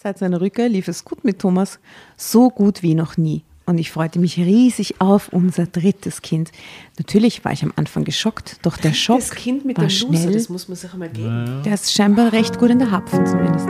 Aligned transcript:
Seit 0.00 0.16
seiner 0.18 0.40
Rückkehr 0.40 0.68
lief 0.68 0.86
es 0.86 1.04
gut 1.04 1.24
mit 1.24 1.40
Thomas, 1.40 1.80
so 2.16 2.50
gut 2.50 2.84
wie 2.84 2.94
noch 2.94 3.16
nie. 3.16 3.42
Und 3.66 3.78
ich 3.78 3.90
freute 3.90 4.20
mich 4.20 4.36
riesig 4.36 5.00
auf 5.00 5.30
unser 5.30 5.66
drittes 5.66 6.22
Kind. 6.22 6.52
Natürlich 7.00 7.44
war 7.44 7.50
ich 7.50 7.64
am 7.64 7.72
Anfang 7.74 8.04
geschockt, 8.04 8.58
doch 8.62 8.76
der 8.76 8.92
Schock 8.92 9.18
Das 9.18 9.32
Kind 9.32 9.64
mit 9.64 9.76
war 9.76 9.86
dem 9.86 9.90
schnell. 9.90 10.26
Loser, 10.26 10.30
das 10.30 10.48
muss 10.50 10.68
man 10.68 10.76
sich 10.76 10.92
einmal 10.92 11.08
geben. 11.08 11.62
der 11.64 11.74
ist 11.74 11.92
scheinbar 11.92 12.32
recht 12.32 12.60
gut 12.60 12.70
in 12.70 12.78
der 12.78 12.92
Hapfen 12.92 13.26
zumindest. 13.26 13.66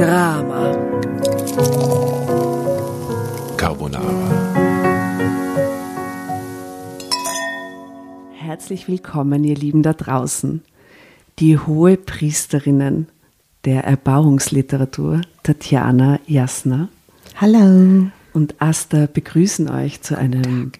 Drama. 0.00 0.72
Carbonara. 3.56 4.64
Herzlich 8.34 8.88
willkommen, 8.88 9.44
ihr 9.44 9.54
Lieben 9.54 9.84
da 9.84 9.92
draußen. 9.92 10.60
Die 11.38 11.56
hohe 11.56 11.96
Priesterinnen 11.96 13.06
der 13.64 13.84
Erbauungsliteratur, 13.84 15.22
Tatjana 15.42 16.20
Jasner 16.26 16.88
Hallo. 17.36 18.10
und 18.32 18.60
Asta 18.60 19.08
begrüßen 19.12 19.68
euch 19.70 20.02
zu 20.02 20.16
einem 20.16 20.72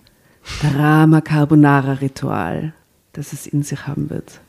Drama 0.61 1.21
Carbonara 1.21 1.95
Ritual, 1.95 2.73
das 3.13 3.33
es 3.33 3.47
in 3.47 3.63
sich 3.63 3.87
haben 3.87 4.11
wird. 4.11 4.41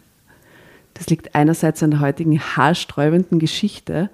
Das 0.93 1.07
liegt 1.07 1.35
einerseits 1.35 1.81
an 1.81 1.91
der 1.91 1.99
heutigen 2.01 2.39
haarsträubenden 2.39 3.39
Geschichte 3.39 4.09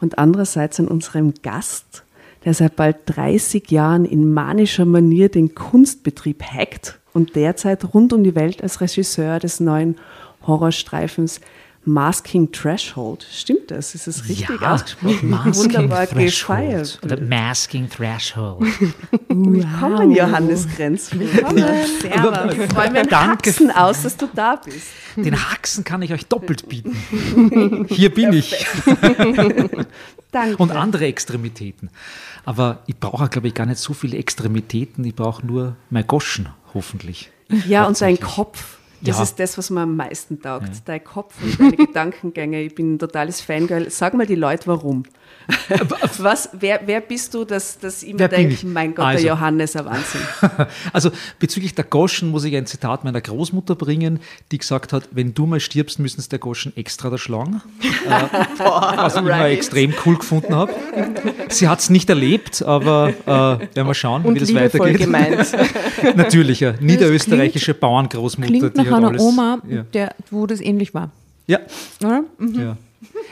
und 0.00 0.18
andererseits 0.18 0.80
an 0.80 0.88
unserem 0.88 1.34
Gast, 1.42 2.04
der 2.44 2.54
seit 2.54 2.76
bald 2.76 2.96
30 3.06 3.70
Jahren 3.70 4.04
in 4.04 4.32
manischer 4.32 4.84
Manier 4.84 5.28
den 5.28 5.54
Kunstbetrieb 5.54 6.42
hackt 6.42 6.98
und 7.12 7.36
derzeit 7.36 7.94
rund 7.94 8.12
um 8.12 8.24
die 8.24 8.34
Welt 8.34 8.62
als 8.62 8.80
Regisseur 8.80 9.38
des 9.38 9.60
neuen 9.60 9.96
Horrorstreifens 10.46 11.40
Masking 11.84 12.52
Threshold. 12.52 13.26
Stimmt 13.28 13.72
das? 13.72 13.96
Ist 13.96 14.06
es 14.06 14.28
richtig 14.28 14.60
ja, 14.60 14.72
ausgesprochen? 14.72 15.18
Masking 15.30 15.64
Wunderbar 15.64 16.06
Threshold. 16.06 16.60
gefeiert. 16.60 17.00
Oder 17.02 17.20
Masking 17.20 17.90
Threshold. 17.90 18.64
Willkommen, 19.28 20.12
Johannes 20.12 20.68
Grenz. 20.76 21.10
Willkommen. 21.12 21.64
Servus. 22.00 22.54
Ich 22.54 22.72
freue 22.72 22.90
mich 22.92 23.08
Danke. 23.08 23.50
Haxen 23.50 23.70
aus, 23.72 24.02
dass 24.02 24.16
du 24.16 24.28
da 24.32 24.56
bist. 24.56 24.88
Den 25.16 25.50
Haxen 25.50 25.82
kann 25.82 26.02
ich 26.02 26.12
euch 26.12 26.26
doppelt 26.26 26.68
bieten. 26.68 27.86
Hier 27.88 28.14
bin 28.14 28.32
ich. 28.32 28.64
Danke. 30.30 30.56
Und 30.58 30.70
andere 30.70 31.06
Extremitäten. 31.06 31.90
Aber 32.44 32.82
ich 32.86 32.96
brauche, 32.96 33.28
glaube 33.28 33.48
ich, 33.48 33.54
gar 33.54 33.66
nicht 33.66 33.78
so 33.78 33.92
viele 33.92 34.18
Extremitäten. 34.18 35.04
Ich 35.04 35.16
brauche 35.16 35.44
nur 35.44 35.76
mein 35.90 36.06
Goschen, 36.06 36.48
hoffentlich. 36.74 37.30
ja, 37.66 37.80
und 37.80 37.88
Hauptsächlich. 37.88 38.20
Kopf. 38.20 38.78
Das 39.04 39.16
Ja. 39.16 39.22
ist 39.24 39.38
das, 39.40 39.58
was 39.58 39.70
mir 39.70 39.80
am 39.80 39.96
meisten 39.96 40.40
taugt. 40.40 40.70
Dein 40.86 41.02
Kopf 41.02 41.34
und 41.42 41.58
deine 41.58 41.76
Gedankengänge. 41.86 42.62
Ich 42.62 42.74
bin 42.74 42.94
ein 42.94 42.98
totales 42.98 43.40
Fangirl. 43.40 43.90
Sag 43.90 44.14
mal 44.14 44.26
die 44.26 44.36
Leute, 44.36 44.66
warum. 44.68 45.02
Was, 46.18 46.48
wer, 46.52 46.80
wer 46.86 47.00
bist 47.00 47.34
du, 47.34 47.44
dass, 47.44 47.78
dass 47.78 48.02
ich 48.02 48.14
mir 48.14 48.28
denke, 48.28 48.54
ich? 48.54 48.64
mein 48.64 48.94
Gott, 48.94 49.06
Also. 49.06 49.22
der 49.24 49.34
Johannes, 49.34 49.76
ein 49.76 49.84
Wahnsinn. 49.84 50.20
Also 50.92 51.10
bezüglich 51.38 51.74
der 51.74 51.84
Goschen 51.84 52.30
muss 52.30 52.44
ich 52.44 52.54
ein 52.56 52.66
Zitat 52.66 53.04
meiner 53.04 53.20
Großmutter 53.20 53.74
bringen, 53.74 54.20
die 54.50 54.58
gesagt 54.58 54.92
hat, 54.92 55.08
wenn 55.12 55.34
du 55.34 55.46
mal 55.46 55.60
stirbst, 55.60 55.98
müssen 55.98 56.20
es 56.20 56.28
der 56.28 56.38
Goschen 56.38 56.76
extra 56.76 57.10
da 57.10 57.18
schlagen. 57.18 57.62
äh, 57.80 58.10
was 58.58 59.14
ich 59.14 59.20
immer 59.20 59.30
right. 59.30 59.52
extrem 59.52 59.94
cool 60.06 60.16
gefunden 60.18 60.54
habe. 60.54 60.72
Sie 61.48 61.68
hat 61.68 61.80
es 61.80 61.90
nicht 61.90 62.08
erlebt, 62.08 62.62
aber 62.62 63.08
äh, 63.26 63.26
werden 63.28 63.86
wir 63.86 63.94
schauen, 63.94 64.22
Und 64.24 64.34
wie 64.36 64.40
das 64.40 64.54
weitergeht. 64.54 64.98
gemeint. 64.98 65.52
Natürlich, 66.16 66.60
ja. 66.60 66.74
Niederösterreichische 66.80 67.74
Bauerngroßmutter. 67.74 68.48
Klingt 68.50 68.76
die 68.76 68.78
nach 68.78 68.86
hat 68.86 68.94
einer 68.94 69.08
alles, 69.08 69.22
Oma, 69.22 69.58
Ja. 69.68 69.82
der, 69.82 70.14
wo 70.30 70.46
das 70.46 70.60
ähnlich 70.60 70.94
war. 70.94 71.10
ja. 71.46 71.58
Oder? 72.04 72.24
Ja. 72.40 72.76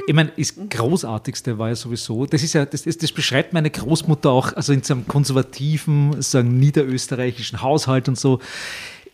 Ich 0.07 0.15
meine, 0.15 0.33
das 0.37 0.55
Großartigste 0.69 1.59
war 1.59 1.69
ja 1.69 1.75
sowieso, 1.75 2.27
das 2.27 2.43
ist 2.43 2.55
ja, 2.55 2.65
das, 2.65 2.83
das, 2.83 3.13
beschreibt 3.13 3.53
meine 3.53 3.71
Großmutter 3.71 4.31
auch, 4.31 4.53
also 4.55 4.73
in 4.73 4.83
so 4.83 4.95
einem 4.95 5.07
konservativen, 5.07 6.21
sagen 6.21 6.59
niederösterreichischen 6.59 7.63
Haushalt 7.63 8.09
und 8.09 8.19
so. 8.19 8.41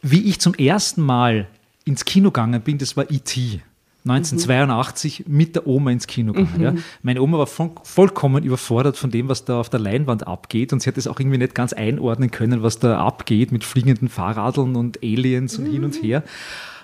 Wie 0.03 0.28
ich 0.28 0.41
zum 0.41 0.54
ersten 0.54 1.03
Mal 1.03 1.48
ins 1.84 2.04
Kino 2.04 2.30
gegangen 2.30 2.62
bin, 2.62 2.78
das 2.78 2.97
war 2.97 3.10
E.T. 3.10 3.60
1982 4.08 5.25
mit 5.26 5.56
der 5.56 5.66
Oma 5.66 5.91
ins 5.91 6.06
Kino 6.06 6.32
gegangen. 6.32 6.76
Ja. 6.76 6.82
Meine 7.03 7.20
Oma 7.22 7.38
war 7.38 7.48
voll, 7.48 7.72
vollkommen 7.82 8.44
überfordert 8.44 8.97
von 8.97 9.10
dem, 9.10 9.28
was 9.28 9.44
da 9.44 9.59
auf 9.59 9.69
der 9.69 9.80
Leinwand 9.80 10.26
abgeht 10.26 10.72
und 10.72 10.80
sie 10.80 10.88
hat 10.88 10.97
es 10.97 11.09
auch 11.09 11.19
irgendwie 11.19 11.38
nicht 11.38 11.56
ganz 11.56 11.72
einordnen 11.72 12.30
können, 12.30 12.62
was 12.62 12.78
da 12.78 13.00
abgeht 13.04 13.50
mit 13.50 13.64
fliegenden 13.64 14.09
Fahrradeln 14.09 14.76
und 14.76 15.03
Aliens 15.03 15.59
und 15.59 15.66
hin 15.66 15.84
und 15.84 16.00
her. 16.03 16.22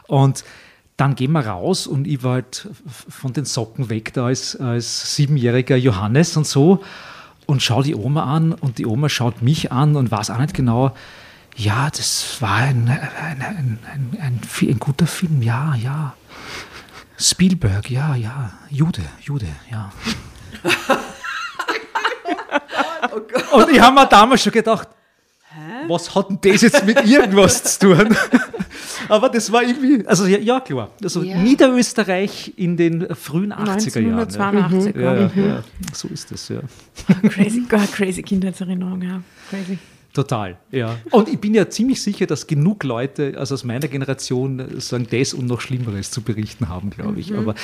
Und 0.08 0.44
dann 0.96 1.14
gehen 1.14 1.32
wir 1.32 1.46
raus 1.46 1.86
und 1.86 2.06
ich 2.06 2.22
war 2.22 2.34
halt 2.34 2.68
von 2.84 3.32
den 3.32 3.44
Socken 3.44 3.88
weg 3.88 4.12
da 4.12 4.26
als, 4.26 4.56
als 4.56 5.16
siebenjähriger 5.16 5.76
Johannes 5.76 6.36
und 6.36 6.46
so 6.46 6.82
und 7.46 7.62
schaue 7.62 7.84
die 7.84 7.94
Oma 7.94 8.24
an 8.24 8.52
und 8.52 8.78
die 8.78 8.86
Oma 8.86 9.08
schaut 9.08 9.42
mich 9.42 9.72
an 9.72 9.96
und 9.96 10.10
weiß 10.10 10.30
auch 10.30 10.38
nicht 10.38 10.54
genau, 10.54 10.94
ja, 11.56 11.90
das 11.90 12.40
war 12.40 12.56
ein, 12.56 12.88
ein, 12.88 13.42
ein, 13.42 13.78
ein, 14.18 14.40
ein, 14.60 14.78
guter 14.78 15.06
Film, 15.06 15.42
ja, 15.42 15.74
ja. 15.74 16.14
Spielberg, 17.18 17.90
ja, 17.90 18.14
ja. 18.14 18.52
Jude, 18.70 19.02
Jude, 19.20 19.48
ja. 19.70 19.92
Und 23.52 23.70
ich 23.70 23.80
habe 23.80 23.94
mir 23.94 24.06
damals 24.06 24.42
schon 24.42 24.52
gedacht, 24.52 24.88
was 25.88 26.14
hat 26.14 26.30
denn 26.30 26.38
das 26.42 26.62
jetzt 26.62 26.86
mit 26.86 27.04
irgendwas 27.06 27.78
zu 27.78 27.94
tun? 27.94 28.16
Aber 29.08 29.28
das 29.28 29.50
war 29.52 29.62
irgendwie, 29.62 30.06
also 30.06 30.26
ja, 30.26 30.38
ja 30.38 30.60
klar. 30.60 30.90
Also 31.02 31.22
Ja. 31.22 31.36
Niederösterreich 31.36 32.52
in 32.56 32.76
den 32.76 33.14
frühen 33.14 33.52
80er 33.52 34.00
Jahren. 34.00 34.20
1982. 34.20 34.96
Ja. 34.96 35.14
Ja, 35.14 35.30
ja, 35.36 35.64
so 35.92 36.08
ist 36.08 36.30
das, 36.30 36.48
ja. 36.48 36.60
Crazy, 37.28 37.60
God, 37.68 37.92
crazy 37.92 38.22
Kindheitserinnerung, 38.22 39.02
ja. 39.02 39.22
Crazy. 39.50 39.78
Total, 40.12 40.58
ja. 40.70 40.96
Und 41.10 41.28
ich 41.28 41.40
bin 41.40 41.54
ja 41.54 41.70
ziemlich 41.70 42.02
sicher, 42.02 42.26
dass 42.26 42.46
genug 42.46 42.84
Leute, 42.84 43.34
also 43.38 43.54
aus 43.54 43.64
meiner 43.64 43.88
Generation, 43.88 44.62
sagen, 44.78 45.06
das 45.10 45.32
und 45.32 45.46
noch 45.46 45.62
Schlimmeres 45.62 46.10
zu 46.10 46.20
berichten 46.20 46.68
haben, 46.68 46.90
glaube 46.90 47.18
ich. 47.18 47.34
Aber 47.34 47.54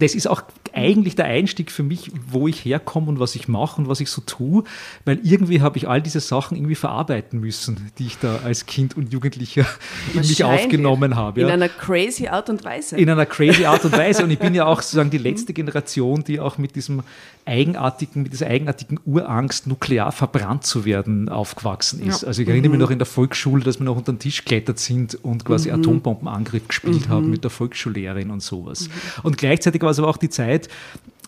das 0.00 0.14
ist 0.14 0.26
auch 0.26 0.42
eigentlich 0.72 1.14
der 1.14 1.26
Einstieg 1.26 1.70
für 1.70 1.84
mich, 1.84 2.10
wo 2.28 2.48
ich 2.48 2.64
herkomme 2.64 3.08
und 3.08 3.20
was 3.20 3.36
ich 3.36 3.46
mache 3.46 3.80
und 3.80 3.88
was 3.88 4.00
ich 4.00 4.10
so 4.10 4.22
tue, 4.22 4.64
weil 5.04 5.20
irgendwie 5.22 5.60
habe 5.60 5.78
ich 5.78 5.86
all 5.88 6.02
diese 6.02 6.18
Sachen 6.20 6.56
irgendwie 6.56 6.74
verarbeiten 6.74 7.38
müssen, 7.38 7.90
die 7.98 8.06
ich 8.06 8.18
da 8.18 8.40
als 8.44 8.66
Kind 8.66 8.96
und 8.96 9.12
Jugendlicher 9.12 9.66
in 10.12 10.20
mich 10.20 10.42
aufgenommen 10.42 11.14
habe. 11.14 11.42
In 11.42 11.46
Ja. 11.48 11.54
einer 11.54 11.68
crazy 11.68 12.26
Art 12.26 12.50
und 12.50 12.64
Weise. 12.64 12.96
In 12.96 13.08
einer 13.08 13.24
crazy 13.26 13.64
Art 13.66 13.84
und 13.84 13.92
Weise. 13.92 14.24
Und 14.24 14.30
ich 14.30 14.38
bin 14.40 14.54
ja 14.54 14.66
auch 14.66 14.82
sozusagen 14.82 15.10
die 15.10 15.18
letzte 15.18 15.52
Generation, 15.52 16.24
die 16.24 16.40
auch 16.40 16.58
mit 16.58 16.74
diesem 16.74 17.02
eigenartigen, 17.46 18.22
mit 18.22 18.32
dieser 18.32 18.46
eigenartigen 18.46 18.98
Urangst, 19.04 19.66
nuklear 19.66 20.12
verbrannt 20.12 20.64
zu 20.64 20.84
werden, 20.84 21.28
aufgewachsen 21.28 22.00
ist. 22.06 22.22
Ja. 22.22 22.28
Also 22.28 22.42
ich 22.42 22.48
erinnere 22.48 22.70
mich 22.70 22.80
noch 22.80 22.90
in 22.90 22.98
der 22.98 23.06
Volksschule, 23.06 23.62
dass 23.62 23.78
wir 23.78 23.84
noch 23.84 23.96
unter 23.96 24.12
den 24.12 24.18
Tisch 24.18 24.44
geklettert 24.44 24.78
sind 24.78 25.14
und 25.22 25.44
quasi 25.44 25.70
Atombombenangriff 25.70 26.68
gespielt 26.68 27.08
haben 27.08 27.30
mit 27.30 27.44
der 27.44 27.50
Volksschullehrerin 27.50 28.30
und 28.30 28.42
sowas. 28.42 28.88
Und 29.22 29.36
gleichzeitig 29.36 29.82
war 29.82 29.90
es 29.90 29.98
aber 29.98 30.08
auch 30.08 30.16
die 30.16 30.30
Zeit, 30.30 30.68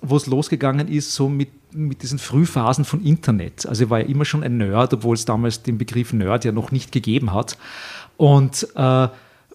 wo 0.03 0.17
es 0.17 0.27
losgegangen 0.27 0.89
ist, 0.89 1.15
so 1.15 1.29
mit, 1.29 1.49
mit 1.73 2.03
diesen 2.03 2.19
Frühphasen 2.19 2.85
von 2.85 3.05
Internet. 3.05 3.67
Also 3.67 3.85
ich 3.85 3.91
war 3.91 4.01
ja 4.01 4.07
immer 4.07 4.25
schon 4.25 4.43
ein 4.43 4.57
Nerd, 4.57 4.95
obwohl 4.95 5.15
es 5.15 5.25
damals 5.25 5.63
den 5.63 5.79
Begriff 5.79 6.13
Nerd 6.13 6.45
ja 6.45 6.53
noch 6.53 6.71
nicht 6.71 6.93
gegeben 6.93 7.33
hat. 7.33 7.59
Und 8.17 8.67
äh, 8.75 9.09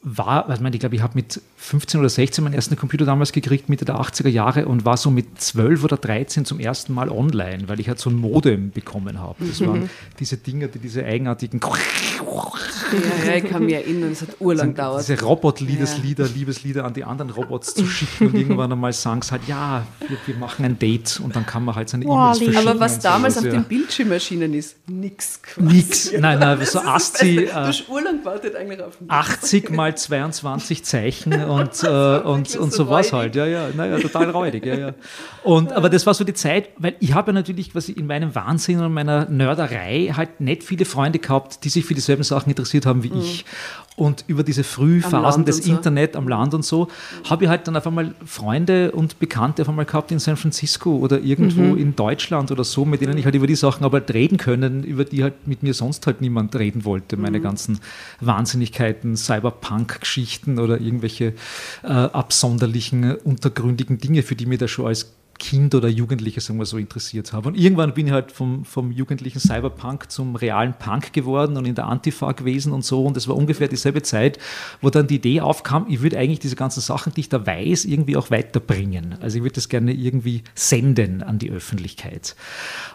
war, 0.04 0.46
also 0.46 0.56
ich 0.56 0.62
meine, 0.62 0.76
ich 0.76 0.80
glaube, 0.80 0.96
ich 0.96 1.02
habe 1.02 1.14
mit 1.14 1.40
15 1.58 2.00
oder 2.00 2.10
16 2.10 2.44
meinen 2.44 2.56
ersten 2.56 2.76
Computer 2.76 3.06
damals 3.06 3.32
gekriegt, 3.32 3.70
Mitte 3.70 3.86
der 3.86 3.98
80er 3.98 4.30
Jahre 4.30 4.66
und 4.66 4.84
war 4.84 4.98
so 4.98 5.12
mit 5.12 5.40
12 5.40 5.84
oder 5.84 5.98
13 5.98 6.44
zum 6.44 6.60
ersten 6.60 6.94
Mal 6.94 7.10
online, 7.10 7.70
weil 7.70 7.80
ich 7.80 7.88
halt 7.88 8.00
so 8.00 8.10
ein 8.10 8.16
Modem 8.16 8.72
bekommen 8.72 9.20
habe. 9.20 9.46
Das 9.46 9.62
waren 9.62 9.90
diese 10.20 10.38
Dinger, 10.38 10.70
die 10.70 10.80
diese 10.80 11.06
eigenartigen 11.06 11.60
Ja, 11.62 13.26
ja, 13.26 13.36
ich 13.36 13.44
kann 13.44 13.66
mich 13.66 13.76
erinnern, 13.76 14.12
es 14.12 14.24
hat 14.24 14.30
urlang 14.40 14.70
gedauert. 14.70 15.08
diese 15.08 15.22
Robot-Liebeslieder, 15.22 16.26
Ja. 16.26 16.32
Liebeslieder 16.34 16.84
an 16.84 16.94
die 16.96 17.04
anderen 17.04 17.30
Robots 17.30 17.76
zu 17.76 17.86
schicken 17.86 18.28
und 18.28 18.36
irgendwann 18.36 18.72
einmal 18.72 18.94
sagen 18.94 19.22
sie 19.22 19.32
halt, 19.32 19.44
ja, 19.48 19.86
wir, 20.08 20.18
wir 20.26 20.36
machen 20.36 20.66
ein 20.66 20.80
Date 20.80 21.22
und 21.24 21.36
dann 21.36 21.46
kann 21.46 21.64
man 21.64 21.76
halt 21.76 21.90
seine 21.90 22.06
E-Mails 22.06 22.40
verschicken. 22.40 22.68
Aber 22.68 22.80
was 22.80 23.00
damals 23.00 23.36
sowas, 23.36 23.46
auf 23.46 23.54
ja. 23.54 23.60
den 23.60 23.68
Bildschirm 23.68 24.12
erschienen 24.12 24.54
ist, 24.56 24.78
nix 24.88 25.42
quasi. 25.44 25.76
Nix. 25.76 26.12
Nein, 26.12 26.40
nein, 26.40 26.58
so 26.58 26.64
ist 26.64 26.76
das 26.76 26.86
ASCII, 26.86 27.36
Beste. 27.36 27.54
Du 27.54 27.60
äh, 27.60 27.66
hast 27.66 27.90
urlang 27.90 28.18
gewartet 28.20 28.56
eigentlich 28.56 28.82
auf 28.82 29.00
mich. 29.00 29.10
80 29.12 29.70
mal 29.70 29.91
22 29.96 30.84
Zeichen 30.84 31.34
und, 31.46 31.84
äh, 31.84 32.20
und, 32.20 32.56
und 32.56 32.74
so 32.74 32.90
was 32.90 33.14
halt. 33.14 33.36
Ja, 33.36 33.46
ja, 33.46 33.70
naja, 33.76 34.00
total 34.00 34.30
räudig. 34.30 34.66
Ja, 34.66 34.76
ja. 34.76 34.94
Und, 35.44 35.72
aber 35.74 35.90
das 35.90 36.06
war 36.06 36.14
so 36.14 36.24
die 36.24 36.34
Zeit, 36.34 36.70
weil 36.78 36.96
ich 37.00 37.14
habe 37.14 37.32
ja 37.32 37.34
natürlich 37.34 37.72
quasi 37.72 37.92
in 37.92 38.08
meinem 38.08 38.36
Wahnsinn 38.36 38.80
und 38.80 38.94
meiner 38.94 39.30
Nörderei 39.30 40.12
halt 40.16 40.40
nicht 40.40 40.64
viele 40.64 40.86
Freunde 40.86 41.20
gehabt, 41.20 41.64
die 41.64 41.70
sich 41.70 41.86
für 41.86 41.94
dieselben 41.94 42.24
Sachen 42.24 42.50
interessiert 42.50 42.86
haben 42.86 43.04
wie 43.04 43.12
ich. 43.14 43.46
Und 43.98 44.24
über 44.28 44.44
diese 44.44 44.64
Frühphasen 44.64 45.44
des 45.46 45.58
so. 45.58 45.72
Internet 45.72 46.16
am 46.16 46.28
Land 46.28 46.54
und 46.54 46.64
so, 46.64 46.88
habe 47.30 47.44
ich 47.44 47.50
halt 47.50 47.68
dann 47.68 47.76
auf 47.76 47.86
einmal 47.86 48.16
Freunde 48.26 48.92
und 48.94 49.20
Bekannte 49.20 49.64
auf 49.64 49.70
einmal 49.70 49.86
gehabt 49.86 50.12
in 50.12 50.20
San 50.20 50.38
Francisco 50.38 50.96
oder 50.96 51.20
irgendwo 51.20 51.76
in 51.76 51.96
Deutschland 51.96 52.52
oder 52.52 52.64
so, 52.64 52.86
mit 52.86 53.02
denen 53.02 53.18
ich 53.18 53.26
halt 53.26 53.36
über 53.36 53.48
die 53.48 53.56
Sachen 53.56 53.84
aber 53.84 54.00
halt 54.00 54.14
reden 54.14 54.38
können, 54.38 54.84
über 54.84 55.04
die 55.04 55.24
halt 55.24 55.46
mit 55.46 55.62
mir 55.62 55.74
sonst 55.74 56.08
halt 56.08 56.22
niemand 56.22 56.56
reden 56.56 56.86
wollte. 56.86 57.18
Meine 57.18 57.42
ganzen 57.42 57.80
Wahnsinnigkeiten, 58.22 59.18
Cyberpunk 59.18 59.81
Cyberpunk-Geschichten 59.82 60.60
oder 60.60 60.80
irgendwelche 60.80 61.34
äh, 61.84 61.88
absonderlichen, 61.88 63.16
untergründigen 63.16 63.98
Dinge, 63.98 64.24
für 64.24 64.36
die 64.36 64.46
mir 64.46 64.58
da 64.58 64.68
schon 64.68 64.88
als 64.88 65.14
Kind 65.40 65.74
oder 65.74 65.88
Jugendliche, 65.88 66.40
sagen 66.40 66.60
wir 66.60 66.68
so, 66.68 66.78
interessiert 66.78 67.34
habe. 67.34 67.50
Und 67.50 67.56
irgendwann 67.58 67.96
bin 67.96 68.06
ich 68.06 68.14
halt 68.14 68.32
vom, 68.32 68.64
vom 68.64 68.92
jugendlichen 68.92 69.40
Cyberpunk 69.40 70.12
zum 70.12 70.36
realen 70.36 70.76
Punk 70.76 71.14
geworden 71.14 71.58
und 71.58 71.66
in 71.66 71.74
der 71.74 71.88
Antifa 71.88 72.32
gewesen 72.34 72.74
und 72.74 72.86
so. 72.86 73.04
Und 73.04 73.18
es 73.18 73.28
war 73.28 73.36
ungefähr 73.36 73.68
dieselbe 73.68 74.04
Zeit, 74.04 74.38
wo 74.82 74.92
dann 74.92 75.08
die 75.08 75.16
Idee 75.16 75.42
aufkam, 75.42 75.88
ich 75.90 76.04
würde 76.04 76.20
eigentlich 76.20 76.42
diese 76.42 76.56
ganzen 76.56 76.82
Sachen, 76.82 77.14
die 77.14 77.22
ich 77.22 77.30
da 77.30 77.44
weiß, 77.44 77.86
irgendwie 77.86 78.18
auch 78.18 78.30
weiterbringen. 78.30 79.16
Also 79.20 79.38
ich 79.38 79.44
würde 79.44 79.56
das 79.56 79.68
gerne 79.68 79.94
irgendwie 79.94 80.44
senden 80.54 81.24
an 81.24 81.40
die 81.40 81.50
Öffentlichkeit 81.50 82.36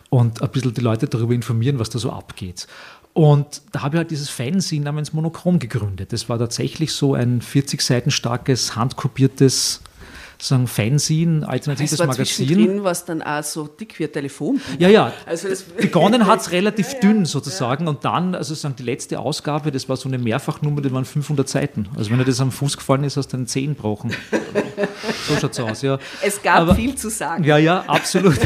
und 0.09 0.41
ein 0.41 0.51
bisschen 0.51 0.73
die 0.73 0.83
Leute 0.83 1.09
darüber 1.09 1.35
informieren, 1.35 1.81
was 1.81 1.91
da 1.91 1.99
so 1.99 2.13
abgeht. 2.13 2.69
Und 3.17 3.63
da 3.73 3.81
habe 3.81 3.97
ich 3.97 3.99
halt 3.99 4.11
dieses 4.11 4.29
Fanzine 4.29 4.85
namens 4.85 5.15
Monochrom 5.15 5.59
gegründet. 5.59 6.13
Das 6.13 6.29
war 6.29 6.39
tatsächlich 6.39 6.93
so 6.93 7.15
ein 7.15 7.41
40 7.41 7.81
Seiten 7.81 8.11
starkes, 8.11 8.77
handkopiertes 8.77 9.81
sagen 10.39 10.67
Fanzine, 10.67 11.49
alternatives 11.49 11.99
war 11.99 12.07
Magazin. 12.09 12.49
Drin, 12.49 12.85
was 12.85 13.05
dann 13.05 13.23
auch 13.23 13.43
so 13.43 13.67
dick 13.67 13.99
wie 13.99 14.05
ein 14.05 14.13
Telefon. 14.13 14.61
Ja, 14.79 14.89
ja. 14.89 15.13
Also 15.27 15.49
das- 15.49 15.63
Begonnen 15.63 16.27
hat 16.27 16.41
es 16.41 16.51
relativ 16.53 16.89
Ja, 16.89 16.95
ja, 16.95 17.01
dünn 17.01 17.25
sozusagen 17.25 17.89
und 17.89 18.05
dann, 18.05 18.35
also 18.35 18.55
sagen 18.55 18.75
die 18.79 18.83
letzte 18.83 19.19
Ausgabe, 19.19 19.71
das 19.73 19.89
war 19.89 19.97
so 19.97 20.09
eine 20.09 20.19
Mehrfachnummer, 20.19 20.81
das 20.81 20.93
waren 20.93 21.05
500 21.05 21.49
Seiten. 21.49 21.89
Also 21.97 22.11
wenn 22.11 22.19
dir 22.19 22.25
das 22.25 22.41
am 22.41 22.53
Fuß 22.53 22.77
gefallen 22.77 23.05
ist, 23.05 23.17
hast 23.17 23.29
du 23.33 23.37
einen 23.39 23.47
Zehen 23.47 23.75
gebrochen. 23.75 24.13
So 25.29 25.37
schaut 25.41 25.53
es 25.53 25.61
aus, 25.61 25.83
ja. 25.83 25.99
Es 26.23 26.43
gab 26.43 26.61
Aber- 26.61 26.75
viel 26.75 26.95
zu 26.95 27.09
sagen. 27.11 27.45
Ja, 27.45 27.57
ja, 27.59 27.85
absolut. 27.87 28.39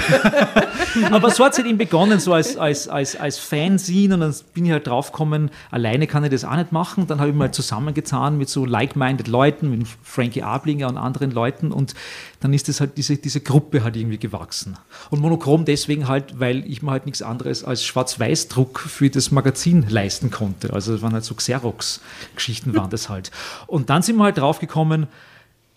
Aber 1.10 1.30
so 1.30 1.44
hat 1.44 1.52
es 1.52 1.58
halt 1.58 1.68
eben 1.68 1.78
begonnen, 1.78 2.20
so 2.20 2.32
als, 2.32 2.56
als, 2.56 2.88
als, 2.88 3.16
als 3.16 3.38
Fanzine 3.38 4.14
und 4.14 4.20
dann 4.20 4.34
bin 4.54 4.66
ich 4.66 4.72
halt 4.72 4.86
draufgekommen, 4.86 5.50
alleine 5.70 6.06
kann 6.06 6.24
ich 6.24 6.30
das 6.30 6.44
auch 6.44 6.56
nicht 6.56 6.72
machen. 6.72 7.06
Dann 7.06 7.20
habe 7.20 7.30
ich 7.30 7.36
mal 7.36 7.50
zusammengetan 7.52 8.38
mit 8.38 8.48
so 8.48 8.64
like-minded 8.64 9.28
Leuten, 9.28 9.70
mit 9.70 9.86
Frankie 10.02 10.42
Ablinger 10.42 10.88
und 10.88 10.96
anderen 10.96 11.30
Leuten 11.30 11.72
und 11.80 11.94
dann 12.40 12.52
ist 12.52 12.68
das 12.68 12.80
halt 12.80 12.96
diese, 12.96 13.16
diese 13.16 13.40
Gruppe 13.40 13.82
halt 13.82 13.96
irgendwie 13.96 14.18
gewachsen. 14.18 14.76
Und 15.10 15.20
monochrom 15.20 15.64
deswegen 15.64 16.08
halt, 16.08 16.38
weil 16.38 16.64
ich 16.70 16.82
mir 16.82 16.90
halt 16.90 17.06
nichts 17.06 17.22
anderes 17.22 17.64
als 17.64 17.84
Schwarz-Weiß-Druck 17.84 18.78
für 18.78 19.10
das 19.10 19.30
Magazin 19.30 19.86
leisten 19.88 20.30
konnte. 20.30 20.72
Also 20.72 20.94
es 20.94 21.02
waren 21.02 21.14
halt 21.14 21.24
so 21.24 21.34
Xerox-Geschichten 21.34 22.74
waren 22.76 22.90
das 22.90 23.08
halt. 23.08 23.30
Und 23.66 23.90
dann 23.90 24.02
sind 24.02 24.16
wir 24.16 24.24
halt 24.24 24.38
draufgekommen, 24.38 25.08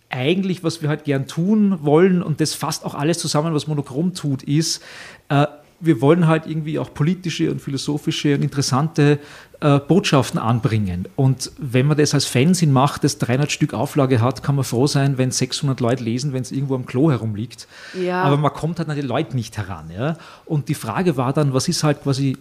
eigentlich, 0.09 0.63
was 0.63 0.81
wir 0.81 0.89
halt 0.89 1.05
gern 1.05 1.27
tun 1.27 1.79
wollen, 1.81 2.21
und 2.21 2.39
das 2.39 2.53
fasst 2.53 2.85
auch 2.85 2.93
alles 2.93 3.17
zusammen, 3.17 3.53
was 3.53 3.65
Monochrom 3.65 4.13
tut, 4.13 4.43
ist, 4.43 4.83
äh, 5.29 5.47
wir 5.79 5.99
wollen 6.01 6.27
halt 6.27 6.45
irgendwie 6.45 6.79
auch 6.79 6.93
politische 6.93 7.51
und 7.51 7.61
philosophische 7.61 8.35
und 8.35 8.41
interessante 8.41 9.19
äh, 9.63 9.79
Botschaften 9.79 10.39
anbringen. 10.39 11.07
Und 11.15 11.51
wenn 11.57 11.87
man 11.87 11.97
das 11.97 12.13
als 12.13 12.25
Fanzine 12.25 12.73
macht, 12.73 13.05
das 13.05 13.17
300 13.17 13.49
Stück 13.49 13.73
Auflage 13.73 14.19
hat, 14.19 14.43
kann 14.43 14.55
man 14.55 14.65
froh 14.65 14.87
sein, 14.87 15.17
wenn 15.17 15.31
600 15.31 15.79
Leute 15.79 16.03
lesen, 16.03 16.33
wenn 16.33 16.41
es 16.41 16.51
irgendwo 16.51 16.75
am 16.75 16.85
Klo 16.85 17.09
herumliegt. 17.09 17.69
Ja. 17.97 18.23
Aber 18.23 18.35
man 18.35 18.51
kommt 18.51 18.79
halt 18.79 18.89
an 18.89 18.97
die 18.97 19.01
Leute 19.01 19.37
nicht 19.37 19.57
heran. 19.57 19.89
Ja? 19.95 20.17
Und 20.45 20.67
die 20.67 20.75
Frage 20.75 21.15
war 21.15 21.31
dann, 21.31 21.53
was 21.53 21.69
ist 21.69 21.81
halt 21.81 22.03
quasi 22.03 22.37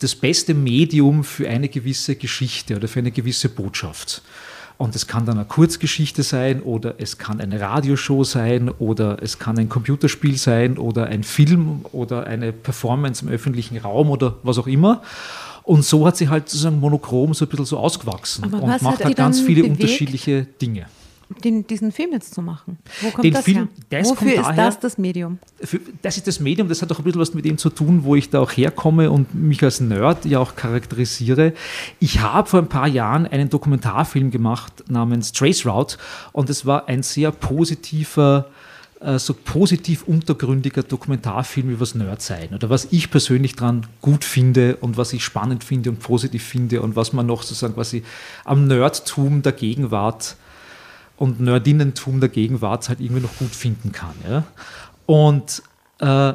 das 0.00 0.16
beste 0.16 0.54
Medium 0.54 1.22
für 1.22 1.48
eine 1.48 1.68
gewisse 1.68 2.16
Geschichte 2.16 2.74
oder 2.74 2.88
für 2.88 2.98
eine 2.98 3.12
gewisse 3.12 3.48
Botschaft? 3.48 4.22
Und 4.78 4.94
es 4.96 5.06
kann 5.06 5.24
dann 5.24 5.38
eine 5.38 5.46
Kurzgeschichte 5.46 6.24
sein 6.24 6.60
oder 6.60 6.96
es 6.98 7.16
kann 7.16 7.40
eine 7.40 7.60
Radioshow 7.60 8.24
sein 8.24 8.68
oder 8.68 9.22
es 9.22 9.38
kann 9.38 9.56
ein 9.58 9.68
Computerspiel 9.68 10.36
sein 10.36 10.76
oder 10.78 11.06
ein 11.06 11.22
Film 11.22 11.84
oder 11.92 12.26
eine 12.26 12.52
Performance 12.52 13.24
im 13.24 13.30
öffentlichen 13.30 13.78
Raum 13.78 14.10
oder 14.10 14.34
was 14.42 14.58
auch 14.58 14.66
immer. 14.66 15.02
Und 15.66 15.84
so 15.84 16.06
hat 16.06 16.16
sie 16.16 16.28
halt 16.28 16.48
sozusagen 16.48 16.80
monochrom 16.80 17.34
so 17.34 17.44
ein 17.44 17.48
bisschen 17.48 17.66
so 17.66 17.76
ausgewachsen 17.78 18.44
Aber 18.44 18.62
und 18.62 18.82
macht 18.82 19.04
halt 19.04 19.16
ganz 19.16 19.40
viele 19.40 19.62
bewegt? 19.62 19.80
unterschiedliche 19.82 20.46
Dinge. 20.62 20.86
Den, 21.42 21.66
diesen 21.66 21.90
Film 21.90 22.10
jetzt 22.12 22.32
zu 22.34 22.40
machen. 22.40 22.78
Wo 23.00 23.10
kommt 23.10 23.24
Den 23.24 23.32
das 23.32 23.44
Film, 23.44 23.56
her? 23.56 23.68
das 24.00 24.08
Wofür 24.10 24.16
kommt 24.28 24.30
ist 24.40 24.46
daher- 24.46 24.64
das 24.66 24.78
das 24.78 24.96
Medium? 24.96 25.38
Für, 25.60 25.80
das 26.00 26.16
ist 26.16 26.28
das 26.28 26.38
Medium, 26.38 26.68
das 26.68 26.82
hat 26.82 26.92
auch 26.92 26.98
ein 27.00 27.04
bisschen 27.04 27.20
was 27.20 27.34
mit 27.34 27.44
dem 27.44 27.58
zu 27.58 27.68
tun, 27.68 28.04
wo 28.04 28.14
ich 28.14 28.30
da 28.30 28.38
auch 28.38 28.52
herkomme 28.52 29.10
und 29.10 29.34
mich 29.34 29.60
als 29.64 29.80
Nerd 29.80 30.24
ja 30.24 30.38
auch 30.38 30.54
charakterisiere. 30.54 31.52
Ich 31.98 32.20
habe 32.20 32.48
vor 32.48 32.60
ein 32.60 32.68
paar 32.68 32.86
Jahren 32.86 33.26
einen 33.26 33.50
Dokumentarfilm 33.50 34.30
gemacht 34.30 34.84
namens 34.88 35.32
Trace 35.32 35.66
Route 35.66 35.96
und 36.30 36.48
es 36.48 36.64
war 36.64 36.86
ein 36.86 37.02
sehr 37.02 37.32
positiver, 37.32 38.46
so 39.18 39.34
positiv 39.34 40.04
untergründiger 40.04 40.82
Dokumentarfilm 40.82 41.68
über 41.70 41.80
das 41.80 41.94
Nerdsein 41.94 42.54
oder 42.54 42.70
was 42.70 42.88
ich 42.92 43.10
persönlich 43.10 43.54
dran 43.54 43.86
gut 44.00 44.24
finde 44.24 44.76
und 44.76 44.96
was 44.96 45.12
ich 45.12 45.22
spannend 45.22 45.64
finde 45.64 45.90
und 45.90 46.00
positiv 46.00 46.42
finde 46.42 46.80
und 46.80 46.96
was 46.96 47.12
man 47.12 47.26
noch 47.26 47.42
sozusagen 47.42 47.74
quasi 47.74 48.02
am 48.44 48.66
Nerdtum 48.66 49.42
der 49.42 49.52
Gegenwart 49.52 50.36
und 51.16 51.40
Nerdinnentum 51.40 52.20
der 52.20 52.28
Gegenwart 52.28 52.88
halt 52.88 53.00
irgendwie 53.00 53.22
noch 53.22 53.36
gut 53.36 53.54
finden 53.54 53.92
kann. 53.92 54.14
Ja? 54.28 54.44
Und 55.06 55.62
äh, 56.00 56.34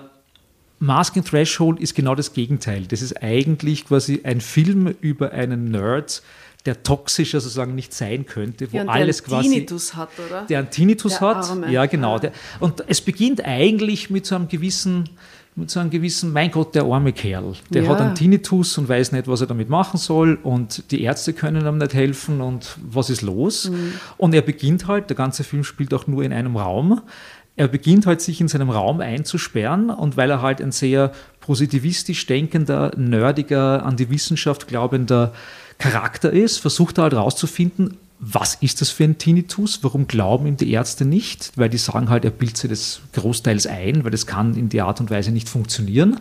Masking 0.79 1.23
Threshold 1.23 1.79
ist 1.79 1.93
genau 1.93 2.15
das 2.15 2.33
Gegenteil. 2.33 2.85
Das 2.87 3.01
ist 3.01 3.21
eigentlich 3.21 3.85
quasi 3.85 4.21
ein 4.23 4.41
Film 4.41 4.87
über 5.01 5.31
einen 5.31 5.69
Nerd, 5.69 6.23
der 6.65 6.83
toxischer 6.83 7.39
sozusagen 7.39 7.73
nicht 7.75 7.93
sein 7.93 8.25
könnte, 8.25 8.71
wo 8.71 8.75
Ja, 8.77 8.83
und 8.83 8.87
der 8.89 8.95
alles 8.95 9.21
einen 9.21 9.29
quasi 9.29 9.49
Tinnitus 9.49 9.95
hat, 9.95 10.09
oder? 10.29 10.45
der 10.45 10.59
einen 10.59 10.69
Tinnitus 10.69 11.13
Der 11.13 11.21
hat. 11.21 11.37
Arme. 11.49 11.71
Ja, 11.71 11.85
genau. 11.87 12.13
Ja. 12.15 12.19
Der, 12.19 12.31
und 12.59 12.83
es 12.87 13.01
beginnt 13.01 13.43
eigentlich 13.43 14.09
mit 14.09 14.25
so 14.27 14.35
einem 14.35 14.47
gewissen, 14.47 15.09
mit 15.55 15.69
so 15.71 15.79
einem 15.79 15.89
gewissen, 15.89 16.31
mein 16.31 16.51
Gott, 16.51 16.75
der 16.75 16.83
arme 16.83 17.13
Kerl. 17.13 17.53
Der 17.71 17.83
Ja. 17.83 17.89
hat 17.89 17.99
einen 18.01 18.15
Tinnitus 18.15 18.77
und 18.77 18.87
weiß 18.87 19.11
nicht, 19.11 19.27
was 19.27 19.41
er 19.41 19.47
damit 19.47 19.69
machen 19.69 19.97
soll 19.97 20.37
und 20.43 20.91
die 20.91 21.01
Ärzte 21.01 21.33
können 21.33 21.65
ihm 21.65 21.77
nicht 21.79 21.93
helfen 21.93 22.41
und 22.41 22.77
was 22.81 23.09
ist 23.09 23.21
los? 23.21 23.69
Mhm. 23.69 23.93
Und 24.17 24.33
er 24.35 24.41
beginnt 24.43 24.87
halt, 24.87 25.09
der 25.09 25.17
ganze 25.17 25.43
Film 25.43 25.63
spielt 25.63 25.93
auch 25.93 26.05
nur 26.07 26.23
in 26.23 26.31
einem 26.31 26.55
Raum. 26.57 27.01
Er 27.57 27.67
beginnt 27.67 28.05
halt, 28.05 28.21
sich 28.21 28.39
in 28.39 28.47
seinem 28.47 28.69
Raum 28.69 29.01
einzusperren 29.01 29.89
und 29.89 30.15
weil 30.15 30.29
er 30.29 30.41
halt 30.41 30.61
ein 30.61 30.71
sehr 30.71 31.11
positivistisch 31.41 32.25
denkender, 32.27 32.91
nerdiger, 32.95 33.85
an 33.85 33.97
die 33.97 34.09
Wissenschaft 34.09 34.67
glaubender 34.69 35.33
Charakter 35.81 36.31
ist, 36.31 36.57
versucht 36.57 36.99
er 36.99 37.03
halt 37.03 37.13
rauszufinden, 37.13 37.97
was 38.19 38.55
ist 38.61 38.81
das 38.81 38.91
für 38.91 39.03
ein 39.03 39.17
Tinnitus? 39.17 39.79
Warum 39.81 40.05
glauben 40.05 40.45
ihm 40.45 40.55
die 40.55 40.71
Ärzte 40.71 41.05
nicht? 41.05 41.51
Weil 41.55 41.69
die 41.69 41.79
sagen 41.79 42.09
halt, 42.09 42.23
er 42.23 42.29
bildet 42.29 42.57
sich 42.57 42.69
das 42.69 43.01
großteils 43.13 43.65
ein, 43.65 44.03
weil 44.03 44.11
das 44.11 44.27
kann 44.27 44.55
in 44.55 44.69
der 44.69 44.85
Art 44.85 44.99
und 44.99 45.09
Weise 45.09 45.31
nicht 45.31 45.49
funktionieren. 45.49 46.19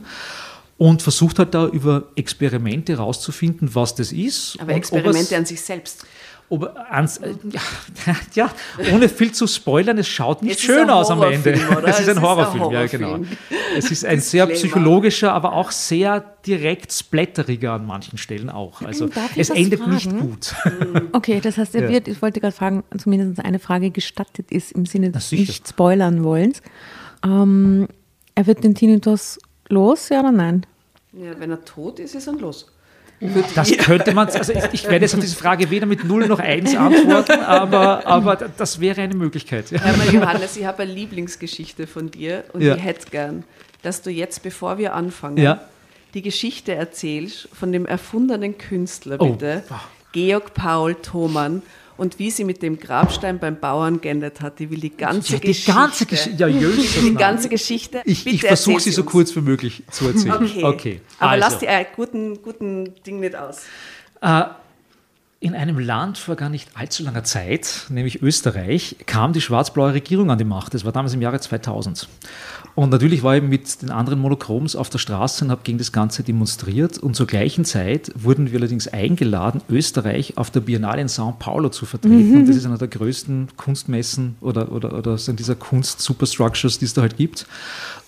Und 0.78 1.02
versucht 1.02 1.38
halt 1.38 1.52
da 1.52 1.66
über 1.66 2.04
Experimente 2.14 2.96
rauszufinden, 2.96 3.74
was 3.74 3.94
das 3.94 4.12
ist. 4.12 4.56
Aber 4.60 4.72
Experimente 4.72 5.36
an 5.36 5.44
sich 5.44 5.60
selbst. 5.60 6.06
Ob 6.50 6.76
ans, 6.90 7.16
äh, 7.18 7.34
ja, 7.50 7.60
ja, 8.34 8.50
ohne 8.92 9.08
viel 9.08 9.32
zu 9.32 9.46
spoilern, 9.46 9.96
es 9.98 10.08
schaut 10.08 10.42
nicht 10.42 10.56
Es 10.56 10.60
schön 10.60 10.82
ein 10.84 10.90
aus 10.90 11.10
am 11.10 11.22
Ende. 11.22 11.54
Horrorfilm, 11.54 11.76
oder? 11.78 11.88
Es 11.88 12.00
ist 12.00 12.00
Es 12.00 12.08
ein 12.08 12.10
ist 12.10 12.16
ein 12.18 12.22
Horrorfilm, 12.22 12.70
ja 12.72 12.86
genau. 12.86 13.06
Horrorfilm. 13.08 13.38
Es 13.78 13.90
ist 13.90 14.04
ein 14.04 14.20
sehr 14.20 14.46
psychologischer, 14.48 15.32
aber 15.32 15.54
auch 15.54 15.70
sehr 15.70 16.20
direkt 16.46 16.92
splatteriger 16.92 17.72
an 17.72 17.86
manchen 17.86 18.18
Stellen 18.18 18.50
auch. 18.50 18.82
Also 18.82 19.06
Darf 19.06 19.36
es 19.36 19.48
endet 19.50 19.86
nicht 19.86 20.10
fragen? 20.10 20.20
gut. 20.20 20.54
Okay, 21.12 21.40
das 21.40 21.56
heißt, 21.56 21.74
er 21.74 21.88
wird, 21.88 22.08
ich 22.08 22.20
wollte 22.20 22.40
gerade 22.40 22.54
fragen, 22.54 22.82
zumindest 22.98 23.44
eine 23.44 23.58
Frage 23.58 23.90
gestattet 23.90 24.50
ist 24.50 24.72
im 24.72 24.86
Sinne 24.86 25.10
des 25.10 25.32
nicht 25.32 25.68
spoilern 25.68 26.24
wollens. 26.24 26.62
Ähm, 27.24 27.88
er 28.34 28.46
wird 28.46 28.64
den 28.64 28.74
Tinnitus 28.74 29.38
los, 29.68 30.08
ja 30.08 30.20
oder 30.20 30.32
nein? 30.32 30.66
Ja, 31.12 31.38
wenn 31.38 31.50
er 31.50 31.64
tot 31.64 31.98
ist, 31.98 32.14
ist 32.14 32.26
er 32.26 32.34
los. 32.34 32.72
Das 33.54 33.70
könnte 33.76 34.14
man, 34.14 34.28
also 34.28 34.52
ich, 34.52 34.64
ich 34.72 34.84
werde 34.84 35.04
jetzt 35.04 35.14
auf 35.14 35.20
diese 35.20 35.36
Frage 35.36 35.70
weder 35.70 35.84
mit 35.86 36.04
0 36.04 36.26
noch 36.26 36.38
1 36.38 36.74
antworten, 36.74 37.40
aber, 37.40 38.06
aber 38.06 38.36
das 38.36 38.80
wäre 38.80 39.02
eine 39.02 39.14
Möglichkeit. 39.14 39.70
Ja. 39.70 39.80
Hör 39.82 39.96
mal, 39.96 40.08
Johannes, 40.14 40.56
ich 40.56 40.64
habe 40.64 40.82
eine 40.84 40.92
Lieblingsgeschichte 40.92 41.86
von 41.86 42.10
dir 42.10 42.44
und 42.54 42.62
Ja. 42.62 42.76
ich 42.76 42.82
hätte 42.82 43.10
gern, 43.10 43.44
dass 43.82 44.00
du 44.02 44.10
jetzt, 44.10 44.42
bevor 44.42 44.78
wir 44.78 44.94
anfangen, 44.94 45.36
Ja. 45.36 45.60
die 46.14 46.22
Geschichte 46.22 46.74
erzählst 46.74 47.48
von 47.52 47.72
dem 47.72 47.84
erfundenen 47.84 48.56
Künstler, 48.56 49.16
Oh. 49.20 49.32
bitte, 49.32 49.64
Georg 50.12 50.54
Paul 50.54 50.94
Thomann 50.94 51.62
und 52.00 52.18
wie 52.18 52.30
sie 52.30 52.44
mit 52.44 52.62
dem 52.62 52.78
Grabstein 52.78 53.38
beim 53.38 53.60
Bauern 53.60 54.00
geendet 54.00 54.40
hat. 54.40 54.58
Ich 54.58 54.70
will 54.70 54.80
die 54.80 54.96
ganze 54.96 55.34
Ja, 55.34 55.38
die 55.38 55.48
Geschichte. 55.48 55.72
ganze 55.72 56.06
Geschichte, 56.06 56.38
ja, 56.38 56.46
jöses 56.60 56.94
Die 57.02 57.14
ganze 57.14 57.48
Geschichte. 57.50 58.00
Ich, 58.06 58.26
ich 58.26 58.40
versuche 58.40 58.80
sie 58.80 58.90
so 58.90 59.04
kurz 59.04 59.36
wie 59.36 59.42
möglich 59.42 59.82
zu 59.90 60.08
erzählen. 60.08 60.30
Okay. 60.40 60.64
okay. 60.64 61.00
Aber 61.18 61.32
also. 61.32 61.44
lass 61.44 61.58
die 61.58 61.66
äh, 61.66 61.84
guten, 61.94 62.40
guten 62.40 62.94
Ding 63.06 63.20
nicht 63.20 63.36
aus. 63.36 63.58
In 65.42 65.54
einem 65.54 65.78
Land 65.78 66.18
vor 66.18 66.36
gar 66.36 66.50
nicht 66.50 66.68
allzu 66.74 67.02
langer 67.02 67.24
Zeit, 67.24 67.86
nämlich 67.88 68.20
Österreich, 68.20 68.96
kam 69.06 69.32
die 69.32 69.40
schwarz-blaue 69.40 69.94
Regierung 69.94 70.30
an 70.30 70.36
die 70.36 70.44
Macht. 70.44 70.74
Das 70.74 70.84
war 70.84 70.92
damals 70.92 71.14
im 71.14 71.22
Jahre 71.22 71.40
2000. 71.40 72.08
Und 72.74 72.90
natürlich 72.90 73.22
war 73.22 73.36
ich 73.36 73.42
mit 73.42 73.80
den 73.80 73.90
anderen 73.90 74.18
Monochroms 74.18 74.76
auf 74.76 74.90
der 74.90 74.98
Straße 74.98 75.42
und 75.42 75.50
habe 75.50 75.62
gegen 75.64 75.78
das 75.78 75.92
Ganze 75.92 76.22
demonstriert. 76.22 76.98
Und 76.98 77.16
zur 77.16 77.26
gleichen 77.26 77.64
Zeit 77.64 78.12
wurden 78.14 78.52
wir 78.52 78.58
allerdings 78.58 78.86
eingeladen, 78.86 79.62
Österreich 79.70 80.36
auf 80.36 80.50
der 80.50 80.60
Biennale 80.60 81.00
in 81.00 81.08
São 81.08 81.32
Paulo 81.32 81.70
zu 81.70 81.86
vertreten. 81.86 82.36
Und 82.36 82.46
das 82.46 82.56
ist 82.56 82.66
einer 82.66 82.76
der 82.76 82.88
größten 82.88 83.48
Kunstmessen 83.56 84.36
oder, 84.42 84.70
oder, 84.70 84.92
oder 84.92 85.16
sind 85.16 85.40
dieser 85.40 85.54
Kunst-Superstructures, 85.54 86.78
die 86.78 86.84
es 86.84 86.92
da 86.92 87.00
halt 87.00 87.16
gibt. 87.16 87.46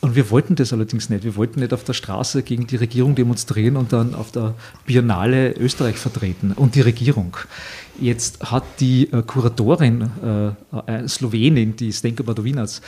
Und 0.03 0.17
wir 0.17 0.31
wollten 0.31 0.57
das 0.57 0.73
allerdings 0.73 1.11
nicht. 1.11 1.23
Wir 1.23 1.37
wollten 1.37 1.61
nicht 1.61 1.73
auf 1.73 1.85
der 1.85 1.93
Straße 1.93 2.43
gegen 2.43 2.67
die 2.67 2.75
Regierung 2.75 3.15
demonstrieren 3.15 3.77
und 3.77 3.93
dann 3.93 4.17
auf 4.17 4.33
der 4.33 4.55
Biennale 4.85 5.53
Österreich 5.53 5.95
vertreten 5.95 6.51
und 6.51 6.75
die 6.75 6.81
Regierung. 6.81 7.37
Jetzt 8.01 8.51
hat 8.51 8.65
die 8.81 9.05
äh, 9.13 9.23
Kuratorin, 9.23 10.11
äh, 10.25 10.93
äh, 10.93 11.09
Slowenin, 11.09 11.77
die 11.77 11.93
Stenka 11.93 12.25
Badowinac, 12.25 12.81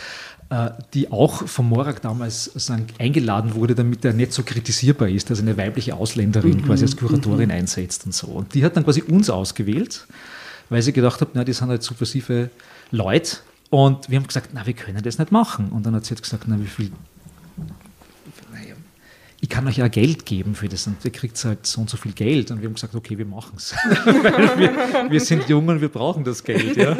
äh, 0.50 0.70
die 0.92 1.12
auch 1.12 1.46
vom 1.46 1.68
Morak 1.68 2.02
damals 2.02 2.50
sagen, 2.56 2.88
eingeladen 2.98 3.54
wurde, 3.54 3.76
damit 3.76 4.04
er 4.04 4.12
nicht 4.12 4.32
so 4.32 4.42
kritisierbar 4.42 5.08
ist, 5.08 5.30
dass 5.30 5.38
eine 5.38 5.56
weibliche 5.56 5.94
Ausländerin 5.94 6.56
mhm. 6.56 6.64
quasi 6.66 6.82
als 6.82 6.96
Kuratorin 6.96 7.50
mhm. 7.50 7.54
einsetzt 7.54 8.06
und 8.06 8.14
so. 8.14 8.26
Und 8.26 8.54
die 8.54 8.64
hat 8.64 8.76
dann 8.76 8.82
quasi 8.82 9.02
uns 9.02 9.30
ausgewählt, 9.30 10.08
weil 10.68 10.82
sie 10.82 10.92
gedacht 10.92 11.20
hat, 11.20 11.28
na, 11.34 11.44
die 11.44 11.52
sind 11.52 11.68
halt 11.68 11.84
subversive 11.84 12.50
Leute. 12.90 13.36
Und 13.74 14.08
wir 14.08 14.18
haben 14.18 14.26
gesagt, 14.28 14.50
na, 14.52 14.64
wir 14.64 14.72
können 14.72 15.02
das 15.02 15.18
nicht 15.18 15.32
machen. 15.32 15.70
Und 15.70 15.84
dann 15.84 15.96
hat 15.96 16.04
sie 16.04 16.14
jetzt 16.14 16.22
gesagt, 16.22 16.44
na, 16.46 16.60
wie 16.60 16.66
viel 16.66 16.92
ich 19.40 19.50
kann 19.50 19.66
euch 19.66 19.76
ja 19.76 19.88
Geld 19.88 20.24
geben 20.24 20.54
für 20.54 20.68
das 20.68 20.86
und 20.86 21.04
ihr 21.04 21.10
kriegt 21.10 21.44
halt 21.44 21.66
so 21.66 21.82
und 21.82 21.90
so 21.90 21.98
viel 21.98 22.12
Geld. 22.12 22.50
Und 22.50 22.62
wir 22.62 22.66
haben 22.66 22.74
gesagt, 22.74 22.94
okay, 22.94 23.18
wir 23.18 23.26
machen 23.26 23.52
es. 23.58 23.74
Wir, 24.56 25.10
wir, 25.10 25.20
sind 25.20 25.46
jung 25.48 25.68
und 25.68 25.82
wir 25.82 25.90
brauchen 25.90 26.24
das 26.24 26.42
Geld. 26.42 26.76
Ja. 26.76 26.92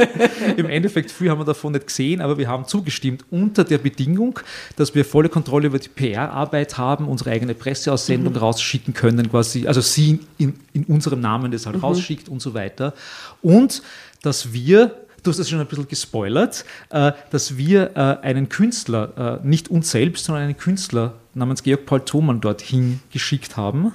Im 0.57 0.69
Endeffekt, 0.69 1.11
viel 1.11 1.31
haben 1.31 1.38
wir 1.38 1.47
davon 1.47 1.73
nicht 1.73 1.87
gesehen, 1.87 2.21
aber 2.21 2.37
wir 2.37 2.49
haben 2.49 2.66
zugestimmt 2.66 3.25
unter 3.31 3.64
der 3.64 3.78
Bedingung, 3.78 4.40
dass 4.76 4.95
wir 4.95 5.07
volle 5.07 5.31
Kontrolle 5.31 5.69
über 5.69 5.78
die 5.78 5.88
PR-Arbeit 5.88 6.76
haben, 6.76 7.09
unsere 7.09 7.31
eigene 7.31 7.54
Presseaussendung 7.54 8.35
mhm. 8.35 8.40
rausschicken 8.40 8.93
können, 8.93 9.31
quasi, 9.31 9.66
also 9.66 9.81
sie 9.81 10.21
in, 10.37 10.59
in 10.75 10.85
unserem 10.85 11.21
Namen 11.21 11.50
das 11.50 11.64
halt 11.64 11.76
mhm. 11.76 11.83
rausschickt 11.83 12.28
und 12.28 12.43
so 12.43 12.52
weiter. 12.52 12.93
Und 13.40 13.83
dass 14.21 14.52
wir 14.52 15.04
du 15.25 15.31
hast 15.31 15.38
das 15.38 15.50
schon 15.50 15.61
ein 15.61 15.66
bisschen 15.66 15.88
gespoilert, 15.88 16.64
äh, 16.90 17.12
dass 17.31 17.57
wir 17.57 17.97
äh, 17.97 18.25
einen 18.25 18.49
Künstler, 18.49 19.40
äh, 19.43 19.47
nicht 19.47 19.69
uns 19.69 19.90
selbst, 19.90 20.26
sondern 20.26 20.45
einen 20.45 20.57
Künstler 20.57 21.14
namens 21.33 21.62
Georg 21.62 21.87
Paul 21.87 22.00
Thomann 22.00 22.40
dorthin 22.40 23.00
geschickt 23.11 23.57
haben 23.57 23.93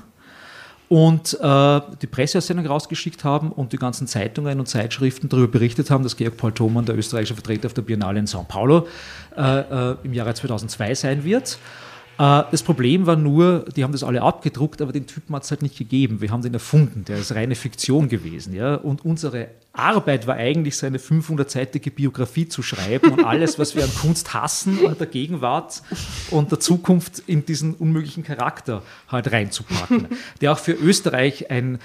und 0.90 1.38
die 1.40 2.08
Presseaussendung 2.08 2.66
rausgeschickt 2.66 3.24
haben 3.24 3.52
und 3.52 3.74
die 3.74 3.78
ganzen 3.78 4.08
Zeitungen 4.08 4.60
und 4.60 4.66
Zeitschriften 4.66 5.30
darüber 5.30 5.48
berichtet 5.48 5.92
haben, 5.92 6.04
dass 6.04 6.18
Georg 6.18 6.36
Paul 6.36 6.52
Thomann, 6.52 6.86
der 6.86 6.98
österreichische 6.98 7.36
Vertreter 7.36 7.68
auf 7.68 7.76
der 7.76 7.84
Biennale 7.84 8.18
in 8.18 8.26
São 8.26 8.44
Paulo, 8.44 8.88
im 9.38 10.14
Jahre 10.14 10.34
2002 10.34 10.96
sein 10.96 11.24
wird. 11.24 11.60
Äh, 12.20 12.44
das 12.52 12.62
Problem 12.62 13.06
war 13.06 13.16
nur, 13.16 13.66
die 13.76 13.84
haben 13.84 13.94
das 13.94 14.04
alle 14.04 14.22
abgedruckt, 14.22 14.82
aber 14.82 14.92
den 14.92 15.08
Typen 15.08 15.34
hat 15.34 15.44
es 15.44 15.52
halt 15.52 15.62
nicht 15.62 15.78
gegeben. 15.78 16.22
Wir 16.22 16.30
haben 16.32 16.42
den 16.42 16.54
erfunden, 16.54 17.06
der 17.06 17.18
ist 17.18 17.34
reine 17.34 17.56
Fiktion 17.56 18.10
gewesen. 18.10 18.54
Ja? 18.54 18.76
Und 18.76 19.06
unsere 19.06 19.48
Arbeit 19.72 20.28
war 20.28 20.36
eigentlich, 20.36 20.78
seine 20.78 20.98
500-seitige 20.98 21.92
Biografie 21.92 22.50
zu 22.50 22.62
schreiben 22.62 23.14
und 23.14 23.24
alles, 23.24 23.58
was 23.58 23.76
wir 23.76 23.84
an 23.86 23.96
Kunst 23.96 24.34
hassen, 24.34 24.80
der 25.00 25.08
Gegenwart 25.08 25.82
und 26.32 26.52
der 26.52 26.60
Zukunft 26.60 27.24
in 27.28 27.46
diesen 27.46 27.76
unmöglichen 27.76 28.24
Charakter 28.24 28.84
halt 29.08 29.32
reinzupacken, 29.32 30.08
der 30.42 30.52
auch 30.52 30.60
für 30.60 30.74
Österreich 30.74 31.50
ein 31.50 31.80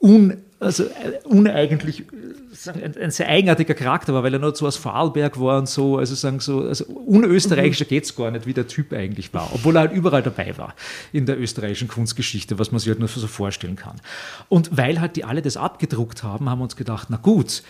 un 0.00 0.38
also 0.60 0.84
äh, 0.84 1.20
uneigentlich, 1.24 2.00
äh, 2.00 2.70
ein, 2.70 2.96
ein, 2.96 3.10
sehr 3.10 3.28
eigenartiger 3.28 3.74
Charakter 3.74 4.12
war, 4.12 4.22
weil 4.24 4.32
er 4.32 4.40
nur 4.40 4.54
so 4.54 4.66
aus 4.66 4.76
Vorarlberg 4.76 5.38
war 5.38 5.58
und 5.58 5.68
so, 5.68 5.98
also 5.98 6.14
sagen 6.14 6.40
so, 6.40 6.62
also 6.62 6.84
unösterreichischer 6.86 7.84
mhm. 7.84 7.88
geht 7.88 8.04
es 8.04 8.16
gar 8.16 8.30
nicht, 8.30 8.46
wie 8.46 8.54
der 8.54 8.66
Typ 8.66 8.92
eigentlich 8.92 9.32
war, 9.32 9.50
obwohl 9.54 9.76
er 9.76 9.80
halt 9.80 9.92
überall 9.92 10.22
dabei 10.22 10.56
war 10.58 10.74
in 11.12 11.26
der 11.26 11.38
österreichischen 11.38 11.88
Kunstgeschichte, 11.88 12.58
was 12.58 12.72
man 12.72 12.80
sich 12.80 12.88
halt 12.88 12.98
nur 12.98 13.08
so 13.08 13.26
vorstellen 13.26 13.76
kann. 13.76 14.00
Und 14.48 14.76
weil 14.76 15.00
halt 15.00 15.16
die 15.16 15.24
alle 15.24 15.42
das 15.42 15.56
abgedruckt 15.56 16.24
haben, 16.24 16.50
haben 16.50 16.58
wir 16.58 16.64
uns 16.64 16.76
gedacht, 16.76 17.08
na 17.10 17.18
gut, 17.18 17.62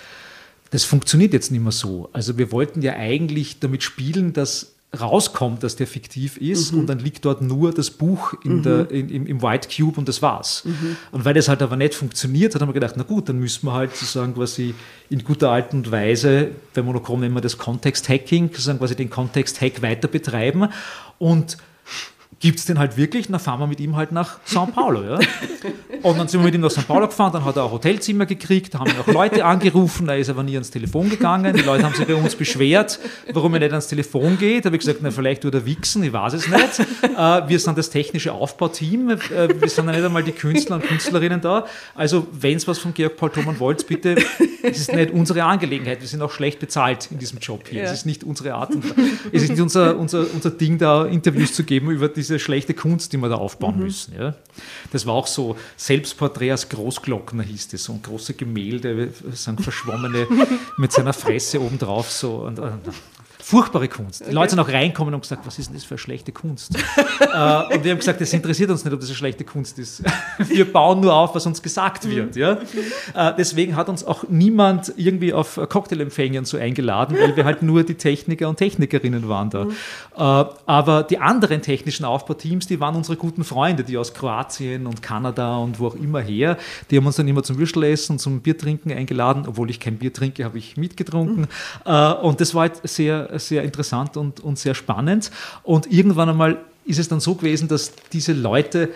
das 0.71 0.85
funktioniert 0.85 1.33
jetzt 1.33 1.51
nicht 1.51 1.63
mehr 1.63 1.73
so. 1.73 2.09
Also 2.13 2.39
wir 2.39 2.53
wollten 2.53 2.83
ja 2.83 2.95
eigentlich 2.95 3.61
damit 3.61 3.83
spielen, 3.83 4.33
dass 4.33 4.75
rauskommt, 4.99 5.63
dass 5.63 5.77
der 5.77 5.87
fiktiv 5.87 6.39
ist 6.39 6.73
mhm. 6.73 6.81
und 6.81 6.87
dann 6.87 6.99
liegt 6.99 7.25
dort 7.25 7.43
nur 7.43 7.73
das 7.73 7.91
Buch 7.91 8.33
in 8.43 8.59
mhm. 8.59 8.63
der, 8.63 8.91
in, 8.91 9.11
im, 9.11 9.27
im, 9.27 9.43
White 9.43 9.69
Cube 9.69 9.99
und 9.99 10.09
das 10.09 10.23
war's. 10.23 10.65
Mhm. 10.65 10.97
Und 11.13 11.25
weil 11.27 11.35
das 11.35 11.49
halt 11.49 11.61
aber 11.61 11.77
nicht 11.77 11.95
funktioniert 11.95 12.55
hat, 12.55 12.63
haben 12.63 12.71
wir 12.71 12.75
gedacht, 12.75 12.95
na 12.97 13.03
gut, 13.03 13.29
dann 13.29 13.39
müssen 13.39 13.67
wir 13.67 13.75
halt 13.75 13.95
sozusagen 13.95 14.35
quasi 14.35 14.75
in 15.11 15.23
guter 15.23 15.51
Art 15.51 15.75
und 15.75 15.91
Weise, 15.91 16.53
bei 16.73 16.81
Monochrom 16.81 17.21
nennen 17.21 17.35
wir 17.35 17.43
das 17.43 17.59
Context-Hacking, 17.59 18.49
sozusagen 18.49 18.79
quasi 18.79 18.97
den 18.97 19.11
Context-Hack 19.11 19.83
weiter 19.83 20.09
betreiben 20.09 20.69
und 21.19 21.59
gibt 22.41 22.59
es 22.61 22.67
den 22.67 22.79
halt 22.79 22.97
wirklich? 22.97 23.27
Dann 23.29 23.41
fahren 23.41 23.59
wir 23.61 23.67
mit 23.67 23.81
ihm 23.81 23.97
halt 23.97 24.13
nach 24.13 24.39
São 24.47 24.71
Paulo. 24.71 25.03
Ja? 25.03 25.19
Und 26.03 26.19
dann 26.19 26.29
sind 26.29 26.41
wir 26.41 26.45
mit 26.45 26.55
ihm 26.55 26.61
nach 26.61 26.71
São 26.71 26.83
Paulo 26.83 27.09
gefahren, 27.09 27.33
dann 27.33 27.45
hat 27.45 27.57
er 27.57 27.65
ein 27.65 27.71
Hotelzimmer 27.71 28.27
gekriegt, 28.27 28.75
da 28.75 28.81
haben 28.81 28.93
auch 29.01 29.07
Leute 29.13 29.45
angerufen, 29.45 30.07
da 30.07 30.15
ist 30.15 30.31
aber 30.31 30.43
nie 30.43 30.55
ans 30.55 30.71
Telefon 30.71 31.11
gegangen. 31.11 31.57
Die 31.57 31.63
Leute 31.63 31.85
haben 31.85 31.95
sich 31.95 32.07
bei 32.07 32.15
uns 32.15 32.37
beschwert, 32.37 33.01
warum 33.33 33.55
er 33.55 33.61
nicht 33.61 33.73
ans 33.73 33.89
Telefon 33.89 34.39
geht. 34.39 34.65
Da 34.65 34.69
habe 34.69 34.77
ich 34.77 34.81
gesagt, 34.81 35.01
na, 35.03 35.11
vielleicht 35.11 35.43
tut 35.43 35.55
er 35.55 35.67
wichsen, 35.67 36.03
ich 36.05 36.13
weiß 36.13 36.35
es 36.35 36.49
nicht. 36.49 36.87
Äh, 37.19 37.49
wir 37.49 37.59
sind 37.59 37.77
das 37.77 37.91
technische 37.91 38.33
Aufbauteam, 38.33 39.11
äh, 39.11 39.19
wir 39.61 39.69
sind 39.69 39.87
ja 39.87 39.93
nicht 39.93 40.05
einmal 40.05 40.23
die 40.23 40.33
Künstler 40.33 40.77
und 40.77 40.85
Künstlerinnen 40.85 41.41
da. 41.41 41.67
Also, 41.95 42.27
wenn 42.33 42.57
es 42.57 42.69
was 42.69 42.79
von 42.79 42.95
Georg 42.95 43.17
Paul 43.17 43.31
Thomann 43.31 43.59
wollt, 43.59 43.87
bitte, 43.87 44.17
es 44.63 44.79
ist 44.79 44.93
nicht 44.93 45.11
unsere 45.11 45.43
Angelegenheit. 45.43 46.01
Wir 46.01 46.09
sind 46.09 46.23
auch 46.23 46.31
schlecht 46.31 46.61
bezahlt 46.61 47.09
in 47.11 47.19
diesem 47.19 47.39
Job 47.41 47.67
hier. 47.69 47.83
Es 47.83 47.93
ist 47.93 48.07
nicht 48.07 48.23
unsere 48.23 48.55
Art, 48.55 48.75
und, 48.75 48.85
es 49.33 49.43
ist 49.43 49.51
nicht 49.51 49.61
unser, 49.61 49.97
unser, 49.99 50.27
unser 50.33 50.51
Ding, 50.51 50.79
da 50.79 51.07
Interviews 51.07 51.55
zu 51.55 51.65
geben 51.65 51.91
über 51.91 52.09
diese 52.09 52.18
diese 52.19 52.39
schlechte 52.39 52.75
Kunst, 52.75 53.13
die 53.13 53.17
wir 53.17 53.29
da 53.29 53.37
aufbauen 53.37 53.79
mhm. 53.79 53.85
müssen. 53.85 54.15
Ja. 54.19 54.35
Das 54.93 55.07
war 55.07 55.15
auch 55.15 55.27
so, 55.27 55.57
Selbstporträt 55.77 56.51
als 56.51 56.69
Großglockner 56.69 57.43
hieß 57.43 57.69
das, 57.69 57.85
so 57.85 57.95
ein 57.95 58.03
große 58.03 58.35
Gemälde, 58.35 59.11
sind 59.33 59.63
verschwommene 59.63 60.27
mit 60.77 60.93
seiner 60.93 61.13
Fresse 61.13 61.61
obendrauf 61.61 62.11
so. 62.11 62.37
Und, 62.37 62.59
und 62.59 62.81
Furchtbare 63.49 63.89
Kunst. 63.89 64.27
Die 64.29 64.31
Leute 64.31 64.51
sind 64.51 64.61
auch 64.61 64.69
reinkommen 64.69 65.15
und 65.15 65.23
gesagt, 65.23 65.47
was 65.47 65.59
ist 65.59 65.69
denn 65.69 65.75
das 65.75 65.83
für 65.83 65.95
eine 65.95 65.99
schlechte 66.01 66.33
Kunst? 66.33 66.77
äh, 67.21 67.25
und 67.25 67.83
wir 67.83 67.93
haben 67.93 67.99
gesagt, 67.99 68.21
das 68.21 68.31
interessiert 68.35 68.69
uns 68.69 68.85
nicht, 68.85 68.93
ob 68.93 69.01
das 69.01 69.09
eine 69.09 69.17
schlechte 69.17 69.43
Kunst 69.43 69.79
ist. 69.79 70.03
wir 70.39 70.71
bauen 70.71 71.01
nur 71.01 71.15
auf, 71.15 71.35
was 71.35 71.47
uns 71.47 71.63
gesagt 71.63 72.07
wird. 72.07 72.37
Ja? 72.37 72.59
Äh, 73.15 73.33
deswegen 73.39 73.75
hat 73.75 73.89
uns 73.89 74.05
auch 74.05 74.25
niemand 74.29 74.93
irgendwie 74.99 75.33
auf 75.33 75.59
Cocktailempfängern 75.67 76.45
so 76.45 76.59
eingeladen, 76.59 77.17
weil 77.19 77.37
wir 77.37 77.47
halt 77.47 77.63
nur 77.63 77.85
die 77.85 77.95
Techniker 77.95 78.51
und 78.51 78.57
Technikerinnen 78.57 79.31
waren 79.31 79.49
da. 79.49 79.65
Mhm. 79.65 79.71
Äh, 79.71 80.45
aber 80.67 81.03
die 81.05 81.17
anderen 81.17 81.63
technischen 81.63 82.05
Aufbauteams, 82.05 82.67
die 82.67 82.81
waren 82.81 82.97
unsere 82.97 83.17
guten 83.17 83.45
Freunde, 83.45 83.83
die 83.83 83.97
aus 83.97 84.13
Kroatien 84.13 84.87
und 84.87 85.01
Kanada 85.01 85.57
und 85.57 85.81
wo 85.81 85.87
auch 85.87 85.95
immer 85.95 86.21
her, 86.21 86.59
die 86.91 86.99
haben 86.99 87.07
uns 87.07 87.17
dann 87.17 87.27
immer 87.27 87.43
zum 87.43 87.57
Würstelessen 87.57 88.17
und 88.17 88.19
zum 88.19 88.43
Biertrinken 88.43 88.93
eingeladen. 88.93 89.45
Obwohl 89.49 89.71
ich 89.71 89.81
kein 89.81 89.97
Bier 89.97 90.13
trinke, 90.13 90.45
habe 90.45 90.59
ich 90.59 90.77
mitgetrunken. 90.77 91.47
Mhm. 91.87 91.93
Und 92.21 92.43
das 92.43 92.55
war 92.55 92.61
halt 92.69 92.87
sehr 92.87 93.38
sehr 93.39 93.63
interessant 93.63 94.17
und, 94.17 94.41
und 94.41 94.59
sehr 94.59 94.75
spannend. 94.75 95.31
Und 95.63 95.91
irgendwann 95.91 96.29
einmal 96.29 96.59
ist 96.85 96.99
es 96.99 97.09
dann 97.09 97.21
so 97.21 97.35
gewesen, 97.35 97.69
dass 97.69 97.93
diese 98.13 98.33
Leute 98.33 98.91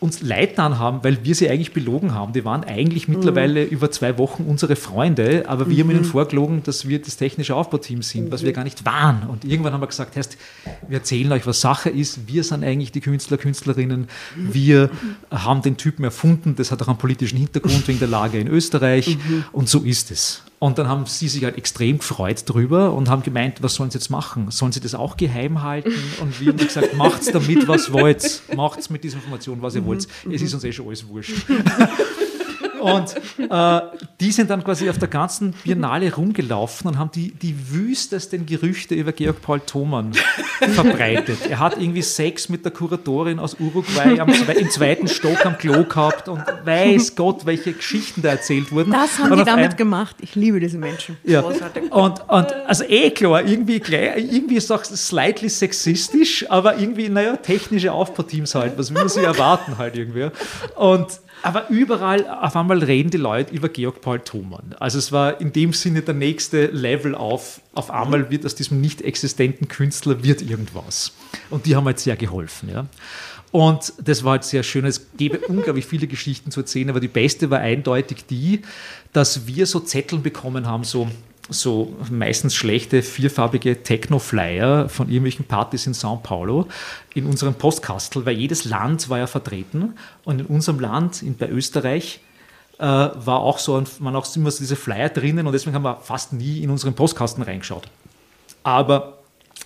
uns 0.00 0.22
leid 0.22 0.58
dann 0.58 0.78
haben, 0.78 1.02
weil 1.02 1.24
wir 1.24 1.34
sie 1.34 1.50
eigentlich 1.50 1.72
belogen 1.72 2.14
haben. 2.14 2.32
Die 2.32 2.44
waren 2.44 2.62
eigentlich 2.62 3.08
mhm. 3.08 3.16
mittlerweile 3.16 3.64
über 3.64 3.90
zwei 3.90 4.16
Wochen 4.16 4.44
unsere 4.44 4.76
Freunde, 4.76 5.44
aber 5.48 5.68
wir 5.68 5.84
mhm. 5.84 5.88
haben 5.88 5.96
ihnen 5.96 6.04
vorgelogen, 6.04 6.62
dass 6.62 6.86
wir 6.86 7.02
das 7.02 7.16
technische 7.16 7.56
Aufbauteam 7.56 8.02
sind, 8.02 8.26
mhm. 8.26 8.32
was 8.32 8.44
wir 8.44 8.52
gar 8.52 8.62
nicht 8.62 8.84
waren. 8.84 9.24
Und 9.28 9.44
irgendwann 9.44 9.72
haben 9.72 9.80
wir 9.80 9.88
gesagt, 9.88 10.14
heißt, 10.14 10.36
wir 10.86 10.98
erzählen 10.98 11.32
euch, 11.32 11.46
was 11.46 11.60
Sache 11.60 11.90
ist. 11.90 12.28
Wir 12.28 12.44
sind 12.44 12.62
eigentlich 12.62 12.92
die 12.92 13.00
Künstler, 13.00 13.38
Künstlerinnen. 13.38 14.06
Wir 14.36 14.90
haben 15.32 15.62
den 15.62 15.76
Typen 15.76 16.04
erfunden. 16.04 16.54
Das 16.54 16.70
hat 16.70 16.80
auch 16.82 16.88
einen 16.88 16.98
politischen 16.98 17.38
Hintergrund 17.38 17.88
wegen 17.88 17.98
der 17.98 18.08
Lage 18.08 18.38
in 18.38 18.46
Österreich. 18.46 19.16
Mhm. 19.16 19.44
Und 19.50 19.68
so 19.68 19.80
ist 19.80 20.12
es. 20.12 20.42
Und 20.60 20.78
dann 20.78 20.88
haben 20.88 21.06
sie 21.06 21.28
sich 21.28 21.44
halt 21.44 21.56
extrem 21.56 21.98
gefreut 21.98 22.42
drüber 22.46 22.92
und 22.92 23.08
haben 23.08 23.22
gemeint, 23.22 23.62
was 23.62 23.74
sollen 23.74 23.90
sie 23.90 23.98
jetzt 23.98 24.10
machen? 24.10 24.50
Sollen 24.50 24.72
sie 24.72 24.80
das 24.80 24.94
auch 24.94 25.16
geheim 25.16 25.62
halten? 25.62 25.92
Und 26.20 26.40
wir 26.40 26.48
haben 26.48 26.58
gesagt, 26.58 26.96
macht's 26.96 27.30
damit, 27.30 27.68
was 27.68 27.92
wollt. 27.92 28.42
Macht's 28.56 28.90
mit 28.90 29.04
dieser 29.04 29.16
Information, 29.16 29.62
was 29.62 29.76
ihr 29.76 29.84
wollt. 29.84 30.08
Es 30.30 30.42
ist 30.42 30.54
uns 30.54 30.64
eh 30.64 30.72
schon 30.72 30.88
alles 30.88 31.06
wurscht. 31.06 31.46
Und 32.80 33.14
äh, 33.38 33.80
die 34.20 34.32
sind 34.32 34.50
dann 34.50 34.64
quasi 34.64 34.88
auf 34.88 34.98
der 34.98 35.08
ganzen 35.08 35.52
Biennale 35.64 36.14
rumgelaufen 36.14 36.88
und 36.88 36.98
haben 36.98 37.10
die, 37.12 37.32
die 37.32 37.54
wüstesten 37.70 38.46
Gerüchte 38.46 38.94
über 38.94 39.12
Georg 39.12 39.42
Paul 39.42 39.60
Thomann 39.60 40.12
verbreitet. 40.60 41.38
Er 41.48 41.58
hat 41.58 41.80
irgendwie 41.80 42.02
Sex 42.02 42.48
mit 42.48 42.64
der 42.64 42.72
Kuratorin 42.72 43.38
aus 43.38 43.56
Uruguay 43.58 44.20
am, 44.20 44.28
im 44.28 44.70
zweiten 44.70 45.08
Stock 45.08 45.44
am 45.44 45.58
Klo 45.58 45.84
gehabt 45.84 46.28
und 46.28 46.42
weiß 46.64 47.16
Gott, 47.16 47.46
welche 47.46 47.72
Geschichten 47.72 48.22
da 48.22 48.30
erzählt 48.30 48.72
wurden. 48.72 48.92
Das 48.92 49.18
haben 49.18 49.32
und 49.32 49.38
die 49.38 49.44
damit 49.44 49.72
ein, 49.72 49.76
gemacht. 49.76 50.16
Ich 50.20 50.34
liebe 50.34 50.60
diese 50.60 50.78
Menschen. 50.78 51.16
Ja. 51.24 51.40
Und, 51.40 52.28
und 52.28 52.52
also 52.66 52.84
eh 52.84 53.10
klar, 53.10 53.44
irgendwie, 53.44 53.82
irgendwie 53.86 54.56
ist 54.56 54.64
es 54.64 54.70
auch 54.70 54.84
slightly 54.84 55.48
sexistisch, 55.48 56.48
aber 56.50 56.78
irgendwie, 56.78 57.08
naja, 57.08 57.36
technische 57.36 57.92
Aufbauteams 57.92 58.54
halt, 58.54 58.78
was 58.78 58.90
will 58.90 58.98
man 58.98 59.08
sich 59.08 59.22
erwarten 59.22 59.78
halt 59.78 59.96
irgendwie. 59.96 60.30
Und 60.76 61.20
aber 61.42 61.68
überall 61.68 62.26
auf 62.28 62.56
einmal 62.56 62.82
reden 62.82 63.10
die 63.10 63.18
Leute 63.18 63.54
über 63.54 63.68
Georg 63.68 64.00
Paul 64.00 64.20
Thomann. 64.20 64.74
Also 64.78 64.98
es 64.98 65.12
war 65.12 65.40
in 65.40 65.52
dem 65.52 65.72
Sinne 65.72 66.02
der 66.02 66.14
nächste 66.14 66.66
Level 66.66 67.14
auf. 67.14 67.60
Auf 67.74 67.90
einmal 67.90 68.30
wird 68.30 68.44
aus 68.44 68.54
diesem 68.54 68.80
nicht 68.80 69.02
existenten 69.02 69.68
Künstler 69.68 70.22
wird 70.24 70.42
irgendwas. 70.42 71.12
Und 71.50 71.66
die 71.66 71.76
haben 71.76 71.86
halt 71.86 72.00
sehr 72.00 72.16
geholfen. 72.16 72.68
Ja. 72.70 72.86
Und 73.50 73.94
das 74.02 74.24
war 74.24 74.32
halt 74.32 74.44
sehr 74.44 74.62
schön. 74.62 74.84
Es 74.84 75.06
gäbe 75.16 75.38
unglaublich 75.48 75.86
viele 75.86 76.06
Geschichten 76.06 76.50
zu 76.50 76.60
erzählen, 76.60 76.90
aber 76.90 77.00
die 77.00 77.08
beste 77.08 77.50
war 77.50 77.60
eindeutig 77.60 78.26
die, 78.28 78.62
dass 79.12 79.46
wir 79.46 79.66
so 79.66 79.80
Zetteln 79.80 80.22
bekommen 80.22 80.66
haben, 80.66 80.84
so 80.84 81.08
so 81.48 81.96
meistens 82.10 82.54
schlechte 82.54 83.02
vierfarbige 83.02 83.82
Techno-Flyer 83.82 84.88
von 84.88 85.08
irgendwelchen 85.08 85.46
Partys 85.46 85.86
in 85.86 85.94
São 85.94 86.20
Paulo 86.20 86.68
in 87.14 87.26
unserem 87.26 87.54
Postkastel, 87.54 88.26
weil 88.26 88.36
jedes 88.36 88.64
Land 88.64 89.08
war 89.08 89.18
ja 89.18 89.26
vertreten 89.26 89.94
und 90.24 90.40
in 90.40 90.46
unserem 90.46 90.80
Land, 90.80 91.22
in, 91.22 91.36
bei 91.36 91.48
Österreich, 91.48 92.20
äh, 92.78 92.84
war 92.84 93.40
auch 93.40 93.58
so, 93.58 93.76
ein, 93.76 93.86
man 93.98 94.14
auch 94.14 94.36
immer 94.36 94.50
so 94.50 94.58
diese 94.58 94.76
Flyer 94.76 95.08
drinnen 95.08 95.46
und 95.46 95.52
deswegen 95.52 95.74
haben 95.74 95.84
wir 95.84 95.96
fast 95.96 96.32
nie 96.32 96.62
in 96.62 96.70
unseren 96.70 96.94
Postkasten 96.94 97.42
reingeschaut. 97.42 97.88
Aber 98.62 99.17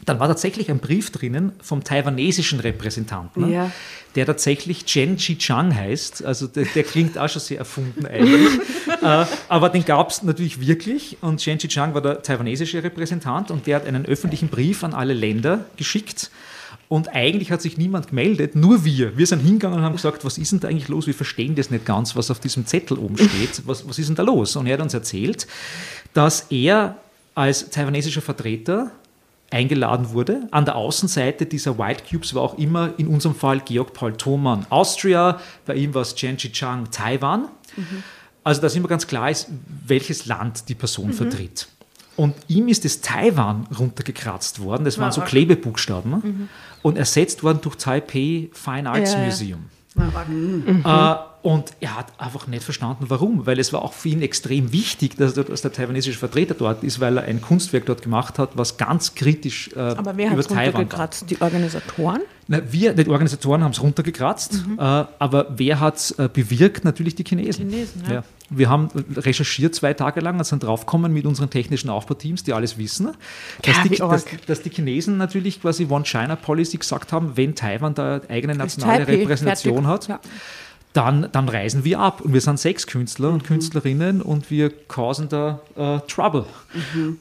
dann 0.04 0.18
war 0.18 0.28
tatsächlich 0.28 0.70
ein 0.70 0.78
Brief 0.78 1.10
drinnen 1.10 1.52
vom 1.60 1.84
taiwanesischen 1.84 2.60
Repräsentanten, 2.60 3.50
Ja. 3.50 3.70
der 4.14 4.26
tatsächlich 4.26 4.84
Chen 4.84 5.16
Chi-Chang 5.16 5.74
heißt. 5.74 6.24
Also 6.24 6.46
der, 6.46 6.64
der 6.64 6.82
klingt 6.82 7.18
auch 7.18 7.28
schon 7.28 7.40
sehr 7.42 7.58
erfunden 7.58 8.06
eigentlich. 8.06 8.58
äh, 9.02 9.24
aber 9.48 9.68
den 9.68 9.84
gab 9.84 10.10
es 10.10 10.22
natürlich 10.22 10.60
wirklich 10.60 11.18
und 11.20 11.40
Chen 11.40 11.58
Chi-Chang 11.58 11.94
war 11.94 12.00
der 12.00 12.22
taiwanesische 12.22 12.82
Repräsentant 12.82 13.50
und 13.50 13.66
der 13.66 13.76
hat 13.76 13.86
einen 13.86 14.06
öffentlichen 14.06 14.48
Brief 14.48 14.82
an 14.82 14.94
alle 14.94 15.14
Länder 15.14 15.66
geschickt. 15.76 16.30
Und 16.88 17.08
eigentlich 17.14 17.50
hat 17.50 17.62
sich 17.62 17.78
niemand 17.78 18.08
gemeldet, 18.08 18.54
nur 18.54 18.84
wir. 18.84 19.16
Wir 19.16 19.26
sind 19.26 19.40
hingegangen 19.40 19.78
und 19.78 19.84
haben 19.84 19.96
gesagt, 19.96 20.26
was 20.26 20.36
ist 20.36 20.52
denn 20.52 20.60
da 20.60 20.68
eigentlich 20.68 20.88
los? 20.88 21.06
Wir 21.06 21.14
verstehen 21.14 21.54
das 21.54 21.70
nicht 21.70 21.86
ganz, 21.86 22.16
was 22.16 22.30
auf 22.30 22.38
diesem 22.38 22.66
Zettel 22.66 22.98
oben 22.98 23.16
steht. 23.16 23.62
Was, 23.66 23.88
was 23.88 23.98
ist 23.98 24.08
denn 24.08 24.16
da 24.16 24.22
los? 24.22 24.56
Und 24.56 24.66
er 24.66 24.74
hat 24.74 24.82
uns 24.82 24.92
erzählt, 24.92 25.46
dass 26.12 26.48
er 26.50 26.96
als 27.34 27.70
taiwanesischer 27.70 28.20
Vertreter 28.20 28.90
eingeladen 29.52 30.10
wurde. 30.10 30.48
An 30.50 30.64
der 30.64 30.76
Außenseite 30.76 31.46
dieser 31.46 31.78
White 31.78 32.04
Cubes 32.10 32.34
war 32.34 32.42
auch 32.42 32.58
immer 32.58 32.90
in 32.98 33.06
unserem 33.08 33.34
Fall 33.34 33.60
Georg 33.60 33.92
Paul 33.92 34.12
Thomann 34.16 34.66
Austria, 34.70 35.40
bei 35.66 35.74
ihm 35.74 35.94
war 35.94 36.02
es 36.02 36.14
Chen 36.14 36.36
Chi-Chang 36.36 36.90
Taiwan. 36.90 37.48
Also 38.44 38.60
dass 38.60 38.74
immer 38.74 38.88
ganz 38.88 39.06
klar 39.06 39.30
ist, 39.30 39.48
welches 39.86 40.26
Land 40.26 40.68
die 40.68 40.74
Person 40.74 41.12
vertritt. 41.12 41.68
Und 42.16 42.34
ihm 42.48 42.68
ist 42.68 42.84
das 42.84 43.00
Taiwan 43.00 43.66
runtergekratzt 43.78 44.60
worden, 44.60 44.84
das 44.84 44.98
waren 44.98 45.12
so 45.12 45.22
Klebebuchstaben, 45.22 46.48
und 46.82 46.98
ersetzt 46.98 47.42
worden 47.42 47.60
durch 47.62 47.76
Taipei 47.76 48.50
Fine 48.52 48.90
Arts 48.90 49.12
Ja. 49.14 49.24
Museum. 49.24 49.64
Äh, 50.84 51.14
und 51.42 51.72
er 51.80 51.96
hat 51.96 52.06
einfach 52.18 52.46
nicht 52.46 52.62
verstanden, 52.62 53.06
warum, 53.08 53.46
weil 53.46 53.58
es 53.58 53.72
war 53.72 53.82
auch 53.82 53.92
für 53.92 54.10
ihn 54.10 54.22
extrem 54.22 54.72
wichtig, 54.72 55.16
dass, 55.16 55.34
dass 55.34 55.62
der 55.62 55.72
taiwanesische 55.72 56.18
Vertreter 56.18 56.54
dort 56.54 56.84
ist, 56.84 57.00
weil 57.00 57.16
er 57.18 57.24
ein 57.24 57.40
Kunstwerk 57.42 57.86
dort 57.86 58.02
gemacht 58.02 58.38
hat, 58.38 58.50
was 58.56 58.76
ganz 58.76 59.14
kritisch 59.16 59.70
äh, 59.74 59.80
Aber 59.80 60.16
wer 60.16 60.26
hat 60.30 60.34
über 60.34 60.40
es 60.40 60.50
war. 60.50 60.64
runtergekratzt? 60.64 61.28
Die 61.28 61.40
Organisatoren? 61.40 62.20
Na, 62.46 62.60
wir, 62.70 62.92
die 62.94 63.08
Organisatoren 63.08 63.64
haben 63.64 63.72
es 63.72 63.82
runtergekratzt, 63.82 64.64
äh, 64.76 64.80
aber 64.80 65.46
wer 65.56 65.80
hat 65.80 65.96
es 65.96 66.10
äh, 66.12 66.28
bewirkt? 66.32 66.84
Natürlich 66.84 67.16
die 67.16 67.24
Chinesen. 67.24 67.68
Chinesen, 67.68 68.02
ja. 68.08 68.22
Wir 68.50 68.68
haben 68.68 68.88
recherchiert 69.16 69.74
zwei 69.74 69.94
Tage 69.94 70.20
lang 70.20 70.38
und 70.38 70.44
sind 70.44 70.62
draufgekommen 70.62 71.12
mit 71.12 71.24
unseren 71.24 71.50
technischen 71.50 71.88
Aufbauteams, 71.90 72.44
die 72.44 72.52
alles 72.52 72.78
wissen, 72.78 73.12
dass, 73.62 73.76
Ja, 73.76 73.82
die, 73.84 73.96
dass, 73.96 74.26
dass 74.46 74.62
die 74.62 74.70
Chinesen 74.70 75.16
natürlich 75.16 75.60
quasi 75.60 75.86
One-China-Policy 75.88 76.76
gesagt 76.78 77.12
haben, 77.12 77.36
wenn 77.36 77.54
Taiwan 77.54 77.94
da 77.94 78.20
eigene 78.28 78.54
nationale 78.54 79.08
Repräsentation 79.08 79.86
hat, 79.86 80.06
Ja. 80.08 80.20
Dann, 80.92 81.28
dann 81.32 81.48
reisen 81.48 81.84
wir 81.84 81.98
ab. 82.00 82.20
Und 82.20 82.32
wir 82.34 82.40
sind 82.40 82.58
sechs 82.58 82.86
Künstler 82.86 83.30
und 83.30 83.44
Künstlerinnen 83.44 84.20
und 84.20 84.50
wir 84.50 84.70
causen 84.70 85.28
da 85.28 85.60
äh, 85.76 86.00
Trouble. 86.08 86.44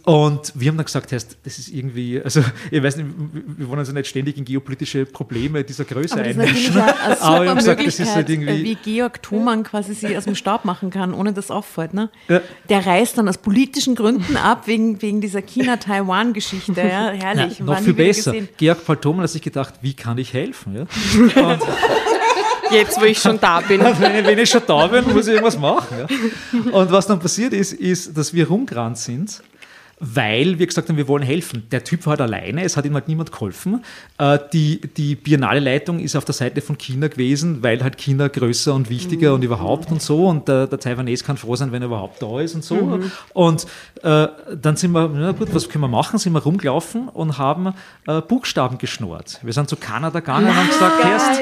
Und 0.04 0.52
wir 0.56 0.70
haben 0.70 0.78
dann 0.78 0.86
gesagt, 0.86 1.12
das 1.12 1.26
ist 1.44 1.70
irgendwie, 1.70 2.22
also 2.22 2.42
ich 2.70 2.84
weiß 2.84 2.98
nicht, 2.98 3.10
wir 3.58 3.68
wollen 3.70 3.80
uns 3.80 3.88
ja 3.88 3.94
nicht 3.94 4.08
ständig 4.08 4.38
in 4.38 4.46
geopolitische 4.46 5.06
Probleme 5.06 5.64
dieser 5.64 5.86
Größe 5.86 6.16
Aber 6.16 6.24
einmischen. 6.24 6.78
Aber 6.78 7.14
ich 7.14 7.20
super 7.20 7.50
hab 7.50 7.58
gesagt, 7.58 7.88
das 7.88 8.00
ist 8.00 8.16
halt 8.16 8.30
irgendwie. 8.30 8.62
äh, 8.62 8.64
wie 8.64 8.76
Georg 8.76 9.22
Thumann 9.22 9.64
quasi 9.64 9.94
sie 9.94 10.18
aus 10.18 10.26
dem 10.26 10.36
Staub 10.36 10.66
machen 10.66 10.90
kann, 10.90 11.14
ohne 11.14 11.34
dass 11.34 11.50
auffällt. 11.52 11.94
Ne? 11.94 12.10
Ja. 12.28 12.42
Der 12.70 12.86
reist 12.86 13.18
dann 13.18 13.28
aus 13.30 13.38
politischen 13.38 13.96
Gründen 13.96 14.38
ab, 14.38 14.68
wegen, 14.68 15.02
wegen 15.02 15.22
dieser 15.22 15.42
China-Taiwan-Geschichte. 15.42 16.82
Ja? 16.82 17.12
Herrlich. 17.12 17.60
noch 17.60 17.68
War 17.68 17.78
viel 17.78 17.94
besser. 17.94 18.32
gesehen. 18.32 18.50
Georg 18.58 18.86
Paul 18.86 18.98
Thomann 18.98 19.24
hat 19.24 19.30
sich 19.30 19.42
gedacht, 19.42 19.76
wie 19.82 19.94
kann 19.94 20.18
ich 20.18 20.34
helfen? 20.34 20.76
Ja? 20.76 20.82
Und 21.52 21.62
Jetzt, 22.72 23.00
wo 23.00 23.06
ich 23.06 23.20
schon 23.20 23.40
da 23.40 23.62
bin. 23.62 23.82
wenn, 24.00 24.16
ich, 24.16 24.26
wenn 24.26 24.40
ich 24.40 24.50
schon 24.50 24.62
da 24.66 24.88
bin, 24.88 25.06
muss 25.14 25.28
ich 25.28 25.34
irgendwas 25.34 25.58
machen. 25.58 25.98
Ja? 26.00 26.72
Und 26.72 26.92
was 26.92 27.08
dann 27.08 27.20
passiert 27.20 27.54
ist, 27.54 27.74
ist, 27.74 28.18
dass 28.18 28.34
wir 28.34 28.48
rumgerannt 28.48 28.98
sind, 28.98 29.42
weil 30.04 30.58
wir 30.58 30.66
gesagt 30.66 30.90
haben, 30.90 30.98
wir 30.98 31.08
wollen 31.08 31.24
helfen. 31.24 31.68
Der 31.72 31.84
Typ 31.84 32.06
war 32.08 32.12
halt 32.12 32.22
alleine, 32.22 32.64
es 32.64 32.76
hat 32.76 32.86
ihm 32.86 32.96
halt 32.96 33.08
niemand 33.08 33.32
geholfen. 33.32 33.84
Äh, 34.18 34.40
Die, 34.52 34.82
die 34.82 35.16
Biennale-Leitung 35.16 36.00
ist 36.00 36.16
auf 36.16 36.26
der 36.26 36.34
Seite 36.34 36.60
von 36.62 36.76
China 36.78 37.08
gewesen, 37.08 37.62
weil 37.62 37.84
halt 37.84 37.98
China 37.98 38.28
größer 38.28 38.74
und 38.74 38.90
wichtiger 38.90 39.34
und 39.36 39.44
überhaupt 39.44 39.92
und 39.92 40.02
so. 40.02 40.26
Und 40.28 40.48
der, 40.48 40.66
der 40.66 40.80
Taiwanese 40.80 41.24
kann 41.24 41.38
froh 41.38 41.56
sein, 41.56 41.72
wenn 41.72 41.84
er 41.84 41.86
überhaupt 41.86 42.20
da 42.22 42.40
ist 42.40 42.56
und 42.56 42.64
so. 42.64 43.00
Und 43.34 43.68
äh, 44.02 44.28
dann 44.60 44.76
sind 44.76 44.92
wir, 44.92 45.08
na 45.14 45.34
gut, 45.34 45.54
was 45.54 45.70
können 45.70 45.84
wir 45.84 45.88
machen? 45.88 46.18
Sind 46.18 46.34
wir 46.34 46.42
rumgelaufen 46.42 47.08
und 47.08 47.38
haben 47.38 47.74
äh, 48.08 48.22
Buchstaben 48.22 48.80
geschnurrt. 48.80 49.40
Wir 49.44 49.54
sind 49.54 49.70
zu 49.70 49.76
Kanada 49.76 50.20
gegangen 50.20 50.48
und 50.48 50.56
haben 50.56 50.68
gesagt, 50.68 51.04
Herst, 51.04 51.42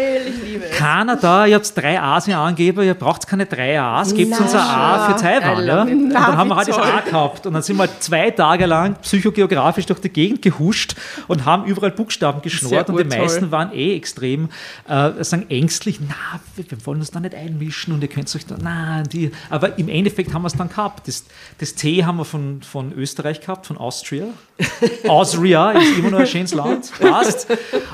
Kanada, 0.77 1.45
ihr 1.45 1.55
habt 1.55 1.77
drei 1.77 2.01
A's 2.01 2.27
in 2.27 2.33
Angeber, 2.33 2.83
ihr 2.83 2.93
braucht 2.93 3.25
keine 3.25 3.45
drei 3.45 3.79
A's, 3.79 4.13
gebt 4.13 4.37
uns 4.37 4.53
ein 4.53 4.59
A 4.59 5.07
für 5.07 5.15
Taiwan. 5.21 5.65
Ja? 5.65 5.81
Und 5.83 6.09
dann 6.09 6.37
haben 6.37 6.49
wir 6.49 6.55
halt 6.57 6.67
das 6.67 6.77
A 6.77 6.99
gehabt 7.01 7.45
und 7.45 7.53
dann 7.53 7.61
sind 7.61 7.77
wir 7.77 7.83
halt 7.83 8.03
zwei 8.03 8.31
Tage 8.31 8.48
lang 8.57 8.95
psychogeografisch 9.01 9.85
durch 9.85 9.99
die 9.99 10.09
Gegend 10.09 10.41
gehuscht 10.41 10.95
und 11.27 11.45
haben 11.45 11.65
überall 11.65 11.91
Buchstaben 11.91 12.41
geschnurrt 12.41 12.89
und 12.89 12.97
die 12.97 13.17
meisten 13.17 13.51
waren 13.51 13.73
eh 13.73 13.95
extrem 13.95 14.49
äh, 14.87 15.23
sagen 15.23 15.45
ängstlich, 15.49 15.99
na, 16.01 16.39
wir, 16.55 16.65
wollen 16.85 16.99
uns 16.99 17.11
da 17.11 17.19
nicht 17.19 17.35
einmischen 17.35 17.93
und 17.93 18.01
ihr 18.01 18.07
könnt 18.07 18.33
euch 18.35 18.45
da, 18.45 18.57
na, 18.61 19.03
die, 19.03 19.31
aber 19.49 19.77
im 19.77 19.89
Endeffekt 19.89 20.33
haben 20.33 20.43
wir 20.43 20.47
es 20.47 20.53
dann 20.53 20.69
gehabt. 20.69 21.07
Das, 21.07 21.25
das 21.57 21.75
T 21.75 22.05
haben 22.05 22.17
wir 22.17 22.25
von, 22.25 22.61
von 22.61 22.93
Österreich 22.93 23.41
gehabt, 23.41 23.67
von 23.67 23.77
Austria. 23.77 24.25
Austria 25.07 25.71
ist 25.71 25.97
immer 25.97 26.11
noch 26.11 26.19
ein 26.19 26.27
schönes 26.27 26.53
Land, 26.53 26.91
passt. 26.99 27.47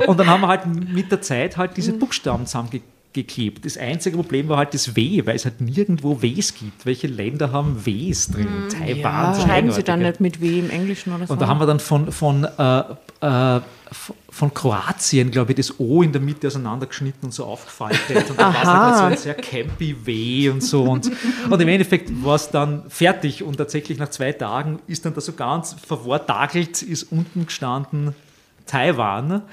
Und 0.07 0.19
dann 0.19 0.27
haben 0.27 0.41
wir 0.41 0.47
halt 0.47 0.65
mit 0.65 1.11
der 1.11 1.21
Zeit 1.21 1.57
halt 1.57 1.77
diese 1.77 1.93
Buchstaben 1.93 2.45
zusammengeklebt. 3.15 3.65
Das 3.65 3.77
einzige 3.77 4.17
Problem 4.17 4.47
war 4.49 4.57
halt 4.57 4.73
das 4.73 4.95
W, 4.95 5.25
weil 5.25 5.35
es 5.35 5.45
halt 5.45 5.61
nirgendwo 5.61 6.21
Ws 6.21 6.53
gibt. 6.53 6.85
Welche 6.85 7.07
Länder 7.07 7.51
haben 7.51 7.85
Ws 7.85 8.27
drin? 8.27 8.47
Taiwan. 8.69 9.35
so 9.35 9.41
Schreiben 9.41 9.71
sie 9.71 9.83
dann 9.83 10.01
nicht 10.01 10.19
mit 10.19 10.41
W 10.41 10.59
im 10.59 10.69
Englischen 10.69 11.13
oder 11.13 11.27
so? 11.27 11.33
Und 11.33 11.41
da 11.41 11.47
haben 11.47 11.59
wir 11.59 11.65
dann 11.65 11.79
von, 11.79 12.11
von, 12.11 12.43
äh, 12.43 12.79
äh, 13.21 13.61
von 14.29 14.53
Kroatien, 14.53 15.31
glaube 15.31 15.51
ich, 15.51 15.57
das 15.57 15.79
O 15.79 16.01
in 16.01 16.11
der 16.11 16.21
Mitte 16.21 16.47
auseinandergeschnitten 16.47 17.25
und 17.25 17.31
so 17.31 17.45
aufgefaltet. 17.45 18.29
Und 18.29 18.39
dann 18.39 18.53
war 18.53 18.61
es 18.61 18.67
halt 18.67 18.97
so 18.97 19.03
ein 19.03 19.17
sehr 19.17 19.33
campy 19.35 19.95
W 20.05 20.49
und 20.49 20.61
so. 20.61 20.83
Und, 20.83 21.11
und 21.49 21.61
im 21.61 21.67
Endeffekt 21.67 22.11
war 22.23 22.35
es 22.35 22.49
dann 22.49 22.83
fertig 22.89 23.43
und 23.43 23.57
tatsächlich 23.57 23.97
nach 23.97 24.09
zwei 24.09 24.31
Tagen 24.33 24.79
ist 24.87 25.05
dann 25.05 25.13
da 25.13 25.21
so 25.21 25.33
ganz 25.33 25.75
verwortagelt, 25.85 26.81
ist 26.81 27.11
unten 27.11 27.45
gestanden 27.45 28.13
Taiwan. 28.65 29.43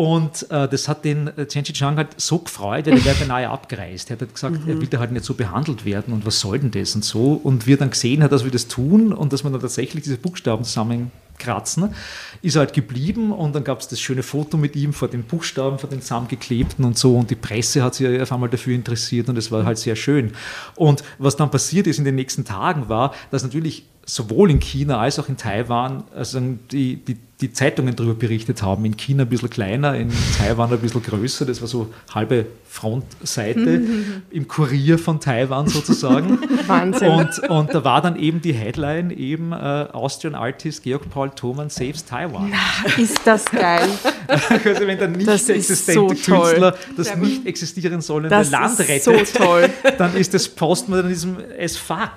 Und 0.00 0.50
äh, 0.50 0.66
das 0.66 0.88
hat 0.88 1.04
den 1.04 1.26
äh, 1.36 1.46
Chen 1.46 1.62
Chang 1.62 1.96
halt 1.96 2.18
so 2.18 2.38
gefreut, 2.38 2.86
der 2.86 3.04
wäre 3.04 3.14
beinahe 3.16 3.50
abgereist. 3.50 4.08
Er 4.08 4.14
hat 4.14 4.22
halt 4.22 4.32
gesagt, 4.32 4.56
er 4.66 4.80
will 4.80 4.86
da 4.86 4.98
halt 4.98 5.12
nicht 5.12 5.26
so 5.26 5.34
behandelt 5.34 5.84
werden 5.84 6.14
und 6.14 6.24
was 6.24 6.40
soll 6.40 6.58
denn 6.58 6.70
das 6.70 6.94
und 6.94 7.04
so. 7.04 7.34
Und 7.34 7.66
wie 7.66 7.74
er 7.74 7.76
dann 7.76 7.90
gesehen 7.90 8.22
hat, 8.22 8.32
dass 8.32 8.42
wir 8.42 8.50
das 8.50 8.66
tun 8.66 9.12
und 9.12 9.34
dass 9.34 9.44
wir 9.44 9.50
dann 9.50 9.60
tatsächlich 9.60 10.02
diese 10.02 10.16
Buchstaben 10.16 10.64
zusammenkratzen, 10.64 11.94
ist 12.40 12.54
er 12.54 12.60
halt 12.60 12.72
geblieben 12.72 13.30
und 13.30 13.54
dann 13.54 13.62
gab 13.62 13.80
es 13.80 13.88
das 13.88 14.00
schöne 14.00 14.22
Foto 14.22 14.56
mit 14.56 14.74
ihm 14.74 14.94
vor 14.94 15.08
den 15.08 15.22
Buchstaben, 15.22 15.78
vor 15.78 15.90
den 15.90 16.00
zusammengeklebten 16.00 16.82
und 16.86 16.96
so 16.96 17.18
und 17.18 17.30
die 17.30 17.34
Presse 17.36 17.82
hat 17.82 17.94
sich 17.94 18.22
auf 18.22 18.32
einmal 18.32 18.48
dafür 18.48 18.74
interessiert 18.74 19.28
und 19.28 19.36
es 19.36 19.52
war 19.52 19.66
halt 19.66 19.76
sehr 19.76 19.96
schön. 19.96 20.32
Und 20.76 21.04
was 21.18 21.36
dann 21.36 21.50
passiert 21.50 21.86
ist 21.86 21.98
in 21.98 22.06
den 22.06 22.14
nächsten 22.14 22.46
Tagen 22.46 22.88
war, 22.88 23.12
dass 23.30 23.42
natürlich 23.42 23.84
sowohl 24.06 24.50
in 24.50 24.60
China 24.60 24.98
als 24.98 25.18
auch 25.18 25.28
in 25.28 25.36
Taiwan 25.36 26.04
also 26.14 26.40
die, 26.40 26.96
die, 26.96 27.18
die 27.40 27.52
Zeitungen 27.52 27.96
darüber 27.96 28.14
berichtet 28.14 28.62
haben. 28.62 28.84
In 28.84 28.96
China 28.96 29.22
ein 29.24 29.28
bisschen 29.28 29.50
kleiner, 29.50 29.94
in 29.94 30.10
Taiwan 30.38 30.72
ein 30.72 30.78
bisschen 30.78 31.02
größer. 31.02 31.46
Das 31.46 31.60
war 31.60 31.68
so 31.68 31.92
halbe 32.14 32.46
Frontseite 32.68 33.82
im 34.30 34.46
Kurier 34.46 34.98
von 34.98 35.18
Taiwan 35.18 35.68
sozusagen. 35.68 36.38
Wahnsinn. 36.66 37.08
Und, 37.08 37.38
und 37.50 37.74
da 37.74 37.82
war 37.82 38.00
dann 38.00 38.16
eben 38.16 38.40
die 38.40 38.52
Headline 38.52 39.10
eben 39.10 39.52
äh, 39.52 39.56
Austrian 39.92 40.36
Artist 40.36 40.84
Georg 40.84 41.10
Paul 41.10 41.30
Thomann 41.30 41.68
saves 41.68 42.04
Taiwan. 42.04 42.52
Ist 42.96 43.20
das 43.24 43.44
geil. 43.46 43.88
Also 44.30 44.86
wenn 44.86 44.98
der 44.98 45.08
nicht 45.08 45.26
Das 45.26 45.42
ist 45.42 45.50
existente 45.50 46.14
so 46.14 46.32
toll. 46.32 46.40
Künstler 46.40 46.74
das 46.96 47.16
nicht 47.16 47.46
existieren 47.46 48.00
sollende 48.00 48.28
Das 48.28 48.50
Land 48.50 48.78
rettet, 48.78 49.02
so 49.02 49.38
toll. 49.38 49.68
dann 49.98 50.14
ist 50.14 50.32
das 50.34 50.48
Postmodernism 50.48 51.30
as 51.58 51.76
fuck. 51.76 52.12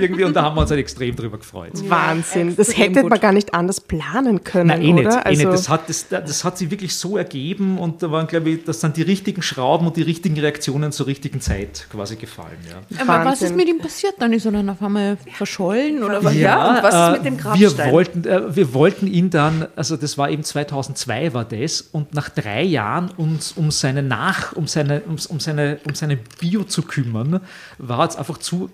Irgendwie, 0.00 0.24
und 0.24 0.34
da 0.34 0.42
haben 0.42 0.56
wir 0.56 0.62
uns 0.62 0.70
halt 0.70 0.80
extrem 0.80 1.14
drüber 1.14 1.36
gefreut. 1.36 1.72
Wahnsinn. 1.88 2.56
Das 2.56 2.76
hätte 2.76 3.02
man 3.02 3.20
gar 3.20 3.32
nicht 3.32 3.52
anders 3.52 3.82
planen 3.82 4.35
können, 4.38 4.68
Nein, 4.68 4.82
eh 4.82 4.92
nicht, 4.92 5.06
oder? 5.06 5.26
eh 5.26 5.30
nicht. 5.30 5.46
Also, 5.46 5.50
Das, 5.50 5.68
hat, 5.68 5.88
das, 5.88 6.08
das 6.08 6.44
hat 6.44 6.58
sich 6.58 6.70
wirklich 6.70 6.94
so 6.96 7.16
ergeben 7.16 7.78
und 7.78 8.02
da 8.02 8.10
waren, 8.10 8.26
glaube 8.26 8.50
ich, 8.50 8.64
das 8.64 8.80
sind 8.80 8.96
die 8.96 9.02
richtigen 9.02 9.42
Schrauben 9.42 9.86
und 9.86 9.96
die 9.96 10.02
richtigen 10.02 10.38
Reaktionen 10.38 10.92
zur 10.92 11.06
richtigen 11.06 11.40
Zeit 11.40 11.86
quasi 11.90 12.16
gefallen. 12.16 12.58
Ja. 12.68 13.02
Aber 13.06 13.24
was 13.30 13.42
ist 13.42 13.54
mit 13.56 13.68
ihm 13.68 13.78
passiert? 13.78 14.14
Dann 14.18 14.32
ist 14.32 14.44
er 14.46 14.52
dann 14.52 14.68
auf 14.70 14.82
einmal 14.82 15.16
verschollen 15.34 16.02
oder 16.02 16.22
was? 16.24 16.34
Ja, 16.34 16.76
und 16.76 16.82
was 16.82 16.94
ist 16.94 17.00
äh, 17.00 17.12
mit 17.12 17.24
dem 17.24 17.36
Wir 17.58 17.68
Grabstein? 17.68 17.92
wollten, 17.92 18.24
äh, 18.24 18.56
wir 18.56 18.74
wollten 18.74 19.06
ihn 19.06 19.30
dann, 19.30 19.66
also 19.76 19.96
das 19.96 20.16
war 20.18 20.30
eben 20.30 20.44
2002 20.44 21.34
war 21.34 21.44
das, 21.44 21.80
und 21.80 22.14
nach 22.14 22.28
drei 22.28 22.62
Jahren 22.62 23.10
uns 23.16 23.52
um 23.52 23.70
seine 23.70 24.02
Nach, 24.02 24.52
um 24.52 24.66
seine, 24.66 25.02
um, 25.02 25.16
um 25.28 25.40
seine, 25.40 25.78
um 25.86 25.94
seine 25.94 26.16
Bio 26.40 26.64
zu 26.64 26.82
kümmern, 26.82 27.40
war 27.78 28.08
es 28.08 28.16
einfach 28.16 28.38
zu 28.38 28.70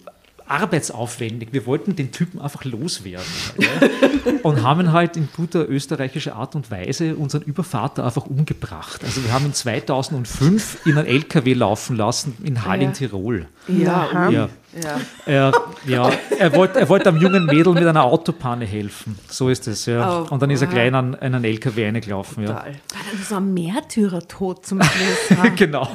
arbeitsaufwendig. 0.52 1.48
Wir 1.52 1.66
wollten 1.66 1.96
den 1.96 2.12
Typen 2.12 2.40
einfach 2.40 2.64
loswerden. 2.64 3.26
Ja? 3.58 3.68
Und 4.42 4.62
haben 4.62 4.80
ihn 4.80 4.92
halt 4.92 5.16
in 5.16 5.28
guter 5.34 5.68
österreichischer 5.68 6.34
Art 6.36 6.54
und 6.54 6.70
Weise 6.70 7.16
unseren 7.16 7.42
Übervater 7.42 8.04
einfach 8.04 8.26
umgebracht. 8.26 9.02
Also 9.04 9.24
wir 9.24 9.32
haben 9.32 9.46
ihn 9.46 9.54
2005 9.54 10.86
in 10.86 10.98
einen 10.98 11.06
LKW 11.06 11.54
laufen 11.54 11.96
lassen 11.96 12.36
in 12.42 12.64
Hall 12.64 12.82
in 12.82 12.92
Tirol. 12.92 13.46
Ja, 13.68 14.30
Ja. 14.30 14.48
Ja. 14.80 15.00
Er, 15.26 15.52
ja, 15.86 16.10
er 16.38 16.54
wollte 16.54 16.80
er 16.80 16.88
wollt 16.88 17.06
einem 17.06 17.20
jungen 17.20 17.44
Mädel 17.46 17.74
mit 17.74 17.86
einer 17.86 18.04
Autopanne 18.04 18.64
helfen. 18.64 19.18
So 19.28 19.48
ist 19.48 19.68
es, 19.68 19.86
ja. 19.86 20.22
Oh, 20.22 20.26
und 20.30 20.40
dann 20.40 20.50
ist 20.50 20.62
er 20.62 20.68
wow. 20.68 20.74
gleich 20.74 20.88
in 20.88 20.94
einen, 20.94 21.14
in 21.14 21.34
einen 21.34 21.44
LKW 21.44 21.84
reingelaufen. 21.84 22.44
Ja. 22.44 22.54
Total. 22.54 22.72
War 22.72 23.00
dann 23.10 23.24
so 23.28 23.36
ein 23.36 23.54
Märtyrertod 23.54 24.64
zum 24.66 24.82
Schluss. 24.82 25.38
ja. 25.38 25.48
genau, 25.56 25.88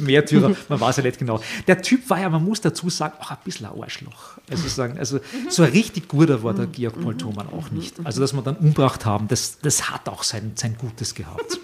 Märtyrer, 0.00 0.52
man 0.68 0.80
weiß 0.80 0.98
ja 0.98 1.02
nicht 1.02 1.18
genau. 1.18 1.40
Der 1.66 1.82
Typ 1.82 2.08
war 2.08 2.20
ja, 2.20 2.28
man 2.28 2.44
muss 2.44 2.60
dazu 2.60 2.88
sagen, 2.88 3.14
auch 3.20 3.30
ein 3.30 3.38
bisschen 3.44 3.66
ein 3.66 3.80
Arschloch. 3.80 4.38
Also, 4.50 4.68
sagen, 4.68 4.98
also 4.98 5.18
so 5.48 5.62
ein 5.62 5.70
richtig 5.70 6.08
guter 6.08 6.42
war 6.42 6.54
der 6.54 6.66
Georg 6.66 7.00
Paul 7.02 7.16
Thomann 7.16 7.48
auch 7.48 7.70
nicht. 7.70 7.96
Also, 8.04 8.20
dass 8.20 8.32
wir 8.32 8.42
dann 8.42 8.56
umgebracht 8.56 9.04
haben, 9.04 9.28
das, 9.28 9.58
das 9.60 9.90
hat 9.90 10.08
auch 10.08 10.22
sein, 10.22 10.52
sein 10.54 10.76
Gutes 10.78 11.14
gehabt. 11.14 11.58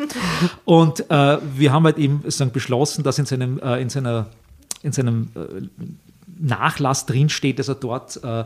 Und 0.64 1.08
äh, 1.10 1.38
wir 1.54 1.72
haben 1.72 1.84
halt 1.84 1.98
eben 1.98 2.22
sagen, 2.26 2.50
beschlossen, 2.50 3.04
dass 3.04 3.18
in 3.18 3.26
seinem, 3.26 3.58
äh, 3.60 3.80
in 3.80 3.88
seiner, 3.88 4.26
in 4.82 4.92
seinem 4.92 5.28
äh, 5.34 5.84
Nachlass 6.38 7.06
drinsteht, 7.06 7.58
dass 7.58 7.68
er 7.68 7.74
dort 7.76 8.22
äh, 8.22 8.44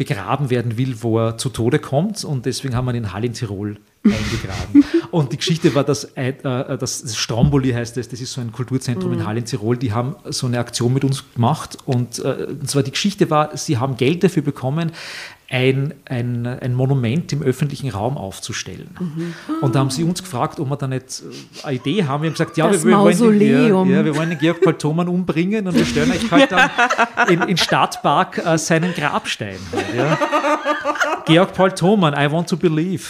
begraben 0.00 0.48
werden 0.48 0.78
will, 0.78 1.02
wo 1.02 1.18
er 1.18 1.36
zu 1.36 1.50
Tode 1.50 1.78
kommt. 1.78 2.24
Und 2.24 2.46
deswegen 2.46 2.74
haben 2.74 2.86
wir 2.86 2.92
ihn 2.92 3.04
in 3.04 3.12
Hall 3.12 3.22
in 3.22 3.34
Tirol 3.34 3.76
eingegraben. 4.04 4.82
Und 5.10 5.32
die 5.32 5.36
Geschichte 5.36 5.74
war, 5.74 5.84
dass 5.84 6.04
äh, 6.04 6.30
äh, 6.30 6.78
das 6.78 7.14
Stromboli 7.16 7.72
heißt 7.72 7.98
das, 7.98 8.08
das 8.08 8.20
ist 8.22 8.32
so 8.32 8.40
ein 8.40 8.50
Kulturzentrum 8.50 9.12
in 9.12 9.26
Hall 9.26 9.36
in 9.36 9.44
Tirol, 9.44 9.76
die 9.76 9.92
haben 9.92 10.16
so 10.24 10.46
eine 10.46 10.58
Aktion 10.58 10.94
mit 10.94 11.04
uns 11.04 11.34
gemacht. 11.34 11.76
Und, 11.84 12.18
äh, 12.20 12.46
und 12.48 12.70
zwar 12.70 12.82
die 12.82 12.92
Geschichte 12.92 13.28
war, 13.28 13.54
sie 13.58 13.76
haben 13.76 13.98
Geld 13.98 14.24
dafür 14.24 14.42
bekommen, 14.42 14.92
ein, 15.52 15.94
ein, 16.04 16.46
ein 16.46 16.74
Monument 16.74 17.32
im 17.32 17.42
öffentlichen 17.42 17.90
Raum 17.90 18.16
aufzustellen. 18.16 18.88
Und 19.60 19.74
da 19.74 19.80
haben 19.80 19.90
sie 19.90 20.04
uns 20.04 20.22
gefragt, 20.22 20.60
ob 20.60 20.68
wir 20.68 20.76
da 20.76 20.86
nicht 20.86 21.24
äh, 21.64 21.66
eine 21.66 21.76
Idee 21.76 22.04
haben. 22.04 22.22
Wir 22.22 22.28
haben 22.28 22.34
gesagt, 22.34 22.56
ja, 22.56 22.68
Das 22.68 22.84
wir, 22.84 22.92
wir, 22.92 22.98
wollen 22.98 23.38
den, 23.38 23.90
ja, 23.90 24.04
wir 24.04 24.14
wollen 24.14 24.30
den 24.30 24.38
Georg 24.38 24.60
Paul 24.60 24.74
Thomann 24.74 25.08
umbringen 25.08 25.66
und 25.66 25.74
wir 25.74 25.84
stellen 25.84 26.12
euch 26.12 26.30
halt 26.30 26.52
dann 26.52 26.70
in, 27.28 27.42
in 27.42 27.56
Stadtpark 27.56 28.38
äh, 28.38 28.58
seinen 28.58 28.94
Grabstein. 28.94 29.58
Halt, 29.72 29.94
ja. 29.96 30.18
Georg 31.26 31.52
Paul 31.52 31.72
Thomann, 31.72 32.14
I 32.14 32.30
want 32.30 32.48
to 32.48 32.56
believe. 32.56 33.04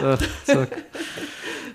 Äh. 0.00 0.66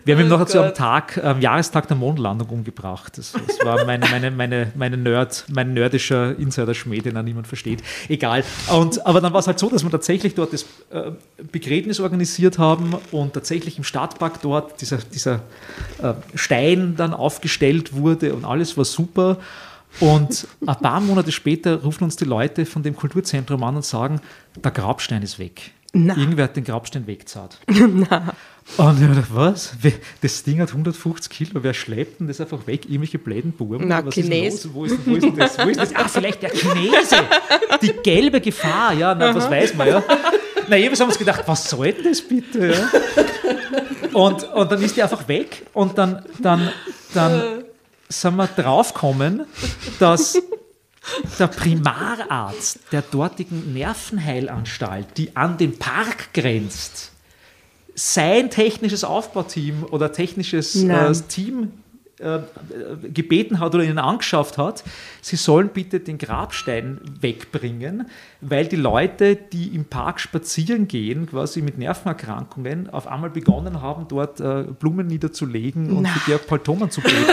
Wir 0.06 0.16
haben 0.16 0.24
ihn 0.24 0.30
noch 0.30 0.46
zu 0.46 0.62
einem 0.62 0.74
Tag, 0.74 1.24
am 1.24 1.40
Jahrestag 1.40 1.88
der 1.88 1.96
Mondlandung 1.96 2.50
umgebracht. 2.50 3.18
Das, 3.18 3.32
das 3.32 3.66
war 3.66 3.86
meine, 3.86 4.06
meine, 4.10 4.32
meine, 4.32 4.72
meine 4.76 4.98
Nerd, 4.98 5.46
mein 5.54 5.74
nerdischer 5.74 6.38
Insider-Schmäh, 6.38 7.00
den 7.00 7.18
auch 7.18 7.24
niemand 7.24 7.48
versteht. 7.48 7.82
Egal. 8.10 8.44
Und, 8.72 9.06
aber 9.06 9.22
dann 9.22 9.32
war 9.34 9.40
es 9.40 9.48
halt 9.48 9.60
so, 9.60 9.70
dass 9.70 9.84
wir 9.84 9.92
tatsächlich 9.92 10.36
dort 10.36 10.54
das 10.54 10.64
äh, 10.92 11.12
Begräbnis 11.52 12.00
organisiert 12.00 12.60
haben 12.60 12.96
und 13.12 13.34
tatsächlich 13.34 13.78
im 13.78 13.84
Stadtpark 13.84 14.42
dort 14.42 14.82
dieser, 14.82 14.98
dieser 14.98 15.42
äh, 16.02 16.14
Stein 16.36 16.96
dann 16.98 17.14
aufgestellt 17.14 17.94
wurde 17.94 18.34
und 18.34 18.46
alles 18.46 18.78
war 18.78 18.86
super. 18.86 19.38
Und 20.00 20.48
ein 20.66 20.76
paar 20.80 21.00
Monate 21.00 21.32
später 21.32 21.82
rufen 21.84 22.06
uns 22.06 22.16
die 22.16 22.26
Leute 22.26 22.66
von 22.66 22.84
dem 22.84 22.96
Kulturzentrum 22.96 23.64
an 23.64 23.76
und 23.76 23.86
sagen, 23.86 24.20
der 24.56 24.72
Grabstein 24.72 25.22
ist 25.22 25.38
weg. 25.38 25.72
Irgendwer 25.94 26.46
hat 26.46 26.56
den 26.56 26.64
Grabstein 26.64 27.06
weggezahlt. 27.06 27.60
Und 28.78 29.02
ich 29.02 29.08
dachte, 29.08 29.28
was? 29.34 29.74
Das 30.22 30.44
Ding 30.44 30.60
hat 30.60 30.70
150 30.70 31.30
Kilo, 31.32 31.64
wer 31.64 31.74
schleppt 31.74 32.20
denn 32.20 32.28
das 32.28 32.42
einfach 32.42 32.66
weg? 32.66 32.86
Irgendwelche 32.86 33.20
bläden 33.20 33.52
Buben? 33.52 33.88
Na, 33.88 34.06
was 34.06 34.16
Chines. 34.16 34.56
Ist 34.56 34.64
los? 34.66 34.74
Wo, 34.74 34.86
ist, 34.86 35.06
wo 35.06 35.16
ist 35.16 35.38
das? 35.38 35.58
Wo 35.60 35.70
ist 35.70 35.80
das? 35.80 35.96
Ah, 35.96 36.08
vielleicht 36.08 36.42
der 36.42 36.50
Chinese. 36.50 37.18
Die 37.82 37.94
gelbe 38.04 38.42
Gefahr, 38.42 38.94
ja, 38.94 39.14
na, 39.14 39.36
was 39.36 39.50
weiß 39.50 39.76
man, 39.76 39.88
ja. 39.88 40.04
Na, 40.70 40.78
jedenfalls 40.78 41.02
haben 41.02 41.08
wir 41.08 41.12
uns 41.12 41.20
gedacht, 41.20 41.44
was 41.46 41.70
soll 41.70 41.92
denn 41.92 42.06
das 42.06 42.22
bitte? 42.22 42.72
Ja? 42.72 42.90
Und, 44.14 44.44
und 44.44 44.72
dann 44.72 44.82
ist 44.82 44.96
die 44.96 45.04
einfach 45.04 45.28
weg 45.28 45.66
und 45.74 45.98
dann, 45.98 46.24
dann, 46.40 46.70
dann 47.14 47.64
sind 48.10 48.36
wir 48.36 48.48
draufgekommen, 48.48 49.46
dass 50.00 50.42
der 51.40 51.48
Primararzt 51.48 52.80
der 52.92 53.02
dortigen 53.02 53.74
Nervenheilanstalt, 53.74 55.18
die 55.18 55.36
an 55.36 55.58
den 55.58 55.78
Park 55.78 56.34
grenzt, 56.34 57.13
sein 57.96 58.50
technisches 58.50 59.04
Aufbauteam 59.04 59.84
oder 59.90 60.12
technisches 60.12 60.84
äh. 60.84 61.14
Team 61.28 61.72
äh, 62.24 62.40
gebeten 63.12 63.60
hat 63.60 63.76
oder 63.76 63.84
ihnen 63.84 63.98
angeschafft 63.98 64.58
hat, 64.58 64.84
sie 65.22 65.36
sollen 65.36 65.70
bitte 65.70 66.00
den 66.00 66.18
Grabstein 66.18 67.02
wegbringen, 67.20 68.08
weil 68.40 68.66
die 68.68 68.76
Leute, 68.76 69.36
die 69.36 69.68
im 69.76 69.86
Park 69.86 70.20
spazieren 70.20 70.88
gehen, 70.88 71.26
quasi 71.26 71.62
mit 71.62 71.78
Nervenerkrankungen, 71.78 72.90
auf 72.92 73.08
einmal 73.08 73.30
begonnen 73.30 73.82
haben, 73.82 74.06
dort 74.08 74.40
äh, 74.40 74.64
Blumen 74.80 75.08
niederzulegen 75.08 75.92
und 75.92 76.08
für 76.08 76.20
Georg 76.26 76.48
Paul 76.48 76.60
Thomann 76.60 76.92
zu 76.92 77.02
beten. 77.02 77.16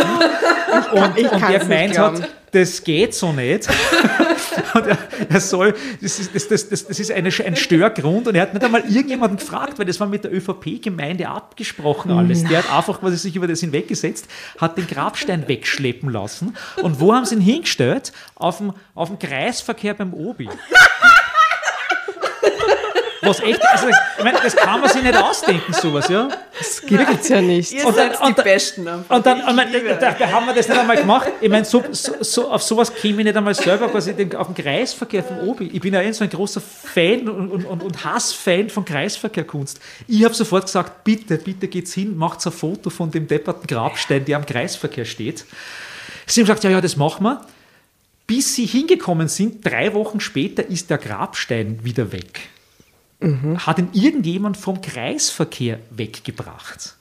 Und, 0.92 1.18
Ich 1.18 1.30
und 1.30 1.42
der 1.42 1.58
gemeint 1.58 1.98
hat, 1.98 2.28
das 2.52 2.84
geht 2.84 3.12
so 3.12 3.32
nicht. 3.32 3.68
und 4.74 4.86
er, 4.86 4.98
er 5.28 5.40
soll, 5.40 5.74
das 6.00 6.18
ist, 6.18 6.34
das, 6.34 6.48
das, 6.48 6.68
das, 6.68 6.86
das 6.86 7.00
ist 7.00 7.10
eine, 7.10 7.30
ein 7.44 7.56
Störgrund 7.56 8.28
und 8.28 8.34
er 8.34 8.42
hat 8.42 8.54
nicht 8.54 8.64
einmal 8.64 8.82
irgendjemanden 8.82 9.38
gefragt, 9.38 9.78
weil 9.78 9.86
das 9.86 10.00
war 10.00 10.06
mit 10.06 10.24
der 10.24 10.32
ÖVP-Gemeinde 10.32 11.28
abgesprochen 11.28 12.10
alles. 12.10 12.44
Der 12.44 12.58
hat 12.58 12.72
einfach 12.72 13.00
quasi 13.00 13.16
sich 13.16 13.36
über 13.36 13.46
das 13.46 13.60
hinweggesetzt, 13.60 14.26
hat 14.58 14.76
den 14.76 14.86
Grabstein 14.86 15.48
wegschleppen 15.48 16.10
lassen. 16.10 16.56
Und 16.82 17.00
wo 17.00 17.14
haben 17.14 17.24
sie 17.24 17.36
ihn 17.36 17.40
hingestellt? 17.40 18.12
Auf 18.34 18.58
dem, 18.58 18.72
auf 18.94 19.08
dem 19.08 19.18
Kreisverkehr 19.18 19.94
beim 19.94 20.14
Obi. 20.14 20.48
Was 23.22 23.40
echt, 23.40 23.60
also, 23.62 23.86
ich 23.88 24.24
meine, 24.24 24.38
das 24.42 24.56
kann 24.56 24.80
man 24.80 24.88
sich 24.88 25.02
nicht 25.02 25.16
ausdenken, 25.16 25.72
sowas, 25.74 26.08
ja. 26.08 26.28
Das 26.58 26.80
gibt's 26.86 27.28
ja 27.28 27.40
nicht. 27.42 27.70
Ihr 27.72 27.86
Und 27.86 27.94
seid 27.94 28.14
dann- 28.14 28.22
und 28.22 28.28
die 28.30 28.34
dann- 28.36 28.44
Besten. 28.44 28.88
einfach. 28.88 29.16
Und 29.16 29.26
dann, 29.26 29.38
Ich 29.46 29.54
mein, 29.54 29.70
liebe 29.72 29.94
da, 30.00 30.12
da 30.12 30.30
haben 30.30 30.46
wir 30.46 30.54
das 30.54 30.68
nicht 30.68 30.78
einmal 30.78 30.96
gemacht. 30.96 31.28
Ich 31.40 31.50
meine, 31.50 31.64
so, 31.66 31.84
so, 31.90 32.14
so, 32.20 32.50
auf 32.50 32.62
sowas 32.62 32.94
käme 32.94 33.18
ich 33.20 33.24
nicht 33.26 33.36
einmal 33.36 33.54
selber 33.54 33.88
quasi 33.88 34.14
den, 34.14 34.34
auf 34.34 34.46
den 34.46 34.54
Kreisverkehr 34.64 35.22
vom 35.22 35.38
Obi. 35.40 35.66
Ich 35.72 35.80
bin 35.80 35.92
ja 35.92 36.00
eh 36.00 36.10
so 36.12 36.24
ein 36.24 36.30
großer 36.30 36.60
Fan 36.62 37.28
und, 37.28 37.50
und, 37.66 37.82
und, 37.82 38.04
Hassfan 38.04 38.70
von 38.70 38.84
Kreisverkehrkunst. 38.86 39.80
Ich 40.08 40.24
habe 40.24 40.32
sofort 40.34 40.64
gesagt, 40.64 41.04
bitte, 41.04 41.36
bitte 41.36 41.68
geht's 41.68 41.92
hin, 41.92 42.16
macht 42.16 42.44
ein 42.46 42.52
Foto 42.52 42.88
von 42.88 43.10
dem 43.10 43.26
depperten 43.28 43.66
Grabstein, 43.66 44.24
der 44.24 44.38
am 44.38 44.46
Kreisverkehr 44.46 45.04
steht. 45.04 45.44
Sie 46.26 46.40
haben 46.40 46.46
gesagt, 46.46 46.64
ja, 46.64 46.70
ja, 46.70 46.80
das 46.80 46.96
machen 46.96 47.24
wir. 47.24 47.40
Bis 48.26 48.54
sie 48.54 48.64
hingekommen 48.64 49.28
sind, 49.28 49.64
drei 49.66 49.92
Wochen 49.92 50.20
später 50.20 50.64
ist 50.64 50.88
der 50.88 50.98
Grabstein 50.98 51.80
wieder 51.82 52.12
weg. 52.12 52.48
Hat 53.58 53.78
ihn 53.78 53.88
irgendjemand 53.92 54.56
vom 54.56 54.80
Kreisverkehr 54.80 55.80
weggebracht. 55.90 56.96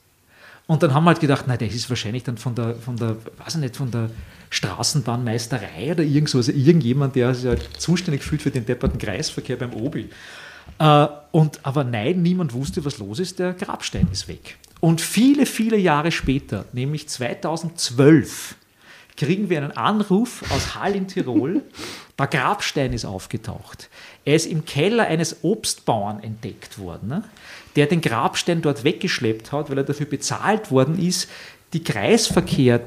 Und 0.68 0.84
dann 0.84 0.94
haben 0.94 1.04
wir 1.06 1.12
halt 1.12 1.20
gedacht, 1.20 1.48
nein, 1.48 1.58
das 1.60 1.74
ist 1.74 1.90
wahrscheinlich 1.90 2.24
dann 2.24 2.38
von 2.38 2.54
der, 2.54 2.76
von 2.76 2.96
der, 2.96 3.16
weiß 3.44 3.56
ich 3.56 3.62
nicht, 3.62 3.76
von 3.76 3.90
der 3.90 4.12
Straßenbahnmeisterei 4.52 5.92
oder 5.92 6.04
irgend 6.04 6.30
so, 6.30 6.38
also 6.38 6.52
irgendjemand, 6.52 7.16
der 7.16 7.34
sich 7.34 7.48
halt 7.48 7.70
zuständig 7.78 8.24
fühlt 8.24 8.42
für 8.42 8.52
den 8.52 8.66
depperten 8.66 9.00
Kreisverkehr 9.00 9.56
beim 9.56 9.74
Obi. 9.74 10.10
Äh, 10.78 11.08
und, 11.32 11.60
aber 11.64 11.84
nein, 11.84 12.22
niemand 12.22 12.54
wusste, 12.54 12.86
was 12.86 13.00
los 13.00 13.20
ist, 13.20 13.40
der 13.40 13.54
Grabstein 13.54 14.08
ist 14.12 14.28
weg. 14.28 14.58
Und 14.80 15.02
viele, 15.02 15.46
viele 15.46 15.78
Jahre 15.78 16.12
später, 16.12 16.66
nämlich 16.72 17.10
2012, 17.10 18.56
kriegen 19.18 19.50
wir 19.50 19.58
einen 19.58 19.76
Anruf 19.76 20.44
aus 20.52 20.76
Hall 20.76 20.96
in 20.96 21.08
Tirol, 21.08 21.62
der 22.18 22.28
Grabstein 22.28 22.94
ist 22.94 23.06
aufgetaucht. 23.06 23.90
Er 24.30 24.36
ist 24.36 24.46
im 24.46 24.64
Keller 24.64 25.08
eines 25.08 25.38
Obstbauern 25.44 26.22
entdeckt 26.22 26.78
worden, 26.78 27.10
ne, 27.10 27.24
der 27.76 27.88
den 27.88 28.00
Grabstein 28.00 28.62
dort 28.62 28.84
weggeschleppt 28.84 29.52
hat, 29.52 29.72
weil 29.72 29.80
er 29.80 29.84
dafür 29.84 30.06
bezahlt 30.06 30.70
worden 30.70 31.00
ist, 31.04 31.28
die 31.74 31.84
Kreisverkehre 31.84 32.82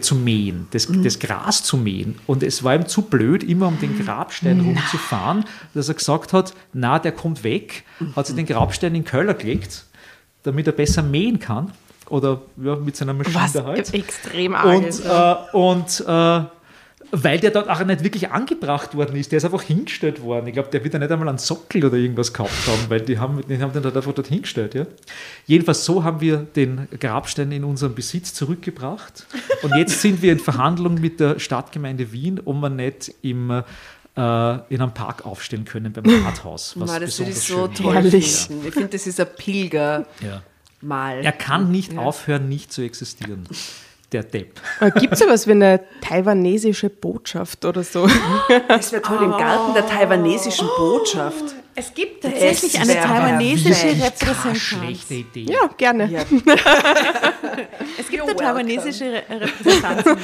zu 0.00 0.14
mähen, 0.14 0.66
das, 0.70 0.88
das 1.04 1.18
Gras 1.18 1.62
zu 1.62 1.76
mähen. 1.76 2.18
Und 2.26 2.42
es 2.42 2.64
war 2.64 2.74
ihm 2.74 2.86
zu 2.86 3.02
blöd, 3.02 3.42
immer 3.42 3.68
um 3.68 3.78
den 3.78 4.02
Grabstein 4.02 4.60
rumzufahren, 4.60 5.44
dass 5.74 5.88
er 5.88 5.94
gesagt 5.94 6.32
hat, 6.32 6.54
na, 6.72 6.98
der 6.98 7.12
kommt 7.12 7.44
weg, 7.44 7.84
hat 8.16 8.26
sich 8.26 8.36
den 8.36 8.46
Grabstein 8.46 8.94
in 8.94 9.02
den 9.02 9.04
Keller 9.10 9.34
gelegt, 9.34 9.84
damit 10.42 10.66
er 10.68 10.72
besser 10.72 11.02
mähen 11.02 11.38
kann. 11.38 11.70
Oder 12.08 12.40
ja, 12.56 12.76
mit 12.76 12.96
seiner 12.96 13.12
Maschine 13.12 13.34
Was 13.34 13.54
halt. 13.56 13.92
extrem 13.92 14.54
arg 14.54 14.78
Und, 14.78 14.84
ist. 14.86 15.04
äh, 15.04 15.34
und 15.52 16.04
äh, 16.06 16.40
weil 17.10 17.40
der 17.40 17.50
dort 17.50 17.68
auch 17.68 17.84
nicht 17.84 18.04
wirklich 18.04 18.30
angebracht 18.30 18.94
worden 18.94 19.16
ist, 19.16 19.32
der 19.32 19.38
ist 19.38 19.44
einfach 19.44 19.62
hingestellt 19.62 20.22
worden. 20.22 20.46
Ich 20.46 20.52
glaube, 20.52 20.68
der 20.70 20.84
wird 20.84 20.94
ja 20.94 21.00
nicht 21.00 21.10
einmal 21.10 21.28
einen 21.28 21.38
Sockel 21.38 21.84
oder 21.84 21.96
irgendwas 21.96 22.32
gehabt 22.32 22.66
haben, 22.66 22.84
weil 22.88 23.00
die 23.00 23.18
haben, 23.18 23.42
die 23.48 23.60
haben 23.60 23.72
den 23.72 23.82
dort 23.82 23.96
einfach 23.96 24.12
dort 24.12 24.28
hingestellt. 24.28 24.74
Ja? 24.74 24.86
Jedenfalls 25.46 25.84
so 25.84 26.04
haben 26.04 26.20
wir 26.20 26.38
den 26.38 26.86
Grabstein 27.00 27.50
in 27.52 27.64
unseren 27.64 27.94
Besitz 27.94 28.34
zurückgebracht. 28.34 29.26
Und 29.62 29.74
jetzt 29.76 30.02
sind 30.02 30.20
wir 30.20 30.32
in 30.32 30.38
Verhandlung 30.38 30.94
mit 30.96 31.20
der 31.20 31.38
Stadtgemeinde 31.38 32.12
Wien, 32.12 32.40
ob 32.44 32.56
wir 32.56 32.70
nicht 32.70 33.14
im, 33.22 33.50
äh, 33.50 33.62
in 34.14 34.82
einem 34.82 34.92
Park 34.92 35.24
aufstellen 35.24 35.64
können 35.64 35.92
beim 35.92 36.04
Rathaus. 36.24 36.74
Was 36.78 36.90
Ma, 36.90 36.98
das 36.98 37.18
würde 37.18 37.30
ich 37.30 37.40
so 37.40 37.68
toll. 37.68 38.04
Ich 38.06 38.46
finde, 38.72 38.88
das 38.88 39.06
ist 39.06 39.18
ein 39.18 39.28
Pilgermal. 39.36 40.04
Ja. 40.20 40.42
Er 41.22 41.32
kann 41.32 41.70
nicht 41.70 41.96
aufhören, 41.96 42.48
nicht 42.48 42.70
zu 42.70 42.82
existieren. 42.82 43.44
Der 44.12 44.22
Depp. 44.22 44.60
Gibt 44.98 45.12
es 45.12 45.18
sowas 45.18 45.46
wie 45.46 45.52
eine 45.52 45.80
taiwanesische 46.00 46.88
Botschaft 46.88 47.64
oder 47.64 47.82
so? 47.82 48.08
Das 48.68 48.92
wäre 48.92 49.02
toll 49.02 49.22
im 49.22 49.32
Garten 49.32 49.74
der 49.74 49.86
taiwanesischen 49.86 50.68
Botschaft. 50.76 51.54
Es 51.74 51.94
gibt 51.94 52.24
tatsächlich 52.24 52.80
eine 52.80 52.94
taiwanesische. 52.94 53.86
Repräsentanz. 53.88 54.58
Schlechte 54.58 55.14
Idee. 55.14 55.46
Ja, 55.52 55.68
gerne. 55.76 56.06
Ja. 56.10 56.22
Es 57.98 58.08
gibt 58.08 58.22
eine 58.22 58.36
taiwanesische 58.36 59.04
Re 59.04 59.22
Repräsentanz. 59.30 60.04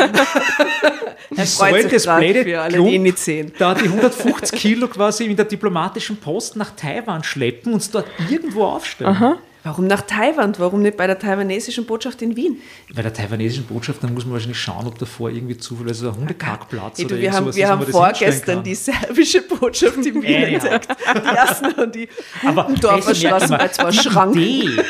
Er 1.37 1.47
freut 1.47 1.91
sich 1.91 2.05
blöde 2.05 2.45
für 2.45 2.61
alle, 2.61 2.83
die 2.83 2.95
ihn 2.95 3.03
nicht 3.03 3.19
sehen. 3.19 3.53
da 3.59 3.75
die 3.75 3.85
150 3.85 4.59
Kilo 4.59 4.89
quasi 4.89 5.25
in 5.25 5.37
der 5.37 5.47
diplomatischen 5.47 6.17
Post 6.17 6.57
nach 6.57 6.71
Taiwan 6.77 7.25
schleppen 7.25 7.73
und 7.73 7.83
es 7.83 7.91
dort 7.91 8.07
irgendwo 8.31 8.65
aufstellen. 8.65 9.39
Warum 9.67 9.87
nach 9.87 10.03
Taiwan? 10.03 10.53
Warum 10.59 10.83
nicht 10.83 10.97
bei 10.99 11.07
der 11.07 11.19
taiwanesischen 11.19 11.87
Botschaft 11.87 12.21
in 12.21 12.37
Wien? 12.37 12.59
Bei 12.95 13.01
der 13.01 13.15
taiwanesischen 13.15 13.65
Botschaft, 13.65 14.03
dann 14.05 14.13
muss 14.13 14.25
man 14.27 14.35
wahrscheinlich 14.35 14.59
schauen, 14.61 14.87
ob 14.87 14.99
davor 14.99 15.31
irgendwie 15.31 15.57
zufällig 15.57 15.97
so 15.97 16.09
ein 16.11 16.17
Hundekackplatz 16.17 16.99
Hey, 16.99 17.07
oder 17.07 17.17
wir 17.19 17.33
haben, 17.33 17.45
sowas 17.45 17.57
wir 17.57 17.65
ist, 17.65 17.71
haben 17.71 17.87
vorgestern 17.87 18.63
die 18.63 18.75
serbische 18.75 19.41
Botschaft 19.43 19.97
in 19.97 20.23
Wien 20.23 20.23
Ja, 20.23 20.39
ja. 20.41 20.47
entdeckt. 20.49 20.89
Die 21.17 21.29
ersten 21.37 21.73
und 21.81 21.95
die 21.95 22.09
Aber 22.45 22.65
Dorfer 22.79 23.11
das 23.13 23.23
merkt 23.23 23.43
Straßen 23.47 23.73
zwei 23.73 23.91
die 23.91 23.97
Schranken. 23.97 24.39
Idee, 24.39 24.83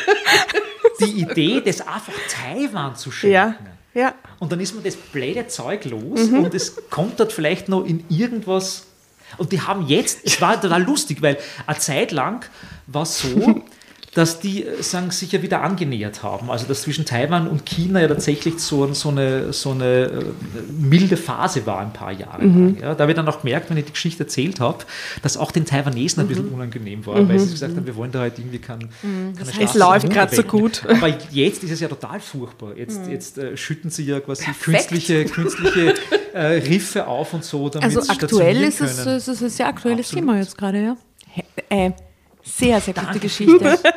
die 1.01 1.21
Idee, 1.23 1.61
das 1.65 1.81
einfach 1.81 2.13
Taiwan 2.29 2.97
zu 2.97 3.13
schenken. 3.13 3.33
Ja, 3.35 3.55
ja. 3.95 4.15
Und 4.41 4.51
dann 4.51 4.59
ist 4.59 4.75
man 4.75 4.83
das 4.83 4.97
blöde 4.97 5.47
Zeug 5.47 5.85
los 5.85 6.31
Mhm. 6.31 6.45
und 6.45 6.55
es 6.55 6.75
kommt 6.91 7.21
dort 7.21 7.33
vielleicht 7.33 7.69
noch 7.69 7.85
in 7.85 8.03
irgendwas. 8.09 8.87
Und 9.39 9.53
die 9.53 9.61
haben 9.61 9.87
jetzt, 9.87 10.19
es 10.25 10.41
war 10.41 10.61
total 10.61 10.83
lustig, 10.83 11.23
weil 11.23 11.39
eine 11.67 11.79
Zeit 11.79 12.11
lang 12.13 12.45
war 12.89 13.03
es 13.03 13.21
so, 13.21 13.63
dass 14.15 14.39
die 14.41 14.65
äh, 14.65 14.83
sagen, 14.83 15.11
sich 15.11 15.33
ja 15.33 15.43
wieder 15.43 15.63
angenähert 15.63 16.23
haben. 16.23 16.51
Also 16.51 16.67
dass 16.67 16.83
zwischen 16.83 17.05
Taiwan 17.05 17.49
und 17.49 17.67
China 17.67 18.01
ja 18.01 18.09
tatsächlich 18.09 18.59
so, 18.61 18.93
so, 18.95 19.09
eine, 19.11 19.53
so 19.53 19.73
eine 19.73 19.85
äh, 20.05 20.25
milde 20.79 21.17
Phase 21.17 21.67
war 21.67 21.81
ein 21.81 21.93
paar 21.93 22.13
Jahre 22.13 22.45
Mhm. 22.45 22.67
lang. 22.67 22.77
Ja, 22.81 22.95
da 22.95 23.03
habe 23.03 23.13
ich 23.13 23.17
dann 23.17 23.29
auch 23.29 23.43
gemerkt, 23.43 23.71
wenn 23.71 23.77
ich 23.77 23.87
die 23.87 23.93
Geschichte 23.93 24.23
erzählt 24.25 24.61
habe, 24.61 24.85
dass 25.23 25.37
auch 25.37 25.51
den 25.51 25.65
Taiwanesen 25.65 26.21
ein 26.21 26.27
Mhm. 26.27 26.29
bisschen 26.29 26.49
unangenehm 26.49 27.05
war, 27.07 27.29
weil 27.29 27.39
sie 27.39 27.51
gesagt 27.53 27.77
haben, 27.77 27.87
wir 27.87 27.97
wollen 27.97 28.13
da 28.13 28.21
halt 28.21 28.39
irgendwie 28.39 28.59
keinen 28.59 28.89
keine 29.03 29.35
Es 29.41 29.55
Straße 29.55 29.79
läuft 29.79 30.01
zum 30.07 30.11
gerade 30.11 30.35
so 30.37 30.43
gut. 30.45 30.83
Aber 30.89 31.09
jetzt 31.31 31.65
ist 31.65 31.71
es 31.73 31.81
ja 31.81 31.89
total 31.89 32.21
furchtbar. 32.21 32.77
Jetzt, 32.77 33.07
jetzt 33.09 33.39
äh, 33.39 33.57
schütten 33.57 33.91
sie 33.91 34.05
ja 34.05 34.21
quasi 34.21 34.45
künstliche, 34.63 35.25
künstliche 35.25 35.95
äh, 36.33 36.41
Riffe 36.69 37.07
auf 37.07 37.35
und 37.35 37.45
so, 37.45 37.69
damit 37.69 37.85
Also 37.97 38.11
aktuell 38.13 38.63
ist 38.63 38.81
es, 38.81 39.05
es 39.05 39.29
ist 39.29 39.43
ein 39.43 39.51
sehr 39.51 39.67
aktuelles 39.67 40.07
Absolut. 40.07 40.25
Thema 40.25 40.39
jetzt 40.39 40.57
gerade, 40.57 40.83
ja. 40.83 40.97
He- 41.31 41.43
Äh, 41.69 41.91
sehr, 42.45 42.81
sehr 42.81 42.95
gute 42.95 43.19
Geschichte. 43.19 43.79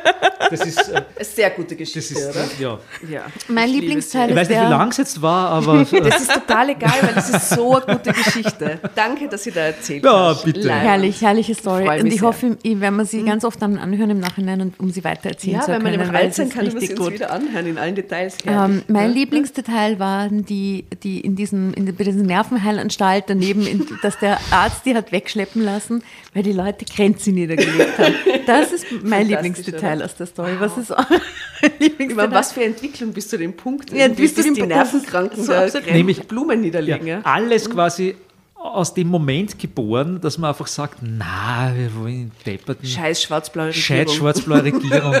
Das 0.50 0.64
ist, 0.64 0.88
äh, 0.88 0.94
Eine 0.94 1.04
sehr 1.24 1.50
gute 1.50 1.76
das 1.76 1.78
Geschichte, 1.92 2.14
ist 2.14 2.30
oder? 2.30 2.44
ja. 2.58 2.78
Ja. 3.10 3.26
Mein 3.48 3.68
Ich 3.68 3.74
Lieblingsteil 3.74 4.30
Ich 4.30 4.30
ist 4.30 4.36
weiß 4.40 4.48
nicht, 4.48 4.60
wie 4.60 4.70
lang 4.70 4.88
es 4.90 4.96
jetzt 4.96 5.20
war, 5.20 5.50
aber 5.50 5.84
Das 5.84 6.20
ist 6.22 6.32
total 6.32 6.70
egal, 6.70 6.92
weil 7.02 7.12
das 7.14 7.28
ist 7.28 7.50
so 7.50 7.74
eine 7.82 7.96
gute 7.96 8.12
Geschichte. 8.14 8.80
Danke, 8.94 9.28
dass 9.28 9.44
ihr 9.46 9.52
da 9.52 9.60
erzählt 9.62 10.04
Ja, 10.04 10.28
hast. 10.28 10.44
bitte. 10.46 10.60
Live. 10.60 10.82
herrlich, 10.82 11.20
herrliche 11.20 11.54
Story. 11.54 12.00
Und 12.00 12.06
ich 12.06 12.20
sehr. 12.20 12.22
hoffe, 12.28 12.56
ich 12.62 12.80
werde 12.80 12.96
mir 12.96 13.04
sie 13.04 13.24
ganz 13.24 13.44
oft 13.44 13.60
dann 13.60 13.76
anhören 13.76 14.08
im 14.10 14.20
Nachhinein, 14.20 14.60
und, 14.62 14.80
um 14.80 14.90
sie 14.90 15.04
weiter 15.04 15.30
erzählen 15.30 15.56
Ja, 15.56 15.60
zu 15.62 15.72
wenn 15.72 15.82
können. 15.82 15.98
man 15.98 16.06
im 16.08 16.12
weil 16.14 16.20
alt 16.22 16.30
es 16.30 16.36
sein 16.36 16.46
ist 16.46 16.54
kann, 16.54 16.66
wir 16.66 16.74
richtig 16.76 16.98
uns 17.00 17.10
wieder 17.12 17.30
anhören 17.30 17.66
in 17.66 17.76
allen 17.76 17.94
Details. 17.96 18.36
Ähm, 18.46 18.82
mein 18.88 19.08
Ja. 19.08 19.14
lieblingster 19.14 19.64
Teil 19.64 19.98
waren 19.98 20.46
die, 20.46 20.86
die 21.02 21.20
in 21.20 21.36
diesem, 21.36 21.74
in, 21.74 21.94
bei 21.94 22.04
dieser 22.04 22.22
Nervenheilanstalt 22.22 23.24
daneben, 23.26 23.66
in, 23.66 23.86
dass 24.02 24.18
der 24.20 24.38
Arzt 24.50 24.86
die 24.86 24.94
hat 24.94 25.12
wegschleppen 25.12 25.62
lassen, 25.62 26.02
weil 26.32 26.42
die 26.44 26.52
Leute 26.52 26.86
Grenzen 26.86 27.34
niedergelegt 27.34 27.98
haben. 27.98 28.14
Das 28.46 28.72
ist 28.72 28.86
mein? 29.02 29.28
Teil 29.28 30.02
aus 30.02 30.14
der 30.16 30.26
Story. 30.26 30.52
Was 30.58 30.76
ist 30.78 30.90
euer 30.90 31.06
Teil? 31.06 32.30
was 32.30 32.52
für 32.52 32.64
Entwicklung 32.64 33.12
bis 33.12 33.28
zu 33.28 33.36
dem 33.38 33.54
Punkt, 33.54 33.92
Ja, 33.92 34.08
bis 34.08 34.34
zu 34.34 34.42
dem 34.42 34.54
die 34.54 34.62
Nervenkranken 34.62 35.42
so 35.44 35.52
da 35.52 35.68
Nämlich- 35.92 36.26
Blumen 36.28 36.60
niederlegen. 36.60 37.06
ja, 37.06 37.16
Ja. 37.18 37.22
alles 37.24 37.68
quasi 37.68 38.14
aus 38.54 38.92
dem 38.92 39.06
Moment 39.08 39.58
geboren, 39.58 40.20
dass 40.20 40.36
man 40.36 40.50
einfach 40.50 40.66
sagt, 40.66 40.98
na, 41.00 41.72
wir 41.76 41.94
wollen 41.94 42.32
depperten 42.44 42.86
Scheiß 42.86 43.22
schwarz-blaue 43.22 43.68
Regierung. 43.68 44.08
schwarz-blaue 44.08 44.64
Regierung. 44.64 45.14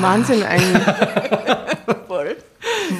Wahnsinn 0.00 0.42
eigentlich. 0.42 0.82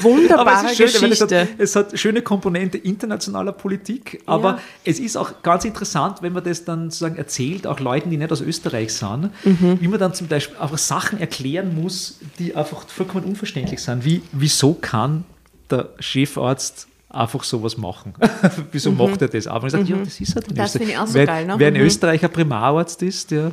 Wunderbare 0.02 0.66
es 0.66 0.78
ist 0.80 0.92
schön, 0.92 1.02
weil 1.02 1.12
es 1.12 1.18
Geschichte. 1.20 1.40
hat, 1.40 1.48
es 1.58 1.76
hat 1.76 1.98
schöne 1.98 2.22
Komponente 2.22 2.78
internationaler 2.78 3.52
Politik, 3.52 4.22
aber 4.26 4.58
es 4.84 4.98
ist 4.98 5.16
auch 5.16 5.42
ganz 5.42 5.64
interessant, 5.64 6.18
wenn 6.22 6.32
man 6.32 6.44
das 6.44 6.64
dann 6.64 6.90
sozusagen 6.90 7.16
erzählt, 7.16 7.66
auch 7.66 7.80
Leuten, 7.80 8.10
die 8.10 8.16
nicht 8.16 8.32
aus 8.32 8.40
Österreich 8.40 8.92
sind, 8.94 9.30
wie 9.44 9.88
man 9.88 9.98
dann 9.98 10.14
zum 10.14 10.28
Beispiel 10.28 10.56
einfach 10.58 10.78
Sachen 10.78 11.20
erklären 11.20 11.74
muss, 11.80 12.18
die 12.38 12.54
einfach 12.54 12.86
vollkommen 12.88 13.24
unverständlich 13.24 13.80
sind. 13.80 14.04
Wie, 14.04 14.22
wieso 14.32 14.74
kann 14.74 15.24
der 15.70 15.90
Chefarzt 15.98 16.88
einfach 17.08 17.44
sowas 17.44 17.76
machen? 17.76 18.14
wieso 18.72 18.90
macht 18.92 19.20
er 19.22 19.28
das? 19.28 19.46
Aber 19.46 19.60
man 19.62 19.70
sagt, 19.70 19.88
ja, 19.88 19.96
das 19.96 20.20
ist 20.20 20.34
halt 20.34 20.48
in 20.48 20.54
Das 20.54 20.74
Österreich. 20.74 20.88
ich 20.90 20.98
auch 20.98 21.06
so 21.06 21.14
wer, 21.14 21.26
geil, 21.26 21.46
ne? 21.46 21.54
wer 21.58 21.68
in 21.68 21.74
Mhm. 21.74 21.80
Österreich 21.80 22.24
ein 22.24 22.32
Primararzt 22.32 23.02
ist, 23.02 23.30
der, 23.30 23.50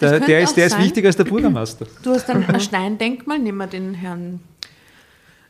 der, 0.00 0.20
der, 0.20 0.40
ist, 0.42 0.54
der 0.56 0.66
ist 0.66 0.78
wichtiger 0.78 1.06
als 1.08 1.16
der 1.16 1.24
Bürgermeister. 1.32 1.86
Du 2.02 2.10
hast 2.10 2.28
dann 2.28 2.44
ein 2.48 2.60
Steindenkmal, 2.60 3.38
nehmen 3.38 3.58
wir 3.58 3.66
den 3.66 3.94
Herrn 3.94 4.40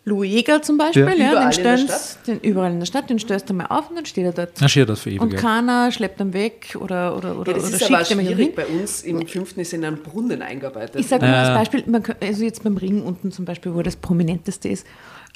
Louis 0.07 0.31
Jäger 0.31 0.61
zum 0.61 0.77
Beispiel, 0.77 1.03
Ja. 1.03 1.15
ja, 1.15 1.31
Überall 1.33 1.51
den 1.51 1.59
in 1.59 1.65
der 1.65 1.79
stellst- 1.79 2.11
Stadt? 2.13 2.27
Den, 2.27 2.41
überall 2.41 2.73
in 2.73 2.79
der 2.79 2.87
Stadt, 2.87 3.09
den 3.09 3.19
stößt 3.19 3.49
du 3.49 3.55
mal 3.55 3.67
auf 3.67 3.89
und 3.89 3.97
dann 3.97 4.05
steht 4.05 4.25
er 4.27 4.33
dort. 4.33 4.51
Na, 4.61 4.69
steht 4.69 4.89
das 4.89 5.01
für 5.01 5.09
ewig. 5.09 5.21
Und 5.23 5.35
keiner 5.37 5.91
schleppt 5.93 6.21
ihn 6.21 6.35
weg 6.35 6.77
oder, 6.79 7.17
oder, 7.17 7.39
oder, 7.39 7.53
Ja, 7.53 7.57
das 7.59 7.69
oder 7.69 7.77
ist 7.77 7.87
schickt 7.87 8.11
ihn 8.11 8.17
mal 8.19 8.35
hin. 8.35 8.53
Bei 8.55 8.67
uns 8.67 9.01
im 9.03 9.27
fünften 9.27 9.61
ist 9.61 9.73
in 9.73 9.83
einen 9.85 10.03
Brunnen 10.03 10.43
eingearbeitet. 10.43 10.97
Ich 11.01 11.07
sage 11.07 11.25
nur 11.27 11.35
als. 11.35 11.59
Beispiel, 11.59 11.85
man, 11.91 12.03
kann- 12.03 12.17
also 12.21 12.45
jetzt 12.45 12.63
beim 12.65 12.77
Ring 12.77 13.03
unten 13.03 13.33
zum 13.33 13.47
Beispiel, 13.47 13.75
wo 13.75 13.81
das 13.81 13.97
prominenteste 13.97 14.69
ist, 14.69 14.87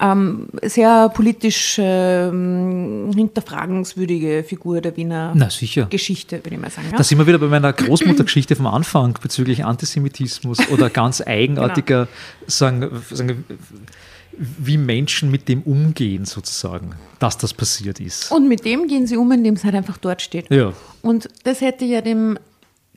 ähm, 0.01 0.49
sehr 0.63 1.09
politisch 1.09 1.77
ähm, 1.81 3.11
hinterfragenswürdige 3.17 4.45
Figur 4.45 4.81
der 4.81 4.97
Wiener 4.97 5.33
Na, 5.35 5.51
sicher. 5.51 5.87
Geschichte, 5.87 6.45
würde 6.45 6.55
ich 6.57 6.61
mal 6.61 6.71
sagen. 6.71 6.89
Ja? 6.93 6.97
Da 6.99 7.03
sind 7.05 7.19
wir 7.19 7.27
wieder 7.27 7.39
bei 7.39 7.47
meiner 7.49 7.73
Großmuttergeschichte 7.73 8.55
vom 8.55 8.67
Anfang 8.67 9.19
bezüglich 9.21 9.65
Antisemitismus 9.65 10.69
oder 10.71 10.91
ganz 10.91 11.21
eigenartiger, 11.27 12.07
sagen, 12.47 12.91
sagen, 13.11 13.45
wie 14.39 14.79
Menschen 14.79 15.31
mit 15.31 15.49
dem 15.49 15.63
umgehen, 15.63 16.25
sozusagen, 16.25 16.95
dass 17.19 17.39
das 17.39 17.53
passiert 17.55 18.01
ist. 18.01 18.31
Und 18.31 18.49
mit 18.49 18.65
dem 18.65 18.87
gehen 18.89 19.07
sie 19.07 19.17
um, 19.17 19.31
indem 19.33 19.55
es 19.55 19.65
halt 19.65 19.75
einfach 19.75 19.97
dort 19.99 20.23
steht. 20.23 20.51
Ja. 20.51 20.73
Und 21.03 21.29
das 21.45 21.61
hätte 21.61 21.85
ja 21.85 22.01
dem 22.01 22.39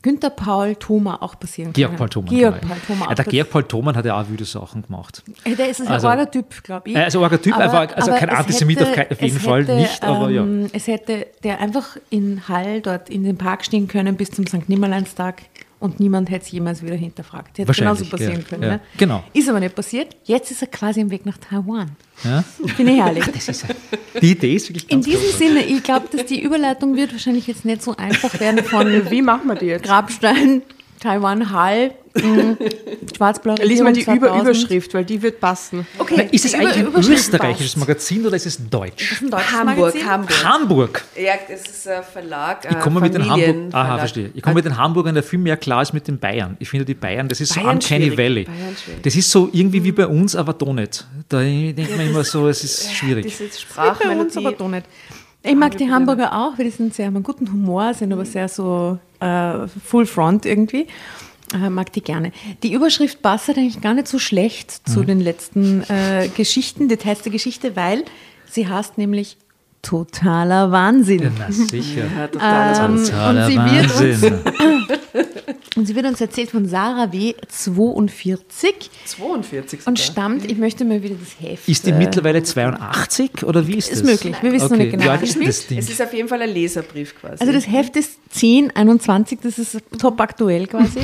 Günther 0.04 0.32
Paul 0.32 0.76
Thoma 0.78 1.22
auch 1.22 1.40
passieren 1.40 1.74
Georg 1.74 1.92
können. 1.92 2.00
Paul 2.00 2.10
Thomann. 2.10 2.30
Georg 2.36 2.62
genau. 2.62 2.74
Paul 2.74 2.82
Thoma 2.88 3.06
ja, 3.06 3.12
auch 3.12 3.14
der 3.14 3.26
Georg 3.26 3.50
Paul 3.52 3.64
Thomann 3.66 3.96
hat 3.96 4.06
ja 4.06 4.20
auch 4.20 4.28
wüde 4.28 4.46
Sachen 4.46 4.82
gemacht. 4.82 5.22
Hey, 5.44 5.56
Der 5.56 5.70
ist 5.70 5.80
ein 5.82 5.88
Also- 5.90 6.08
also, 6.08 6.26
Typ, 6.26 6.64
glaube 6.64 6.90
ich. 6.90 6.96
Äh, 6.96 7.04
also 7.04 7.28
Typ, 7.38 7.56
einfach- 7.56 7.96
also 7.96 8.12
kein 8.12 8.30
es 8.30 8.36
Antisemit 8.36 8.82
auf 8.82 8.92
kein- 8.94 9.12
auf 9.12 9.22
jeden 9.22 9.40
Fall 9.40 9.64
nicht, 9.64 10.04
aber 10.04 10.30
ja. 10.32 10.42
ähm, 10.42 10.70
Es 10.74 10.88
hätte 10.88 11.28
der 11.44 11.60
einfach 11.60 11.98
in 12.10 12.48
Hall 12.48 12.82
dort 12.82 13.12
in 13.12 13.24
den 13.24 13.38
Park 13.38 13.64
stehen 13.64 13.88
können 13.88 14.16
bis 14.18 14.32
zum 14.32 14.48
St. 14.48 14.68
Nimmerleinstag 14.70 15.44
und 15.82 16.00
niemand 16.00 16.30
hätte 16.30 16.46
es 16.46 16.52
jemals 16.52 16.82
wieder 16.84 16.96
hinterfragt. 16.96 17.58
Hätte 17.58 17.72
genauso 17.74 18.06
passieren 18.06 18.38
ja, 18.42 18.48
können. 18.48 18.64
ja, 18.64 18.70
Ne? 18.70 18.80
genau. 18.98 19.24
Ist 19.34 19.50
aber 19.50 19.60
nicht 19.60 19.76
passiert. 19.76 20.16
Jetzt 20.24 20.52
ist 20.52 20.62
er 20.62 20.68
quasi 20.70 21.02
im 21.02 21.10
Weg 21.12 21.26
nach 21.26 21.38
Taiwan. 21.38 21.92
Ja? 22.24 22.44
Finde 22.78 22.94
ich 22.94 23.00
herrlich. 23.00 23.26
Das 23.34 23.48
ist, 23.50 23.66
die 24.22 24.32
Idee 24.32 24.56
ist 24.56 24.70
wirklich 24.70 24.84
In 24.90 24.98
ganz 25.02 25.06
diesem 25.06 25.20
großartig. 25.22 25.48
Sinne, 25.48 25.64
ich 25.66 25.84
glaube, 25.84 26.08
dass 26.16 26.26
die 26.28 26.42
Überleitung 26.42 26.96
wird 26.96 27.12
wahrscheinlich 27.12 27.48
jetzt 27.48 27.66
nicht 27.66 27.82
so 27.82 27.96
einfach 27.98 28.40
werden 28.40 28.64
von 28.64 28.88
Wie 29.10 29.22
machen 29.22 29.48
wir 29.48 29.56
die 29.56 29.66
jetzt? 29.66 29.84
Grabstein, 29.84 30.62
Taiwan, 31.02 31.52
Hall, 31.52 31.96
mh, 32.14 32.58
schwarz-blau 33.18 33.56
Lies 33.56 33.82
mal 33.82 33.92
die 33.92 34.02
Über 34.02 34.28
2000. 34.28 34.42
Überschrift, 34.44 34.94
weil 34.94 35.04
die 35.04 35.20
wird 35.22 35.40
passen. 35.40 35.88
Okay, 35.98 36.14
Na, 36.18 36.24
ist 36.26 36.46
es 36.46 36.54
eigentlich 36.54 36.78
ein 36.78 36.94
österreichisches 36.96 37.74
passt. 37.74 37.78
Magazin 37.78 38.26
oder 38.28 38.36
ist 38.36 38.46
es 38.46 38.70
deutsch? 38.70 39.10
Das 39.10 39.18
ist 39.18 39.22
ein 39.24 39.32
deutsches 39.32 39.52
Hamburg, 39.52 39.78
Magazin. 39.78 40.06
Hamburg. 40.08 40.44
Hamburg. 40.46 41.04
Ja, 41.20 41.34
das 41.50 41.62
ist 41.62 41.88
ein 41.88 42.04
Verlag. 42.04 42.68
Ich 42.70 42.80
komme 42.80 43.02
mit 43.02 43.16
den 43.16 43.28
Hamburg, 43.28 43.74
aha, 43.74 43.98
verstehe. 43.98 44.30
Ich 44.36 44.44
komme 44.44 44.56
mit 44.56 44.66
den 44.66 44.78
Hamburgern 44.78 45.16
ja 45.16 45.24
viel 45.24 45.40
mehr 45.40 45.58
klar 45.58 45.80
als 45.80 45.92
mit 45.92 46.08
den 46.08 46.20
Bayern. 46.20 46.56
Ich 46.60 46.70
finde 46.70 46.86
die 46.86 46.94
Bayern, 46.94 47.28
das 47.28 47.42
ist 47.42 47.54
so 47.54 47.60
Bayern 47.62 47.76
Uncanny 47.78 48.12
schwierig. 48.12 48.48
Valley. 48.48 48.48
Das 49.02 49.16
ist 49.16 49.32
so 49.32 49.50
irgendwie 49.52 49.84
wie 49.84 49.92
bei 49.92 50.06
uns, 50.06 50.36
aber 50.36 50.54
doch 50.54 50.74
nicht. 50.74 51.08
Da 51.30 51.40
denkt 51.40 51.98
man 51.98 52.08
immer 52.08 52.24
so, 52.24 52.48
es 52.48 52.64
ist 52.64 52.94
schwierig. 52.94 53.26
Das 53.26 53.42
ist 53.42 53.66
Bei 53.76 54.20
uns 54.20 54.38
aber 54.38 54.52
doch 54.52 54.70
nicht. 54.70 54.86
Ich 55.42 55.56
mag 55.56 55.76
die 55.76 55.90
Hamburger 55.90 56.32
auch, 56.32 56.60
weil 56.60 56.66
die 56.66 56.72
sind 56.72 56.94
sehr, 56.94 57.08
haben 57.08 57.16
einen 57.16 57.24
guten 57.24 57.52
Humor, 57.52 57.96
sind 57.96 58.14
aber 58.14 58.26
sehr 58.26 58.48
so 58.48 59.00
äh, 59.22 59.68
Full 59.86 60.06
Front 60.06 60.46
irgendwie. 60.46 60.88
Äh, 61.54 61.70
mag 61.70 61.92
die 61.94 62.02
gerne. 62.02 62.32
Die 62.64 62.74
Überschrift 62.74 63.22
passt 63.22 63.48
halt 63.50 63.58
eigentlich 63.58 63.82
gar 63.82 63.94
nicht 63.94 64.08
so 64.08 64.20
schlecht 64.20 64.82
Mhm. 64.88 64.92
zu 64.92 65.04
den 65.04 65.20
letzten 65.20 65.82
äh, 65.90 66.30
Geschichten, 66.36 66.88
Details 66.88 67.22
der 67.24 67.32
Geschichte, 67.32 67.76
weil 67.76 68.06
sie 68.50 68.68
heißt 68.68 68.98
nämlich 68.98 69.38
totaler 69.82 70.72
Wahnsinn. 70.72 71.24
Ja, 71.24 71.32
na 71.38 71.52
sicher. 71.52 72.04
Ja, 72.18 72.28
total. 72.28 72.90
Ähm, 72.90 73.04
Totaler 73.04 73.46
und 73.46 73.52
sie 73.52 73.58
wird 73.58 73.84
uns 73.84 74.24
Wahnsinn. 74.24 74.40
Und 75.78 75.86
sie 75.86 75.96
wird 75.96 76.06
uns 76.06 76.20
erzählt 76.20 76.52
von 76.52 76.66
Sarah 76.66 77.14
W. 77.14 77.34
42 77.48 78.76
42 79.06 79.88
und 79.88 80.00
stammt, 80.00 80.44
ich 80.44 80.58
möchte 80.58 80.84
mal 80.84 81.02
wieder 81.02 81.16
das 81.16 81.40
Heft. 81.40 81.70
Ist 81.70 81.86
die 81.86 81.92
äh, 81.92 81.98
mittlerweile 81.98 82.44
82 82.44 83.44
oder 83.46 83.66
wie 83.66 83.76
ist 83.76 83.90
das? 83.90 84.00
Ist 84.00 84.06
möglich, 84.06 84.36
wir 84.42 84.52
wissen 84.52 84.66
noch 84.66 84.72
okay. 84.74 84.84
nicht 84.84 84.92
genau, 84.92 85.06
wann 85.08 85.24
ist 85.24 85.38
das 85.38 85.48
Es 85.48 85.68
Ding? 85.68 85.78
ist 85.80 86.02
auf 86.02 86.14
jeden 86.14 86.28
Fall 86.28 86.42
ein 86.42 86.50
Leserbrief 86.50 87.16
quasi. 87.18 87.38
Also 87.40 87.54
das 87.54 87.68
Heft 87.70 87.96
ist 87.96 88.20
10, 88.32 88.76
21, 88.76 89.40
das 89.42 89.60
ist 89.60 89.78
top 89.98 90.20
aktuell 90.20 90.68
quasi. 90.68 91.00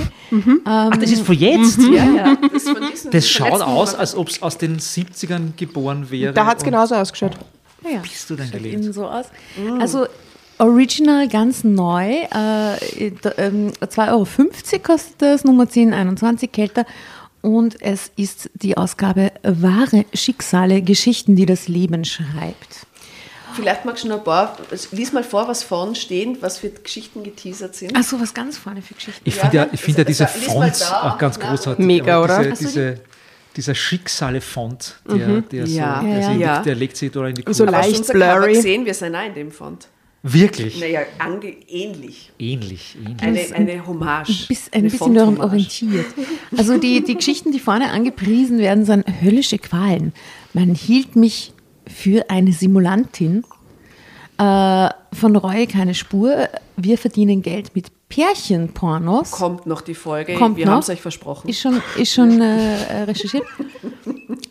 Ach, 0.65 0.89
das 0.99 1.11
ist 1.11 1.21
von 1.21 1.35
jetzt? 1.35 1.79
ja, 1.79 2.03
ja. 2.03 2.35
Das, 2.35 2.63
ist 2.63 2.69
von 2.69 2.91
diesen, 2.91 3.11
Das 3.11 3.29
schaut 3.29 3.61
aus, 3.61 3.91
Monat. 3.91 3.99
als 3.99 4.15
ob 4.15 4.27
es 4.27 4.41
aus 4.41 4.57
den 4.57 4.79
70ern 4.79 5.53
geboren 5.55 6.11
wäre. 6.11 6.33
Da 6.33 6.45
hat 6.45 6.57
es 6.57 6.65
genauso 6.65 6.95
ausgeschaut. 6.95 7.37
Ja, 7.83 7.89
ja. 7.89 7.99
Bist 7.99 8.29
du 8.29 8.35
denn 8.35 8.51
gelebt? 8.51 8.75
eben 8.75 8.93
so 8.93 9.07
aus. 9.07 9.27
Also 9.79 10.07
Original 10.59 11.27
ganz 11.27 11.63
neu, 11.63 12.09
äh, 12.13 13.11
da, 13.21 13.31
ähm, 13.37 13.71
2,50 13.79 14.09
Euro 14.09 14.25
kostet 14.83 15.21
das, 15.21 15.43
Nummer 15.43 15.69
10, 15.69 15.93
21 15.93 16.51
kälter. 16.51 16.85
Und 17.41 17.79
es 17.81 18.11
ist 18.15 18.49
die 18.55 18.75
Ausgabe 18.75 19.31
Wahre 19.43 20.05
Schicksale, 20.13 20.81
Geschichten, 20.81 21.35
die 21.35 21.45
das 21.45 21.67
Leben 21.67 22.03
schreibt. 22.05 22.87
Vielleicht 23.53 23.85
magst 23.85 24.03
du 24.03 24.09
noch 24.09 24.17
ein 24.17 24.23
paar, 24.23 24.57
lies 24.91 25.13
mal 25.13 25.23
vor, 25.23 25.47
was 25.47 25.63
vorne 25.63 25.95
stehen, 25.95 26.37
was 26.41 26.59
für 26.59 26.69
Geschichten 26.69 27.23
geteasert 27.23 27.75
sind. 27.75 27.93
Ach 27.95 28.03
so, 28.03 28.19
was 28.19 28.33
ganz 28.33 28.57
vorne 28.57 28.81
für 28.81 28.95
Geschichten. 28.95 29.21
Ich 29.23 29.35
finde 29.35 29.57
ja, 29.57 29.63
Ja, 29.63 29.69
ich 29.71 29.81
find 29.81 29.97
ja 29.97 30.05
also, 30.05 30.07
diese 30.07 30.23
mal 30.23 30.51
Fonts 30.51 30.91
auch 30.91 31.17
ganz 31.17 31.39
großartig. 31.39 31.85
Mega, 31.85 32.21
oder? 32.21 32.43
Diese, 32.43 32.65
diese, 32.65 32.99
dieser 33.57 33.75
Schicksale-Font, 33.75 35.01
der, 35.09 35.41
der, 35.41 35.67
so, 35.67 35.77
Ja. 35.77 36.01
der, 36.01 36.19
Ja, 36.19 36.33
so 36.33 36.39
ja. 36.39 36.61
der 36.61 36.75
legt 36.75 36.95
sich 36.97 37.11
da 37.11 37.27
in 37.27 37.35
die 37.35 37.41
So 37.47 37.65
Kurve. 37.65 37.65
Du 37.65 37.71
leicht 37.71 37.97
unser 37.99 38.13
Cover 38.13 38.37
blurry. 38.39 38.53
gesehen? 38.53 38.85
Wir 38.85 38.93
sind 38.93 39.15
auch 39.15 39.25
in 39.25 39.33
dem 39.33 39.51
Font. 39.51 39.87
Wirklich? 40.23 40.79
Naja, 40.79 41.01
ange 41.19 41.47
ähnlich. 41.69 42.31
Ähnlich, 42.39 42.95
ähnlich. 43.05 43.53
Eine, 43.55 43.71
eine 43.71 43.87
Hommage. 43.87 44.47
Bis, 44.47 44.67
ein 44.71 44.79
eine 44.81 44.89
bisschen 44.89 45.13
daran 45.13 45.35
Font-Hommage. 45.37 45.51
orientiert. 45.83 46.05
Also 46.57 46.77
die, 46.77 47.03
die 47.03 47.15
Geschichten, 47.15 47.51
die 47.51 47.59
vorne 47.59 47.91
angepriesen 47.91 48.57
werden, 48.59 48.83
sind 48.85 49.05
höllische 49.21 49.57
Qualen. 49.57 50.13
Man 50.53 50.73
hielt 50.75 51.15
mich 51.15 51.53
für 51.87 52.29
eine 52.29 52.51
Simulantin. 52.51 53.43
Äh, 54.37 54.89
von 55.13 55.35
Reue 55.35 55.65
keine 55.67 55.93
Spur. 55.95 56.49
Wir 56.75 56.97
verdienen 56.97 57.41
Geld 57.41 57.73
mit 57.75 57.87
Pärchenpornos. 58.09 59.31
Kommt 59.31 59.65
noch 59.65 59.81
die 59.81 59.95
Folge. 59.95 60.35
Kommt 60.35 60.57
Wir 60.57 60.65
noch. 60.65 60.73
haben 60.73 60.79
es 60.79 60.89
euch 60.89 61.01
versprochen. 61.01 61.49
Ist 61.49 61.59
schon, 61.61 61.81
ist 61.97 62.13
schon 62.13 62.41
äh, 62.41 63.03
recherchiert. 63.03 63.43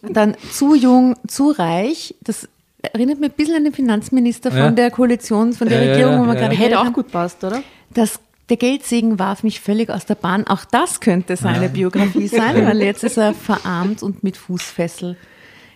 Dann 0.02 0.36
zu 0.52 0.74
jung, 0.74 1.16
zu 1.26 1.50
reich. 1.50 2.14
Das 2.22 2.48
erinnert 2.82 3.18
mich 3.20 3.30
ein 3.30 3.36
bisschen 3.36 3.56
an 3.56 3.64
den 3.64 3.72
Finanzminister 3.72 4.50
von 4.50 4.58
Ja. 4.60 4.70
der 4.70 4.90
Koalition, 4.90 5.52
von 5.52 5.68
der 5.68 5.82
Ja, 5.82 5.90
Regierung, 5.92 6.12
ja, 6.14 6.20
wo 6.20 6.24
wir 6.26 6.34
ja. 6.34 6.40
gerade 6.40 6.56
Hätte 6.56 6.80
auch 6.80 6.92
gut 6.92 7.10
passt, 7.10 7.42
oder? 7.44 7.62
Das, 7.94 8.20
der 8.48 8.56
Geldsegen 8.58 9.18
warf 9.18 9.42
mich 9.42 9.60
völlig 9.60 9.90
aus 9.90 10.06
der 10.06 10.14
Bahn. 10.16 10.46
Auch 10.46 10.64
das 10.64 11.00
könnte 11.00 11.36
seine 11.36 11.68
Biografie 11.68 12.28
sein, 12.28 12.54
weil 12.66 12.80
jetzt 12.82 13.04
ist 13.04 13.16
er 13.16 13.34
verarmt 13.34 14.02
und 14.02 14.22
mit 14.22 14.36
Fußfessel 14.36 15.16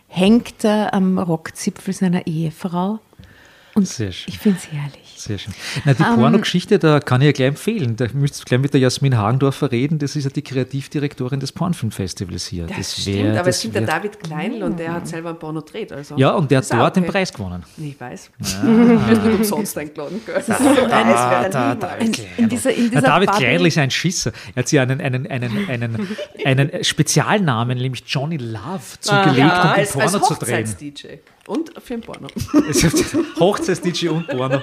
hängt 0.07 0.65
er 0.65 0.93
am 0.93 1.19
Rockzipfel 1.19 1.95
seiner 1.95 2.27
Ehefrau. 2.27 2.99
Und 3.75 3.87
Sehr 3.89 4.13
schön. 4.13 4.27
ich 4.33 4.39
finde 4.39 4.59
es 4.59 4.71
herrlich. 4.73 5.00
Sehr 5.25 5.39
schön. 5.39 5.53
Na, 5.85 5.93
Ähm, 5.93 5.97
die 5.99 6.03
Pornogeschichte, 6.03 6.79
da 6.79 7.01
kann 7.01 7.21
ich 7.21 7.27
ja 7.27 7.33
gleich 7.33 7.49
empfehlen. 7.49 7.97
Da 7.97 8.07
müsst 8.13 8.41
ihr 8.41 8.45
gleich 8.47 8.61
mit 8.61 8.73
der 8.73 8.81
Jasmin 8.81 9.17
Hagendorfer 9.19 9.71
reden. 9.71 9.99
Das 9.99 10.17
ist 10.17 10.25
ja 10.25 10.31
die 10.31 10.43
Kreativdirektorin 10.43 11.41
des 11.41 11.53
Pornfilmfestivals 11.53 12.47
hier. 12.47 12.67
Das, 12.67 12.77
wär- 13.07 13.15
stimmt, 13.15 13.37
aber 13.37 13.45
das 13.47 13.57
es 13.57 13.63
gibt 13.63 13.75
der 13.75 13.87
wär- 13.87 13.95
David 13.97 14.21
Kleinl 14.23 14.63
und 14.63 14.79
der 14.79 14.95
hat 14.95 15.07
selber 15.09 15.31
ein 15.31 15.39
Porno 15.39 15.61
gedreht. 15.61 15.93
Also. 15.93 16.17
Ja, 16.17 16.31
und 16.33 16.51
der 16.51 16.59
hat 16.59 16.73
dort 16.73 16.97
den 16.97 17.03
okay. 17.05 17.13
Preis 17.13 17.33
gewonnen. 17.33 17.63
Ich 17.77 18.01
weiß. 18.01 18.31
Wir 18.39 18.47
sind 19.15 19.25
nicht 19.27 19.35
umsonst 19.37 19.77
eingeladen. 19.79 20.21
gell? 20.25 20.43
Das 20.47 20.61
Ah, 20.61 20.65
wäre 20.65 21.51
da, 21.51 21.75
niemals. 21.75 21.81
David 21.81 22.07
In 22.07 22.13
Kleinl. 22.13 22.49
dieser- 22.49 22.71
in 22.73 22.83
Na, 22.85 22.89
dieser 22.91 23.01
David 23.03 23.29
Bubble- 23.31 23.39
Kleinl 23.39 23.67
ist 23.67 23.79
ein 23.79 23.91
Schisser. 23.91 24.33
Er 24.55 24.61
hat 24.61 24.69
sich 24.69 24.81
einen, 24.81 25.01
einen, 25.01 25.27
einen, 25.27 25.69
einen, 25.69 26.09
einen 26.45 26.85
Spezialnamen, 26.85 27.77
nämlich 27.79 28.03
Johnny 28.07 28.37
Love, 28.39 28.81
zugelegt, 29.01 29.37
um 29.39 29.51
Ah, 29.51 29.75
den 29.75 29.81
als, 29.83 29.97
als 29.97 30.13
Porno 30.13 30.27
zu 30.27 30.35
drehen. 30.35 30.65
Hochzeits-DJ. 30.67 31.07
Und 31.47 31.73
für 31.83 31.95
ein 31.95 32.01
Porno. 32.01 32.29
Hochzeits-DJ 33.41 34.09
und 34.09 34.29
Porno. 34.29 34.61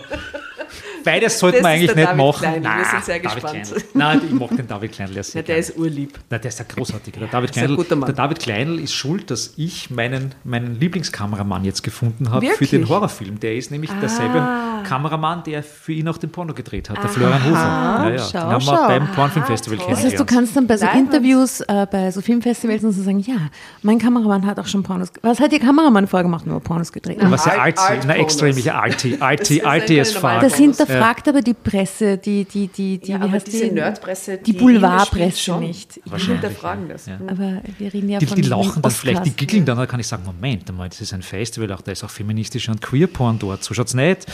Beides 1.08 1.40
sollte 1.40 1.58
Das 1.58 1.64
man 1.64 1.72
ist 1.74 1.78
eigentlich 1.78 1.88
der 1.94 1.96
nicht 1.96 2.08
David 2.08 2.26
machen. 2.26 2.40
Kleinl. 2.40 2.62
Wir 2.64 2.70
Nein, 2.70 2.86
sind 2.92 3.06
sehr 3.06 3.20
David 3.20 3.34
gespannt. 3.44 3.64
Kleinl. 3.64 3.84
Nein, 3.94 4.22
ich 4.28 4.32
mag 4.40 4.50
den 4.58 4.68
David 4.68 4.92
Kleinl 4.92 5.16
ja 5.16 5.24
sehr 5.24 5.42
Ja, 5.42 5.46
der 5.46 5.56
gerne. 5.56 5.60
ist 5.70 5.78
urlieb. 5.78 6.20
Na, 6.30 6.38
der 6.38 6.50
ist 6.50 6.60
ein 6.60 6.68
großartiger. 6.68 7.20
Der 7.22 7.28
David, 7.30 7.50
ist 7.52 7.58
ein 7.58 7.62
Kleinl, 7.64 7.76
guter 7.78 7.96
Mann. 7.96 8.08
der 8.08 8.16
David 8.16 8.40
Kleinl 8.40 8.80
ist 8.80 8.94
schuld, 8.94 9.32
dass 9.32 9.54
ich 9.58 9.90
meinen, 9.90 10.36
meinen 10.44 10.80
Lieblingskameramann 10.80 11.64
jetzt 11.66 11.84
gefunden 11.84 12.32
habe 12.32 12.46
für 12.48 12.66
den 12.66 12.88
Horrorfilm. 12.90 13.40
Der 13.40 13.56
ist 13.56 13.72
nämlich 13.72 13.92
derselbe 14.02 14.46
Kameramann, 14.88 15.44
der 15.44 15.64
für 15.64 15.94
ihn 15.94 16.08
auch 16.08 16.18
den 16.18 16.30
Porno 16.32 16.54
gedreht 16.54 16.90
hat, 16.90 16.98
der 17.02 17.10
Florian 17.10 17.44
Hofer. 17.44 17.54
Ja, 17.56 18.10
ja. 18.10 18.18
schau, 18.20 18.32
den 18.32 18.42
haben 18.42 18.66
wir 18.66 18.76
schau. 18.78 18.88
beim 18.88 19.12
Pornfilmfestival 19.14 19.78
Das 19.78 19.88
heißt, 19.88 19.98
du 19.98 20.02
kennengelernt. 20.26 20.30
kannst 20.30 20.56
dann 20.56 20.68
bei 20.68 20.78
so 20.78 20.86
Nein, 20.86 21.00
Interviews, 21.06 21.62
äh, 21.62 21.88
bei 21.90 22.12
so 22.12 22.22
Filmfestivals 22.22 22.84
und 22.84 22.92
so 22.92 23.02
sagen, 23.04 23.20
ja, 23.20 23.36
mein 23.82 24.00
Kameramann 24.00 24.46
hat 24.46 24.60
auch 24.60 24.68
schon 24.68 24.84
Pornos. 24.84 25.10
Was 25.22 25.40
hat 25.40 25.52
Ihr 25.54 25.60
Kameramann 25.60 26.08
vorgemacht? 26.08 26.46
Nur 26.46 26.60
Pornos 26.62 26.92
gedreht. 26.92 27.18
Was 27.22 27.46
ja 27.46 27.54
Art- 27.60 27.78
alt, 27.80 28.00
na 28.06 28.14
Art 28.14 28.20
extrem, 28.22 28.58
ja 28.58 28.80
alt, 28.82 29.06
alt, 29.20 29.40
Das 29.50 29.50
ist 29.52 29.66
alt 29.66 29.90
ein 29.92 30.00
as 30.00 30.12
fuck. 30.14 30.22
Das 30.42 30.60
Hinterfragt 30.98 31.28
aber 31.28 31.42
die 31.42 31.54
Presse, 31.54 32.18
die, 32.18 32.46
die, 32.46 32.68
die, 32.68 32.98
die, 32.98 33.12
Ja, 33.12 33.20
wie 33.20 33.24
aber 33.24 33.32
heißt 33.34 33.48
diese 33.48 33.66
die? 33.66 33.72
Nerdpresse, 33.72 34.38
die 34.38 34.52
die 34.52 34.58
Boulevardpresse 34.58 35.58
nicht. 35.60 35.96
Die 35.98 36.12
Wahrscheinlich, 36.12 36.42
hinterfragen 36.42 36.90
das. 36.90 37.06
ja. 37.06 37.20
Aber 37.28 37.62
wir 37.78 37.94
reden 37.94 38.10
ja 38.10 38.20
Die, 38.20 38.26
von 38.26 38.36
die 38.36 38.48
lachen 38.48 38.82
dann 38.82 38.92
vielleicht, 38.92 39.26
die 39.26 39.32
giggeln 39.32 39.66
dann, 39.66 39.78
dann 39.78 39.88
kann 39.88 40.00
ich 40.00 40.08
sagen, 40.08 40.24
Moment 40.26 40.70
einmal, 40.70 40.90
das 40.90 41.02
ist 41.02 41.14
ein 41.14 41.22
Festival, 41.22 41.72
auch 41.72 41.82
da 41.82 41.92
ist 41.92 42.04
auch 42.04 42.10
feministischer 42.10 42.72
und 42.72 42.82
Queer-Porn 42.82 43.40
dort. 43.40 43.64
So 43.64 43.74
schaut 43.74 43.88
es 43.88 43.94
nicht 43.94 44.26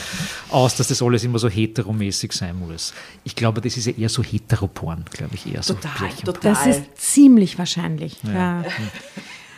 aus, 0.50 0.76
dass 0.76 0.88
das 0.88 1.02
alles 1.02 1.24
immer 1.24 1.40
so 1.40 1.50
heteromäßig 1.50 2.32
sein 2.34 2.58
muss. 2.58 2.94
Ich 3.24 3.36
glaube, 3.36 3.62
das 3.62 3.78
ist 3.78 3.86
ja 3.88 3.94
eher 3.98 4.10
so 4.10 4.24
heteroporn, 4.24 5.06
glaube 5.12 5.36
ich, 5.36 5.54
eher 5.54 5.64
so. 5.64 5.74
Total, 5.76 6.10
total. 6.24 6.54
Das 6.54 6.66
ist 6.68 6.84
ziemlich 6.96 7.58
wahrscheinlich. 7.58 8.18
Ja. 8.24 8.64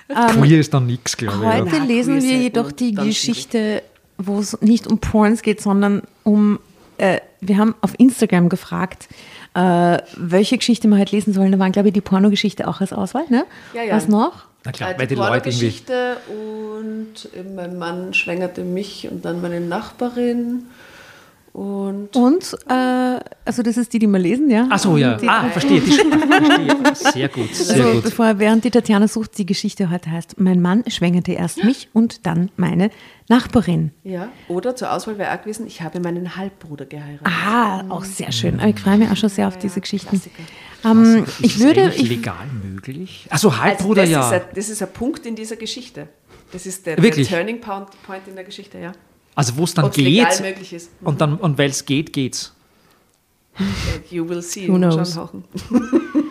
Queer 0.07 0.59
ist 0.59 0.73
dann 0.73 0.85
nichts, 0.85 1.17
glaube 1.17 1.37
ich. 1.43 1.73
Heute 1.73 1.83
lesen 1.83 2.21
wir 2.21 2.37
jedoch 2.37 2.71
die 2.71 2.93
Geschichte, 2.93 3.81
wo 4.17 4.39
es 4.39 4.61
nicht 4.61 4.87
um 4.87 4.99
Porns 4.99 5.41
geht, 5.41 5.61
sondern 5.61 6.03
um, 6.23 6.59
äh, 6.97 7.19
wir 7.41 7.57
haben 7.57 7.75
auf 7.81 7.93
Instagram 7.99 8.49
gefragt, 8.49 9.07
äh, 9.53 9.97
welche 10.17 10.57
Geschichte 10.57 10.87
wir 10.87 10.97
heute 10.97 11.15
lesen 11.15 11.33
sollen. 11.33 11.51
Da 11.51 11.59
waren, 11.59 11.71
glaube 11.71 11.89
ich, 11.89 11.93
die 11.93 12.01
Pornogeschichte 12.01 12.67
auch 12.67 12.81
als 12.81 12.93
Auswahl, 12.93 13.25
ne? 13.29 13.45
Ja, 13.73 13.83
ja. 13.83 13.95
Was 13.95 14.07
noch? 14.07 14.45
Na 14.63 14.71
klar, 14.71 14.91
Äh, 14.95 14.99
weil 14.99 15.07
die 15.07 15.15
Leute 15.15 15.49
irgendwie. 15.49 15.69
Pornogeschichte 15.71 16.17
und 16.29 17.29
äh, 17.37 17.43
mein 17.55 17.77
Mann 17.77 18.13
schwängerte 18.13 18.63
mich 18.63 19.07
und 19.11 19.23
dann 19.25 19.41
meine 19.41 19.61
Nachbarin 19.61 20.63
und 21.53 22.13
Und, 22.17 22.53
äh, 22.67 23.19
also 23.45 23.63
das 23.63 23.77
ist 23.77 23.93
die, 23.93 23.99
die 23.99 24.07
wir 24.07 24.19
lesen, 24.19 24.49
ja? 24.49 24.67
Ach 24.69 24.77
so, 24.79 24.97
ja. 24.97 25.15
Die 25.15 25.29
Ah, 25.29 25.45
verstehe. 25.49 25.79
Die, 25.79 25.89
verstehe. 25.91 27.11
Sehr 27.13 27.29
gut, 27.29 27.55
sehr 27.55 27.75
Also, 27.77 27.91
gut. 27.93 28.03
bevor, 28.03 28.39
während 28.39 28.65
die 28.65 28.71
Tatjana 28.71 29.07
sucht, 29.07 29.37
die 29.37 29.45
Geschichte 29.45 29.89
heute 29.89 30.11
heißt, 30.11 30.37
mein 30.37 30.61
Mann 30.61 30.83
schwängerte 30.87 31.31
erst 31.31 31.63
mich 31.63 31.87
und 31.93 32.25
dann 32.25 32.49
meine 32.57 32.89
Nachbarin. 33.27 33.91
ja, 34.03 34.29
oder 34.47 34.75
zur 34.75 34.93
Auswahl 34.93 35.17
wäre 35.17 35.33
auch 35.33 35.41
gewesen, 35.41 35.65
ich 35.65 35.81
habe 35.81 35.99
meinen 35.99 36.35
Halbbruder 36.35 36.85
geheiratet. 36.85 37.25
Ah, 37.25 37.83
auch 37.89 38.03
sehr 38.03 38.31
schön. 38.31 38.59
Aber 38.59 38.69
ich 38.69 38.79
freue 38.79 38.97
mich 38.97 39.09
auch 39.09 39.15
schon 39.17 39.29
sehr 39.29 39.47
auf 39.47 39.57
diese 39.57 39.81
Geschichten. 39.81 40.21
Ähm, 40.83 41.23
Ist 41.23 41.39
ich 41.41 41.55
es 41.55 41.59
würde, 41.63 41.91
ich, 41.95 42.07
legal 42.07 42.45
möglich? 42.63 43.25
Also 43.31 43.49
Also 43.49 43.61
Halbbruder, 43.63 44.03
das, 44.03 44.11
ja. 44.11 44.27
ist 44.27 44.33
ein, 44.33 44.41
das 44.53 44.69
ist 44.69 44.81
ein 44.83 44.93
Punkt 44.93 45.25
in 45.25 45.35
dieser 45.35 45.55
Geschichte. 45.55 46.07
Das 46.51 46.67
ist 46.67 46.85
der, 46.85 46.97
der 46.97 47.11
Turning 47.11 47.59
Point, 47.59 47.87
Point 48.05 48.27
in 48.27 48.35
der 48.35 48.43
Geschichte, 48.43 48.77
ja. 48.77 48.91
Also 49.33 49.57
wo 49.57 49.63
es 49.63 49.73
dann 49.73 49.85
Ob 49.85 49.91
es 49.91 49.97
legal 49.97 50.29
geht 50.31 50.41
möglich 50.41 50.73
ist. 50.73 50.91
und, 51.01 51.19
dann, 51.19 51.37
und 51.37 51.57
weil 51.57 51.71
es 51.71 51.83
geht, 51.83 52.13
geht's. 52.13 52.53
You 54.11 54.27
will 54.27 54.41
see. 54.41 54.67
Who 54.67 54.75
knows? 54.77 55.17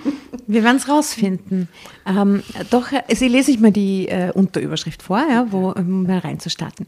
Wir 0.46 0.64
werden 0.64 0.76
es 0.76 0.88
rausfinden. 0.88 1.68
Ähm, 2.06 2.42
doch, 2.70 2.92
äh, 2.92 3.02
also 3.08 3.26
lese 3.26 3.50
ich 3.50 3.60
mal 3.60 3.72
die 3.72 4.08
äh, 4.08 4.30
Unterüberschrift 4.32 5.02
vor, 5.02 5.24
ja, 5.28 5.46
wo, 5.50 5.70
um 5.70 6.04
mal 6.04 6.18
reinzustarten. 6.18 6.86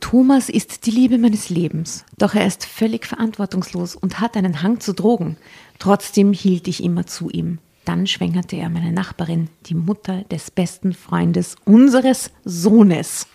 Thomas 0.00 0.48
ist 0.48 0.86
die 0.86 0.90
Liebe 0.90 1.18
meines 1.18 1.48
Lebens, 1.48 2.04
doch 2.18 2.34
er 2.34 2.46
ist 2.46 2.66
völlig 2.66 3.06
verantwortungslos 3.06 3.96
und 3.96 4.20
hat 4.20 4.36
einen 4.36 4.62
Hang 4.62 4.80
zu 4.80 4.92
Drogen. 4.92 5.36
Trotzdem 5.78 6.32
hielt 6.32 6.68
ich 6.68 6.82
immer 6.82 7.06
zu 7.06 7.30
ihm. 7.30 7.58
Dann 7.86 8.06
schwängerte 8.06 8.56
er 8.56 8.68
meine 8.68 8.92
Nachbarin, 8.92 9.48
die 9.66 9.74
Mutter 9.74 10.22
des 10.30 10.50
besten 10.50 10.92
Freundes 10.92 11.56
unseres 11.64 12.30
Sohnes. 12.44 13.26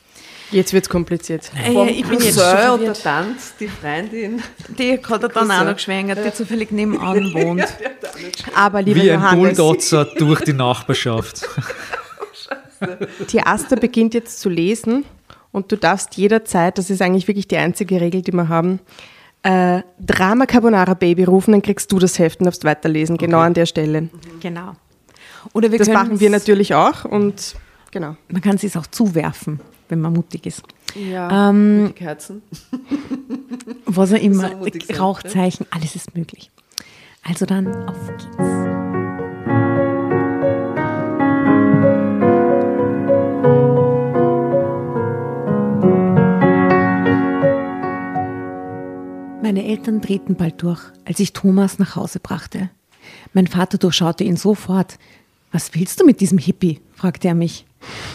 Jetzt 0.52 0.74
wird 0.74 0.84
es 0.84 0.90
kompliziert. 0.90 1.50
Vom 1.74 1.88
ich 1.88 2.06
bin 2.06 2.20
jetzt 2.20 2.36
Cousin 2.36 2.58
schon 2.58 2.80
und 2.80 2.82
der. 2.82 2.94
Tanz, 2.94 3.54
die 3.58 3.70
Freundin. 3.70 4.42
Die 4.78 5.00
hat 5.02 5.24
er 5.24 5.30
dann 5.30 5.50
auch 5.50 5.64
noch 5.64 5.76
geschwängert, 5.76 6.26
die 6.26 6.34
zufällig 6.34 6.72
nebenan 6.72 7.34
wohnt. 7.34 7.62
Aber 8.56 8.82
lieber 8.82 9.02
Wie 9.02 9.12
ein 9.12 9.20
Johannes, 9.22 9.58
Bulldozer 9.58 10.06
durch 10.06 10.42
die 10.42 10.54
Nachbarschaft. 10.54 11.48
die 13.32 13.42
Asta 13.42 13.76
beginnt 13.76 14.14
jetzt 14.14 14.40
zu 14.40 14.50
lesen 14.50 15.06
und 15.52 15.72
du 15.72 15.78
darfst 15.78 16.18
jederzeit, 16.18 16.78
das 16.78 16.90
ist 16.90 17.02
eigentlich 17.02 17.28
wirklich 17.28 17.48
die 17.48 17.58
einzige 17.58 18.02
Regel, 18.02 18.22
die 18.22 18.32
wir 18.32 18.50
haben, 18.50 18.80
äh, 19.44 19.82
Drama 20.00 20.46
Carbonara 20.46 20.94
Baby 20.94 21.24
rufen, 21.24 21.52
dann 21.52 21.62
kriegst 21.62 21.92
du 21.92 22.00
das 22.00 22.20
Heft 22.20 22.40
und 22.40 22.46
darfst 22.46 22.64
weiterlesen, 22.64 23.18
genau 23.18 23.40
an 23.40 23.54
der 23.54 23.66
Stelle. 23.66 24.10
Genau. 24.40 24.74
Oder 25.54 25.72
wir 25.72 25.80
Das 25.80 25.90
machen 25.90 26.20
wir 26.20 26.30
natürlich 26.30 26.76
auch 26.76 27.06
und 27.06 27.56
genau. 27.90 28.16
Man 28.30 28.42
kann 28.42 28.58
es 28.62 28.78
auch 28.78 28.88
zuwerfen, 28.88 29.60
wenn 29.90 30.00
man 30.00 30.14
mutig 30.14 30.46
ist. 30.46 30.64
Ja, 30.96 31.50
Ähm, 31.50 31.88
die 31.90 31.94
Kerzen. 31.94 32.44
Was 33.86 34.12
er 34.12 34.20
immer, 34.20 34.50
So 34.50 34.58
mutig 34.58 34.86
sein, 34.86 34.98
Rauchzeichen, 34.98 35.66
alles 35.72 35.96
ist 35.96 36.16
möglich. 36.16 36.52
Also 37.24 37.46
dann, 37.46 37.68
auf 37.88 38.08
geht's. 38.18 38.38
Meine 49.42 49.66
Eltern 49.66 50.02
drehten 50.02 50.36
bald 50.36 50.62
durch, 50.64 50.82
als 51.06 51.20
ich 51.20 51.34
Thomas 51.34 51.78
nach 51.78 51.96
Hause 51.96 52.20
brachte. 52.20 52.70
Mein 53.34 53.48
Vater 53.48 53.78
durchschaute 53.78 54.24
ihn 54.24 54.38
sofort. 54.38 54.98
Was 55.52 55.76
willst 55.76 56.00
du 56.00 56.06
mit 56.06 56.22
diesem 56.22 56.38
Hippie? 56.38 56.80
fragte 56.96 57.28
er 57.28 57.36
mich. 57.36 57.66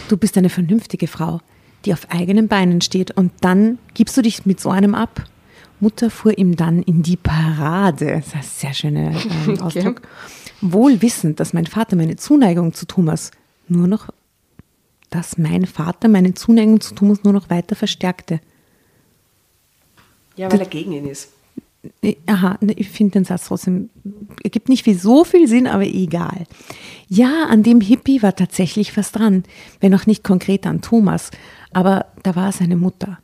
Du 0.09 0.17
bist 0.17 0.37
eine 0.37 0.49
vernünftige 0.49 1.07
Frau, 1.07 1.41
die 1.85 1.93
auf 1.93 2.09
eigenen 2.09 2.47
Beinen 2.47 2.81
steht 2.81 3.11
und 3.11 3.31
dann 3.41 3.77
gibst 3.93 4.17
du 4.17 4.21
dich 4.21 4.45
mit 4.45 4.59
so 4.59 4.69
einem 4.69 4.95
ab? 4.95 5.23
Mutter 5.79 6.09
fuhr 6.09 6.37
ihm 6.37 6.55
dann 6.55 6.81
in 6.81 7.03
die 7.03 7.17
Parade. 7.17 8.05
Das 8.17 8.27
ist 8.27 8.35
ein 8.35 8.43
sehr 8.43 8.73
schöner 8.73 9.11
ähm, 9.47 9.59
Ausdruck. 9.61 10.01
Wohl 10.61 11.01
wissend, 11.01 11.39
dass 11.39 11.53
mein 11.53 11.67
Vater 11.67 11.95
meine 11.95 12.15
Zuneigung 12.15 12.73
zu 12.73 12.87
Thomas 12.87 13.31
nur 13.67 13.87
noch, 13.87 14.09
dass 15.09 15.37
mein 15.37 15.65
Vater 15.65 16.07
meine 16.07 16.33
Zuneigung 16.33 16.81
zu 16.81 16.95
Thomas 16.95 17.23
nur 17.23 17.33
noch 17.33 17.49
weiter 17.49 17.75
verstärkte. 17.75 18.39
Ja, 20.35 20.51
weil 20.51 20.59
er 20.59 20.65
gegen 20.65 20.93
ihn 20.93 21.07
ist. 21.07 21.29
Aha, 22.25 22.57
ne, 22.59 22.73
ich 22.73 22.89
finde 22.89 23.13
den 23.13 23.25
Satz 23.25 23.45
trotzdem, 23.45 23.89
ergibt 24.43 24.67
nicht 24.67 24.83
viel, 24.83 24.97
so 24.97 25.23
viel 25.23 25.47
Sinn, 25.47 25.67
aber 25.67 25.85
egal. 25.85 26.45
Ja, 27.07 27.45
an 27.45 27.63
dem 27.63 27.81
Hippie 27.81 28.21
war 28.21 28.35
tatsächlich 28.35 28.95
was 28.97 29.11
dran, 29.11 29.43
wenn 29.79 29.93
auch 29.95 30.05
nicht 30.05 30.23
konkret 30.23 30.65
an 30.65 30.81
Thomas, 30.81 31.31
aber 31.71 32.07
da 32.23 32.35
war 32.35 32.51
seine 32.51 32.75
Mutter. 32.75 33.19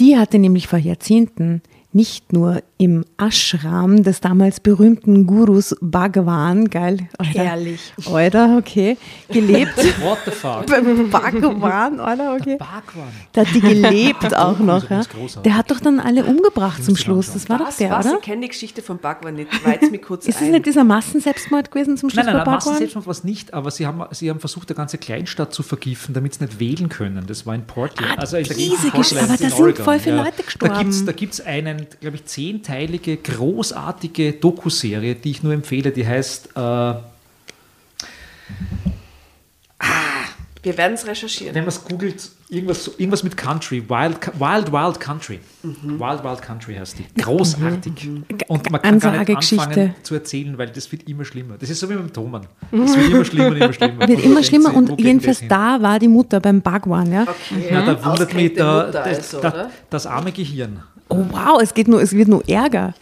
Die 0.00 0.16
hatte 0.16 0.38
nämlich 0.38 0.66
vor 0.66 0.78
Jahrzehnten 0.78 1.60
nicht 1.92 2.32
nur 2.32 2.62
im 2.78 3.04
Ashram 3.18 4.02
des 4.02 4.20
damals 4.20 4.60
berühmten 4.60 5.26
Gurus 5.26 5.76
Bhagavan, 5.80 6.70
geil, 6.70 7.08
Alter, 7.18 7.44
Herrlich. 7.44 7.92
Alter, 8.06 8.56
okay, 8.58 8.96
gelebt. 9.28 9.76
What 10.00 10.18
the 10.24 10.30
fuck? 10.30 10.66
Bhagavan, 11.10 12.00
Alter, 12.00 12.34
okay. 12.34 12.56
Bhagwan. 12.56 13.08
Da 13.32 13.42
hat 13.42 13.54
die 13.54 13.60
gelebt 13.60 14.34
auch 14.36 14.58
noch. 14.60 14.88
Ja. 14.88 15.02
Der 15.44 15.56
hat 15.56 15.70
doch 15.70 15.80
dann 15.80 16.00
alle 16.00 16.24
umgebracht 16.24 16.84
zum 16.84 16.96
Schluss. 16.96 17.32
Das 17.32 17.48
war 17.48 17.58
doch 17.58 17.76
der, 17.76 17.90
was? 17.90 18.06
oder? 18.06 18.16
Ich 18.16 18.22
kenne 18.22 18.42
die 18.42 18.48
Geschichte 18.48 18.82
von 18.82 18.98
Bhagwan 18.98 19.34
nicht. 19.34 19.64
Weiz 19.64 19.90
mir 19.90 19.98
kurz 19.98 20.26
Ist 20.26 20.40
es 20.40 20.48
nicht 20.48 20.66
dieser 20.66 20.84
Massenselbstmord 20.84 21.70
gewesen 21.70 21.96
zum 21.96 22.08
Schluss 22.08 22.24
Nein, 22.24 22.34
nein, 22.34 22.36
nein, 22.36 22.44
Bhagwan? 22.44 22.72
Massenselbstmord 22.74 23.06
war 23.06 23.12
es 23.12 23.24
nicht, 23.24 23.52
aber 23.52 23.70
sie 23.70 23.86
haben, 23.86 24.04
sie 24.12 24.30
haben 24.30 24.40
versucht, 24.40 24.70
eine 24.70 24.76
ganze 24.76 24.96
Kleinstadt 24.98 25.52
zu 25.52 25.62
vergiften, 25.62 26.14
damit 26.14 26.34
sie 26.34 26.44
nicht 26.44 26.60
wählen 26.60 26.88
können. 26.88 27.26
Das 27.26 27.44
war 27.46 27.54
in 27.54 27.66
Portland. 27.66 28.12
Ah, 28.16 28.20
also 28.20 28.36
in 28.36 28.44
der 28.44 28.56
diese 28.56 28.90
Geschichte. 28.90 29.18
Aber 29.18 29.36
da 29.36 29.44
in 29.44 29.50
sind 29.50 29.78
voll 29.78 29.98
viele 29.98 30.16
Leute 30.16 30.42
gestorben. 30.42 30.74
Da 30.74 30.80
gibt 30.80 30.92
es 30.92 31.04
da 31.04 31.12
einen, 31.80 31.86
glaube 32.00 32.16
ich, 32.16 32.24
zehnteilige, 32.26 33.16
großartige 33.16 34.32
Dokuserie, 34.34 35.14
die 35.14 35.30
ich 35.30 35.42
nur 35.42 35.52
empfehle, 35.52 35.90
die 35.90 36.06
heißt 36.06 36.50
äh, 36.56 36.94
Wir 40.62 40.76
werden 40.76 40.92
es 40.92 41.06
recherchieren. 41.06 41.54
wenn 41.54 41.62
man 41.62 41.68
es 41.68 41.82
googelt, 41.82 42.30
irgendwas, 42.50 42.86
irgendwas 42.98 43.22
mit 43.22 43.34
Country, 43.34 43.82
Wild, 43.88 44.18
Wild, 44.38 44.70
Wild 44.70 45.00
Country. 45.00 45.40
Wild, 45.62 46.22
Wild 46.22 46.42
Country 46.42 46.74
heißt 46.74 46.98
die. 46.98 47.06
Großartig. 47.22 48.08
Und 48.46 48.70
man 48.70 48.82
kann 48.82 48.98
gar 48.98 49.24
nicht 49.24 49.52
anfangen 49.52 49.94
zu 50.02 50.14
erzählen, 50.14 50.58
weil 50.58 50.68
das 50.68 50.92
wird 50.92 51.08
immer 51.08 51.24
schlimmer. 51.24 51.56
Das 51.58 51.70
ist 51.70 51.80
so 51.80 51.88
wie 51.88 51.94
mit 51.94 52.02
dem 52.02 52.12
Thomann. 52.12 52.42
Das 52.70 52.94
wird 52.94 53.10
immer 53.10 53.24
schlimmer 53.24 53.48
und 53.48 53.56
immer 53.56 53.72
schlimmer. 53.72 54.00
Wird 54.00 54.10
Und 54.10 54.24
immer 54.24 54.42
schlimmer 54.42 54.74
und 54.74 54.96
geht 54.96 55.06
jedenfalls 55.06 55.40
das 55.40 55.48
da 55.48 55.80
war 55.80 55.98
die 55.98 56.08
Mutter 56.08 56.40
beim 56.40 56.60
Bhagwan. 56.60 57.10
Ja? 57.10 57.26
Ja, 57.70 57.86
da 57.86 58.04
wundert 58.04 58.34
mich 58.34 58.52
da, 58.52 58.90
das, 58.90 59.06
also, 59.06 59.40
da, 59.40 59.48
oder? 59.48 59.70
das 59.88 60.06
arme 60.06 60.30
Gehirn. 60.32 60.82
Oh 61.10 61.26
wow, 61.30 61.60
es, 61.60 61.74
geht 61.74 61.88
nur, 61.88 62.00
es 62.00 62.12
wird 62.12 62.28
nur 62.28 62.48
ärger. 62.48 62.94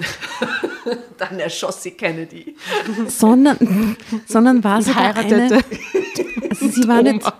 Dann 1.18 1.38
erschoss 1.38 1.82
sie 1.82 1.90
Kennedy. 1.92 2.56
sondern, 3.06 3.96
sondern 4.26 4.64
war 4.64 4.80
sie 4.80 4.92
eine, 4.92 5.14
heiratete 5.14 5.56
also 6.50 6.68
sie 6.68 6.88
war 6.88 7.02
nicht, 7.02 7.32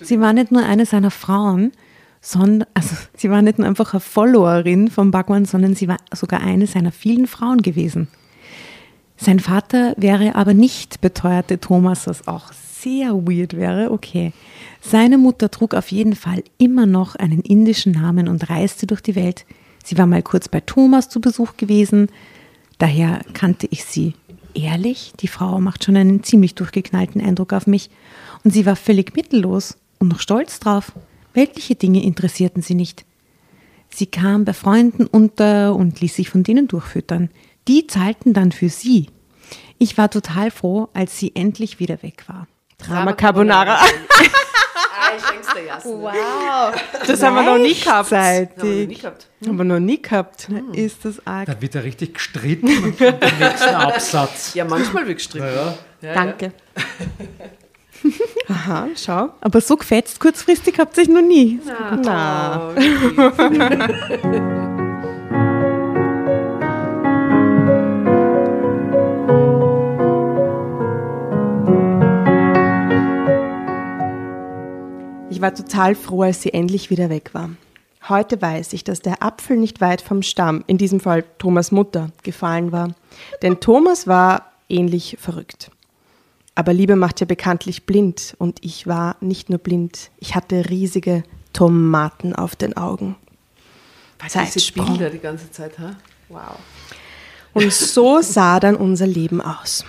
sie 0.00 0.20
war 0.20 0.32
nicht 0.32 0.52
nur 0.52 0.62
eine 0.62 0.84
seiner 0.84 1.10
Frauen, 1.10 1.72
sondern, 2.20 2.68
also 2.74 2.94
sie 3.16 3.30
war 3.30 3.40
nicht 3.40 3.58
nur 3.58 3.66
einfach 3.66 3.94
eine 3.94 4.00
Followerin 4.00 4.88
von 4.88 5.10
Bhagwan, 5.10 5.46
sondern 5.46 5.74
sie 5.74 5.88
war 5.88 5.96
sogar 6.14 6.40
eine 6.40 6.66
seiner 6.66 6.92
vielen 6.92 7.26
Frauen 7.26 7.62
gewesen. 7.62 8.08
Sein 9.16 9.40
Vater 9.40 9.94
wäre 9.96 10.34
aber 10.34 10.52
nicht, 10.52 11.00
beteuerte 11.00 11.58
Thomas, 11.58 12.06
was 12.06 12.26
auch 12.28 12.52
sehr 12.82 13.14
weird 13.26 13.56
wäre. 13.56 13.90
Okay. 13.90 14.32
Seine 14.80 15.18
Mutter 15.18 15.50
trug 15.50 15.74
auf 15.74 15.90
jeden 15.90 16.14
Fall 16.14 16.42
immer 16.58 16.86
noch 16.86 17.14
einen 17.14 17.40
indischen 17.40 17.92
Namen 17.92 18.28
und 18.28 18.50
reiste 18.50 18.86
durch 18.86 19.00
die 19.00 19.14
Welt. 19.14 19.44
Sie 19.84 19.98
war 19.98 20.06
mal 20.06 20.22
kurz 20.22 20.48
bei 20.48 20.60
Thomas 20.60 21.08
zu 21.08 21.20
Besuch 21.20 21.56
gewesen. 21.56 22.08
Daher 22.78 23.20
kannte 23.32 23.66
ich 23.70 23.84
sie. 23.84 24.14
Ehrlich, 24.54 25.12
die 25.20 25.28
Frau 25.28 25.60
macht 25.60 25.84
schon 25.84 25.96
einen 25.96 26.22
ziemlich 26.22 26.54
durchgeknallten 26.54 27.20
Eindruck 27.20 27.52
auf 27.52 27.66
mich. 27.66 27.90
Und 28.44 28.52
sie 28.52 28.66
war 28.66 28.76
völlig 28.76 29.14
mittellos 29.14 29.76
und 29.98 30.08
noch 30.08 30.20
stolz 30.20 30.60
drauf. 30.60 30.92
Weltliche 31.32 31.74
Dinge 31.74 32.02
interessierten 32.02 32.62
sie 32.62 32.74
nicht. 32.74 33.04
Sie 33.88 34.06
kam 34.06 34.44
bei 34.44 34.52
Freunden 34.52 35.06
unter 35.06 35.74
und 35.74 36.00
ließ 36.00 36.16
sich 36.16 36.28
von 36.28 36.42
denen 36.42 36.68
durchfüttern. 36.68 37.30
Die 37.68 37.86
zahlten 37.86 38.32
dann 38.32 38.52
für 38.52 38.68
sie. 38.68 39.06
Ich 39.78 39.96
war 39.98 40.10
total 40.10 40.50
froh, 40.50 40.88
als 40.92 41.18
sie 41.18 41.32
endlich 41.34 41.78
wieder 41.78 42.02
weg 42.02 42.24
war. 42.26 42.46
Drama 42.86 43.12
Carbonara. 43.12 43.78
Ah, 45.04 45.16
ich 45.16 45.24
denk's 45.24 45.48
dir, 45.52 45.64
Jasna. 45.64 45.90
Wow. 45.90 46.74
Das 47.06 47.22
haben 47.22 47.34
wir 47.34 47.42
noch 47.42 47.58
nie 47.58 47.74
gehabt. 47.74 48.12
Haben 48.12 48.48
wir 48.56 48.64
noch 48.64 48.86
nie 48.86 48.94
gehabt. 48.94 49.26
Haben 49.44 49.56
wir 49.58 49.64
noch 49.64 49.80
nie 49.80 50.00
gehabt. 50.00 50.48
ist 50.74 51.04
das 51.04 51.26
arg. 51.26 51.46
Da 51.46 51.60
wird 51.60 51.74
ja 51.74 51.80
richtig 51.80 52.14
gestritten 52.14 52.68
im 52.68 52.94
nächsten 53.38 53.74
Absatz. 53.74 54.54
Ja, 54.54 54.64
manchmal 54.64 55.06
wird 55.06 55.18
gestritten. 55.18 55.46
Ja. 55.46 55.74
Ja, 56.08 56.14
Danke. 56.14 56.52
Aha, 58.48 58.88
schau. 58.96 59.30
Aber 59.40 59.60
so 59.60 59.76
gefetzt 59.76 60.18
kurzfristig 60.20 60.78
habt 60.78 60.96
ihr 60.96 61.02
euch 61.02 61.08
noch 61.08 61.22
nie. 61.22 61.60
Ja. 61.66 61.96
Na. 61.96 62.72
Ich 75.32 75.40
war 75.40 75.54
total 75.54 75.94
froh, 75.94 76.24
als 76.24 76.42
sie 76.42 76.52
endlich 76.52 76.90
wieder 76.90 77.08
weg 77.08 77.30
war. 77.32 77.48
Heute 78.06 78.42
weiß 78.42 78.74
ich, 78.74 78.84
dass 78.84 79.00
der 79.00 79.22
Apfel 79.22 79.56
nicht 79.56 79.80
weit 79.80 80.02
vom 80.02 80.20
Stamm, 80.20 80.62
in 80.66 80.76
diesem 80.76 81.00
Fall 81.00 81.24
Thomas 81.38 81.72
Mutter, 81.72 82.10
gefallen 82.22 82.70
war. 82.70 82.94
Denn 83.40 83.58
Thomas 83.58 84.06
war 84.06 84.52
ähnlich 84.68 85.16
verrückt. 85.18 85.70
Aber 86.54 86.74
Liebe 86.74 86.96
macht 86.96 87.20
ja 87.20 87.26
bekanntlich 87.26 87.86
blind 87.86 88.34
und 88.36 88.58
ich 88.62 88.86
war 88.86 89.16
nicht 89.22 89.48
nur 89.48 89.58
blind, 89.58 90.10
ich 90.18 90.34
hatte 90.34 90.68
riesige 90.68 91.22
Tomaten 91.54 92.34
auf 92.34 92.54
den 92.54 92.76
Augen. 92.76 93.16
Diese 94.22 94.34
Zeitsprung. 94.34 94.84
Bilder 94.84 95.08
die 95.08 95.18
ganze 95.18 95.50
Zeit, 95.50 95.78
ha? 95.78 95.96
Wow. 96.28 96.58
Und 97.54 97.72
so 97.72 98.20
sah 98.20 98.60
dann 98.60 98.76
unser 98.76 99.06
Leben 99.06 99.40
aus. 99.40 99.82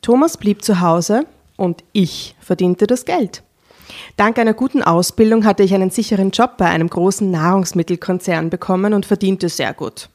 Thomas 0.00 0.38
blieb 0.38 0.64
zu 0.64 0.80
Hause 0.80 1.26
und 1.58 1.84
ich 1.92 2.34
verdiente 2.40 2.86
das 2.86 3.04
Geld. 3.04 3.42
Dank 4.16 4.38
einer 4.38 4.54
guten 4.54 4.82
Ausbildung 4.82 5.44
hatte 5.44 5.62
ich 5.62 5.74
einen 5.74 5.90
sicheren 5.90 6.30
Job 6.30 6.56
bei 6.56 6.66
einem 6.66 6.88
großen 6.88 7.30
Nahrungsmittelkonzern 7.30 8.50
bekommen 8.50 8.94
und 8.94 9.06
verdiente 9.06 9.48
sehr 9.48 9.74
gut. 9.74 10.08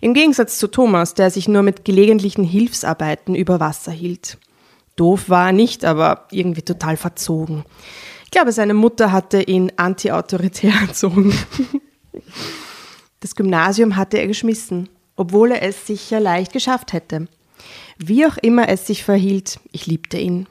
Im 0.00 0.14
Gegensatz 0.14 0.58
zu 0.58 0.68
Thomas, 0.68 1.14
der 1.14 1.30
sich 1.30 1.48
nur 1.48 1.62
mit 1.62 1.84
gelegentlichen 1.84 2.44
Hilfsarbeiten 2.44 3.34
über 3.34 3.60
Wasser 3.60 3.92
hielt. 3.92 4.38
Doof 4.96 5.28
war 5.28 5.46
er 5.46 5.52
nicht, 5.52 5.84
aber 5.84 6.26
irgendwie 6.30 6.62
total 6.62 6.96
verzogen. 6.96 7.64
Ich 8.24 8.30
glaube, 8.30 8.52
seine 8.52 8.74
Mutter 8.74 9.12
hatte 9.12 9.42
ihn 9.42 9.72
antiautoritär 9.76 10.72
erzogen. 10.88 11.34
Das 13.20 13.34
Gymnasium 13.34 13.96
hatte 13.96 14.18
er 14.18 14.26
geschmissen, 14.26 14.88
obwohl 15.16 15.52
er 15.52 15.62
es 15.62 15.86
sicher 15.86 16.20
leicht 16.20 16.52
geschafft 16.52 16.92
hätte. 16.92 17.28
Wie 17.98 18.26
auch 18.26 18.36
immer 18.36 18.68
es 18.68 18.86
sich 18.86 19.04
verhielt, 19.04 19.58
ich 19.72 19.86
liebte 19.86 20.18
ihn. 20.18 20.46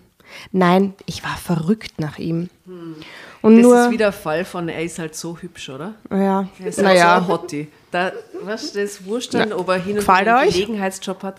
Nein, 0.51 0.93
ich 1.05 1.23
war 1.23 1.35
verrückt 1.37 1.99
nach 1.99 2.17
ihm. 2.19 2.49
Und 3.41 3.57
Das 3.57 3.63
nur, 3.63 3.85
ist 3.85 3.91
wieder 3.91 4.07
ein 4.07 4.13
Fall 4.13 4.45
von, 4.45 4.69
er 4.69 4.83
ist 4.83 4.99
halt 4.99 5.15
so 5.15 5.37
hübsch, 5.37 5.69
oder? 5.69 5.93
ja, 6.11 6.41
Er 6.41 6.43
ist 6.43 6.59
halt 6.59 6.73
so 6.75 6.81
naja, 6.83 7.17
ein 7.17 7.27
Hottie. 7.27 7.67
Da, 7.91 8.11
weißt 8.41 8.75
du, 8.75 8.81
das 8.81 8.91
ist 8.91 9.05
wurscht 9.05 9.33
dann, 9.33 9.53
ob 9.53 9.67
er 9.69 9.75
hin 9.75 9.97
und 9.97 10.03
wieder 10.03 10.37
einen 10.37 10.47
euch? 10.47 10.53
Gelegenheitsjob 10.53 11.23
hat. 11.23 11.37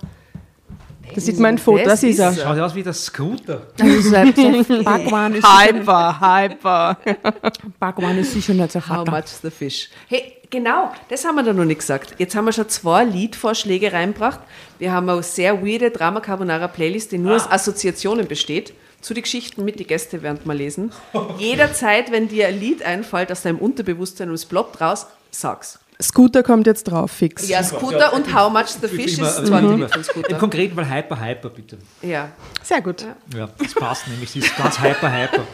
da 1.15 1.21
sieht 1.21 1.39
man 1.39 1.55
ein 1.55 1.59
Foto, 1.59 1.85
das 1.85 2.03
ist 2.03 2.19
er. 2.19 2.33
Schaut 2.35 2.59
aus 2.59 2.75
wie 2.75 2.83
der 2.83 2.93
Scooter. 2.93 3.63
Bhagwan 3.77 5.35
ist, 5.35 5.47
Hyper, 5.61 6.21
hyper. 6.21 6.99
Bhagwan 7.81 8.19
ist 8.19 8.33
sicher 8.33 8.55
nicht 8.55 8.73
so 8.73 8.81
How 8.89 9.07
much 9.09 9.27
the 9.43 9.51
fish? 9.51 9.91
Hey, 10.09 10.35
genau, 10.51 10.93
das 11.09 11.25
haben 11.25 11.37
wir 11.37 11.43
da 11.43 11.53
noch 11.53 11.65
nicht 11.65 11.81
gesagt. 11.81 12.15
Jetzt 12.19 12.35
haben 12.35 12.45
wir 12.47 12.53
schon 12.53 12.69
zwei 12.69 13.05
Liedvorschläge 13.05 13.93
reingebracht. 13.93 14.41
Wir 14.79 14.93
haben 14.93 15.09
eine 15.09 15.23
sehr 15.23 15.65
weirde 15.65 15.91
Drama 15.91 16.21
Carbonara 16.21 16.69
Playlist, 16.69 17.13
die 17.13 17.19
nur 17.19 17.37
aus 17.37 17.51
Assoziationen 17.51 18.27
besteht. 18.27 18.73
Zu 19.07 19.15
den 19.15 19.23
Geschichten 19.23 19.65
mit 19.65 19.79
die 19.79 19.87
Gäste 19.87 20.25
während 20.25 20.47
mal 20.47 20.57
lesen. 20.57 20.91
Jederzeit, 21.39 22.11
wenn 22.11 22.27
dir 22.27 22.49
ein 22.49 22.59
Lied 22.59 22.83
einfällt 22.83 23.31
aus 23.31 23.43
deinem 23.43 23.59
Unterbewusstsein 23.59 24.31
und 24.31 24.35
es 24.35 24.45
ploppt 24.47 24.81
raus, 24.81 25.07
sag's. 25.31 25.79
Scooter 26.03 26.43
kommt 26.43 26.67
jetzt 26.67 26.83
drauf, 26.89 27.13
fix. 27.13 27.49
Ja, 27.49 27.63
Scooter 27.63 28.15
und 28.15 28.35
How 28.35 28.53
much 28.53 28.71
the 28.81 28.89
fish 28.89 29.17
ist 29.17 29.47
zwar 29.47 29.61
immer, 29.61 29.77
Lied 29.77 29.91
von 29.93 30.01
Im 30.01 30.05
Scooter. 30.05 30.39
konkreten 30.39 30.75
Fall 30.75 30.91
Hyper 30.93 31.21
Hyper, 31.25 31.51
bitte. 31.51 31.79
Ja. 32.03 32.33
Sehr 32.65 32.83
gut. 32.83 33.07
Ja, 33.33 33.49
das 33.59 33.75
passt 33.75 34.09
nämlich. 34.09 34.29
Sie 34.29 34.41
ist 34.41 34.57
ganz 34.57 34.81
Hyper 34.81 35.13
Hyper. 35.13 35.45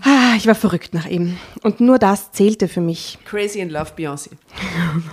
Ah, 0.00 0.32
ich 0.38 0.46
war 0.46 0.54
verrückt 0.54 0.94
nach 0.94 1.04
ihm. 1.04 1.36
Und 1.62 1.80
nur 1.80 1.98
das 1.98 2.32
zählte 2.32 2.68
für 2.68 2.80
mich. 2.80 3.18
Crazy 3.26 3.60
in 3.60 3.68
Love 3.68 3.92
Beyoncé. 3.98 4.30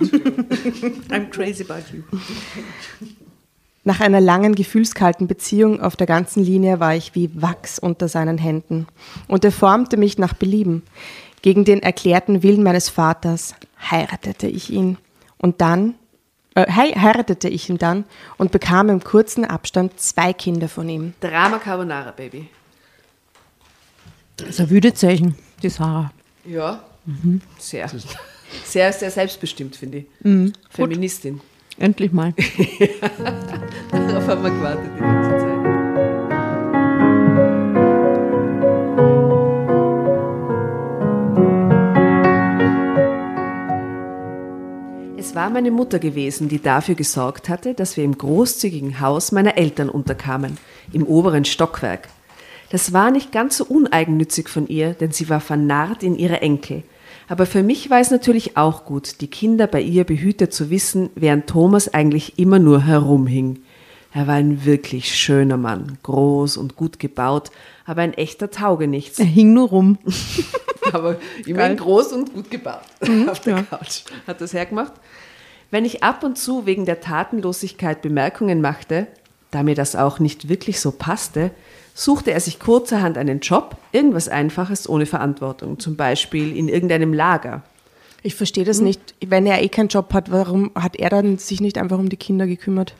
I'm 1.10 1.28
crazy 1.28 1.62
about 1.62 1.82
you. 1.92 2.04
Nach 3.82 4.00
einer 4.00 4.20
langen, 4.20 4.54
gefühlskalten 4.54 5.26
Beziehung 5.26 5.80
auf 5.80 5.96
der 5.96 6.06
ganzen 6.06 6.44
Linie 6.44 6.80
war 6.80 6.94
ich 6.94 7.14
wie 7.14 7.30
Wachs 7.40 7.78
unter 7.78 8.08
seinen 8.08 8.36
Händen. 8.36 8.86
Und 9.26 9.44
er 9.44 9.52
formte 9.52 9.96
mich 9.96 10.18
nach 10.18 10.34
Belieben. 10.34 10.82
Gegen 11.42 11.64
den 11.64 11.82
erklärten 11.82 12.42
Willen 12.42 12.62
meines 12.62 12.90
Vaters 12.90 13.54
heiratete 13.90 14.46
ich 14.48 14.68
ihn. 14.70 14.98
Und 15.38 15.62
dann, 15.62 15.94
äh, 16.54 16.70
hei- 16.70 16.92
heiratete 16.92 17.48
ich 17.48 17.70
ihn 17.70 17.78
dann 17.78 18.04
und 18.36 18.52
bekam 18.52 18.90
im 18.90 19.02
kurzen 19.02 19.46
Abstand 19.46 19.98
zwei 19.98 20.34
Kinder 20.34 20.68
von 20.68 20.86
ihm. 20.86 21.14
Drama 21.20 21.58
Carbonara, 21.58 22.10
Baby. 22.10 22.48
Das 24.36 24.50
ist 24.50 24.60
ein 24.60 24.68
wüde 24.70 24.92
Zeichen, 24.92 25.34
die 25.62 25.70
Sarah. 25.70 26.12
Ja, 26.44 26.82
sehr. 27.58 27.90
Sehr, 28.64 28.92
sehr 28.92 29.10
selbstbestimmt, 29.10 29.76
finde 29.76 29.98
ich. 29.98 30.52
Feministin. 30.70 31.40
Endlich 31.80 32.12
mal. 32.12 32.34
Darauf 33.90 34.26
haben 34.28 34.42
wir 34.42 34.50
gewartet 34.50 34.90
die 34.94 35.00
ganze 35.00 35.30
Zeit. 35.30 35.50
Es 45.16 45.34
war 45.34 45.48
meine 45.48 45.70
Mutter 45.70 45.98
gewesen, 45.98 46.50
die 46.50 46.60
dafür 46.60 46.96
gesorgt 46.96 47.48
hatte, 47.48 47.72
dass 47.72 47.96
wir 47.96 48.04
im 48.04 48.18
großzügigen 48.18 49.00
Haus 49.00 49.32
meiner 49.32 49.56
Eltern 49.56 49.88
unterkamen, 49.88 50.58
im 50.92 51.06
oberen 51.06 51.46
Stockwerk. 51.46 52.08
Das 52.68 52.92
war 52.92 53.10
nicht 53.10 53.32
ganz 53.32 53.56
so 53.56 53.64
uneigennützig 53.64 54.50
von 54.50 54.68
ihr, 54.68 54.92
denn 54.92 55.12
sie 55.12 55.30
war 55.30 55.40
vernarrt 55.40 56.02
in 56.02 56.14
ihre 56.14 56.42
Enkel. 56.42 56.82
Aber 57.30 57.46
für 57.46 57.62
mich 57.62 57.90
war 57.90 58.00
es 58.00 58.10
natürlich 58.10 58.56
auch 58.56 58.84
gut, 58.84 59.20
die 59.20 59.28
Kinder 59.28 59.68
bei 59.68 59.80
ihr 59.80 60.02
behütet 60.02 60.52
zu 60.52 60.68
wissen, 60.68 61.10
während 61.14 61.46
Thomas 61.46 61.94
eigentlich 61.94 62.40
immer 62.40 62.58
nur 62.58 62.82
herumhing. 62.82 63.60
Er 64.12 64.26
war 64.26 64.34
ein 64.34 64.64
wirklich 64.64 65.14
schöner 65.14 65.56
Mann, 65.56 65.98
groß 66.02 66.56
und 66.56 66.74
gut 66.74 66.98
gebaut, 66.98 67.52
aber 67.86 68.02
ein 68.02 68.14
echter 68.14 68.50
Taugenichts. 68.50 69.20
Er 69.20 69.26
hing 69.26 69.52
nur 69.52 69.68
rum. 69.68 69.98
aber 70.92 71.18
immerhin 71.46 71.76
groß 71.76 72.14
und 72.14 72.34
gut 72.34 72.50
gebaut 72.50 72.80
auf 73.28 73.38
der 73.38 73.62
Couch. 73.62 74.02
Hat 74.26 74.40
das 74.40 74.52
hergemacht? 74.52 74.94
Wenn 75.70 75.84
ich 75.84 76.02
ab 76.02 76.24
und 76.24 76.36
zu 76.36 76.66
wegen 76.66 76.84
der 76.84 77.00
Tatenlosigkeit 77.00 78.02
Bemerkungen 78.02 78.60
machte, 78.60 79.06
da 79.52 79.62
mir 79.62 79.76
das 79.76 79.94
auch 79.94 80.18
nicht 80.18 80.48
wirklich 80.48 80.80
so 80.80 80.90
passte, 80.90 81.52
suchte 82.00 82.32
er 82.32 82.40
sich 82.40 82.58
kurzerhand 82.58 83.18
einen 83.18 83.40
Job, 83.40 83.76
irgendwas 83.92 84.28
Einfaches 84.28 84.88
ohne 84.88 85.04
Verantwortung, 85.04 85.78
zum 85.78 85.96
Beispiel 85.96 86.56
in 86.56 86.68
irgendeinem 86.68 87.12
Lager. 87.12 87.62
Ich 88.22 88.34
verstehe 88.34 88.64
das 88.64 88.80
nicht. 88.80 89.14
Wenn 89.24 89.46
er 89.46 89.62
eh 89.62 89.68
keinen 89.68 89.88
Job 89.88 90.14
hat, 90.14 90.30
warum 90.30 90.70
hat 90.74 90.96
er 90.96 91.10
dann 91.10 91.38
sich 91.38 91.60
nicht 91.60 91.76
einfach 91.76 91.98
um 91.98 92.08
die 92.08 92.16
Kinder 92.16 92.46
gekümmert? 92.46 92.94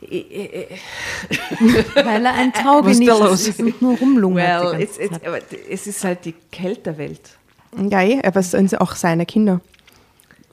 Weil 0.10 2.26
er 2.26 2.34
ein 2.34 2.52
Taugenichts 2.52 3.48
ist 3.48 3.60
und 3.60 3.80
nur 3.80 3.96
rumlungert. 3.96 4.46
die 4.46 4.64
Well, 4.64 4.72
ganze 4.72 4.82
it's, 4.82 4.98
it's, 4.98 5.12
Zeit. 5.12 5.26
aber 5.26 5.38
es 5.70 5.86
ist 5.86 6.04
halt 6.04 6.24
die 6.24 6.34
Kälterwelt. 6.50 7.20
Ja, 7.90 8.02
eh, 8.02 8.20
aber 8.22 8.40
es 8.40 8.50
sind 8.50 8.78
auch 8.80 8.94
seine 8.94 9.26
Kinder. 9.26 9.60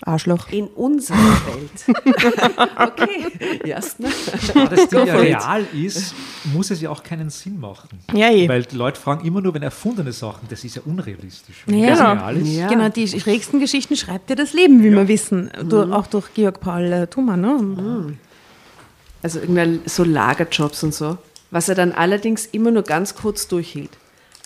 Arschloch. 0.08 0.48
In 0.52 0.68
unserer 0.68 1.18
Welt. 1.18 1.98
okay, 2.80 3.60
Jasna. 3.66 4.10
Da 4.54 4.66
das 4.66 4.88
Ding 4.90 5.06
ja 5.06 5.16
real 5.18 5.66
ist, 5.74 6.16
muss 6.54 6.72
es 6.72 6.82
ja 6.82 6.90
auch 6.90 7.04
keinen 7.04 7.30
Sinn 7.30 7.60
machen. 7.60 7.90
Ja, 8.14 8.30
eh. 8.32 8.48
Weil 8.48 8.64
die 8.64 8.76
Leute 8.76 9.00
fragen 9.00 9.26
immer 9.26 9.42
nur, 9.42 9.54
wenn 9.54 9.64
erfundene 9.64 10.12
Sachen, 10.14 10.48
das 10.50 10.64
ist 10.64 10.76
ja 10.76 10.82
unrealistisch. 10.86 11.64
Wenn 11.66 11.80
Ja. 11.80 11.90
das 11.90 12.00
Genau. 12.00 12.12
real 12.14 12.38
ist, 12.38 12.48
Ja. 12.56 12.68
Genau, 12.68 12.90
die 12.90 13.08
schrägsten 13.08 13.60
Geschichten 13.60 13.96
schreibt 13.96 14.30
ja 14.30 14.36
das 14.36 14.54
Leben, 14.54 14.84
wie 14.84 14.92
wir 14.92 15.08
wissen. 15.08 15.52
Durch, 15.68 15.92
auch 15.92 16.08
durch 16.08 16.34
Georg 16.34 16.60
Paul 16.62 16.84
äh, 16.86 17.08
Thumann. 17.08 17.42
Ne? 17.42 18.18
Also 19.24 19.40
irgendwann 19.40 19.82
so 19.86 20.04
Lagerjobs 20.04 20.84
und 20.84 20.94
so, 20.94 21.18
was 21.52 21.70
er 21.70 21.76
dann 21.76 21.92
allerdings 21.92 22.46
immer 22.46 22.72
nur 22.72 22.84
ganz 22.84 23.16
kurz 23.16 23.48
durchhielt. 23.48 23.90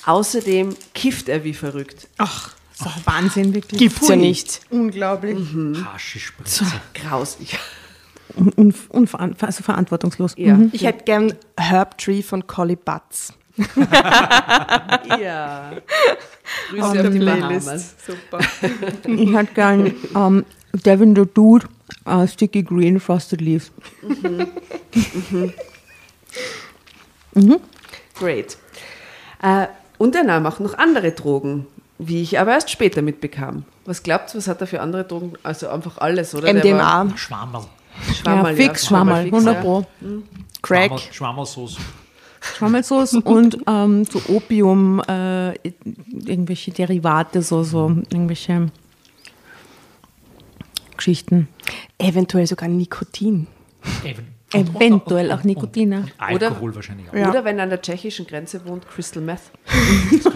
Außerdem 0.05 0.75
kifft 0.95 1.29
er 1.29 1.43
wie 1.43 1.53
verrückt. 1.53 2.07
Ach, 2.17 2.51
ist 2.81 2.85
doch 2.85 3.05
Wahnsinn, 3.05 3.53
wirklich. 3.53 3.79
Gibt's 3.79 4.07
ja 4.07 4.15
nicht. 4.15 4.61
Unglaublich. 4.69 5.37
Haschispritze. 5.85 6.65
Grausig. 6.93 7.57
Un 8.35 8.49
unver 8.53 8.93
unveran 8.93 9.35
also 9.41 9.63
verantwortungslos. 9.63 10.33
Ja. 10.37 10.57
Ich 10.71 10.85
hätte 10.85 11.03
gern 11.03 11.33
Herb 11.57 11.97
Tree 11.97 12.21
von 12.21 12.47
Collie 12.47 12.77
Butts. 12.77 13.33
ja. 15.19 15.73
Grüße 16.69 16.85
auf 16.85 17.09
die 17.09 17.19
Bahamas. 17.19 17.95
Super. 18.05 18.39
Ich 19.05 19.33
hätte 19.33 19.53
gern 19.53 19.93
ähm, 20.15 20.45
Devin 20.73 21.15
the 21.15 21.23
Dude, 21.33 21.67
äh, 22.05 22.25
Sticky 22.27 22.63
Green 22.63 22.99
Frosted 22.99 23.41
Leaves. 23.41 23.71
Great. 28.17 28.57
Äh, 29.41 29.67
und 29.97 30.15
er 30.15 30.23
nahm 30.23 30.45
auch 30.45 30.59
noch 30.59 30.77
andere 30.77 31.11
Drogen, 31.11 31.67
wie 32.07 32.21
ich 32.21 32.39
aber 32.39 32.51
erst 32.51 32.69
später 32.69 33.01
mitbekam. 33.01 33.63
Was 33.85 34.03
glaubt 34.03 34.33
ihr, 34.33 34.37
was 34.37 34.47
hat 34.47 34.61
er 34.61 34.67
für 34.67 34.81
andere 34.81 35.03
Drogen? 35.03 35.33
Also 35.43 35.69
einfach 35.69 35.97
alles, 35.97 36.33
oder? 36.35 36.53
MDMA, 36.53 37.13
Schwammerl. 37.15 37.65
Schwammerl, 38.13 38.57
ja, 38.57 38.63
fix 38.67 38.85
Schwammerl, 38.87 39.23
fix, 39.23 39.33
100 39.33 39.55
ja. 39.55 39.61
Pro. 39.61 39.85
Crack. 40.61 40.91
Schwammerl- 40.91 41.13
Schwammerlsoße. 41.13 41.77
Schwammelsoße 42.41 43.21
und 43.23 43.57
ähm, 43.67 44.05
so 44.05 44.21
Opium, 44.29 45.01
äh, 45.07 45.53
irgendwelche 46.25 46.71
Derivate, 46.71 47.41
so, 47.41 47.63
so 47.63 47.89
irgendwelche 48.09 48.71
Geschichten. 50.97 51.47
Eventuell 51.97 52.47
sogar 52.47 52.67
Nikotin. 52.69 53.47
Eben. 54.03 54.27
Eventuell 54.53 55.31
auch 55.31 55.43
Nikotin. 55.43 55.93
Und 55.93 56.11
Alkohol 56.17 56.75
wahrscheinlich 56.75 57.09
auch. 57.09 57.13
Ja. 57.13 57.29
Oder 57.29 57.45
wenn 57.45 57.57
er 57.57 57.63
an 57.63 57.69
der 57.69 57.81
tschechischen 57.81 58.27
Grenze 58.27 58.65
wohnt, 58.65 58.87
Crystal 58.89 59.23
Meth. 59.23 59.39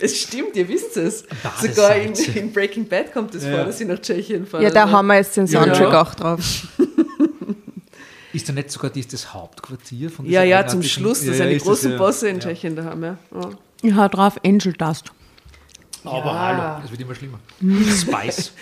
es 0.00 0.22
stimmt, 0.22 0.56
ihr 0.56 0.68
wisst 0.68 0.96
es. 0.96 1.24
Sogar 1.60 1.96
in, 1.96 2.12
in 2.12 2.52
Breaking 2.52 2.88
Bad 2.88 3.12
kommt 3.12 3.34
es 3.34 3.44
vor, 3.44 3.52
Ja. 3.52 3.64
dass 3.64 3.78
sie 3.78 3.84
nach 3.84 3.98
Tschechien 4.00 4.46
fahren. 4.46 4.62
Ja, 4.62 4.70
da 4.70 4.84
Also- 4.84 4.96
haben 4.96 5.06
wir 5.08 5.16
jetzt 5.16 5.36
den 5.36 5.46
Soundtrack 5.46 5.92
Ja. 5.92 6.02
auch 6.02 6.14
drauf. 6.14 6.68
Ist 8.32 8.48
da 8.48 8.52
nicht 8.52 8.70
sogar 8.70 8.90
dies 8.90 9.08
das 9.08 9.32
Hauptquartier 9.32 10.10
von 10.10 10.26
ja, 10.26 10.42
dieser 10.42 10.60
ja, 10.60 10.66
zum 10.66 10.82
Schluss, 10.82 11.22
Ja, 11.24 11.30
das 11.30 11.38
ja, 11.38 11.44
sind 11.44 11.50
die 11.50 11.56
ist 11.56 11.64
großen 11.64 11.92
ja. 11.92 11.98
Bosse 11.98 12.28
in 12.28 12.36
Ja. 12.36 12.42
Tschechien 12.42 12.76
da 12.76 12.84
haben. 12.84 13.02
Ja. 13.02 13.18
Ja. 13.34 13.50
Ich 13.82 13.94
hau 13.94 14.08
drauf 14.08 14.38
Angel 14.44 14.72
Dust. 14.74 15.10
Aber 16.04 16.38
hallo, 16.38 16.82
es 16.84 16.90
wird 16.90 17.00
immer 17.00 17.14
schlimmer. 17.14 17.38
Spice. 18.00 18.52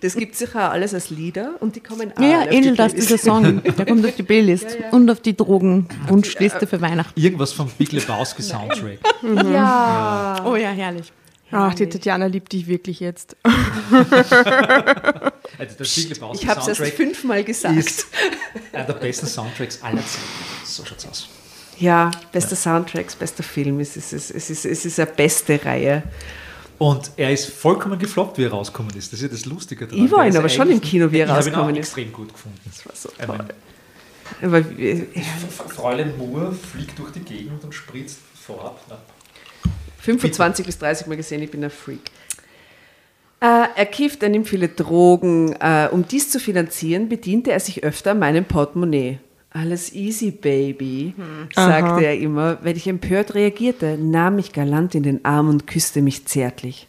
Das 0.00 0.14
gibt 0.14 0.34
sicher 0.36 0.70
alles 0.70 0.94
als 0.94 1.10
Lieder 1.10 1.54
und 1.60 1.76
die 1.76 1.80
kommen 1.80 2.12
auch 2.16 2.20
Ja, 2.20 2.28
ja, 2.28 2.38
alle 2.40 2.44
auf 2.44 2.50
die 2.50 2.56
Angel 2.56 2.76
Dust 2.76 2.94
Playlist. 2.94 3.10
ist 3.10 3.28
ein 3.28 3.44
Song. 3.44 3.62
Der 3.76 3.86
kommt 3.86 4.06
auf 4.06 4.14
die 4.14 4.22
Playlist 4.30 4.78
und 4.92 5.10
auf 5.10 5.20
die 5.20 5.36
Drogenwunschliste 5.36 6.66
für 6.66 6.80
Weihnachten. 6.80 7.18
Irgendwas 7.20 7.52
vom 7.52 7.68
Big 7.78 7.92
Lebowski 7.92 8.42
Soundtrack. 8.42 8.98
Ja. 9.22 10.42
Oh 10.44 10.56
ja, 10.56 10.70
herrlich. 10.70 11.12
Ach, 11.52 11.74
die 11.74 11.88
Tatjana 11.88 12.26
liebt 12.26 12.52
dich 12.52 12.66
wirklich 12.66 13.00
jetzt. 13.00 13.36
Also 15.58 15.74
der 15.76 15.84
Big 15.84 16.08
Lebowski 16.10 16.44
Ich 16.44 16.48
habe 16.48 16.60
es 16.60 16.68
erst 16.78 16.94
fünfmal 16.94 17.44
gesagt. 17.44 17.76
ist 17.76 18.06
einer 18.72 18.84
der 18.84 18.92
besten 18.94 19.26
Soundtracks 19.26 19.82
aller 19.82 19.96
Zeiten. 19.98 20.24
So 20.64 20.84
schaut's 20.84 21.06
aus. 21.06 21.28
Ja, 21.80 22.10
bester 22.30 22.56
Soundtracks, 22.56 23.16
bester 23.16 23.42
Film. 23.42 23.80
Es 23.80 23.96
ist, 23.96 24.12
es 24.12 24.30
ist, 24.30 24.36
es 24.36 24.50
ist, 24.50 24.64
es 24.66 24.84
ist 24.84 25.00
eine 25.00 25.10
beste 25.10 25.64
Reihe. 25.64 26.02
Und 26.78 27.10
er 27.16 27.32
ist 27.32 27.46
vollkommen 27.46 27.98
gefloppt, 27.98 28.38
wie 28.38 28.44
er 28.44 28.50
rausgekommen 28.50 28.94
ist. 28.96 29.12
Das 29.12 29.20
ist 29.20 29.22
ja 29.22 29.28
das 29.28 29.46
Lustige 29.46 29.86
daran. 29.86 30.04
Ich 30.04 30.10
war 30.12 30.24
ihn 30.24 30.30
ist 30.30 30.36
aber 30.36 30.48
schon 30.48 30.70
im 30.70 30.80
Kino, 30.80 31.10
wie 31.10 31.18
er 31.18 31.26
ich 31.26 31.30
habe 31.30 31.40
ihn 31.40 31.54
auch 31.54 31.58
rausgekommen 31.58 31.76
ist. 31.76 31.86
extrem 31.88 32.12
gut 32.12 32.32
gefunden. 32.32 32.60
Das 32.64 32.86
war 32.86 32.94
so 32.94 33.10
Ich 33.18 33.26
toll. 33.26 33.38
Aber 34.42 34.58
äh, 34.58 35.06
Fräulein 35.68 36.16
Moore 36.16 36.52
fliegt 36.52 36.98
durch 36.98 37.12
die 37.12 37.20
Gegend 37.20 37.64
und 37.64 37.74
spritzt 37.74 38.18
vorab. 38.34 38.80
Na, 38.88 38.98
25 39.98 40.64
bis 40.64 40.78
30 40.78 41.06
Mal 41.06 41.16
gesehen, 41.16 41.42
ich 41.42 41.50
bin 41.50 41.62
ein 41.62 41.70
Freak. 41.70 42.10
Äh, 43.40 43.68
er 43.74 43.86
kifft, 43.86 44.22
er 44.22 44.28
nimmt 44.28 44.48
viele 44.48 44.68
Drogen. 44.68 45.54
Äh, 45.60 45.88
um 45.90 46.06
dies 46.06 46.30
zu 46.30 46.38
finanzieren, 46.40 47.08
bediente 47.08 47.52
er 47.52 47.60
sich 47.60 47.84
öfter 47.84 48.14
meinem 48.14 48.44
Portemonnaie. 48.44 49.18
Alles 49.52 49.92
easy, 49.92 50.30
Baby, 50.30 51.12
sagte 51.52 52.04
er 52.04 52.16
immer. 52.18 52.58
Wenn 52.62 52.76
ich 52.76 52.86
empört 52.86 53.34
reagierte, 53.34 53.98
nahm 53.98 54.36
mich 54.36 54.52
galant 54.52 54.94
in 54.94 55.02
den 55.02 55.24
Arm 55.24 55.48
und 55.48 55.66
küsste 55.66 56.02
mich 56.02 56.24
zärtlich. 56.26 56.86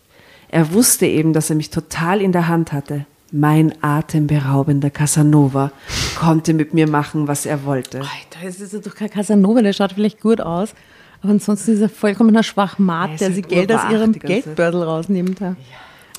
Er 0.49 0.72
wusste 0.72 1.07
eben, 1.07 1.34
dass 1.34 1.49
er 1.49 1.55
mich 1.55 1.72
total 1.72 2.22
in 2.22 2.32
der 2.32 2.47
Hand 2.47 2.72
hatte. 2.72 3.05
Mein 3.32 3.74
atemberaubender 3.82 4.89
Casanova 4.89 5.72
konnte 6.20 6.53
mit 6.53 6.74
mir 6.74 6.88
machen, 6.88 7.28
was 7.28 7.45
er 7.45 7.64
wollte. 7.66 7.99
Alter, 7.99 8.45
das 8.45 8.59
ist 8.59 8.86
doch 8.86 8.93
kein 8.93 9.09
Casanova, 9.09 9.62
der 9.62 9.74
schaut 9.74 9.93
vielleicht 9.93 10.22
gut 10.22 10.41
aus. 10.41 10.76
Aber 11.22 11.32
ansonsten 11.32 11.72
ist 11.74 11.82
er 11.82 11.89
vollkommen 11.89 12.36
ein 12.36 12.43
Schwachmat, 12.43 13.12
Er 13.12 13.18
der 13.18 13.32
sich 13.32 13.47
Geld 13.47 13.72
aus 13.72 13.89
ihrem 13.91 14.14
Zeit. 14.14 14.24
Geldbeutel 14.24 14.84
rausnimmt. 14.84 15.39
Ja. 15.39 15.55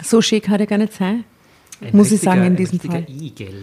So 0.03 0.23
schick 0.23 0.49
hat 0.49 0.61
er 0.61 0.67
gar 0.67 0.79
nicht 0.79 0.95
sein. 0.95 1.25
Ein 1.83 1.97
Muss 1.97 2.07
ich 2.09 2.13
richtiger- 2.15 2.31
sagen, 2.33 2.41
in 2.47 2.53
ein 2.53 2.57
diesem 2.57 2.81
Fall. 2.81 3.07
Igel. 3.09 3.55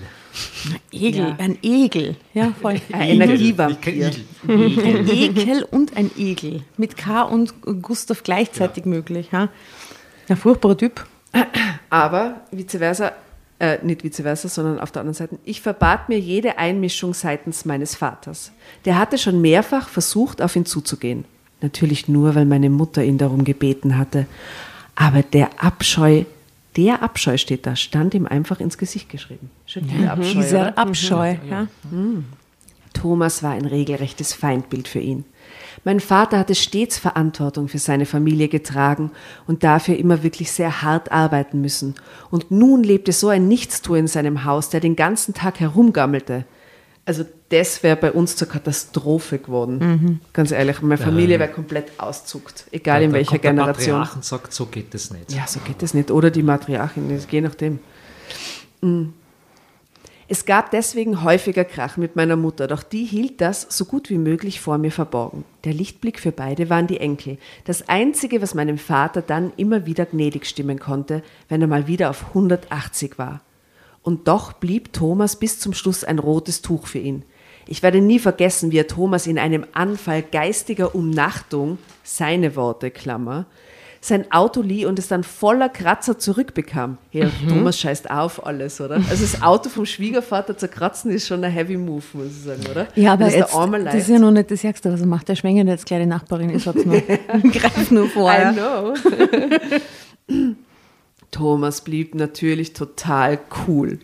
Egel, 0.92 1.20
Ja. 1.30 1.36
ein 1.40 1.58
Egel. 1.64 2.16
Ja, 2.34 2.54
voll. 2.62 2.80
Ein 2.92 3.10
Energievampir. 3.22 4.12
Ein 4.48 5.08
Ekel 5.10 5.64
und 5.70 5.98
ein 5.98 6.12
Egel. 6.18 6.62
Mit 6.78 6.98
K 6.98 7.24
und 7.24 7.54
Gustav 7.82 8.24
gleichzeitig 8.24 8.86
möglich. 8.86 9.30
Ja? 9.32 9.50
Ein 10.28 10.38
furchtbarer 10.38 10.78
Typ. 10.78 11.06
Aber 11.90 12.42
vice 12.52 12.78
versa, 12.78 13.12
äh, 13.60 13.78
nicht 13.84 14.04
vice 14.04 14.22
versa, 14.22 14.48
sondern 14.48 14.80
auf 14.80 14.92
der 14.92 15.02
anderen 15.02 15.16
Seite, 15.16 15.38
ich 15.46 15.62
verbat 15.62 16.10
mir 16.10 16.20
jede 16.20 16.58
Einmischung 16.58 17.14
seitens 17.14 17.66
meines 17.66 17.96
Vaters. 17.96 18.52
Der 18.86 18.98
hatte 18.98 19.18
schon 19.18 19.42
mehrfach 19.42 19.90
versucht, 19.90 20.42
auf 20.42 20.56
ihn 20.56 20.66
zuzugehen. 20.66 21.26
Natürlich 21.62 22.08
nur, 22.08 22.36
weil 22.36 22.46
meine 22.46 22.70
Mutter 22.70 23.04
ihn 23.04 23.18
darum 23.18 23.44
gebeten 23.44 23.98
hatte. 23.98 24.28
Aber 24.96 25.24
der 25.24 25.50
Abscheu, 25.64 26.24
der 26.76 27.02
Abscheu 27.04 27.38
steht 27.38 27.66
da, 27.66 27.76
stand 27.76 28.14
ihm 28.14 28.26
einfach 28.26 28.60
ins 28.60 28.78
Gesicht 28.78 29.10
geschrieben. 29.10 29.50
Schon 29.66 29.88
dieser 29.88 30.12
Abscheu. 30.12 30.32
oder? 30.32 30.42
Dieser 30.42 30.78
Abscheu. 30.78 31.36
Ja. 31.50 31.68
Thomas 32.94 33.44
war 33.44 33.52
ein 33.52 33.66
regelrechtes 33.66 34.34
Feindbild 34.34 34.88
für 34.88 35.00
ihn. 35.00 35.26
Mein 35.84 36.00
Vater 36.00 36.38
hatte 36.38 36.56
stets 36.56 36.98
Verantwortung 36.98 37.68
für 37.68 37.78
seine 37.78 38.06
Familie 38.06 38.50
getragen 38.50 39.12
und 39.48 39.64
dafür 39.64 39.98
immer 39.98 40.24
wirklich 40.24 40.52
sehr 40.52 40.82
hart 40.82 41.12
arbeiten 41.12 41.62
müssen. 41.62 41.96
Und 42.30 42.52
nun 42.52 42.84
lebte 42.84 43.14
so 43.14 43.30
ein 43.30 43.48
Nichtstuer 43.48 43.98
in 43.98 44.08
seinem 44.08 44.44
Haus, 44.44 44.70
der 44.70 44.82
den 44.82 44.96
ganzen 44.96 45.34
Tag 45.34 45.60
herumgammelte. 45.60 46.46
Also 47.06 47.24
das 47.50 47.84
wäre 47.84 47.96
bei 47.96 48.12
uns 48.12 48.36
zur 48.36 48.48
Katastrophe 48.48 49.40
geworden. 49.40 50.22
Ganz 50.34 50.52
ehrlich, 50.52 50.82
meine 50.82 50.98
Familie 50.98 51.40
wäre 51.40 51.52
komplett 51.52 51.92
auszuckt, 52.00 52.66
egal 52.72 53.02
in 53.02 53.10
Dann 53.10 53.14
welcher 53.14 53.32
kommt 53.32 53.44
der 53.44 53.52
Generation. 53.52 54.00
Patriarch 54.00 54.16
und 54.16 54.26
sagt, 54.26 54.54
so 54.54 54.66
geht 54.68 54.94
das 54.94 55.12
nicht. 55.12 55.32
Ja, 55.32 55.48
so 55.48 55.60
geht 55.60 55.82
das 55.82 55.94
nicht. 55.94 56.12
Oder 56.12 56.32
die 56.32 56.44
Matriarchin, 56.44 57.20
je 57.30 57.42
nachdem. 57.42 57.80
Mm. 58.82 59.08
Es 60.32 60.46
gab 60.46 60.70
deswegen 60.70 61.24
häufiger 61.24 61.66
Krach 61.66 61.98
mit 61.98 62.16
meiner 62.16 62.36
Mutter, 62.36 62.68
doch 62.68 62.84
die 62.84 63.04
hielt 63.04 63.42
das 63.42 63.66
so 63.68 63.86
gut 63.86 64.12
wie 64.12 64.20
möglich 64.20 64.62
vor 64.62 64.78
mir 64.78 64.92
verborgen. 64.92 65.44
Der 65.64 65.74
Lichtblick 65.74 66.20
für 66.20 66.32
beide 66.32 66.70
waren 66.70 66.86
die 66.86 67.00
Enkel. 67.00 67.40
Das 67.66 67.90
Einzige, 67.90 68.40
was 68.40 68.54
meinem 68.54 68.78
Vater 68.78 69.24
dann 69.24 69.52
immer 69.58 69.88
wieder 69.88 70.06
gnädig 70.06 70.46
stimmen 70.46 70.78
konnte, 70.78 71.24
wenn 71.48 71.64
er 71.64 71.68
mal 71.68 71.88
wieder 71.88 72.12
auf 72.12 72.28
180 72.28 73.18
war. 73.18 73.42
Und 74.04 74.28
doch 74.28 74.54
blieb 74.54 74.94
Thomas 74.94 75.36
bis 75.36 75.60
zum 75.60 75.74
Schluss 75.74 76.04
ein 76.04 76.20
rotes 76.20 76.62
Tuch 76.62 76.86
für 76.86 77.00
ihn. 77.00 77.24
Ich 77.72 77.84
werde 77.84 78.02
nie 78.02 78.18
vergessen, 78.18 78.72
wie 78.72 78.80
er 78.80 78.88
Thomas 78.88 79.28
in 79.28 79.38
einem 79.38 79.64
Anfall 79.74 80.24
geistiger 80.24 80.96
Umnachtung, 80.96 81.78
seine 82.04 82.56
Worte, 82.56 82.90
Klammer, 82.90 83.46
sein 84.02 84.32
Auto 84.32 84.64
lieh 84.64 84.88
und 84.88 84.98
es 84.98 85.08
dann 85.08 85.24
voller 85.24 85.70
Kratzer 85.70 86.18
zurückbekam. 86.18 86.98
Ja, 87.12 87.30
Thomas 87.48 87.80
scheißt 87.80 88.10
auf 88.10 88.44
alles, 88.44 88.82
oder? 88.82 88.96
Also 88.96 89.22
das 89.22 89.44
Auto 89.44 89.70
vom 89.70 89.86
Schwiegervater 89.86 90.58
zerkratzen 90.58 91.12
ist 91.12 91.28
schon 91.28 91.44
ein 91.44 91.52
heavy 91.52 91.78
move, 91.78 92.04
muss 92.14 92.28
ich 92.28 92.44
sagen, 92.44 92.64
oder? 92.72 92.88
Ja, 92.96 93.14
aber 93.14 93.28
es 93.28 93.36
jetzt, 93.36 93.54
das 93.54 93.96
ist 93.96 94.10
ja 94.10 94.18
noch 94.18 94.32
nicht 94.32 94.50
das 94.50 94.64
Ärgste, 94.64 94.92
was 94.92 95.02
er 95.02 95.06
macht. 95.06 95.28
Der 95.28 95.36
schwängert 95.36 95.68
jetzt 95.68 95.86
gleich 95.86 96.00
die 96.00 96.08
Nachbarin. 96.08 96.50
Ich 96.50 96.64
sag's 96.64 96.84
nur. 96.86 97.00
Greif 97.52 97.92
nur 97.92 98.08
vor. 98.08 98.32
I 98.32 98.52
know. 98.52 98.96
Thomas 101.30 101.82
blieb 101.82 102.16
natürlich 102.16 102.74
total 102.74 103.38
cool. 103.68 104.00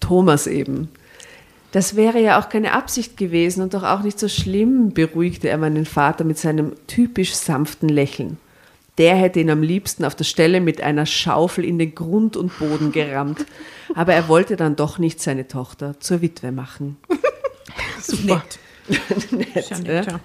Thomas 0.00 0.46
eben. 0.46 0.88
Das 1.72 1.96
wäre 1.96 2.20
ja 2.20 2.38
auch 2.38 2.48
keine 2.48 2.72
Absicht 2.72 3.16
gewesen 3.16 3.62
und 3.62 3.74
doch 3.74 3.82
auch 3.82 4.02
nicht 4.02 4.18
so 4.18 4.28
schlimm, 4.28 4.92
beruhigte 4.92 5.48
er 5.48 5.58
meinen 5.58 5.86
Vater 5.86 6.22
mit 6.24 6.38
seinem 6.38 6.72
typisch 6.86 7.34
sanften 7.34 7.88
Lächeln. 7.88 8.36
Der 8.98 9.16
hätte 9.16 9.40
ihn 9.40 9.48
am 9.48 9.62
liebsten 9.62 10.04
auf 10.04 10.14
der 10.14 10.24
Stelle 10.24 10.60
mit 10.60 10.82
einer 10.82 11.06
Schaufel 11.06 11.64
in 11.64 11.78
den 11.78 11.94
Grund 11.94 12.36
und 12.36 12.56
Boden 12.58 12.92
gerammt. 12.92 13.46
Aber 13.94 14.12
er 14.12 14.28
wollte 14.28 14.56
dann 14.56 14.76
doch 14.76 14.98
nicht 14.98 15.20
seine 15.22 15.48
Tochter 15.48 15.98
zur 15.98 16.20
Witwe 16.20 16.52
machen. 16.52 16.98
Super. 18.02 18.44
Nett, 19.30 19.54
Ja, 19.70 19.78
ne? 19.78 19.84
nett, 19.94 20.06
ja. 20.06 20.20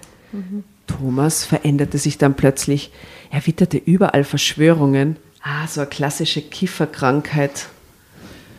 Thomas 0.86 1.44
veränderte 1.44 1.96
sich 1.96 2.18
dann 2.18 2.34
plötzlich. 2.34 2.92
Er 3.30 3.46
witterte 3.46 3.78
überall 3.78 4.24
Verschwörungen. 4.24 5.16
Ah, 5.42 5.66
so 5.66 5.80
eine 5.80 5.88
klassische 5.88 6.42
Kifferkrankheit. 6.42 7.68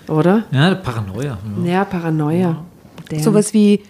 Oder? 0.08 0.46
Ja, 0.52 0.74
Paranoia. 0.74 1.38
Ja. 1.64 1.72
Ja, 1.72 1.86
Paranoia. 1.86 2.66
Der- 3.12 3.20
Sowas 3.20 3.54
wie 3.54 3.82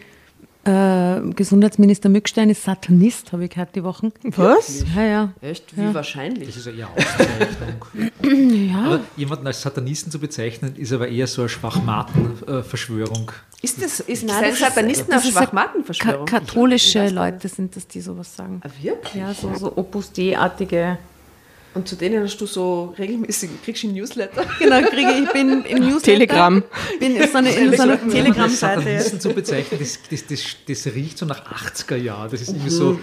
äh, 0.66 1.22
Gesundheitsminister 1.36 2.10
Mückstein 2.10 2.50
ist 2.50 2.64
Satanist, 2.64 3.32
habe 3.32 3.46
ich 3.46 3.50
gehört 3.52 3.76
die 3.76 3.84
Wochen. 3.84 4.12
Was? 4.36 4.84
Ja, 4.96 5.04
ja. 5.04 5.34
Echt? 5.42 5.76
Wie 5.78 5.86
Das 5.86 5.94
wahrscheinlich? 5.94 6.50
ist 6.56 6.66
ja 6.66 6.72
eher 6.74 6.90
Auszeichnung. 6.90 8.74
Aber 8.86 9.00
jemanden 9.16 9.48
als 9.48 9.62
Satanisten 9.62 10.12
zu 10.12 10.20
bezeichnen, 10.20 10.76
ist 10.76 10.92
aber 10.92 11.08
eher 11.08 11.28
so 11.28 11.42
eine 11.44 11.50
Schwachmaten-Verschwörung. 11.50 13.32
Ist 13.62 13.82
das, 13.82 14.00
ist 14.02 14.26
Nein, 14.26 14.42
das 14.42 14.54
ist- 14.54 14.60
Satanisten 14.60 15.08
das 15.10 15.22
auf 15.24 15.30
ist 15.30 15.36
eine 15.38 15.46
Schwachmatenverschwörung? 15.48 16.26
Ka 16.26 16.40
katholische 16.40 17.08
Leute 17.10 17.48
sind 17.48 17.76
das, 17.76 17.88
die 17.88 18.02
sowas 18.02 18.36
sagen. 18.36 18.62
Ah, 18.64 18.70
wirklich? 18.82 19.16
Ja, 19.16 19.34
so, 19.34 19.54
so 19.56 19.74
Opus 19.76 20.12
Dei-artige. 20.12 20.98
Und 21.76 21.88
zu 21.88 21.96
denen 21.96 22.24
hast 22.24 22.38
du 22.38 22.48
so 22.48 22.96
regelmäßig, 22.98 23.50
kriegst 23.64 23.84
du 23.84 23.88
ein 23.88 23.94
Newsletter? 23.94 24.44
Genau, 24.60 24.82
kriege 24.82 25.12
ich 25.24 25.32
bin 25.32 25.64
im 25.64 25.80
Newsletter. 25.80 26.02
Telegram. 26.02 26.64
Bin 27.00 27.16
in 27.16 27.28
so 27.28 27.38
einer, 27.38 27.56
in 27.56 27.76
so 27.76 27.84
einer 27.84 28.10
Telegram-Seite. 28.10 28.82
Satanisten 28.82 29.20
zu 29.20 29.30
bezeichnen, 29.30 29.80
das, 29.80 30.00
das, 30.10 30.26
das, 30.26 30.44
das 30.68 30.94
riecht 30.94 31.18
so 31.18 31.26
nach 31.26 31.46
80er 31.46 31.96
Jahren. 31.96 32.32
Das 32.32 32.42
ist 32.42 32.50
irgendwie 32.50 32.70
so. 32.70 33.00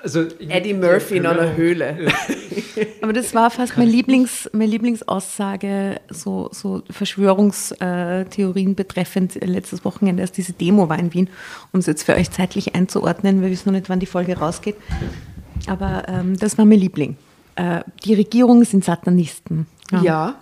Also 0.00 0.26
Eddie 0.48 0.74
Murphy 0.74 1.16
in 1.16 1.26
einer 1.26 1.56
Höhle. 1.56 2.08
Aber 3.02 3.12
das 3.12 3.34
war 3.34 3.50
fast 3.50 3.76
meine, 3.76 3.90
Lieblings, 3.90 4.48
meine 4.52 4.70
Lieblingsaussage, 4.70 6.00
so, 6.08 6.50
so 6.52 6.82
Verschwörungstheorien 6.88 8.76
betreffend 8.76 9.34
letztes 9.44 9.84
Wochenende, 9.84 10.22
als 10.22 10.30
diese 10.30 10.52
Demo 10.52 10.88
war 10.88 11.00
in 11.00 11.12
Wien, 11.14 11.28
um 11.72 11.80
es 11.80 11.86
jetzt 11.86 12.04
für 12.04 12.14
euch 12.14 12.30
zeitlich 12.30 12.76
einzuordnen. 12.76 13.42
Wir 13.42 13.50
wissen 13.50 13.70
noch 13.70 13.76
nicht, 13.76 13.88
wann 13.88 13.98
die 13.98 14.06
Folge 14.06 14.38
rausgeht. 14.38 14.76
Aber 15.66 16.04
ähm, 16.06 16.38
das 16.38 16.58
war 16.58 16.64
mein 16.64 16.78
Liebling. 16.78 17.16
Äh, 17.58 17.82
die 18.04 18.14
Regierung 18.14 18.64
sind 18.64 18.84
Satanisten. 18.84 19.66
Ja, 19.90 20.34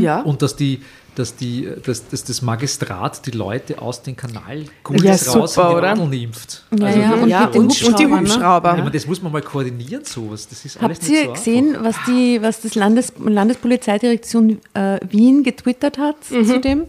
ja. 0.00 0.22
Und 0.22 0.40
dass 0.40 0.56
die, 0.56 0.80
dass 1.14 1.36
die, 1.36 1.68
dass, 1.84 2.08
dass 2.08 2.24
das 2.24 2.40
Magistrat 2.42 3.24
die 3.26 3.32
Leute 3.32 3.80
aus 3.82 4.02
dem 4.02 4.16
Kanal 4.16 4.60
Ja, 4.62 4.68
Gullis 4.82 5.24
super, 5.26 5.40
raus 5.40 5.56
in 5.56 5.62
die 5.62 5.68
oder? 5.74 5.82
Wadeln 5.90 6.12
impft. 6.14 6.64
Ja, 6.78 6.86
Also, 6.86 6.98
ja, 7.00 7.12
und 7.12 7.28
ja, 7.28 7.46
den 7.46 7.60
und- 7.62 7.82
Und 7.82 7.98
die 7.98 8.06
ne? 8.06 8.18
Hubschrauber. 8.20 8.72
Ich 8.72 8.78
meine, 8.78 8.90
das 8.90 9.06
muss 9.06 9.20
man 9.22 9.30
mal 9.30 9.42
koordinieren, 9.42 10.04
sowas. 10.04 10.48
Das 10.48 10.64
ist 10.64 10.82
alles 10.82 10.98
Habt 11.00 11.08
nicht 11.10 11.20
ihr 11.20 11.26
so 11.26 11.32
gesehen, 11.34 11.76
was 11.80 11.96
die, 12.08 12.40
was 12.40 12.60
das 12.62 12.74
Landes, 12.74 13.12
Landespolizeidirektion 13.18 14.58
äh, 14.74 14.98
Wien 15.08 15.42
getwittert 15.42 15.98
hat 15.98 16.16
Mhm. 16.30 16.44
zu 16.46 16.60
dem? 16.60 16.84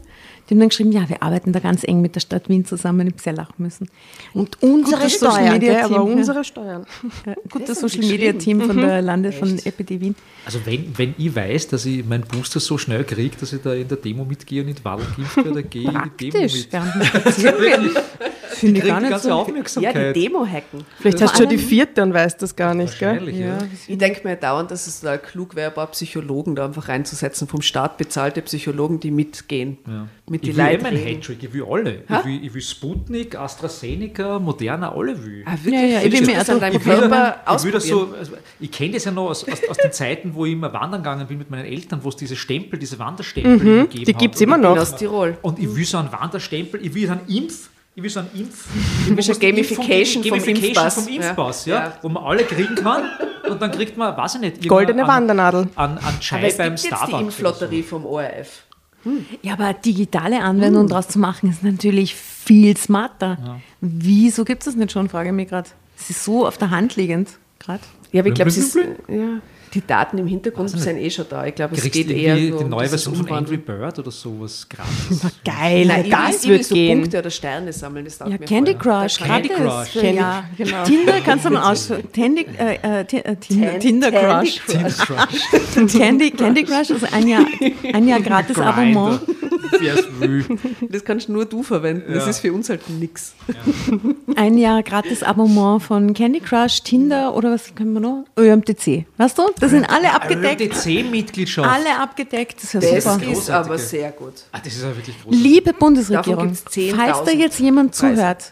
Die 0.48 0.54
haben 0.54 0.60
dann 0.60 0.70
geschrieben, 0.70 0.92
ja, 0.92 1.10
wir 1.10 1.24
arbeiten 1.24 1.54
da 1.54 1.60
ganz 1.60 1.84
eng 1.84 2.02
mit 2.02 2.16
der 2.16 2.20
Stadt 2.20 2.50
Wien 2.50 2.66
zusammen. 2.66 3.08
Ich 3.08 3.14
habe 3.14 3.24
sehr 3.24 3.34
lachen 3.34 3.56
müssen. 3.58 3.90
Und 4.34 4.62
unsere 4.62 5.02
Gute 5.02 5.10
Social 5.10 5.32
Steuern, 5.32 5.54
Media 5.54 5.74
gell, 5.74 5.84
Team, 5.88 5.96
aber 5.96 6.10
ja, 6.10 6.16
unsere 6.16 6.44
Steuern. 6.44 6.86
ja, 7.26 7.36
gutes 7.50 7.80
Social 7.80 8.06
Media. 8.06 8.34
Team 8.34 8.62
von 8.62 8.78
der 8.78 9.02
Lande 9.02 9.32
von 9.32 9.60
EPD 9.64 10.00
Wien. 10.02 10.16
Also 10.46 10.60
wenn, 10.66 10.96
wenn 10.98 11.16
ich 11.18 11.36
weiß, 11.36 11.70
dass 11.70 11.86
ich 11.86 12.06
meinen 12.06 12.24
Booster 12.24 12.60
so 12.60 12.78
schnell 12.78 13.04
kriege, 13.04 13.36
dass 13.40 13.54
ich 13.54 13.62
da 13.62 13.74
in 13.74 13.88
der 13.88 13.98
Demo 13.98 14.24
mitgehe 14.24 14.62
und 14.62 14.70
in 14.70 14.76
die 14.76 14.86
Wadel 14.86 15.06
geimpft 15.16 15.38
werde, 15.38 15.62
dann 15.62 15.70
gehe 15.70 15.82
ich 15.84 15.88
in 15.88 15.94
die 15.94 16.70
Demo 16.70 16.90
Praktisch, 16.92 17.38
mit. 17.44 17.62
während. 17.62 17.92
Finde 18.56 18.80
ich 18.82 18.86
gar 18.88 18.98
die 18.98 19.04
nicht 19.04 19.12
ganze 19.12 19.24
so. 19.24 19.30
Ja, 19.30 19.36
Aufmerksamkeit. 19.36 20.16
die 20.16 20.22
Demo 20.22 20.46
hacken. 20.46 20.86
Vielleicht 21.00 21.22
hast 21.22 21.34
du 21.36 21.44
schon 21.44 21.50
die 21.50 21.58
vierte 21.58 22.02
und 22.04 22.14
weißt 22.14 22.42
das 22.42 22.56
gar 22.56 22.74
nicht, 22.74 22.98
gell? 23.00 23.10
Wahrscheinlich, 23.12 23.38
ja. 23.40 23.58
Ich 23.88 23.98
denke 23.98 24.28
mir 24.28 24.36
dauernd, 24.36 24.72
dass 24.72 24.88
es 24.88 25.02
da 25.02 25.18
klug 25.18 25.56
wäre, 25.56 25.70
ein 25.70 25.74
paar 25.76 25.88
Psychologen 25.88 26.56
da 26.56 26.66
einfach 26.66 26.88
reinzusetzen, 26.88 27.48
vom 27.48 27.62
Staat 27.62 27.98
bezahlte 27.98 28.42
Psychologen, 28.42 29.00
die 29.00 29.12
mitgehen. 29.12 29.78
Ja. 29.88 30.08
Mit 30.30 30.44
die 30.44 30.50
ich 30.52 30.58
will 30.58 30.64
Leute 30.66 30.84
meinen 30.84 30.98
reden. 30.98 31.18
Hattrick, 31.22 31.44
ich 31.44 31.54
will 31.54 31.64
alle. 31.70 32.04
Ich 32.10 32.26
will, 32.26 32.44
ich 32.46 32.54
will 32.54 32.62
Sputnik, 32.62 33.36
AstraZeneca, 33.36 34.40
Moderna, 34.40 34.92
alle 34.96 35.24
will. 35.26 35.44
Ah, 35.46 35.52
wirklich? 35.62 35.74
Ja, 35.74 35.88
ja, 35.88 36.02
ich 36.02 36.12
will 36.12 36.26
mir 36.26 36.36
das 36.38 36.50
an 36.50 36.60
deinem. 36.60 36.82
Körper 36.82 37.42
Ich, 37.58 37.64
will 37.64 37.72
das 37.72 37.86
so, 37.86 37.96
ausprobieren? 38.02 38.20
also 38.20 38.32
ich 38.60 38.72
kenne 38.72 38.94
das 38.94 39.06
ja 39.06 39.12
noch 39.12 39.30
aus, 39.30 39.48
aus, 39.50 39.60
aus 39.70 39.78
den 39.78 39.92
Zeiten, 39.92 40.34
wo 40.34 40.46
ich 40.46 40.54
immer 40.54 40.72
wandern 40.74 41.02
gegangen 41.04 41.28
bin 41.28 41.38
mit 41.38 41.50
meinen 41.50 41.66
Eltern, 41.66 42.00
wo 42.04 42.10
es 42.10 42.16
diese 42.16 42.36
Stempel, 42.36 42.80
diese 42.80 42.98
Wanderstempel 43.00 43.54
immer 43.62 43.84
gegeben 43.84 44.02
Mhm. 44.02 44.06
die 44.06 44.14
gibt's 44.14 44.38
hat. 44.38 44.44
immer 44.48 44.58
noch. 44.58 44.76
In 44.76 44.82
Osttirol. 44.82 45.38
Und 45.42 45.60
ich 45.60 45.76
will 45.76 45.86
so 45.86 45.98
einen 45.98 46.12
Wanderstempel, 46.12 46.84
ich 46.86 46.94
will 46.94 47.08
so 47.08 47.14
einen 47.14 47.28
Impf, 47.28 47.70
ich 47.96 48.04
will 48.04 48.10
so 48.10 48.20
einen 48.20 48.30
Impf. 48.36 48.68
Du 49.08 49.16
willst 49.16 49.30
eine 49.30 49.40
Gamification 49.40 50.24
vom 50.24 50.40
Impfpass. 50.44 50.96
vom 50.96 51.08
Impfpass, 51.08 51.66
ja. 51.66 51.76
Ja. 51.76 51.84
Ja. 51.86 51.94
wo 52.02 52.10
man 52.10 52.24
alle 52.24 52.44
kriegen 52.44 52.76
kann 52.76 53.04
und 53.50 53.62
dann 53.62 53.72
kriegt 53.72 53.96
man, 53.98 54.16
weiß 54.18 54.36
ich 54.36 54.42
nicht, 54.42 54.68
Goldene 54.68 55.04
an, 55.04 55.08
Wandernadel. 55.08 55.70
An, 55.76 55.92
an 55.92 56.00
Aber 56.00 56.20
Chai 56.20 56.48
es 56.48 56.58
beim 56.58 56.76
gibt 56.76 56.92
jetzt 56.92 57.08
die 57.08 57.14
Impflotterie 57.14 57.84
vom 57.84 58.06
ORF. 58.06 58.64
Ja, 59.44 59.54
aber 59.54 59.74
digitale 59.74 60.42
Anwendung 60.42 60.88
daraus 60.88 61.08
zu 61.08 61.20
machen, 61.20 61.52
ist 61.52 61.64
natürlich 61.64 62.16
viel 62.16 62.76
smarter. 62.76 63.60
Wieso 63.80 64.44
gibt 64.44 64.64
es 64.64 64.66
das 64.66 64.76
nicht 64.76 64.92
schon, 64.92 65.10
frage 65.10 65.30
ich 65.30 65.36
mich 65.36 65.48
gerade. 65.48 65.70
Es 65.98 66.10
ist 66.10 66.24
so 66.24 66.46
auf 66.46 66.58
der 66.58 66.72
Hand 66.72 66.96
liegend, 66.96 67.30
gerade. 67.60 67.82
Ja, 68.12 68.22
aber 68.22 68.30
ich 68.30 68.36
glaube, 68.36 68.52
Blum, 68.52 68.72
blum, 69.06 69.20
ja, 69.20 69.42
die 69.76 69.86
Daten 69.86 70.18
im 70.18 70.26
Hintergrund 70.26 70.74
ich 70.74 70.80
sind 70.82 70.98
eh 70.98 71.10
schon 71.10 71.26
da. 71.30 71.46
Ich 71.46 71.54
glaube, 71.54 71.76
es 71.76 71.84
geht 71.92 72.10
eher 72.10 72.36
die 72.38 72.52
um 72.54 72.70
neue 72.70 72.88
Version 72.88 73.14
von. 73.16 73.30
Angry 73.30 73.58
Bird 73.58 74.00
oder 74.00 74.10
sowas 74.10 74.66
gratis. 74.70 75.32
Geil, 75.44 75.86
Nein, 75.86 76.10
das 76.10 76.48
wird 76.48 76.64
so 76.64 76.74
gehen. 76.74 77.02
Punkte 77.02 77.20
oder 77.20 77.30
Sterne 77.30 77.74
sammeln. 77.74 78.06
Das 78.06 78.20
Ja, 78.20 78.38
Candy. 78.38 78.74
Crush, 78.76 79.18
Candy 79.18 79.50
gratis. 79.50 79.92
Crush. 79.92 80.02
Candy- 80.02 80.18
ja. 80.18 80.44
genau. 80.58 80.84
Tinder 80.86 81.22
kannst 81.26 81.46
du 81.46 81.50
dann 81.50 81.58
ausschauen. 81.64 82.04
Äh, 82.16 82.76
äh, 82.82 83.02
äh, 83.02 83.36
Tinder, 83.36 83.80
Tinder 83.80 84.12
Candy 84.12 84.50
Crush. 84.50 84.62
Tinder 84.68 84.90
Crush. 84.90 85.94
Candy, 85.94 86.32
Candy 86.32 86.64
Crush, 86.64 86.92
also 86.92 87.08
ein 87.12 87.28
Jahr, 87.28 87.46
ein 87.94 88.08
Jahr 88.08 88.22
gratis. 88.22 88.58
Abonnement. 88.58 89.20
Es 89.74 90.06
will. 90.20 90.46
Das 90.90 91.04
kannst 91.06 91.30
nur 91.30 91.46
du 91.46 91.64
verwenden. 91.64 92.14
Das 92.14 92.24
Ja. 92.26 92.30
ist 92.30 92.40
für 92.40 92.54
uns 92.54 92.70
halt 92.70 92.90
nix. 92.90 93.34
Ein 94.36 94.58
Jahr 94.58 94.84
gratis 94.84 95.24
Abonnement 95.24 95.82
von 95.82 96.14
Candy 96.14 96.40
Crush, 96.40 96.82
Tinder 96.84 97.36
oder 97.36 97.52
was 97.52 97.74
können 97.76 97.94
wir 97.94 98.00
noch? 98.00 98.26
ÖMTC. 98.38 99.06
Weißt 99.18 99.38
du? 99.38 99.44
Das 99.60 99.72
sind 99.72 99.86
alle 99.90 100.14
abgedeckt. 100.14 100.62
DC-Mitgliedschaft. 100.62 101.70
Alle 101.70 101.98
abgedeckt. 102.00 102.56
Das 102.62 102.64
ist 102.66 102.74
ja 102.74 102.80
Das 102.80 103.04
super. 103.04 103.16
ist 103.18 103.24
Großartige. 103.26 103.54
aber 103.74 103.78
sehr 103.78 104.12
gut. 104.12 104.34
Ah, 104.52 104.60
das 104.64 104.74
ist 104.74 104.82
ja 104.84 104.96
wirklich 104.96 105.16
großartig. 105.22 105.42
Liebe 105.44 105.74
Bundesregierung, 105.74 106.48
gibt's 106.48 106.66
10.000 106.68 106.96
falls 106.96 107.24
da 107.26 107.32
jetzt 107.32 107.60
jemand 107.60 107.92
Preise. 107.98 108.16
zuhört, 108.16 108.52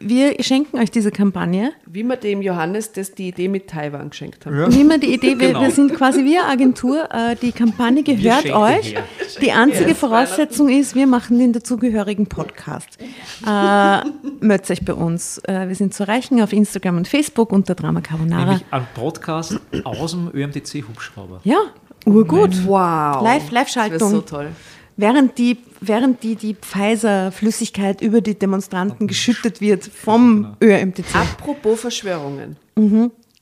wir 0.00 0.42
schenken 0.42 0.78
euch 0.78 0.90
diese 0.90 1.10
Kampagne. 1.10 1.72
Wie 1.86 2.02
wir 2.02 2.16
dem 2.16 2.42
Johannes 2.42 2.92
das 2.92 3.12
die 3.12 3.28
Idee 3.28 3.48
mit 3.48 3.68
Taiwan 3.68 4.10
geschenkt 4.10 4.44
haben. 4.44 4.58
Ja. 4.58 4.68
Nimm 4.68 4.86
mal 4.88 4.98
die 5.00 5.14
Idee, 5.14 5.38
wir, 5.38 5.48
Genau. 5.48 5.62
wir 5.62 5.70
sind 5.70 5.94
quasi 5.94 6.24
wie 6.26 6.36
eine 6.38 6.48
Agentur. 6.48 7.08
Äh, 7.10 7.36
die 7.36 7.52
Kampagne 7.52 8.02
gehört 8.02 8.44
euch. 8.52 8.92
her. 8.94 9.04
Die 9.40 9.50
einzige 9.52 9.94
Voraussetzung 9.94 10.68
ist, 10.68 10.94
wir 10.94 11.06
machen 11.06 11.38
den 11.38 11.52
dazugehörigen 11.54 12.26
Podcast. 12.26 12.98
Äh, 13.44 14.02
meldet 14.40 14.70
euch 14.70 14.84
bei 14.84 14.94
uns. 14.94 15.38
Äh, 15.38 15.66
wir 15.66 15.74
sind 15.74 15.92
zu 15.94 16.04
erreichen 16.04 16.40
auf 16.42 16.52
Instagram 16.52 16.98
und 16.98 17.08
Facebook 17.08 17.50
unter 17.50 17.74
Drama 17.74 18.00
Carbonara. 18.00 18.44
Nämlich 18.44 18.64
ein 18.70 18.86
Podcast 18.94 19.58
aus 19.82 20.12
dem 20.12 20.30
ÖMTC-Hubschrauber. 20.32 21.40
Ja, 21.42 21.58
urgut. 22.06 22.50
Wow. 22.66 23.22
Live- 23.24 23.44
Das 23.46 23.50
Live-Schaltung. 23.50 23.98
wäre 24.00 24.10
so 24.10 24.20
toll. 24.20 24.48
Während 24.96 25.38
die, 25.38 25.58
während 25.80 26.22
die, 26.22 26.36
die 26.36 26.54
Pfizer-Flüssigkeit 26.54 28.00
über 28.00 28.20
die 28.20 28.38
Demonstranten 28.38 29.06
geschüttet 29.06 29.60
wird 29.60 29.84
vom 29.84 30.56
ÖMTC. 30.62 31.14
Apropos 31.14 31.80
Verschwörungen. 31.80 32.56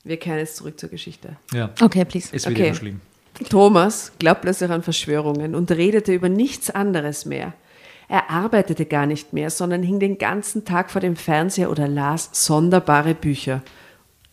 Wir 0.03 0.17
kehren 0.17 0.39
jetzt 0.39 0.57
zurück 0.57 0.79
zur 0.79 0.89
Geschichte. 0.89 1.37
Ja, 1.53 1.69
Okay, 1.81 2.05
please. 2.05 2.29
es 2.31 2.45
wird 2.45 2.57
Okay. 2.57 2.73
schlimm. 2.73 3.01
Thomas 3.49 4.11
glaubt 4.19 4.41
plötzlich 4.41 4.69
an 4.69 4.83
Verschwörungen 4.83 5.55
und 5.55 5.71
redete 5.71 6.13
über 6.13 6.29
nichts 6.29 6.69
anderes 6.69 7.25
mehr. 7.25 7.53
Er 8.07 8.29
arbeitete 8.29 8.85
gar 8.85 9.05
nicht 9.05 9.31
mehr, 9.31 9.49
sondern 9.49 9.83
hing 9.83 9.99
den 9.99 10.17
ganzen 10.17 10.65
Tag 10.65 10.91
vor 10.91 10.99
dem 10.99 11.15
Fernseher 11.15 11.71
oder 11.71 11.87
las 11.87 12.29
sonderbare 12.33 13.13
Bücher. 13.15 13.61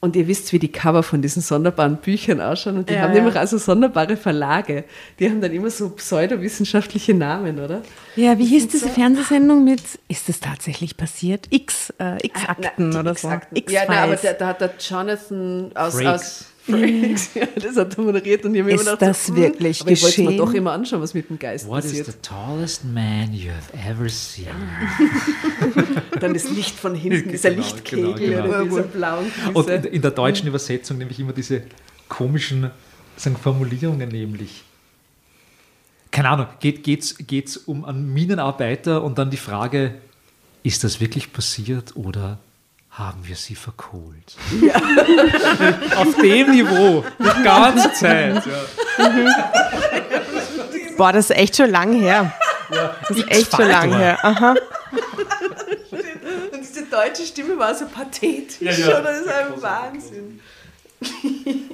Und 0.01 0.15
ihr 0.15 0.29
wisst, 0.29 0.53
wie 0.53 0.61
die 0.61 0.71
Cover 0.71 1.03
von 1.03 1.23
diesen 1.23 1.43
sonderbaren 1.43 1.97
Büchern 1.97 2.41
ausschauen. 2.41 2.77
Und 2.79 2.89
die 2.89 2.95
Ja, 2.95 3.01
haben 3.01 3.11
ja. 3.15 3.17
nämlich 3.17 3.35
also 3.37 3.59
sonderbare 3.59 4.17
Verlage. 4.17 4.85
Die 5.19 5.29
haben 5.29 5.41
dann 5.41 5.51
immer 5.53 5.71
so 5.71 5.91
pseudowissenschaftliche 5.91 7.15
Namen, 7.15 7.59
oder? 7.59 7.83
Ja, 8.15 8.39
wie 8.39 8.47
hieß 8.47 8.69
diese 8.69 8.89
Fernsehsendung 8.89 9.65
mit, 9.65 9.83
ist 10.07 10.29
es 10.29 10.39
tatsächlich 10.39 10.97
passiert? 10.97 11.47
X, 11.51 11.93
äh, 11.99 12.25
X-Akten 12.25 12.93
die 12.93 12.97
oder 12.97 13.15
so. 13.17 13.27
X-Akten. 13.29 13.57
X-Files. 13.57 13.73
Ja, 13.89 13.93
na, 13.93 14.05
aber 14.05 14.15
da, 14.17 14.33
da 14.35 14.47
hat 14.47 14.61
der 14.61 14.71
Jonathan 14.79 15.71
aus, 15.75 16.01
aus 16.05 16.45
Frakes, 16.69 17.31
ja, 17.35 17.47
das 17.61 17.77
hat 17.77 17.97
er 17.97 18.05
moderiert 18.05 18.45
und 18.45 18.55
ich 18.55 18.61
habe 18.61 18.71
immer 18.71 18.79
gedacht, 18.81 19.01
das 19.01 19.27
so, 19.27 19.35
hm, 19.35 19.41
wirklich 19.43 19.81
aber 19.81 19.91
ich 19.91 20.03
wollte 20.03 20.21
mir 20.21 20.27
geschehen? 20.29 20.39
doch 20.47 20.53
immer 20.53 20.73
anschauen, 20.73 21.01
was 21.01 21.15
mit 21.15 21.29
dem 21.31 21.39
Geist 21.39 21.67
What 21.67 21.79
is 21.85 21.91
passiert. 21.93 22.07
the 22.09 22.13
tallest 22.23 22.85
man 22.85 23.33
you 23.33 23.49
have 23.51 23.91
ever 23.91 24.09
seen? 24.11 24.47
Dann 26.21 26.35
das 26.35 26.49
Licht 26.51 26.79
von 26.79 26.95
hinten, 26.95 27.31
dieser 27.31 27.51
Genau, 27.51 27.63
Lichtkegel 27.63 28.15
genau, 28.15 28.43
genau. 28.43 28.49
oder 28.49 28.65
dieser 28.65 28.83
blauen 28.83 29.33
Und 29.55 29.65
Füße. 29.65 29.75
in, 29.75 29.85
in 29.85 30.03
der 30.03 30.11
deutschen 30.13 30.49
Übersetzung 30.49 30.99
nämlich 30.99 31.19
immer 31.21 31.33
diese 31.33 31.63
komischen 32.09 32.71
sagen, 33.17 33.37
Formulierungen, 33.37 34.09
nämlich. 34.09 34.65
Keine 36.11 36.31
Ahnung, 36.31 36.47
geht 36.61 36.87
es 36.87 37.17
geht's 37.19 37.57
um 37.57 37.85
einen 37.85 38.13
Minenarbeiter 38.13 39.03
und 39.03 39.19
dann 39.19 39.31
die 39.31 39.37
Frage, 39.37 39.95
ist 40.63 40.83
das 40.85 41.01
wirklich 41.01 41.33
passiert 41.33 41.97
oder 41.97 42.39
haben 42.91 43.21
wir 43.23 43.37
sie 43.37 43.55
verkohlt? 43.55 44.37
Auf 45.97 46.17
dem 46.17 46.51
Niveau, 46.51 47.05
die 47.19 47.43
ganze 47.45 47.93
Zeit. 47.93 48.43
Ja. 48.99 49.13
Boah, 50.97 51.13
das 51.13 51.31
ist 51.31 51.37
echt 51.37 51.57
schon 51.57 51.71
lang 51.71 51.93
her. 52.01 52.33
Das 53.09 53.19
ist 53.19 53.31
echt 53.31 53.55
schon 53.55 53.69
lang 53.69 53.97
her. 53.97 54.19
Aha. 54.23 54.55
Deutsche 57.07 57.23
Stimme 57.27 57.59
war 57.59 57.75
so 57.75 57.87
pathetisch, 57.87 58.61
Ja, 58.61 58.73
ja. 58.73 58.87
oder? 58.89 59.03
Das 59.03 59.21
ist 59.21 59.29
ein 59.29 59.63
Wahnsinn. 59.63 60.41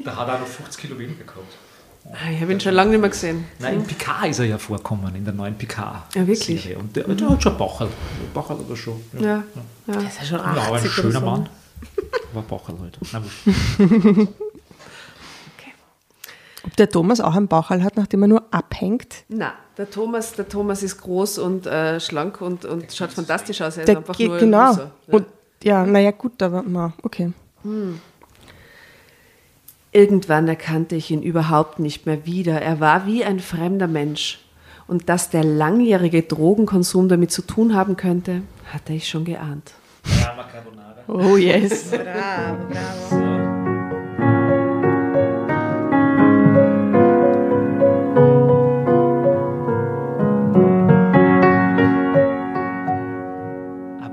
Da 0.05 0.17
hat 0.17 0.29
er 0.29 0.39
noch 0.39 0.47
50 0.47 0.81
Kilo 0.83 0.99
weniger 0.99 1.25
gehabt. 1.25 1.55
Ah, 2.13 2.31
Ich 2.31 2.41
habe 2.43 2.53
ihn 2.53 2.61
schon 2.61 2.75
lange 2.75 2.91
nicht 2.91 3.01
mehr 3.01 3.09
gesehen. 3.09 3.45
Nein, 3.59 3.75
in 3.77 3.87
Picard 3.87 4.27
ist 4.29 4.39
er 4.39 4.45
ja 4.45 4.59
vorkommen, 4.59 5.15
in 5.17 5.25
der 5.25 5.33
neuen 5.33 5.57
Picard. 5.57 6.15
Ja, 6.15 6.27
wirklich? 6.27 6.63
Serie. 6.63 6.79
Und 6.79 6.95
der, 6.95 7.05
der 7.05 7.31
hat 7.31 7.43
schon 7.43 7.57
Bachel. 7.57 7.89
Bachel 8.35 8.57
oder 8.57 8.77
schon. 8.77 9.03
Ja, 9.19 9.21
ja. 9.27 9.45
Das 9.87 10.03
ist 10.05 10.19
ja 10.21 10.25
schon 10.27 10.39
Ja, 10.41 10.45
aber 10.45 10.61
ein 10.67 10.75
80 10.75 10.93
schöner 10.93 11.21
so. 11.21 11.27
Mann. 11.27 11.49
War 12.35 12.43
Bachel 12.43 12.75
halt. 12.81 12.99
Na. 13.13 13.23
Ob 16.67 16.77
der 16.77 16.89
Thomas 16.89 17.21
auch 17.21 17.35
einen 17.35 17.49
Bauchhall 17.49 17.83
hat, 17.83 17.97
nachdem 17.97 18.23
er 18.23 18.29
nur 18.29 18.43
abhängt? 18.51 19.25
Na, 19.29 19.53
der 19.77 19.91
Thomas, 19.91 20.33
der 20.33 20.49
Thomas 20.49 20.83
ist 20.83 21.01
groß 21.01 21.39
und 21.39 21.67
äh, 21.67 22.01
schlank 22.01 22.41
und, 22.41 22.65
und 22.65 22.93
schaut 22.93 23.13
fantastisch 23.13 23.61
aus. 23.61 23.77
Er 23.77 23.83
ist 23.83 23.89
Der 23.89 23.99
einfach 23.99 24.17
geht 24.17 24.29
nur 24.29 24.39
genau. 24.39 24.69
Loser. 24.69 24.91
Ja. 25.07 25.15
Und 25.15 25.27
ja, 25.63 25.87
naja, 25.87 26.11
gut, 26.11 26.43
aber 26.43 26.65
na, 26.67 26.93
okay. 27.03 27.33
Irgendwann 29.93 30.49
erkannte 30.49 30.97
ich 30.97 31.11
ihn 31.11 31.23
überhaupt 31.23 31.79
nicht 31.79 32.07
mehr 32.07 32.27
wieder. 32.27 32.61
Er 32.61 32.81
war 32.81 33.07
wie 33.07 33.25
ein 33.25 33.41
fremder 33.41 33.89
Mensch. 33.89 34.41
Und 34.87 35.09
dass 35.09 35.31
der 35.31 35.45
langjährige 35.45 36.23
Drogenkonsum 36.23 37.09
damit 37.09 37.33
zu 37.33 37.43
tun 37.43 37.75
haben 37.75 37.97
könnte, 37.97 38.43
hatte 38.71 38.93
ich 38.93 39.09
schon 39.09 39.25
geahnt. 39.25 39.73
Oh 41.09 41.37
yes. 41.37 41.91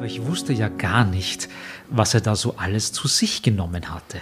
Aber 0.01 0.07
ich 0.07 0.25
wusste 0.25 0.51
ja 0.51 0.67
gar 0.67 1.05
nicht, 1.05 1.47
was 1.91 2.15
er 2.15 2.21
da 2.21 2.35
so 2.35 2.55
alles 2.57 2.91
zu 2.91 3.07
sich 3.07 3.43
genommen 3.43 3.93
hatte. 3.93 4.17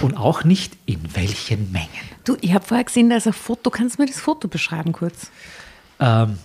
Und 0.00 0.16
auch 0.16 0.44
nicht 0.44 0.74
in 0.86 1.00
welchen 1.16 1.72
Mengen. 1.72 1.88
Du, 2.22 2.36
ich 2.40 2.54
habe 2.54 2.64
vorher 2.64 2.84
gesehen, 2.84 3.10
da 3.10 3.16
ist 3.16 3.26
ein 3.26 3.32
Foto. 3.32 3.68
Kannst 3.70 3.98
du 3.98 4.02
mir 4.02 4.06
das 4.06 4.20
Foto 4.20 4.46
beschreiben 4.46 4.92
kurz? 4.92 5.32
Ähm, 5.98 6.38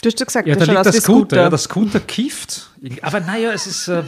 Du 0.00 0.08
hast 0.08 0.18
ja 0.18 0.24
gesagt, 0.24 0.48
ja, 0.48 0.54
das 0.54 0.66
da 0.66 0.72
liegt 0.72 0.84
der 0.86 0.92
Scooter. 0.94 1.02
Scooter. 1.02 1.36
Ja, 1.36 1.50
der 1.50 1.58
Scooter 1.58 2.00
kifft. 2.00 2.70
Aber 3.02 3.20
naja, 3.20 3.52
es 3.52 3.66
ist. 3.66 3.88
Äh, 3.88 4.04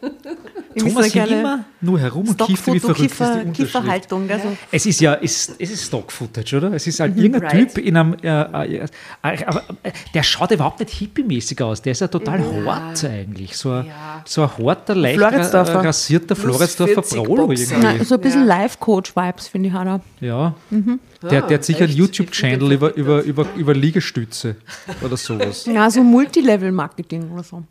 Ich 0.74 0.82
Thomas 0.82 1.14
nicht, 1.14 1.30
immer 1.30 1.64
nur 1.80 1.98
herum 1.98 2.28
und 2.28 2.38
kiffte 2.38 2.72
wie 2.74 2.80
verrückt. 2.80 3.00
ist 3.00 3.20
die. 3.20 3.50
Kieferhaltung. 3.52 4.30
Also. 4.30 4.56
Es 4.70 4.86
ist 4.86 5.00
ja, 5.00 5.14
es, 5.14 5.52
es 5.58 5.70
ist 5.70 5.84
Stock-Footage, 5.86 6.56
oder? 6.56 6.72
Es 6.72 6.86
ist 6.86 7.00
halt 7.00 7.16
Mhm. 7.16 7.22
irgendein 7.22 7.50
Right. 7.50 7.74
Typ 7.74 7.84
in 7.84 7.96
einem, 7.96 8.14
äh, 8.22 8.28
äh, 8.28 8.74
äh, 8.76 9.44
aber 9.46 9.62
äh, 9.82 9.92
der 10.14 10.22
schaut 10.22 10.50
überhaupt 10.50 10.80
nicht 10.80 10.90
hippie-mäßig 10.92 11.60
aus. 11.62 11.82
Der 11.82 11.92
ist 11.92 12.00
ja 12.00 12.08
total 12.08 12.40
hart 12.66 13.04
eigentlich. 13.04 13.56
So, 13.56 13.70
ein- 13.72 13.86
Ja. 13.86 14.22
so 14.24 14.42
ein 14.42 14.50
harter, 14.58 14.94
leicht 14.94 15.18
Floridsdorfer. 15.18 15.74
ra- 15.74 15.80
rasierter 15.82 16.36
Floridsdorfer 16.36 17.02
40 17.02 17.24
Prolo 17.24 17.50
irgendwie. 17.52 17.74
Na, 17.80 18.04
so 18.04 18.14
ein 18.14 18.20
bisschen 18.20 18.46
Life-Coach-Vibes, 18.46 19.48
finde 19.48 19.68
ich, 19.68 19.74
hat. 19.74 20.02
Ja. 20.20 20.54
Der, 20.70 21.42
der 21.42 21.58
hat 21.58 21.64
sicher 21.64 21.84
einen? 21.84 21.92
YouTube-Channel 21.94 22.72
über, 22.72 22.94
über, 22.96 23.22
über, 23.22 23.46
über 23.56 23.74
Liegestütze 23.74 24.56
oder 25.02 25.16
sowas. 25.16 25.66
Ja, 25.66 25.88
so 25.90 26.02
Multilevel-Marketing 26.02 27.30
oder 27.30 27.42
so. 27.42 27.62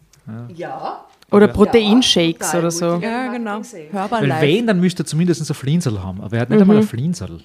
Ja. 0.56 1.06
Oder 1.32 1.48
Ja. 1.48 1.54
Proteinshakes 1.54 2.48
total 2.48 2.60
oder 2.60 2.72
so. 2.72 2.86
Ja, 3.02 3.32
genau. 3.32 3.62
Hörbar 3.92 4.22
Weil 4.22 4.42
wenn, 4.42 4.68
dann 4.68 4.82
müsste 4.82 5.04
er 5.04 5.06
zumindest 5.06 5.50
ein 5.50 5.54
Flinsel 5.54 6.04
haben. 6.04 6.20
Aber 6.20 6.36
er 6.36 6.42
hat 6.42 6.50
nicht 6.50 6.60
einmal 6.62 6.78
ein 6.78 6.84
Flinsel. 6.84 7.40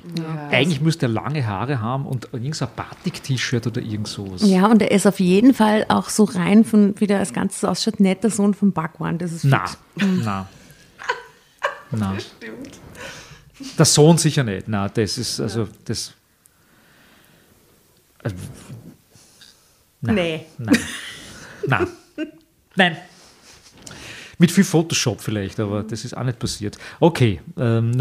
Eigentlich 0.50 0.80
müsste 0.80 1.06
er 1.06 1.10
lange 1.10 1.46
Haare 1.46 1.80
haben 1.80 2.04
und 2.04 2.24
irgendein 2.26 2.52
so 2.54 2.64
ein 2.64 2.72
Batik-T-Shirt 2.74 3.64
oder 3.68 3.80
irgend 3.80 4.08
sowas. 4.08 4.42
Ja, 4.44 4.66
und 4.66 4.82
er 4.82 4.90
ist 4.90 5.06
auf 5.06 5.20
jeden 5.20 5.54
Fall 5.54 5.86
auch 5.88 6.08
so 6.08 6.24
rein 6.24 6.64
von, 6.64 6.94
wie 6.98 7.06
der 7.06 7.20
als 7.20 7.32
Ganzes 7.32 7.64
ausschaut, 7.64 8.00
netter 8.00 8.28
Sohn 8.28 8.54
von 8.54 8.72
Bhagwan. 8.72 9.18
Das 9.18 9.30
ist 9.30 9.44
Na, 9.44 9.64
na. 9.94 10.48
Na. 11.92 12.14
Der 13.78 13.84
Sohn 13.86 14.18
sicher 14.18 14.42
nicht. 14.42 14.66
Na, 14.66 14.88
das 14.88 15.16
ist 15.16 15.38
also 15.40 15.68
das. 15.84 16.12
äh, 18.24 18.30
Nein. 20.00 20.14
Nee. 20.16 20.46
Nein. 20.58 20.78
Nein. 21.68 21.86
Nein. 22.74 22.96
Mit 24.38 24.52
viel 24.52 24.64
Photoshop 24.64 25.20
vielleicht, 25.20 25.60
aber 25.60 25.82
das 25.82 26.04
ist 26.04 26.16
auch 26.16 26.24
nicht 26.24 26.38
passiert. 26.38 26.78
Okay. 27.00 27.40
Ähm. 27.56 27.92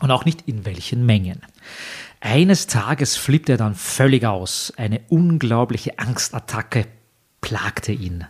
Und 0.00 0.10
auch 0.10 0.24
nicht 0.24 0.48
in 0.48 0.64
welchen 0.64 1.04
Mengen. 1.04 1.42
Eines 2.20 2.66
Tages 2.66 3.16
flippt 3.16 3.48
er 3.48 3.56
dann 3.56 3.74
völlig 3.74 4.24
aus. 4.24 4.72
Eine 4.76 5.00
unglaubliche 5.08 5.98
Angstattacke 5.98 6.86
plagte 7.40 7.92
ihn. 7.92 8.26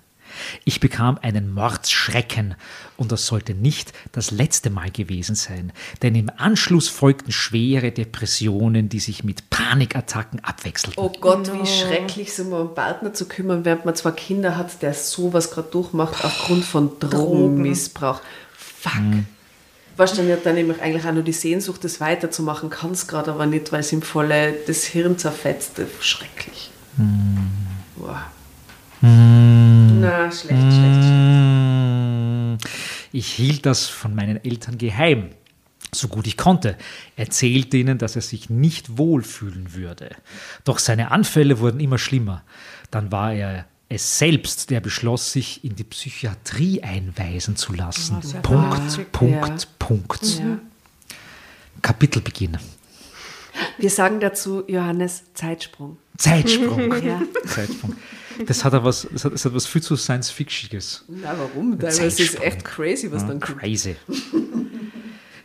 Ich 0.64 0.80
bekam 0.80 1.18
einen 1.22 1.53
Mordsschrecken 1.53 2.55
und 2.97 3.12
das 3.12 3.26
sollte 3.26 3.55
nicht 3.55 3.93
das 4.12 4.30
letzte 4.30 4.70
Mal 4.70 4.91
gewesen 4.91 5.34
sein, 5.34 5.72
denn 6.03 6.14
im 6.14 6.30
Anschluss 6.36 6.88
folgten 6.88 7.32
schwere 7.32 7.93
Depressionen, 7.93 8.88
die 8.88 9.01
sich 9.01 9.24
mit 9.24 9.51
Panikattacken 9.51 10.45
abwechselten. 10.45 11.03
Oh 11.03 11.12
Gott, 11.20 11.51
wie 11.53 11.66
schrecklich, 11.66 12.32
sich 12.32 12.47
um 12.47 12.55
einen 12.55 12.74
Partner 12.74 13.14
zu 13.14 13.26
kümmern, 13.26 13.64
während 13.64 13.84
man 13.84 13.95
zwar 13.95 14.12
Kinder 14.12 14.57
hat, 14.57 14.82
der 14.82 14.95
sowas 14.95 15.51
gerade 15.51 15.70
durchmacht 15.70 16.24
aufgrund 16.24 16.64
von 16.64 16.99
Drogenmissbrauch. 16.99 18.20
Fuck. 18.57 18.93
Du, 19.97 20.07
dann 20.07 20.32
hat 20.32 20.47
dann 20.47 20.55
nämlich 20.55 20.80
eigentlich 20.80 21.05
auch 21.05 21.12
nur 21.12 21.22
die 21.22 21.32
Sehnsucht, 21.32 21.84
das 21.84 22.01
weiterzumachen, 22.01 22.70
kann 22.70 22.93
es 22.93 23.07
gerade 23.07 23.32
aber 23.32 23.45
nicht, 23.45 23.70
weil 23.70 23.80
es 23.80 23.93
ihm 23.93 24.01
volle 24.01 24.55
das 24.66 24.84
Hirn 24.84 25.18
zerfetzt. 25.18 25.80
Schrecklich. 26.01 26.70
Wow. 27.97 28.16
Na, 30.01 30.30
schlecht, 30.30 30.61
schlecht, 30.61 30.72
schlecht. 30.72 31.09
Mm, 31.09 32.57
Ich 33.12 33.26
hielt 33.26 33.66
das 33.66 33.86
von 33.86 34.14
meinen 34.14 34.42
Eltern 34.44 34.78
geheim, 34.78 35.30
so 35.92 36.07
gut 36.09 36.26
ich 36.26 36.36
konnte, 36.36 36.76
erzählte 37.16 37.76
ihnen, 37.76 37.98
dass 37.98 38.14
er 38.16 38.22
sich 38.22 38.48
nicht 38.51 38.96
wohlfühlen 38.98 39.74
würde. 39.74 40.11
Doch 40.64 40.78
seine 40.78 41.11
Anfälle 41.11 41.59
wurden 41.59 41.80
immer 41.80 41.98
schlimmer. 41.98 42.42
Dann 42.90 43.11
war 43.11 43.32
er 43.32 43.66
es 43.88 44.18
selbst, 44.18 44.70
der 44.70 44.80
beschloss, 44.80 45.32
sich 45.32 45.64
in 45.64 45.74
die 45.74 45.82
Psychiatrie 45.84 46.82
einweisen 46.84 47.57
zu 47.57 47.72
lassen. 47.72 48.20
Punkt, 48.42 49.11
Punkt, 49.11 49.62
Ja. 49.62 49.66
Punkt. 49.80 50.42
Kapitelbeginn. 51.82 52.59
Wir 53.78 53.90
sagen 53.90 54.20
dazu, 54.20 54.62
Johannes, 54.68 55.24
Zeitsprung. 55.34 55.96
Zeitsprung. 56.16 56.92
Ja. 57.05 57.20
Zeitsprung. 57.46 57.96
Das 58.46 58.64
hat, 58.64 58.72
was, 58.84 59.06
das, 59.12 59.24
hat, 59.24 59.32
das 59.34 59.44
hat 59.44 59.54
was 59.54 59.66
viel 59.66 59.82
zu 59.82 59.96
Science-Fictiges. 59.96 61.04
Na, 61.08 61.34
warum? 61.38 61.78
Das 61.78 61.98
ist 61.98 62.40
echt 62.42 62.64
crazy, 62.64 63.10
was 63.10 63.22
Ja, 63.22 63.28
dann 63.28 63.40
kommt. 63.40 63.58
Crazy. 63.58 63.96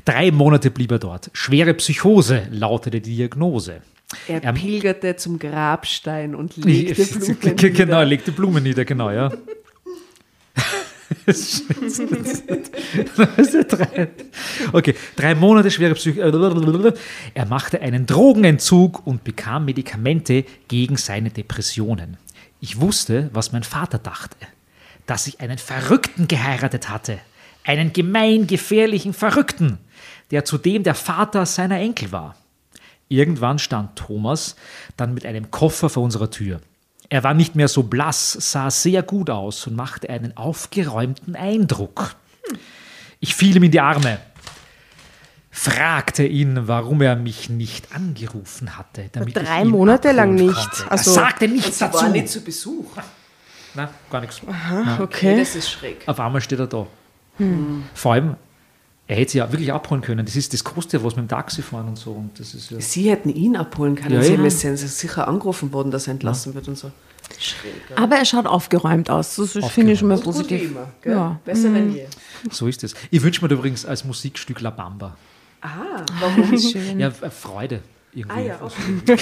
Drei 0.05 0.31
Monate 0.31 0.69
blieb 0.71 0.91
er 0.91 0.99
dort. 0.99 1.29
Schwere 1.33 1.73
Psychose 1.73 2.47
lautete 2.51 3.01
die 3.01 3.15
Diagnose. 3.15 3.81
Er 4.27 4.43
Er- 4.43 4.53
pilgerte 4.53 5.15
zum 5.15 5.39
Grabstein 5.39 6.35
und 6.35 6.57
legte 6.57 7.03
Blumen 7.05 7.55
Genau, 7.57 7.83
nieder. 7.83 8.05
legte 8.05 8.31
Blumen 8.31 8.63
nieder, 8.63 8.85
genau, 8.85 9.09
ja. 9.11 9.31
okay, 14.73 14.95
drei 15.15 15.35
Monate 15.35 15.71
schwere 15.71 15.93
Psych. 15.95 16.17
Er 16.17 17.45
machte 17.45 17.81
einen 17.81 18.05
Drogenentzug 18.05 19.05
und 19.05 19.23
bekam 19.23 19.65
Medikamente 19.65 20.45
gegen 20.67 20.97
seine 20.97 21.29
Depressionen. 21.29 22.17
Ich 22.59 22.79
wusste, 22.79 23.29
was 23.33 23.51
mein 23.51 23.63
Vater 23.63 23.99
dachte. 23.99 24.37
Dass 25.05 25.27
ich 25.27 25.41
einen 25.41 25.57
Verrückten 25.57 26.27
geheiratet 26.27 26.89
hatte. 26.89 27.19
Einen 27.63 27.93
gemeingefährlichen 27.93 29.13
Verrückten, 29.13 29.79
der 30.31 30.45
zudem 30.45 30.83
der 30.83 30.95
Vater 30.95 31.45
seiner 31.45 31.79
Enkel 31.79 32.11
war. 32.11 32.35
Irgendwann 33.07 33.59
stand 33.59 33.95
Thomas 33.95 34.55
dann 34.97 35.13
mit 35.13 35.25
einem 35.25 35.51
Koffer 35.51 35.89
vor 35.89 36.03
unserer 36.03 36.31
Tür. 36.31 36.61
Er 37.09 37.23
war 37.23 37.33
nicht 37.33 37.55
mehr 37.55 37.67
so 37.67 37.83
blass, 37.83 38.33
sah 38.33 38.71
sehr 38.71 39.03
gut 39.03 39.29
aus 39.29 39.67
und 39.67 39.75
machte 39.75 40.09
einen 40.09 40.35
aufgeräumten 40.35 41.35
Eindruck. 41.35 42.15
Ich 43.19 43.35
fiel 43.35 43.55
ihm 43.55 43.63
in 43.63 43.71
die 43.71 43.79
Arme, 43.79 44.19
fragte 45.57 46.25
ihn, 46.25 46.67
warum 46.67 47.01
er 47.01 47.15
mich 47.15 47.49
nicht 47.49 47.95
angerufen 47.95 48.77
hatte. 48.77 49.09
Damit 49.13 49.37
Drei 49.37 49.59
ich 49.59 49.65
ihn 49.65 49.69
Monate 49.69 50.11
lang 50.11 50.33
abholen 50.33 50.47
nicht. 50.49 50.53
Konnte. 50.71 50.91
Also- 50.91 51.11
er 51.11 51.13
sagte 51.15 51.47
nichts 51.47 51.79
Sie 51.79 51.85
dazu. 51.85 51.97
war 52.01 52.09
nicht 52.09 52.27
zu 52.29 52.41
Besuch. 52.41 52.91
Na, 53.73 53.89
gar 54.11 54.19
nichts. 54.21 54.41
Okay, 54.43 55.01
Okay. 55.01 55.39
das 55.39 55.55
ist 55.55 55.69
schräg. 55.69 56.03
Auf 56.07 56.19
einmal 56.19 56.41
steht 56.41 56.59
er 56.59 56.67
da. 56.67 56.85
Vor 57.93 58.13
allem, 58.13 58.35
er 59.07 59.15
hätte 59.17 59.31
sie 59.31 59.37
ja 59.37 59.49
wirklich 59.51 59.71
abholen 59.71 60.01
können. 60.01 60.25
Das 60.25 60.35
ist 60.35 60.51
das 60.53 60.63
kostet 60.63 60.99
ja 60.99 61.05
was 61.05 61.15
mit 61.15 61.25
dem 61.25 61.29
Taxi 61.29 61.61
fahren 61.61 61.87
und 61.87 61.97
so. 61.97 62.11
Und 62.11 62.37
das 62.39 62.53
ist 62.53 62.71
ja 62.71 62.79
Sie 62.81 63.09
hätten 63.09 63.29
ihn 63.29 63.55
abholen 63.55 63.95
können. 63.95 64.15
Ja, 64.15 64.21
Sie 64.23 64.33
ja. 64.33 64.37
haben 64.37 64.49
sind 64.49 64.77
sicher 64.77 65.27
angerufen 65.27 65.71
worden, 65.71 65.89
dass 65.91 66.07
er 66.07 66.11
entlassen 66.11 66.53
wird 66.53 66.67
und 66.67 66.77
so. 66.77 66.91
Schräg. 67.39 67.73
ja. 67.89 67.97
Aber 67.97 68.17
er 68.17 68.25
schaut 68.25 68.45
aufgeräumt 68.45 69.09
aus. 69.09 69.35
Das 69.35 69.51
finde 69.71 69.93
ich 69.93 69.99
schon 69.99 70.09
mal 70.09 70.15
Gut 70.15 70.23
wie 70.25 70.25
positiv. 70.31 70.71
immer, 70.71 70.89
gell? 71.01 71.13
Ja. 71.13 71.39
Besser 71.45 71.69
denn 71.71 71.93
je. 71.93 72.05
so 72.51 72.67
ist 72.67 72.83
es. 72.83 72.93
Ich 73.09 73.21
wünsche 73.23 73.43
mir 73.45 73.51
übrigens 73.53 73.85
als 73.85 74.03
Musikstück 74.05 74.59
La 74.61 74.69
Bamba. 74.69 75.17
Ah, 75.65 76.05
warum? 76.19 76.53
Ja, 76.99 77.07
äh, 77.07 77.29
Freude. 77.29 77.79
Irgendwie. 78.13 78.37
ah 78.37 78.41
ja, 78.41 78.59
okay. 78.61 79.07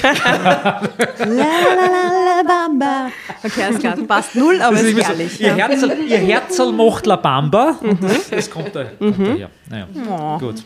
Okay, 3.44 3.64
alles 3.64 3.80
klar. 3.80 3.98
Passt 4.08 4.36
null, 4.36 4.62
aber 4.62 4.76
Das 4.76 4.84
ist 4.84 4.90
ist 4.90 4.98
irgendwie 4.98 5.02
so, 5.02 5.08
herrlich. 5.08 5.42
ihr, 5.42 5.56
Herzl, 5.56 5.92
ihr 6.08 6.18
Herzl 6.18 6.72
macht 6.72 7.06
La 7.06 7.16
Bamba. 7.16 7.78
Und 7.82 8.04
das, 8.04 8.50
kommt, 8.50 8.76
da, 8.76 8.86
kommt 8.86 9.20
daher. 9.20 9.50
Naja, 9.70 10.38
gut. 10.40 10.64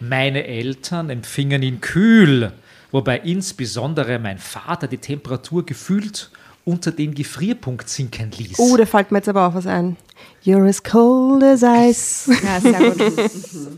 Meine 0.00 0.46
Eltern 0.46 1.10
empfingen 1.10 1.62
ihn 1.62 1.80
kühl, 1.80 2.52
wobei 2.90 3.18
insbesondere 3.20 4.18
mein 4.18 4.38
Vater 4.38 4.86
die 4.86 4.98
Temperatur 4.98 5.64
gefühlt 5.64 6.30
unter 6.70 6.92
den 6.92 7.14
Gefrierpunkt 7.14 7.88
sinken 7.88 8.30
ließ. 8.30 8.58
Oh, 8.58 8.76
da 8.76 8.86
fällt 8.86 9.10
mir 9.10 9.18
jetzt 9.18 9.28
aber 9.28 9.48
auch 9.48 9.54
was 9.54 9.66
ein. 9.66 9.96
You're 10.44 10.68
as 10.68 10.82
cold 10.82 11.42
as 11.42 11.62
ice. 11.62 12.30
Ja, 12.42 12.60
sehr 12.60 12.90
gut. 12.90 13.30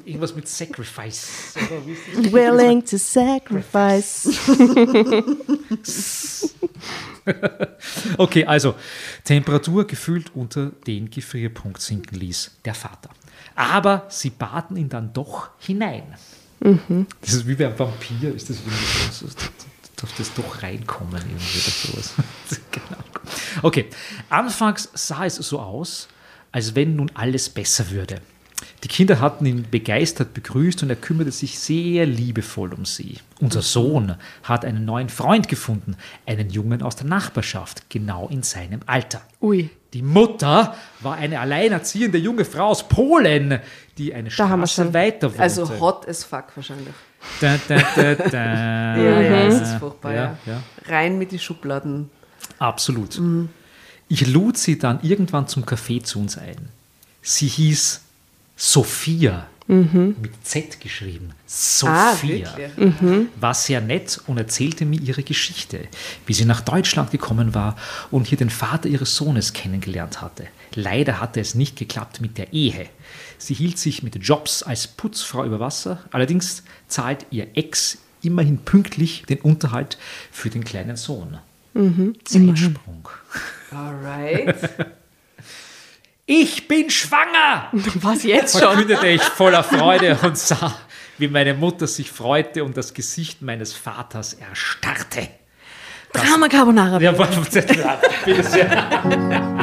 Irgendwas 0.04 0.36
mit 0.36 0.46
Sacrifice. 0.46 1.28
Willing 2.30 2.84
to 2.84 2.98
sacrifice. 2.98 4.28
Okay, 8.18 8.44
also 8.44 8.74
Temperatur 9.22 9.86
gefühlt 9.86 10.34
unter 10.34 10.72
den 10.88 11.08
Gefrierpunkt 11.08 11.80
sinken 11.80 12.18
ließ 12.18 12.50
der 12.64 12.74
Vater. 12.74 13.10
Aber 13.54 14.06
sie 14.08 14.30
baten 14.30 14.76
ihn 14.76 14.88
dann 14.88 15.12
doch 15.12 15.50
hinein. 15.60 16.02
Das 16.58 17.34
ist 17.34 17.46
wie 17.46 17.54
bei 17.54 17.66
einem 17.66 17.78
Vampir, 17.78 18.34
ist 18.34 18.50
das 18.50 18.56
irgendwie 18.56 19.71
darf 20.02 20.14
das 20.16 20.34
doch 20.34 20.62
reinkommen 20.62 21.22
irgendwie 21.22 21.58
oder 21.58 21.70
sowas. 21.70 22.14
genau. 22.70 23.02
Okay, 23.62 23.86
anfangs 24.28 24.90
sah 24.94 25.24
es 25.24 25.36
so 25.36 25.60
aus, 25.60 26.08
als 26.50 26.74
wenn 26.74 26.96
nun 26.96 27.10
alles 27.14 27.48
besser 27.48 27.90
würde. 27.90 28.20
Die 28.84 28.88
Kinder 28.88 29.20
hatten 29.20 29.46
ihn 29.46 29.66
begeistert 29.70 30.34
begrüßt 30.34 30.82
und 30.82 30.90
er 30.90 30.96
kümmerte 30.96 31.30
sich 31.30 31.58
sehr 31.58 32.06
liebevoll 32.06 32.72
um 32.72 32.84
sie. 32.84 33.18
Unser 33.40 33.62
Sohn 33.62 34.16
hat 34.42 34.64
einen 34.64 34.84
neuen 34.84 35.08
Freund 35.08 35.48
gefunden, 35.48 35.96
einen 36.26 36.50
Jungen 36.50 36.82
aus 36.82 36.96
der 36.96 37.06
Nachbarschaft, 37.06 37.88
genau 37.90 38.28
in 38.28 38.42
seinem 38.42 38.80
Alter. 38.86 39.22
Ui. 39.40 39.70
Die 39.92 40.02
Mutter 40.02 40.74
war 41.00 41.16
eine 41.16 41.40
alleinerziehende 41.40 42.18
junge 42.18 42.44
Frau 42.44 42.68
aus 42.68 42.88
Polen, 42.88 43.60
die 43.98 44.14
eine 44.14 44.30
Da 44.30 44.46
Straße 44.46 44.94
weiter 44.94 45.28
wohnte. 45.30 45.42
Also 45.42 45.80
hot 45.80 46.08
as 46.08 46.24
fuck 46.24 46.46
wahrscheinlich. 46.56 46.94
Da, 47.40 47.58
da, 47.68 47.78
da, 47.96 48.14
da. 48.14 48.96
Ja, 49.02 49.20
ja, 49.20 49.48
es 49.48 49.60
ist 49.60 49.74
furchtbar, 49.78 50.14
ja. 50.14 50.38
ja. 50.46 50.62
Rein 50.86 51.18
mit 51.18 51.32
die 51.32 51.38
Schubladen. 51.38 52.10
Absolut. 52.58 53.20
Ich 54.08 54.26
lud 54.26 54.58
sie 54.58 54.78
dann 54.78 55.00
irgendwann 55.02 55.48
zum 55.48 55.64
Café 55.64 56.02
zu 56.02 56.20
uns 56.20 56.36
ein. 56.36 56.68
Sie 57.22 57.46
hieß 57.46 58.00
Sophia, 58.56 59.46
mit 59.66 60.32
Z 60.44 60.80
geschrieben. 60.80 61.30
Ah, 61.84 62.12
Sophia. 62.12 62.56
wirklich? 62.56 63.28
war 63.40 63.54
sehr 63.54 63.80
nett 63.80 64.20
und 64.26 64.38
erzählte 64.38 64.84
mir 64.84 65.00
ihre 65.00 65.22
Geschichte, 65.22 65.88
wie 66.26 66.34
sie 66.34 66.44
nach 66.44 66.60
Deutschland 66.60 67.10
gekommen 67.10 67.54
war 67.54 67.76
und 68.10 68.26
hier 68.26 68.38
den 68.38 68.50
Vater 68.50 68.88
ihres 68.88 69.16
Sohnes 69.16 69.52
kennengelernt 69.52 70.20
hatte. 70.20 70.46
Leider 70.74 71.20
hatte 71.20 71.40
es 71.40 71.54
nicht 71.54 71.76
geklappt 71.76 72.20
mit 72.20 72.38
der 72.38 72.52
Ehe. 72.52 72.86
Sie 73.46 73.54
hielt 73.54 73.76
sich 73.76 74.02
mit 74.02 74.14
Jobs 74.16 74.62
als 74.62 74.86
Putzfrau 74.86 75.44
über 75.44 75.58
Wasser, 75.58 75.98
allerdings 76.12 76.62
zahlt 76.86 77.26
ihr 77.30 77.48
Ex 77.56 77.98
immerhin 78.22 78.58
pünktlich 78.58 79.24
den 79.28 79.40
Unterhalt 79.40 79.98
für 80.30 80.48
den 80.48 80.62
kleinen 80.62 80.96
Sohn. 80.96 81.38
Zeitsprung. 82.24 83.08
Alright. 83.70 84.56
Ich 86.24 86.68
bin 86.68 86.88
schwanger! 86.88 87.68
Was 87.96 88.22
jetzt 88.22 88.52
schon? 88.52 88.60
verkündete 88.62 89.08
ich 89.08 89.20
voller 89.20 89.64
Freude 89.64 90.16
und 90.22 90.38
sah, 90.38 90.72
wie 91.18 91.26
meine 91.26 91.52
Mutter 91.52 91.88
sich 91.88 92.12
freute 92.12 92.62
und 92.62 92.76
das 92.76 92.94
Gesicht 92.94 93.42
meines 93.42 93.74
Vaters 93.74 94.34
erstarrte. 94.34 95.28
Drama 96.12 96.48
Carbonara. 96.48 97.00
Ja, 97.00 97.12
bitte 97.12 98.42
sehr. 98.44 99.58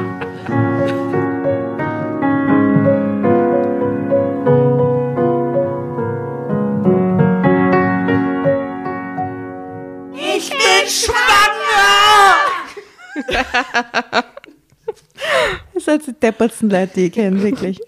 Das 15.74 15.86
sind 15.86 16.08
die 16.08 16.14
deppertsten 16.14 16.70
Leute, 16.70 16.94
die 16.96 17.06
ich 17.08 17.12
kenne, 17.14 17.42
wirklich. 17.42 17.80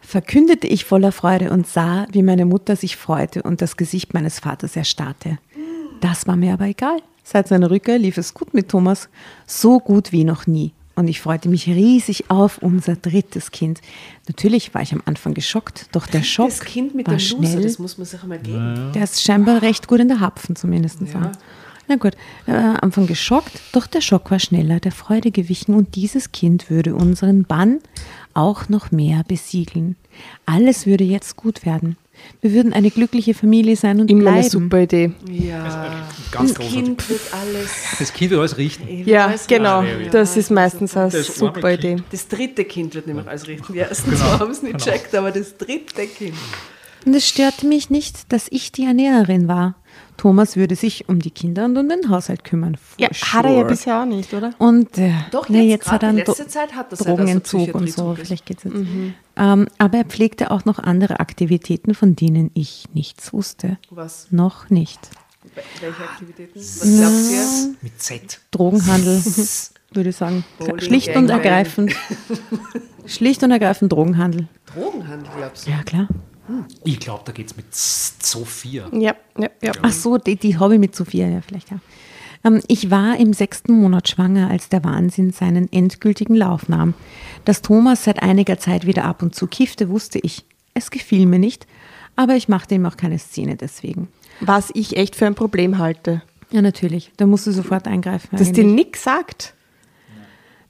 Verkündete 0.00 0.66
ich 0.66 0.84
voller 0.84 1.12
Freude 1.12 1.50
und 1.50 1.66
sah, 1.66 2.06
wie 2.12 2.22
meine 2.22 2.44
Mutter 2.44 2.76
sich 2.76 2.96
freute 2.96 3.42
und 3.42 3.60
das 3.62 3.76
Gesicht 3.76 4.14
meines 4.14 4.38
Vaters 4.38 4.76
erstarrte. 4.76 5.38
Das 6.00 6.26
war 6.26 6.36
mir 6.36 6.52
aber 6.52 6.66
egal. 6.66 6.98
Seit 7.24 7.48
seiner 7.48 7.70
Rückkehr 7.70 7.98
lief 7.98 8.18
es 8.18 8.34
gut 8.34 8.52
mit 8.52 8.68
Thomas, 8.68 9.08
so 9.46 9.80
gut 9.80 10.12
wie 10.12 10.24
noch 10.24 10.46
nie. 10.46 10.72
Und 10.96 11.08
ich 11.08 11.20
freute 11.20 11.48
mich 11.48 11.66
riesig 11.66 12.30
auf 12.30 12.58
unser 12.58 12.94
drittes 12.94 13.50
Kind. 13.50 13.80
Natürlich 14.28 14.74
war 14.74 14.82
ich 14.82 14.92
am 14.92 15.02
Anfang 15.06 15.34
geschockt, 15.34 15.88
doch 15.90 16.06
der 16.06 16.22
Schock 16.22 16.50
Das 16.50 16.60
Kind 16.60 16.94
mit 16.94 17.08
war 17.08 17.16
dem 17.16 17.18
Loser, 17.18 17.46
schnell. 17.48 17.62
das 17.62 17.78
muss 17.80 17.98
man 17.98 18.04
sich 18.06 18.22
einmal 18.22 18.38
geben. 18.38 18.92
Der 18.94 19.02
ist 19.02 19.20
scheinbar 19.22 19.62
recht 19.62 19.88
gut 19.88 19.98
in 19.98 20.06
der 20.08 20.20
Hapfen 20.20 20.54
zumindest. 20.54 21.00
Ja. 21.00 21.32
Na 21.88 21.96
gut, 21.96 22.14
äh, 22.46 22.52
am 22.52 22.76
Anfang 22.80 23.06
geschockt, 23.06 23.52
doch 23.72 23.86
der 23.86 24.00
Schock 24.00 24.30
war 24.30 24.38
schneller, 24.38 24.80
der 24.80 24.92
Freude 24.92 25.30
gewichen 25.30 25.74
und 25.74 25.96
dieses 25.96 26.32
Kind 26.32 26.70
würde 26.70 26.94
unseren 26.94 27.44
Bann 27.44 27.80
auch 28.32 28.68
noch 28.68 28.90
mehr 28.90 29.22
besiegeln. 29.28 29.96
Alles 30.46 30.86
würde 30.86 31.04
jetzt 31.04 31.36
gut 31.36 31.66
werden. 31.66 31.96
Wir 32.40 32.52
würden 32.52 32.72
eine 32.72 32.90
glückliche 32.90 33.34
Familie 33.34 33.76
sein 33.76 34.00
und 34.00 34.08
Immer 34.10 34.30
eine 34.30 34.40
bleiben. 34.40 34.48
super 34.50 34.80
Idee. 34.82 35.12
Ja. 35.28 36.06
Ganz 36.30 36.54
das. 36.54 36.66
Kind 36.66 37.08
wird 37.10 37.20
alles. 37.32 37.70
Das 37.98 38.12
Kind 38.12 38.30
wird 38.30 38.40
alles 38.40 38.56
richten. 38.56 38.86
Ja, 39.04 39.28
Weiß 39.30 39.46
genau. 39.46 39.82
Ja, 39.82 40.08
Das 40.10 40.36
ist 40.36 40.50
meistens 40.50 40.96
eine 40.96 41.10
Das 41.10 41.26
super 41.36 41.72
Idee. 41.74 41.96
Das 42.12 42.28
dritte 42.28 42.64
Kind 42.64 42.94
wird 42.94 43.08
nämlich 43.08 43.26
alles 43.26 43.46
richten. 43.48 43.72
Die 43.72 43.80
ersten 43.80 44.16
zwei 44.16 44.24
haben 44.38 44.50
es 44.50 44.62
nicht 44.62 44.78
checkt, 44.78 45.14
aber 45.14 45.32
das 45.32 45.56
dritte 45.58 46.06
Kind. 46.06 46.34
Und 47.04 47.14
es 47.14 47.28
störte 47.28 47.66
mich 47.66 47.90
nicht, 47.90 48.32
dass 48.32 48.46
ich 48.50 48.72
die 48.72 48.84
Ernährerin 48.84 49.48
war. 49.48 49.74
Thomas 50.16 50.56
würde 50.56 50.76
sich 50.76 51.08
um 51.08 51.18
die 51.18 51.30
Kinder 51.30 51.64
und 51.64 51.76
um 51.76 51.88
den 51.88 52.08
Haushalt 52.08 52.44
kümmern. 52.44 52.76
Ja, 52.98 53.08
hat 53.08 53.44
er 53.44 53.50
ja 53.50 53.56
sure. 53.58 53.68
bisher 53.68 54.00
auch 54.02 54.06
nicht, 54.06 54.32
oder? 54.32 54.52
Und 54.58 54.96
äh, 54.98 55.12
Doch, 55.30 55.48
na, 55.48 55.58
jetzt, 55.58 55.70
jetzt 55.70 55.86
hat 55.86 56.00
gerade 56.00 56.06
er 56.06 56.08
einen 56.10 56.18
letzte 56.18 56.48
Zeit 56.48 56.74
hat 56.74 56.92
das 56.92 57.00
Drogenentzug 57.00 57.74
und 57.74 57.84
Psychiatrie 57.86 57.90
so. 57.90 58.14
Vielleicht 58.14 58.46
geht's 58.46 58.64
jetzt. 58.64 58.76
Ähm, 59.36 59.68
aber 59.78 59.98
er 59.98 60.04
pflegte 60.04 60.50
auch 60.50 60.64
noch 60.64 60.78
andere 60.78 61.20
Aktivitäten, 61.20 61.94
von 61.94 62.14
denen 62.16 62.50
ich 62.54 62.84
nichts 62.94 63.32
wusste. 63.32 63.78
Was? 63.90 64.28
Noch 64.30 64.70
nicht. 64.70 65.00
Welche 65.80 66.02
Aktivitäten? 66.02 66.58
Was 66.58 66.80
glaubt 66.80 67.30
ihr? 67.30 67.74
Mit 67.82 68.00
Z. 68.00 68.40
Drogenhandel, 68.50 69.22
würde 69.92 70.10
ich 70.10 70.16
sagen. 70.16 70.44
Bowling, 70.58 70.80
Schlicht 70.80 71.08
und 71.08 71.26
Gangbang. 71.26 71.38
ergreifend. 71.40 71.96
Schlicht 73.06 73.42
und 73.42 73.50
ergreifend 73.50 73.92
Drogenhandel. 73.92 74.48
Drogenhandel, 74.72 75.30
glaubst 75.36 75.66
du? 75.66 75.70
Ja, 75.70 75.82
klar. 75.82 76.08
Ich 76.84 77.00
glaube, 77.00 77.22
da 77.24 77.32
geht 77.32 77.46
es 77.46 77.56
mit 77.56 77.74
Sophia. 77.74 78.88
Ja, 78.92 79.14
ja, 79.38 79.48
ja. 79.62 79.72
Ach 79.82 79.92
so, 79.92 80.18
die, 80.18 80.36
die 80.36 80.58
Hobby 80.58 80.78
mit 80.78 80.94
Sophia, 80.94 81.26
ja, 81.28 81.40
vielleicht, 81.40 81.70
ja. 81.70 81.78
Ähm, 82.44 82.60
ich 82.68 82.90
war 82.90 83.16
im 83.18 83.32
sechsten 83.32 83.72
Monat 83.72 84.08
schwanger, 84.08 84.50
als 84.50 84.68
der 84.68 84.84
Wahnsinn 84.84 85.32
seinen 85.32 85.72
endgültigen 85.72 86.34
Lauf 86.34 86.68
nahm. 86.68 86.94
Dass 87.44 87.62
Thomas 87.62 88.04
seit 88.04 88.22
einiger 88.22 88.58
Zeit 88.58 88.86
wieder 88.86 89.04
ab 89.04 89.22
und 89.22 89.34
zu 89.34 89.46
kiffte, 89.46 89.88
wusste 89.88 90.18
ich. 90.18 90.44
Es 90.74 90.90
gefiel 90.90 91.26
mir 91.26 91.38
nicht, 91.38 91.66
aber 92.16 92.36
ich 92.36 92.48
machte 92.48 92.74
ihm 92.74 92.86
auch 92.86 92.96
keine 92.96 93.18
Szene 93.18 93.56
deswegen. 93.56 94.08
Was 94.40 94.70
ich 94.74 94.96
echt 94.96 95.16
für 95.16 95.26
ein 95.26 95.34
Problem 95.34 95.78
halte. 95.78 96.22
Ja, 96.50 96.62
natürlich. 96.62 97.10
Da 97.16 97.26
musst 97.26 97.46
du 97.46 97.52
sofort 97.52 97.88
eingreifen. 97.88 98.36
Dass 98.36 98.52
dir 98.52 98.64
nichts 98.64 99.02
sagt. 99.04 99.54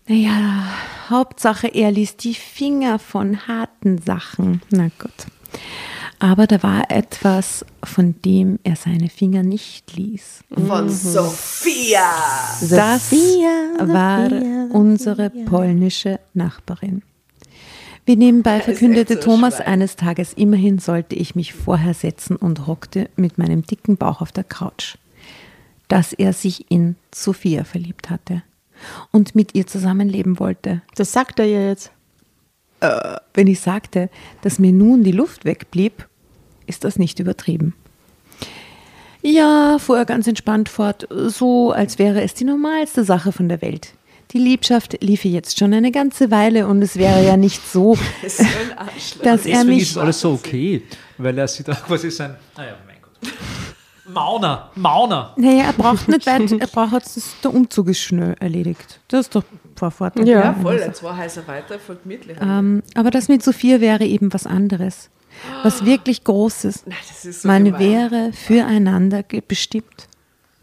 Naja, 0.06 0.64
Hauptsache, 1.08 1.68
er 1.68 1.90
ließ 1.90 2.18
die 2.18 2.34
Finger 2.34 2.98
von 2.98 3.46
harten 3.48 3.98
Sachen. 3.98 4.60
Na 4.70 4.88
gut. 4.98 5.26
Aber 6.18 6.46
da 6.46 6.62
war 6.62 6.90
etwas, 6.90 7.64
von 7.82 8.14
dem 8.24 8.58
er 8.62 8.76
seine 8.76 9.08
Finger 9.08 9.42
nicht 9.42 9.94
ließ. 9.94 10.44
Von 10.66 10.88
Sophia! 10.88 12.00
Das 12.60 13.12
war 13.12 14.30
unsere 14.72 15.30
polnische 15.30 16.20
Nachbarin. 16.32 17.02
Wie 18.06 18.16
nebenbei 18.16 18.60
verkündete 18.60 19.14
so 19.14 19.20
Thomas 19.20 19.56
Schwein. 19.56 19.66
eines 19.66 19.96
Tages, 19.96 20.34
immerhin 20.34 20.78
sollte 20.78 21.16
ich 21.16 21.34
mich 21.34 21.54
vorher 21.54 21.94
setzen 21.94 22.36
und 22.36 22.66
hockte 22.66 23.08
mit 23.16 23.38
meinem 23.38 23.66
dicken 23.66 23.96
Bauch 23.96 24.20
auf 24.20 24.30
der 24.30 24.44
Couch, 24.44 24.96
dass 25.88 26.12
er 26.12 26.34
sich 26.34 26.70
in 26.70 26.96
Sophia 27.14 27.64
verliebt 27.64 28.10
hatte 28.10 28.42
und 29.10 29.34
mit 29.34 29.54
ihr 29.54 29.66
zusammenleben 29.66 30.38
wollte. 30.38 30.82
Das 30.96 31.12
sagt 31.12 31.38
er 31.38 31.46
ja 31.46 31.60
jetzt. 31.68 31.92
Wenn 33.32 33.46
ich 33.46 33.60
sagte, 33.60 34.10
dass 34.42 34.58
mir 34.58 34.72
nun 34.72 35.04
die 35.04 35.12
Luft 35.12 35.44
wegblieb, 35.44 36.06
ist 36.66 36.84
das 36.84 36.98
nicht 36.98 37.18
übertrieben. 37.18 37.74
Ja, 39.22 39.78
fuhr 39.78 39.96
er 39.98 40.04
ganz 40.04 40.26
entspannt 40.26 40.68
fort, 40.68 41.08
so 41.10 41.72
als 41.72 41.98
wäre 41.98 42.22
es 42.22 42.34
die 42.34 42.44
normalste 42.44 43.04
Sache 43.04 43.32
von 43.32 43.48
der 43.48 43.62
Welt. 43.62 43.94
Die 44.32 44.38
Liebschaft 44.38 45.02
liefe 45.02 45.28
jetzt 45.28 45.58
schon 45.58 45.72
eine 45.72 45.92
ganze 45.92 46.30
Weile 46.30 46.66
und 46.66 46.82
es 46.82 46.96
wäre 46.96 47.24
ja 47.24 47.36
nicht 47.36 47.62
so, 47.66 47.96
Das 48.22 48.38
dass 49.22 49.46
er 49.46 49.64
mich 49.64 49.82
ist 49.82 49.96
alles 49.98 50.20
so 50.20 50.32
okay, 50.32 50.82
weil 51.18 51.38
er 51.38 51.48
sieht 51.48 51.70
auch, 51.70 51.76
was 51.88 52.04
ist 52.04 52.20
ein. 52.20 52.34
Naja, 52.56 52.74
mein 52.86 52.96
Gott. 53.00 53.32
Mauner, 54.12 54.70
Mauner. 54.74 55.32
Naja, 55.36 55.64
er 55.66 55.72
braucht 55.72 56.08
nicht 56.08 56.26
weit, 56.26 56.50
er 56.52 56.66
braucht 56.66 56.92
jetzt, 56.94 57.16
das- 57.16 57.34
der 57.42 57.54
Umzug 57.54 57.88
ist 57.88 58.00
schnell 58.00 58.34
erledigt. 58.40 59.00
Das 59.08 59.20
ist 59.20 59.34
doch 59.34 59.44
Vorfahrt. 59.76 60.18
Ja, 60.18 60.24
Ja, 60.24 60.54
voll. 60.54 60.80
Zwei 60.92 61.16
Häuser 61.16 61.46
weiter 61.46 61.78
folgt 61.78 62.06
Mittel. 62.06 62.36
Ähm, 62.40 62.82
aber 62.94 63.10
das 63.10 63.28
mit 63.28 63.42
Sophia 63.42 63.80
wäre 63.80 64.04
eben 64.04 64.32
was 64.32 64.46
anderes. 64.46 65.10
Was 65.62 65.84
wirklich 65.84 66.22
Großes. 66.24 66.84
Nein, 66.86 66.96
so 67.32 67.48
Man 67.48 67.64
gemein. 67.64 67.80
wäre 67.80 68.32
füreinander 68.32 69.24
bestimmt. 69.48 70.08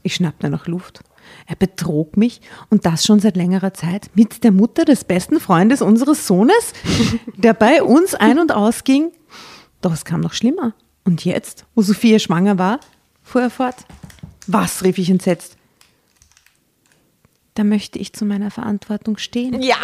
Ich 0.03 0.16
schnappte 0.16 0.49
nach 0.49 0.68
Luft. 0.68 1.01
Er 1.45 1.55
betrog 1.55 2.18
mich 2.18 2.41
und 2.70 2.86
das 2.86 3.05
schon 3.05 3.20
seit 3.20 3.36
längerer 3.36 3.74
Zeit 3.74 4.09
mit 4.16 4.43
der 4.43 4.51
Mutter 4.51 4.86
des 4.86 5.03
besten 5.03 5.39
Freundes 5.39 5.82
unseres 5.82 6.26
Sohnes, 6.28 6.74
der 7.38 7.53
bei 7.53 7.84
uns 7.84 8.16
ein- 8.16 8.39
und 8.39 8.51
ausging. 8.53 9.12
Doch 9.82 9.93
es 9.93 10.05
kam 10.05 10.22
noch 10.22 10.34
schlimmer. 10.34 10.74
Und 11.03 11.26
jetzt, 11.26 11.66
wo 11.76 11.82
Sophia 11.82 12.20
schwanger 12.20 12.57
war, 12.57 12.80
fuhr 13.24 13.41
er 13.41 13.49
fort. 13.49 13.76
Was, 14.47 14.84
rief 14.84 14.97
ich 14.97 15.09
entsetzt. 15.09 15.57
Da 17.54 17.64
möchte 17.64 17.99
ich 17.99 18.14
zu 18.14 18.26
meiner 18.26 18.49
Verantwortung 18.49 19.18
stehen. 19.18 19.62
Ja, 19.62 19.78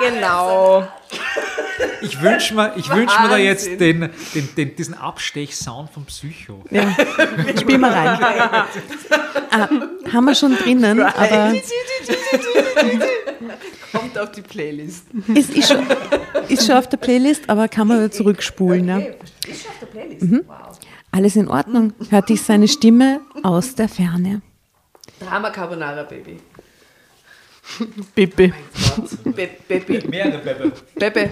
genau. 0.00 0.86
Ich 2.00 2.20
wünsche 2.20 2.54
mir, 2.54 2.74
ich 2.76 2.88
wünsch 2.90 3.12
mir 3.20 3.28
da 3.28 3.36
jetzt 3.36 3.66
den, 3.80 4.10
den, 4.34 4.48
den, 4.56 4.76
diesen 4.76 4.94
Abstech-Sound 4.94 5.90
vom 5.90 6.04
Psycho. 6.04 6.62
Ja, 6.70 6.94
spiel 7.58 7.78
mal 7.78 7.92
rein. 7.92 8.18
ah, 9.50 9.68
haben 10.12 10.24
wir 10.24 10.34
schon 10.34 10.56
drinnen, 10.56 11.00
aber 11.00 11.54
Kommt 13.92 14.18
auf 14.18 14.32
die 14.32 14.42
Playlist. 14.42 15.06
ist, 15.34 15.50
ist, 15.50 15.68
schon, 15.68 15.86
ist 16.48 16.66
schon 16.66 16.76
auf 16.76 16.88
der 16.88 16.96
Playlist, 16.96 17.48
aber 17.48 17.68
kann 17.68 17.88
man 17.88 17.98
wieder 17.98 18.10
zurückspulen. 18.10 18.88
Ja. 18.88 18.98
Ist 18.98 19.68
auf 19.68 19.78
der 19.80 19.86
Playlist. 19.86 20.22
Mhm. 20.22 20.42
Wow. 20.46 20.78
Alles 21.10 21.36
in 21.36 21.48
Ordnung, 21.48 21.92
hörte 22.10 22.32
ich 22.32 22.42
seine 22.42 22.68
Stimme 22.68 23.20
aus 23.42 23.74
der 23.74 23.88
Ferne. 23.88 24.42
Drama 25.20 25.50
Carbonara 25.50 26.02
Baby. 26.04 26.38
Bibi. 28.14 28.52
Be 29.24 29.48
Baby. 29.68 30.08
Mehrere 30.08 30.38
Bebe. 30.38 30.72
Bebe. 30.94 31.30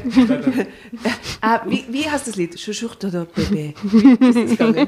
ah, 1.40 1.60
wie, 1.66 1.84
wie 1.88 2.08
heißt 2.08 2.28
das 2.28 2.36
Lied? 2.36 2.58
Schuschurcht 2.58 3.04
oder 3.04 3.24
Bebe? 3.24 3.74
Wie 3.82 4.28
ist 4.28 4.36
das 4.36 4.50
gegangen? 4.50 4.86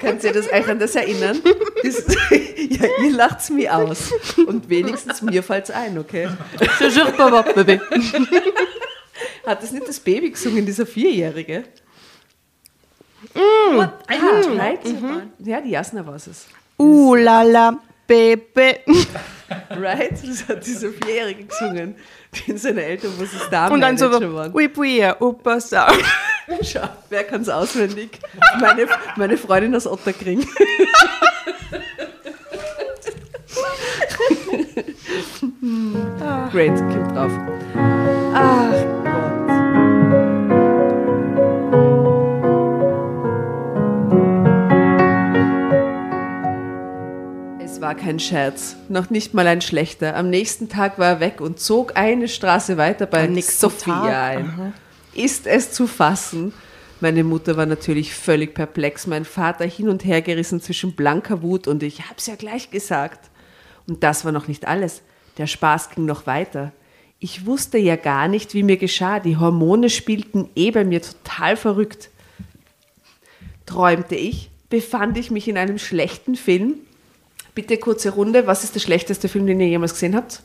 Könnt 0.00 0.24
ihr 0.24 0.32
das 0.32 0.52
euch 0.52 0.68
an 0.68 0.78
das 0.78 0.94
erinnern? 0.94 1.40
Das, 1.82 2.04
ja, 2.30 2.86
ihr 3.02 3.12
lacht 3.12 3.50
mir 3.50 3.76
aus. 3.76 4.12
Und 4.46 4.68
wenigstens 4.68 5.22
mir 5.22 5.42
fällt 5.42 5.64
es 5.64 5.70
ein, 5.70 5.98
okay? 5.98 6.28
Bibi. 7.54 7.80
Hat 9.46 9.62
das 9.62 9.72
nicht 9.72 9.88
das 9.88 10.00
Baby 10.00 10.30
gesungen, 10.30 10.64
dieser 10.64 10.86
Vierjährige? 10.86 11.64
Mm. 13.34 13.76
What? 13.76 13.92
Ah, 14.08 14.40
right? 14.56 14.80
Ja, 15.38 15.60
die 15.60 15.70
Jasna 15.70 16.06
war 16.06 16.16
es. 16.16 16.46
Uh, 16.78 17.14
la, 17.14 17.42
Baby. 18.10 18.80
Right? 19.70 20.12
Das 20.24 20.48
hat 20.48 20.64
dieser 20.64 20.90
Vierjährige 20.90 21.44
gesungen, 21.44 21.96
den 22.46 22.56
seine 22.56 22.84
Eltern, 22.84 23.12
wo 23.18 23.24
sie 23.24 23.36
es 23.36 23.50
da 23.50 23.66
Und 23.66 23.80
dann 23.80 23.98
so, 23.98 24.08
we 24.12 25.16
Opa 25.20 25.60
Star. 25.60 25.92
Schau, 26.62 26.88
wer 27.08 27.24
kann 27.24 27.42
es 27.42 27.48
auswendig? 27.48 28.20
Meine, 28.60 28.86
meine 29.16 29.36
Freundin 29.36 29.74
aus 29.74 29.88
Otterkring. 29.88 30.40
Great, 36.52 36.76
kommt 36.76 37.16
drauf. 37.16 37.32
Ach 38.34 38.70
Gott. 39.04 39.59
Es 47.80 47.82
war 47.82 47.94
kein 47.94 48.20
Scherz, 48.20 48.76
noch 48.90 49.08
nicht 49.08 49.32
mal 49.32 49.46
ein 49.46 49.62
schlechter. 49.62 50.14
Am 50.14 50.28
nächsten 50.28 50.68
Tag 50.68 50.98
war 50.98 51.06
er 51.06 51.20
weg 51.20 51.40
und 51.40 51.60
zog 51.60 51.96
eine 51.96 52.28
Straße 52.28 52.76
weiter 52.76 53.06
bei 53.06 53.26
Sophia 53.40 54.02
Tag? 54.02 54.36
ein. 54.36 54.74
Ist 55.14 55.46
es 55.46 55.72
zu 55.72 55.86
fassen? 55.86 56.52
Meine 57.00 57.24
Mutter 57.24 57.56
war 57.56 57.64
natürlich 57.64 58.12
völlig 58.14 58.52
perplex, 58.52 59.06
mein 59.06 59.24
Vater 59.24 59.64
hin 59.64 59.88
und 59.88 60.04
her 60.04 60.20
gerissen 60.20 60.60
zwischen 60.60 60.94
blanker 60.94 61.40
Wut 61.40 61.66
und 61.68 61.82
ich 61.82 62.06
hab's 62.06 62.26
ja 62.26 62.34
gleich 62.34 62.70
gesagt. 62.70 63.30
Und 63.86 64.02
das 64.02 64.26
war 64.26 64.32
noch 64.32 64.46
nicht 64.46 64.68
alles. 64.68 65.00
Der 65.38 65.46
Spaß 65.46 65.88
ging 65.88 66.04
noch 66.04 66.26
weiter. 66.26 66.72
Ich 67.18 67.46
wusste 67.46 67.78
ja 67.78 67.96
gar 67.96 68.28
nicht, 68.28 68.52
wie 68.52 68.62
mir 68.62 68.76
geschah. 68.76 69.20
Die 69.20 69.38
Hormone 69.38 69.88
spielten 69.88 70.50
eh 70.54 70.70
bei 70.70 70.84
mir 70.84 71.00
total 71.00 71.56
verrückt. 71.56 72.10
Träumte 73.64 74.16
ich? 74.16 74.50
Befand 74.68 75.16
ich 75.16 75.30
mich 75.30 75.48
in 75.48 75.56
einem 75.56 75.78
schlechten 75.78 76.36
Film? 76.36 76.74
Bitte 77.60 77.76
kurze 77.76 78.10
Runde. 78.10 78.46
Was 78.46 78.64
ist 78.64 78.74
der 78.74 78.80
schlechteste 78.80 79.28
Film, 79.28 79.46
den 79.46 79.60
ihr 79.60 79.68
jemals 79.68 79.92
gesehen 79.92 80.16
habt? 80.16 80.42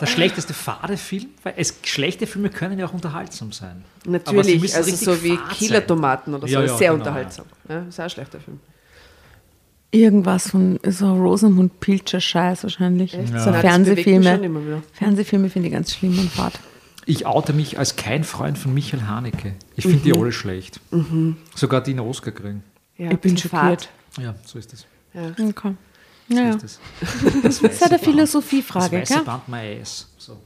Der 0.00 0.06
schlechteste 0.06 0.52
Fade-Film, 0.52 1.26
weil 1.44 1.54
es, 1.56 1.74
schlechte 1.84 2.26
Filme 2.26 2.50
können 2.50 2.78
ja 2.78 2.86
auch 2.86 2.92
unterhaltsam 2.92 3.52
sein. 3.52 3.84
Aber 4.04 4.44
sie 4.44 4.56
Natürlich, 4.56 4.74
also 4.74 4.96
so 4.96 5.22
wie 5.22 5.38
Killer-Tomaten 5.52 6.34
oder 6.34 6.46
so. 6.46 6.54
Ja, 6.54 6.62
ist 6.62 6.72
ja, 6.72 6.76
sehr 6.76 6.90
genau, 6.90 7.00
unterhaltsam. 7.04 7.46
Ja, 7.68 7.84
ist 7.88 8.00
auch 8.00 8.04
ein 8.04 8.10
schlechter 8.10 8.40
Film. 8.40 8.58
Irgendwas 9.92 10.50
von 10.50 10.78
so 10.84 11.14
Rosamund 11.14 11.78
Pilcher 11.80 12.20
Scheiß 12.20 12.64
wahrscheinlich. 12.64 13.12
So 13.12 13.18
Ja. 13.18 13.22
Das 13.22 13.44
bewegt 13.44 13.54
mich 13.54 13.60
Fernsehfilme. 13.60 14.82
Fernsehfilme 14.92 15.50
finde 15.50 15.68
ich 15.68 15.74
ganz 15.74 15.94
schlimm 15.94 16.18
und 16.18 16.30
fad. 16.30 16.52
Ich 17.06 17.26
oute 17.26 17.52
mich 17.52 17.78
als 17.78 17.96
kein 17.96 18.24
Freund 18.24 18.58
von 18.58 18.74
Michael 18.74 19.02
Haneke. 19.04 19.54
Ich 19.76 19.84
finde 19.84 20.00
die 20.00 20.12
alle 20.12 20.32
schlecht. 20.32 20.80
Sogar 21.54 21.80
die 21.80 21.92
einen 21.92 22.00
Oscar 22.00 22.32
kriegen. 22.32 22.62
Ja, 22.98 23.10
Ich 23.12 23.18
bin 23.18 23.36
schockiert. 23.36 23.88
Ja, 24.18 24.34
so 24.44 24.58
ist 24.58 24.72
das. 24.72 24.86
Okay. 25.14 25.74
So 26.28 26.34
Ja. 26.36 26.50
ist 26.50 26.62
das. 26.62 26.80
Das, 27.42 27.60
Das 27.62 27.72
ist 27.72 27.82
eine. 27.82 27.98
Philosophiefrage, 27.98 29.00
Das 29.00 29.10
weiße 29.10 29.14
gell? 29.14 29.24
Band 29.24 29.48
mein 29.48 29.80
Eis. 29.80 30.08
So. 30.18 30.36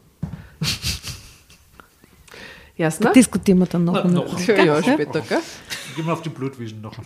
Jasna? 2.77 3.13
Diskutieren 3.13 3.59
wir 3.59 3.67
dann 3.67 3.85
noch. 3.85 3.93
Na, 4.05 4.05
noch. 4.11 4.41
Ja, 4.47 4.65
ja, 4.65 4.83
später, 4.83 5.21
gell? 5.21 5.41
Gehen 5.95 6.07
wir 6.07 6.13
auf 6.13 6.23
die 6.23 6.29
Blutvision 6.29 6.81
noch. 6.81 6.97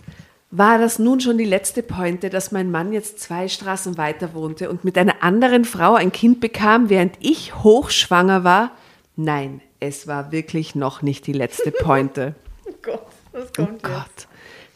War 0.51 0.79
das 0.79 0.97
nun 0.97 1.19
schon 1.21 1.37
die 1.37 1.45
letzte 1.45 1.83
Pointe, 1.83 2.31
dass 2.31 2.51
mein 2.51 2.71
Mann 2.71 2.91
jetzt 2.91 3.19
zwei 3.19 3.47
Straßen 3.47 3.97
weiter 3.97 4.33
wohnte 4.33 4.71
und 4.71 4.83
mit 4.83 4.97
einer 4.97 5.21
anderen 5.21 5.63
Frau 5.63 5.93
ein 5.93 6.11
Kind 6.11 6.39
bekam, 6.39 6.89
während 6.89 7.15
ich 7.19 7.55
hochschwanger 7.63 8.43
war? 8.43 8.71
Nein, 9.15 9.61
es 9.79 10.07
war 10.07 10.31
wirklich 10.31 10.73
noch 10.73 11.03
nicht 11.03 11.27
die 11.27 11.33
letzte 11.33 11.69
Pointe. 11.83 12.33
oh 12.65 12.73
Gott, 12.81 13.05
was 13.31 13.53
kommt 13.53 13.81
oh 13.85 13.89
Gott. 13.89 14.27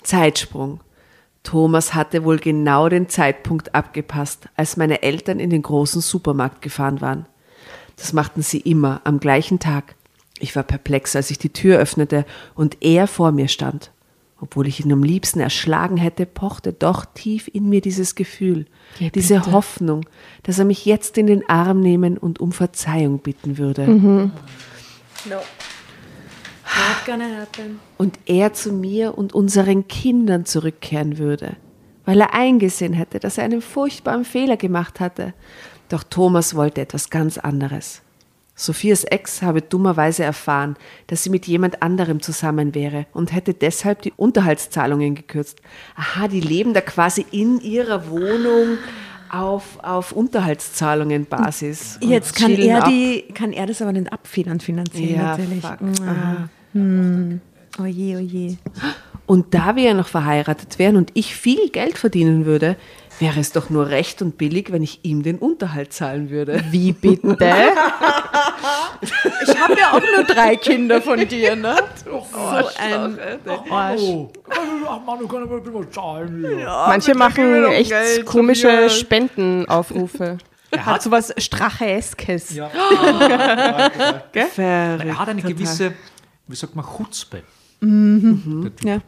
Zeitsprung. 0.03 0.79
Thomas 1.43 1.93
hatte 1.93 2.23
wohl 2.23 2.39
genau 2.39 2.89
den 2.89 3.09
Zeitpunkt 3.09 3.75
abgepasst, 3.75 4.47
als 4.55 4.77
meine 4.77 5.03
Eltern 5.03 5.39
in 5.39 5.49
den 5.49 5.61
großen 5.61 6.01
Supermarkt 6.01 6.61
gefahren 6.61 7.01
waren. 7.01 7.25
Das 7.97 8.13
machten 8.13 8.41
sie 8.41 8.59
immer 8.59 9.01
am 9.03 9.19
gleichen 9.19 9.59
Tag. 9.59 9.95
Ich 10.39 10.55
war 10.55 10.63
perplex, 10.63 11.15
als 11.15 11.29
ich 11.31 11.37
die 11.37 11.53
Tür 11.53 11.77
öffnete 11.77 12.25
und 12.55 12.77
er 12.81 13.07
vor 13.07 13.31
mir 13.31 13.47
stand. 13.47 13.91
Obwohl 14.39 14.67
ich 14.67 14.83
ihn 14.83 14.91
am 14.91 15.03
liebsten 15.03 15.39
erschlagen 15.39 15.95
hätte, 15.95 16.25
pochte 16.25 16.73
doch 16.73 17.05
tief 17.05 17.49
in 17.53 17.69
mir 17.69 17.79
dieses 17.79 18.15
Gefühl, 18.15 18.65
diese 19.15 19.51
Hoffnung, 19.53 20.05
dass 20.43 20.59
er 20.59 20.65
mich 20.65 20.85
jetzt 20.85 21.17
in 21.17 21.27
den 21.27 21.47
Arm 21.47 21.79
nehmen 21.79 22.17
und 22.17 22.41
um 22.41 22.51
Verzeihung 22.51 23.19
bitten 23.19 23.57
würde. 23.57 24.31
Not 26.78 27.05
gonna 27.05 27.41
happen. 27.41 27.80
Und 27.97 28.17
er 28.26 28.53
zu 28.53 28.71
mir 28.71 29.17
und 29.17 29.34
unseren 29.34 29.88
Kindern 29.88 30.45
zurückkehren 30.45 31.17
würde, 31.17 31.55
weil 32.05 32.19
er 32.21 32.34
eingesehen 32.34 32.93
hätte, 32.93 33.19
dass 33.19 33.38
er 33.38 33.43
einen 33.45 33.61
furchtbaren 33.61 34.26
Fehler 34.26 34.57
gemacht 34.57 34.99
hatte. 34.99 35.34
Doch 35.89 36.03
Thomas 36.03 36.55
wollte 36.55 36.82
etwas 36.82 37.09
ganz 37.09 37.38
anderes. 37.38 38.01
Sophias 38.55 39.03
Ex 39.03 39.41
habe 39.41 39.61
dummerweise 39.63 40.24
erfahren, 40.24 40.76
dass 41.07 41.24
sie 41.24 41.32
mit 41.32 41.47
jemand 41.47 41.82
anderem 41.82 42.21
zusammen 42.21 42.76
wäre 42.76 43.07
und 43.11 43.34
hätte 43.34 43.53
deshalb 43.53 44.03
die 44.03 44.13
Unterhaltszahlungen 44.15 45.15
gekürzt. 45.15 45.59
Aha, 45.95 46.28
die 46.28 46.39
leben 46.39 46.74
da 46.74 46.82
quasi 46.82 47.26
in 47.32 47.59
ihrer 47.59 48.09
Wohnung 48.09 48.78
auf, 49.32 49.80
auf 49.82 50.11
Unterhaltszahlungen 50.11 51.26
Basis. 51.26 51.97
Jetzt 52.01 52.36
kann 52.36 52.51
er, 52.51 52.84
ab. 52.84 52.89
die, 52.89 53.24
kann 53.34 53.53
er 53.53 53.65
das 53.65 53.82
aber 53.82 53.91
nicht 53.91 54.13
abfedern 54.13 54.59
finanziell 54.59 55.15
Ja, 55.15 55.38
natürlich. 55.38 55.61
fuck. 55.61 55.80
Aha. 56.05 56.49
Hm. 56.74 57.41
Oje, 57.80 58.17
oje. 58.17 58.57
Und 59.26 59.53
da 59.53 59.76
wir 59.76 59.84
ja 59.84 59.93
noch 59.93 60.07
verheiratet 60.07 60.78
wären 60.80 60.95
und 60.95 61.11
ich 61.13 61.36
viel 61.36 61.69
Geld 61.69 61.97
verdienen 61.97 62.45
würde, 62.45 62.76
wäre 63.19 63.39
es 63.39 63.51
doch 63.51 63.69
nur 63.69 63.89
recht 63.89 64.21
und 64.21 64.38
billig, 64.38 64.71
wenn 64.71 64.84
ich 64.84 64.99
ihm 65.03 65.24
den 65.24 65.38
Unterhalt 65.38 65.93
zahlen 65.93 66.30
würde. 66.30 66.61
Wie 66.71 66.91
bitte? 66.91 67.38
ich 69.01 69.61
habe 69.61 69.80
ja 69.80 69.91
auch 69.91 70.01
nur 70.01 70.24
drei 70.26 70.55
Kinder 70.57 71.01
von 71.01 71.26
dir, 71.28 71.55
ne? 71.55 71.76
So 72.03 72.24
ein 72.78 73.17
Arsch. 73.71 74.01
Du 74.01 74.32
kannst 75.28 75.34
aber 75.34 75.65
immer 75.65 75.89
zahlen. 75.89 76.63
Manche 76.65 77.15
machen 77.15 77.65
echt 77.65 77.91
Geld, 77.91 78.26
komische. 78.26 78.89
Spendenaufrufe. 78.89 80.38
Hat 80.78 81.01
sowas 81.01 81.34
Stracheskes. 81.38 82.55
Ja. 82.55 82.69
Gell? 84.32 84.47
Er 84.57 85.19
hat 85.19 85.30
eine 85.30 85.41
gewisse, 85.41 85.93
wie 86.47 86.55
sagt 86.55 86.75
man, 86.75 86.85
Chutzpe. 86.85 87.43
Mhm. 87.79 88.71
Ja. 88.83 88.99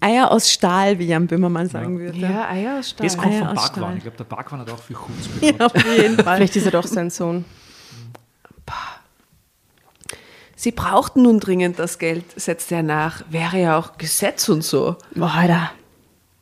Eier 0.00 0.30
aus 0.30 0.50
Stahl, 0.50 0.98
wie 0.98 1.06
Jan 1.06 1.26
Böhmermann 1.26 1.68
sagen 1.68 1.98
würde. 1.98 2.18
Ja, 2.18 2.48
Eier 2.48 2.78
aus 2.78 2.90
Stahl. 2.90 3.06
Das 3.06 3.16
kommt 3.16 3.32
Eier 3.32 3.48
vom. 3.48 3.58
Stahl. 3.58 3.96
Ich 3.96 4.02
glaube, 4.02 4.16
der 4.18 4.24
Bhagwan 4.24 4.60
hat 4.60 4.70
auch 4.70 4.78
viel 4.78 4.96
Chutzpe. 4.96 5.46
Ja, 5.58 5.66
auf 5.66 5.96
jeden 5.96 6.16
Fall. 6.16 6.36
Vielleicht 6.36 6.56
ist 6.56 6.66
er 6.66 6.72
doch 6.72 6.86
sein 6.86 7.08
Sohn. 7.10 7.44
Sie 10.54 10.70
brauchten 10.70 11.22
nun 11.22 11.40
dringend 11.40 11.78
das 11.78 11.98
Geld, 11.98 12.24
setzte 12.40 12.76
er 12.76 12.82
nach. 12.84 13.24
Wäre 13.30 13.60
ja 13.60 13.78
auch 13.78 13.98
Gesetz 13.98 14.48
und 14.48 14.62
so. 14.62 14.96
Boah, 15.14 15.32
Alter. 15.32 15.72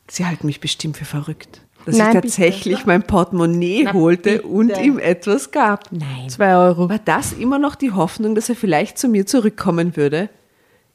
Sie 0.07 0.25
halten 0.25 0.45
mich 0.45 0.59
bestimmt 0.59 0.97
für 0.97 1.05
verrückt. 1.05 1.60
Dass 1.85 1.97
Nein, 1.97 2.07
ich 2.07 2.13
bitte. 2.13 2.27
tatsächlich 2.27 2.85
mein 2.85 3.03
Portemonnaie 3.03 3.87
holte 3.91 4.43
und 4.43 4.77
ihm 4.77 4.99
etwas 4.99 5.51
gab. 5.51 5.91
Nein. 5.91 6.29
Zwei 6.29 6.55
Euro. 6.55 6.89
War 6.89 6.99
das 7.03 7.33
immer 7.33 7.59
noch 7.59 7.75
die 7.75 7.91
Hoffnung, 7.91 8.35
dass 8.35 8.49
er 8.49 8.55
vielleicht 8.55 8.97
zu 8.97 9.07
mir 9.07 9.25
zurückkommen 9.25 9.95
würde? 9.95 10.29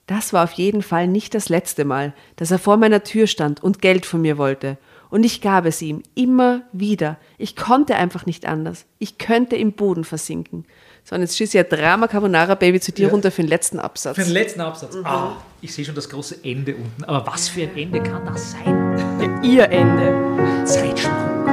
Das 0.07 0.33
war 0.33 0.45
auf 0.45 0.53
jeden 0.53 0.83
Fall 0.83 1.09
nicht 1.09 1.35
das 1.35 1.49
letzte 1.49 1.85
Mal, 1.85 2.15
dass 2.37 2.53
er 2.53 2.61
vor 2.61 2.77
meiner 2.77 3.03
Tür 3.03 3.27
stand 3.27 3.63
und 3.63 3.83
Geld 3.83 4.07
von 4.07 4.23
mir 4.23 4.39
wollte. 4.39 4.79
Und 5.11 5.25
ich 5.25 5.41
gab 5.41 5.67
es 5.67 5.83
ihm 5.83 6.03
immer 6.15 6.63
wieder. 6.73 7.17
Ich 7.39 7.57
konnte 7.57 7.97
einfach 7.97 8.27
nicht 8.27 8.47
anders. 8.47 8.87
Ich 8.99 9.19
könnte 9.19 9.57
im 9.57 9.73
Boden 9.73 10.05
versinken. 10.05 10.65
So, 11.05 11.15
und 11.15 11.23
jetzt 11.23 11.37
schießt 11.37 11.55
ja 11.55 11.63
Drama 11.63 12.09
Carbonara 12.09 12.57
Baby 12.57 12.81
zu 12.81 12.91
dir 12.91 13.11
runter 13.11 13.31
für 13.31 13.43
den 13.43 13.49
letzten 13.49 13.79
Absatz. 13.79 14.17
Für 14.17 14.25
den 14.25 14.33
letzten 14.33 14.61
Absatz. 14.61 14.97
Ah, 15.05 15.37
ich 15.61 15.73
sehe 15.73 15.85
schon 15.85 15.95
das 15.95 16.09
große 16.09 16.39
Ende 16.43 16.75
unten. 16.75 17.05
Aber 17.05 17.27
was 17.33 17.49
für 17.49 17.63
ein 17.63 17.77
Ende 17.77 18.03
kann 18.03 18.27
das 18.27 18.53
sein? 18.53 19.41
Ihr 19.43 19.71
Ende. 19.71 20.46
Zeitsprung. 20.67 21.47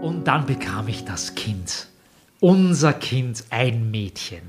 Und 0.00 0.24
dann 0.24 0.46
bekam 0.46 0.88
ich 0.88 1.04
das 1.04 1.34
Kind. 1.34 1.86
Unser 2.40 2.92
Kind, 2.92 3.44
ein 3.50 3.90
Mädchen. 3.90 4.42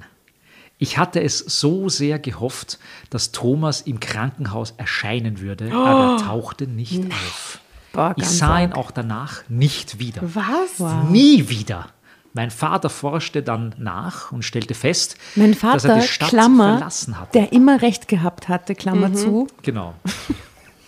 Ich 0.78 0.98
hatte 0.98 1.22
es 1.22 1.40
so 1.40 1.90
sehr 1.90 2.20
gehofft, 2.20 2.80
dass 3.10 3.32
Thomas 3.32 3.82
im 3.82 4.00
Krankenhaus 4.00 4.74
erscheinen 4.78 5.40
würde, 5.42 5.72
aber 5.74 6.14
er 6.14 6.26
tauchte 6.26 6.68
nicht 6.68 7.04
auf. 7.06 7.60
Boah, 7.92 8.14
Ich 8.18 8.26
sah 8.26 8.62
ihn 8.62 8.74
auch 8.74 8.92
danach 8.92 9.44
nicht 9.50 10.00
wieder. 10.00 10.22
Was? 10.24 10.80
Nie 11.10 11.50
wieder. 11.50 11.88
Mein 12.34 12.52
Vater 12.52 12.90
forschte 12.90 13.42
dann 13.42 13.74
nach 13.78 14.32
und 14.32 14.44
stellte 14.44 14.74
fest, 14.76 15.18
Mein 15.36 15.52
dass 15.52 15.64
er 15.64 15.80
Vater, 15.80 15.96
die 15.96 16.08
Stadt 16.08 16.30
Klammer, 16.30 16.78
verlassen 16.78 17.20
hatte. 17.20 17.32
der 17.34 17.52
immer 17.54 17.82
recht 17.82 18.08
gehabt 18.08 18.48
hatte, 18.48 18.76
Klammer 18.76 19.14
zu. 19.14 19.48
Genau. 19.64 19.96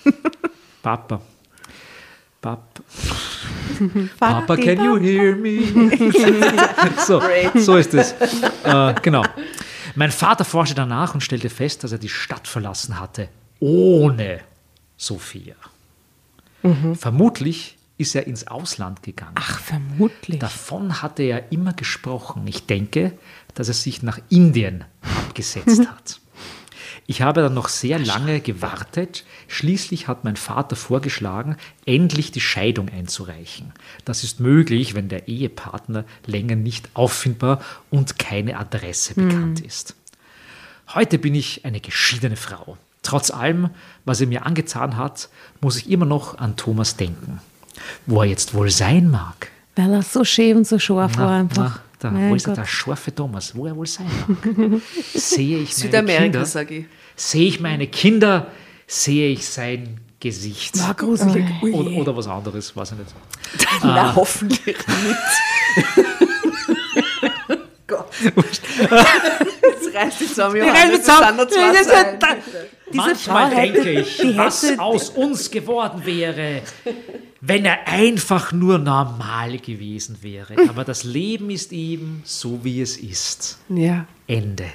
Papa. 0.84 1.22
Papa. 2.42 2.82
Papa, 4.20 4.56
can 4.58 4.84
you 4.84 4.98
hear 5.00 5.36
me? 5.36 5.62
so, 7.06 7.22
so 7.56 7.78
ist 7.78 7.94
es. 7.94 8.14
Äh, 8.64 8.96
genau. 9.02 9.24
Mein 9.96 10.12
Vater 10.12 10.46
forschte 10.46 10.76
danach 10.76 11.14
und 11.14 11.22
stellte 11.22 11.50
fest, 11.50 11.84
dass 11.84 11.92
er 11.92 11.98
die 11.98 12.10
Stadt 12.10 12.48
verlassen 12.48 13.00
hatte, 13.00 13.30
ohne 13.60 14.42
Sophia. 14.98 15.56
Vermutlich 16.94 17.78
ist 18.02 18.16
er 18.16 18.28
ins 18.28 18.48
Ausland 18.48 19.04
gegangen. 19.04 19.36
Ach, 19.36 19.60
vermutlich. 19.60 20.40
Davon 20.40 21.02
hatte 21.02 21.24
er 21.24 21.52
immer 21.52 21.74
gesprochen. 21.74 22.46
Ich 22.48 22.66
denke, 22.66 23.14
dass 23.54 23.68
er 23.68 23.74
sich 23.74 24.02
nach 24.02 24.20
Indien 24.30 24.84
abgesetzt 25.02 25.88
hat. 25.88 26.20
Ich 27.08 27.22
habe 27.22 27.42
dann 27.42 27.54
noch 27.54 27.68
sehr 27.68 28.00
lange 28.00 28.40
gewartet. 28.40 29.26
Schließlich 29.48 30.08
hat 30.08 30.24
mein 30.24 30.36
Vater 30.36 30.76
vorgeschlagen, 30.76 31.58
endlich 31.86 32.32
die 32.32 32.42
Scheidung 32.42 32.90
einzureichen. 32.90 33.74
Das 34.06 34.24
ist 34.24 34.40
möglich, 34.40 34.96
wenn 34.96 35.10
der 35.10 35.28
Ehepartner 35.28 36.06
länger 36.26 36.56
nicht 36.56 36.90
auffindbar 36.94 37.62
und 37.90 38.18
keine 38.18 38.58
Adresse 38.58 39.16
bekannt 39.16 39.62
ist. 39.62 39.96
Heute 40.94 41.20
bin 41.20 41.36
ich 41.36 41.66
eine 41.66 41.82
geschiedene 41.82 42.36
Frau. 42.36 42.78
Trotz 43.04 43.32
allem, 43.32 43.70
was 44.06 44.22
er 44.22 44.28
mir 44.28 44.46
angetan 44.46 44.98
hat, 44.98 45.30
muss 45.60 45.78
ich 45.78 45.90
immer 45.90 46.06
noch 46.06 46.38
an 46.38 46.56
Thomas 46.56 46.98
denken. 46.98 47.42
Wo 48.06 48.22
er 48.22 48.28
jetzt 48.28 48.54
wohl 48.54 48.70
sein 48.70 49.10
mag. 49.10 49.50
Weil 49.76 49.94
er 49.94 50.02
so 50.02 50.24
schön 50.24 50.58
und 50.58 50.68
so 50.68 50.78
scharf 50.80 51.18
war 51.18 51.28
Na, 51.32 51.40
einfach. 51.40 51.76
na, 51.76 51.82
da, 52.00 52.12
Mein 52.12 52.30
wo 52.32 52.36
ist 52.36 52.46
er, 52.46 52.50
Gott. 52.52 52.58
der 52.58 52.66
scharfe 52.66 53.14
Thomas? 53.16 53.56
Wo 53.56 53.66
er 53.68 53.76
wohl 53.76 53.88
sein 53.88 54.08
mag? 54.28 54.38
sehe 55.14 55.60
ich 55.60 55.70
meine 55.70 55.76
Südamerika, 55.76 56.24
Kinder, 56.24 56.46
sage 56.46 56.76
ich. 56.76 56.86
sehe 57.16 57.48
ich 57.48 57.60
meine 57.60 57.88
Kinder, 57.88 58.48
sehe 58.88 59.30
ich 59.30 59.48
sein 59.48 60.00
Gesicht. 60.20 60.78
War 60.80 60.94
gruselig. 60.94 61.46
Oder, 61.64 61.92
oder 61.92 62.16
was 62.18 62.28
anderes, 62.28 62.76
weiß 62.76 62.92
ich 62.94 62.98
nicht. 63.00 63.14
Na, 63.84 64.16
hoffentlich 64.16 64.78
nicht. 64.78 65.98
Gott. 67.88 68.10
Jetzt 69.94 69.96
reißt 69.96 70.22
die 70.22 70.28
zusammen, 70.28 70.56
Johannes. 70.58 71.06
Das 71.06 71.18
sind 71.28 71.38
noch 71.38 71.48
zwei 71.48 71.84
Seiten. 71.84 72.20
Manchmal 72.94 73.50
Frau 73.50 73.58
hätte- 73.58 73.84
denke 73.84 74.02
ich, 74.02 74.18
die 74.18 74.38
was 74.38 74.64
hätte- 74.64 74.82
aus 74.82 75.10
uns 75.12 75.50
geworden 75.50 76.02
wäre, 76.06 76.62
wenn 77.40 77.64
er 77.66 77.88
einfach 77.88 78.52
nur 78.52 78.78
normal 78.80 79.58
gewesen 79.60 80.18
wäre. 80.22 80.56
Aber 80.68 80.84
das 80.84 81.04
Leben 81.04 81.50
ist 81.50 81.72
eben 81.72 82.22
so, 82.26 82.60
wie 82.64 82.82
es 82.82 82.98
ist. 82.98 83.60
Ja. 83.70 84.06
Ende. 84.28 84.66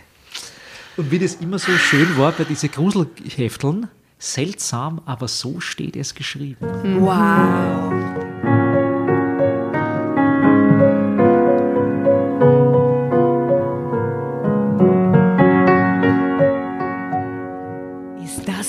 Und 0.97 1.11
wie 1.11 1.19
das 1.19 1.35
immer 1.35 1.59
so 1.59 1.73
schön 1.73 2.17
war 2.17 2.33
bei 2.33 2.45
diesen 2.45 2.71
Gruselhefteln, 2.71 3.89
seltsam, 4.19 5.03
aber 5.05 5.29
so 5.29 5.61
steht 5.61 5.95
es 5.97 6.15
geschrieben. 6.15 7.01
Wow. 7.01 8.65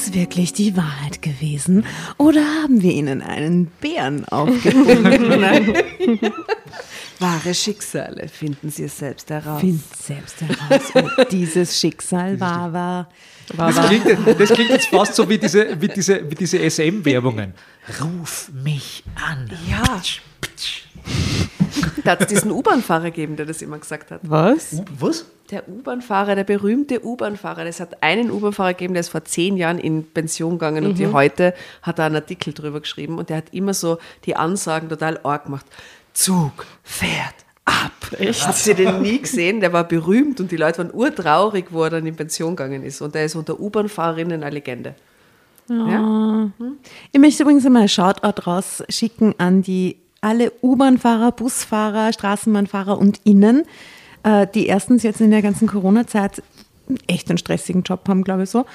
Das 0.08 0.14
wirklich 0.14 0.54
die 0.54 0.76
Wahrheit 0.78 1.22
gewesen? 1.22 1.86
Oder 2.18 2.42
haben 2.42 2.82
wir 2.82 2.92
ihnen 2.92 3.22
einen 3.22 3.68
Bären 3.82 4.26
aufgefunden? 4.26 5.42
Wahre 7.20 7.54
Schicksale 7.54 8.28
finden 8.28 8.70
Sie 8.70 8.84
es 8.84 8.98
selbst 8.98 9.30
heraus. 9.30 9.62
Find 9.62 9.82
selbst 9.96 10.36
heraus, 10.42 10.84
ob 10.94 11.30
dieses 11.30 11.80
Schicksal 11.80 12.40
wahr 12.40 12.74
war. 12.74 13.10
Das 13.56 13.88
klingt, 13.88 14.40
das 14.40 14.50
klingt 14.50 14.70
jetzt 14.70 14.88
fast 14.88 15.16
so 15.16 15.28
wie 15.28 15.38
diese, 15.38 15.82
wie 15.82 15.88
diese, 15.88 16.30
wie 16.30 16.36
diese 16.36 16.70
SM-Werbungen. 16.70 17.54
Ruf 18.02 18.52
mich 18.54 19.04
an. 19.16 19.50
Ja. 19.70 20.02
Da 22.04 22.12
hat 22.12 22.22
es 22.22 22.28
diesen 22.28 22.52
U-Bahn-Fahrer 22.52 23.06
gegeben, 23.06 23.36
der 23.36 23.46
das 23.46 23.62
immer 23.62 23.78
gesagt 23.78 24.12
hat. 24.12 24.22
Was? 24.24 24.82
Was? 24.98 25.26
Der 25.52 25.68
U-Bahn-Fahrer, 25.68 26.36
der 26.36 26.44
berühmte 26.46 27.06
U-Bahn-Fahrer, 27.06 27.66
es 27.66 27.80
hat 27.80 28.02
einen 28.02 28.32
U-Bahn-Fahrer 28.32 28.74
gegeben, 28.74 28.94
der 28.94 29.02
ist 29.02 29.10
vor 29.10 29.26
zehn 29.26 29.58
Jahren 29.58 29.78
in 29.78 30.06
Pension 30.06 30.54
gegangen 30.54 30.86
und 30.86 30.98
die 30.98 31.08
heute 31.08 31.54
hat 31.82 32.00
er 32.00 32.06
einen 32.06 32.16
Artikel 32.16 32.54
drüber 32.54 32.80
geschrieben 32.80 33.18
und 33.18 33.30
der 33.30 33.38
hat 33.38 33.54
immer 33.54 33.74
so 33.74 33.98
die 34.26 34.36
Ansagen 34.36 34.90
total 34.90 35.20
arg 35.24 35.46
gemacht. 35.46 35.66
Zug 36.14 36.66
fährt 36.84 37.36
ab. 37.66 37.92
Echt? 38.18 38.48
Habt 38.48 38.66
ihr 38.68 38.76
den 38.76 39.02
nie 39.02 39.20
gesehen? 39.22 39.60
Der 39.60 39.74
war 39.74 39.84
berühmt 39.84 40.40
und 40.40 40.52
die 40.52 40.58
Leute 40.58 40.80
waren 40.80 40.92
urtraurig, 40.92 41.66
wo 41.72 41.84
er 41.84 41.90
dann 41.90 42.08
in 42.08 42.16
Pension 42.16 42.56
gegangen 42.56 42.84
ist. 42.84 43.02
Und 43.02 43.16
der 43.16 43.26
ist 43.26 43.36
unter 43.36 43.60
U-Bahn-Fahrerinnen 43.60 44.44
eine 44.44 44.54
Legende. 44.54 44.96
Ja? 45.70 46.50
Ich 47.12 47.20
möchte 47.20 47.44
übrigens 47.44 47.66
einmal 47.66 47.84
ein 47.84 47.90
Shoutout 47.90 48.44
rausschicken 48.48 49.36
an 49.38 49.62
die 49.62 49.98
alle 50.28 50.52
U-Bahn-Fahrer, 50.62 51.32
Busfahrer, 51.32 52.12
Straßenbahnfahrer 52.12 52.98
und 52.98 53.22
Innen, 53.24 53.64
äh, 54.24 54.46
die 54.54 54.68
erstens 54.68 55.04
jetzt 55.04 55.22
in 55.22 55.32
der 55.32 55.42
ganzen 55.42 55.68
Corona-Zeit 55.68 56.44
echt 57.08 57.30
einen 57.30 57.38
stressigen 57.38 57.84
Job 57.84 58.02
haben, 58.10 58.26
glaube 58.26 58.44
ich 58.44 58.50
so. 58.50 58.66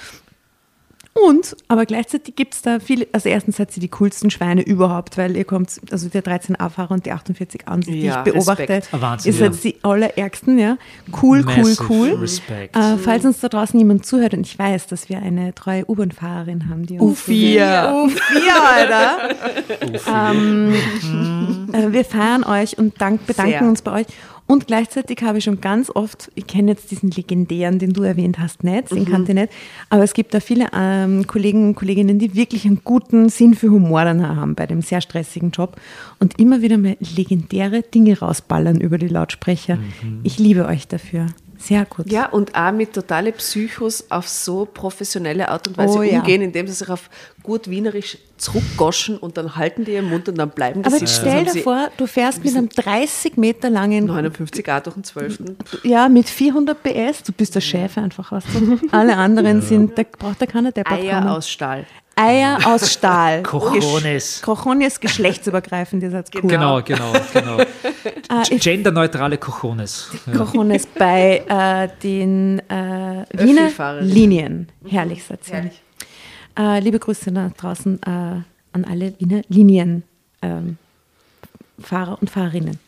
Und, 1.15 1.57
aber 1.69 1.85
gleichzeitig 1.85 2.37
gibt 2.37 2.55
es 2.55 2.63
da 2.63 2.81
viele, 2.81 3.07
also 3.13 3.29
erstens 3.29 3.59
seid 3.59 3.77
ihr 3.77 3.83
die 3.83 3.89
coolsten 3.89 4.31
Schweine 4.31 4.63
überhaupt, 4.63 5.19
weil 5.19 5.37
ihr 5.37 5.45
kommt, 5.45 5.79
also 5.91 6.09
der 6.09 6.25
13a-Fahrer 6.25 6.93
und 6.93 7.05
die 7.05 7.13
48a, 7.13 7.85
die 7.85 8.03
Ja, 8.03 8.25
ich 8.25 8.33
beobachte, 8.33 8.63
Respekt. 8.63 8.89
Ah, 8.93 9.01
Wahnsinn, 9.01 9.33
ihr 9.33 9.39
seid 9.39 9.53
ja. 9.53 9.61
die 9.63 9.77
allerärgsten, 9.83 10.59
ja. 10.59 10.79
Cool, 11.23 11.43
Massive 11.43 11.85
cool, 11.91 12.19
cool. 12.19 12.29
Äh, 12.73 12.97
falls 12.97 13.27
uns 13.27 13.41
da 13.41 13.49
draußen 13.49 13.79
jemand 13.79 14.07
zuhört 14.07 14.33
und 14.33 14.47
ich 14.47 14.59
weiß, 14.59 14.87
dass 14.87 15.11
wir 15.11 15.19
eine 15.19 15.55
treue 15.55 15.85
U-Bahn-Fahrerin 15.87 16.71
haben, 16.71 16.87
die 16.87 16.99
uns 16.99 17.29
U4. 17.29 17.93
U4, 17.93 18.19
Alter. 18.75 19.29
ähm, 20.33 20.75
äh, 21.75 21.93
wir 21.93 22.07
feiern 22.07 22.43
euch 22.43 22.79
und 22.79 22.99
dank, 23.03 23.27
bedanken 23.27 23.59
Sehr. 23.59 23.69
uns 23.69 23.83
bei 23.83 24.01
euch. 24.01 24.07
Und 24.47 24.67
gleichzeitig 24.67 25.23
habe 25.23 25.39
ich 25.39 25.45
schon 25.45 25.61
ganz 25.61 25.91
oft, 25.91 26.31
ich 26.35 26.47
kenne 26.47 26.73
jetzt 26.73 26.91
diesen 26.91 27.11
legendären, 27.11 27.79
den 27.79 27.93
du 27.93 28.03
erwähnt 28.03 28.39
hast, 28.39 28.65
nicht, 28.65 28.91
den 28.91 29.07
kannte 29.07 29.33
ich 29.33 29.39
nicht, 29.39 29.53
aber 29.89 30.03
es 30.03 30.15
gibt 30.15 30.35
da 30.35 30.41
viele 30.41 30.69
ähm, 30.75 31.27
Kollegen 31.27 31.69
und 31.69 31.75
Kolleginnen, 31.75 32.19
die 32.19 32.35
wirklich 32.35 32.67
einen 32.67 32.83
guten 32.85 33.29
Sinn 33.29 33.55
für 33.55 33.71
Humor 33.71 34.05
dann 34.05 34.27
haben 34.27 34.55
bei 34.55 34.67
dem 34.67 34.83
sehr 34.83 35.01
stressigen 35.01 35.53
Job 35.53 35.81
und 36.19 36.39
immer 36.39 36.61
wieder 36.61 36.77
mal 36.77 36.97
legendäre 37.01 37.83
Dinge 37.83 38.19
rausballern 38.19 38.81
über 38.81 38.99
die 38.99 39.09
Lautsprecher. 39.09 39.79
Ich 40.23 40.39
liebe 40.39 40.67
euch 40.67 40.89
dafür. 40.89 41.27
Sehr 41.63 41.85
gut. 41.85 42.11
Ja, 42.11 42.27
und 42.27 42.55
auch 42.57 42.73
mit 42.73 42.93
totale 42.93 43.31
Psychos 43.33 44.05
auf 44.11 44.27
so 44.29 44.65
professionelle 44.67 45.49
Art 45.49 45.69
und 45.69 45.79
Weise 45.79 45.99
Oh, 45.99 46.03
ja. 46.03 46.19
umgehen, 46.19 46.43
indem 46.43 46.67
sie 46.67 46.73
sich 46.73 46.89
auf 46.89 47.09
gut 47.45 47.71
Wienerisch 47.71 48.19
zurückgoschen 48.37 49.17
und 49.17 49.37
dann 49.37 49.55
halten 49.55 49.85
die 49.85 49.93
ihren 49.93 50.09
Mund 50.11 50.29
und 50.29 50.37
dann 50.39 50.51
bleiben 50.51 50.83
die 50.83 50.87
Aber 50.93 51.07
stell 51.07 51.45
dir 51.45 51.63
vor, 51.63 51.89
du 51.97 52.07
fährst 52.09 52.45
mit 52.45 52.57
einem 52.57 52.69
30 52.69 53.37
Meter 53.37 53.71
langen 53.71 54.07
59 54.07 54.69
A 54.73 54.81
durch 54.81 54.95
den 54.95 55.05
12. 55.05 55.39
Ja, 55.85 56.09
mit 56.09 56.29
400 56.29 56.83
PS, 56.83 57.23
du 57.23 57.33
bist 57.33 57.55
der 57.55 57.61
Chef 57.61 57.97
einfach, 57.97 58.33
weißt 58.33 58.47
du. 58.55 58.79
Alle 58.91 59.17
anderen 59.17 59.63
sind, 59.63 59.97
da 59.97 60.03
braucht 60.03 60.43
da 60.43 60.47
keiner 60.47 60.73
Deppert 60.73 60.99
Eier 60.99 61.21
kommen. 61.21 61.29
aus 61.29 61.49
Stahl. 61.49 61.87
Eier 62.17 62.59
aus 62.65 62.93
Stahl. 62.93 63.43
Cojones. 63.45 64.43
Cojones, 64.43 65.01
geschlechtsübergreifend, 65.01 66.03
ihr 66.03 66.11
seid 66.11 66.31
cool. 66.35 66.43
Genau, 66.43 66.83
genau, 66.83 67.13
genau. 67.33 67.59
Ich- 68.51 68.63
Genderneutrale 68.63 69.39
Cojones. 69.39 70.11
Ja. 70.27 70.45
Cojones 70.45 70.87
bei 70.87 71.43
äh, 71.49 71.89
den 72.03 72.59
äh, 72.69 73.25
Wiener. 73.33 74.01
Linien. 74.01 74.69
Herrlich, 74.87 75.25
seid 75.25 75.41
ihr. 75.49 75.55
Herrlich. 75.55 75.83
Äh, 76.59 76.81
liebe 76.81 76.99
Grüße 76.99 77.33
da 77.33 77.51
draußen 77.57 78.01
äh, 78.03 78.09
an 78.11 78.85
alle 78.89 79.15
Wiener 79.19 79.43
Linien. 79.49 80.03
Ähm, 80.43 80.77
und 82.21 82.31
Fahrerinnen. 82.31 82.79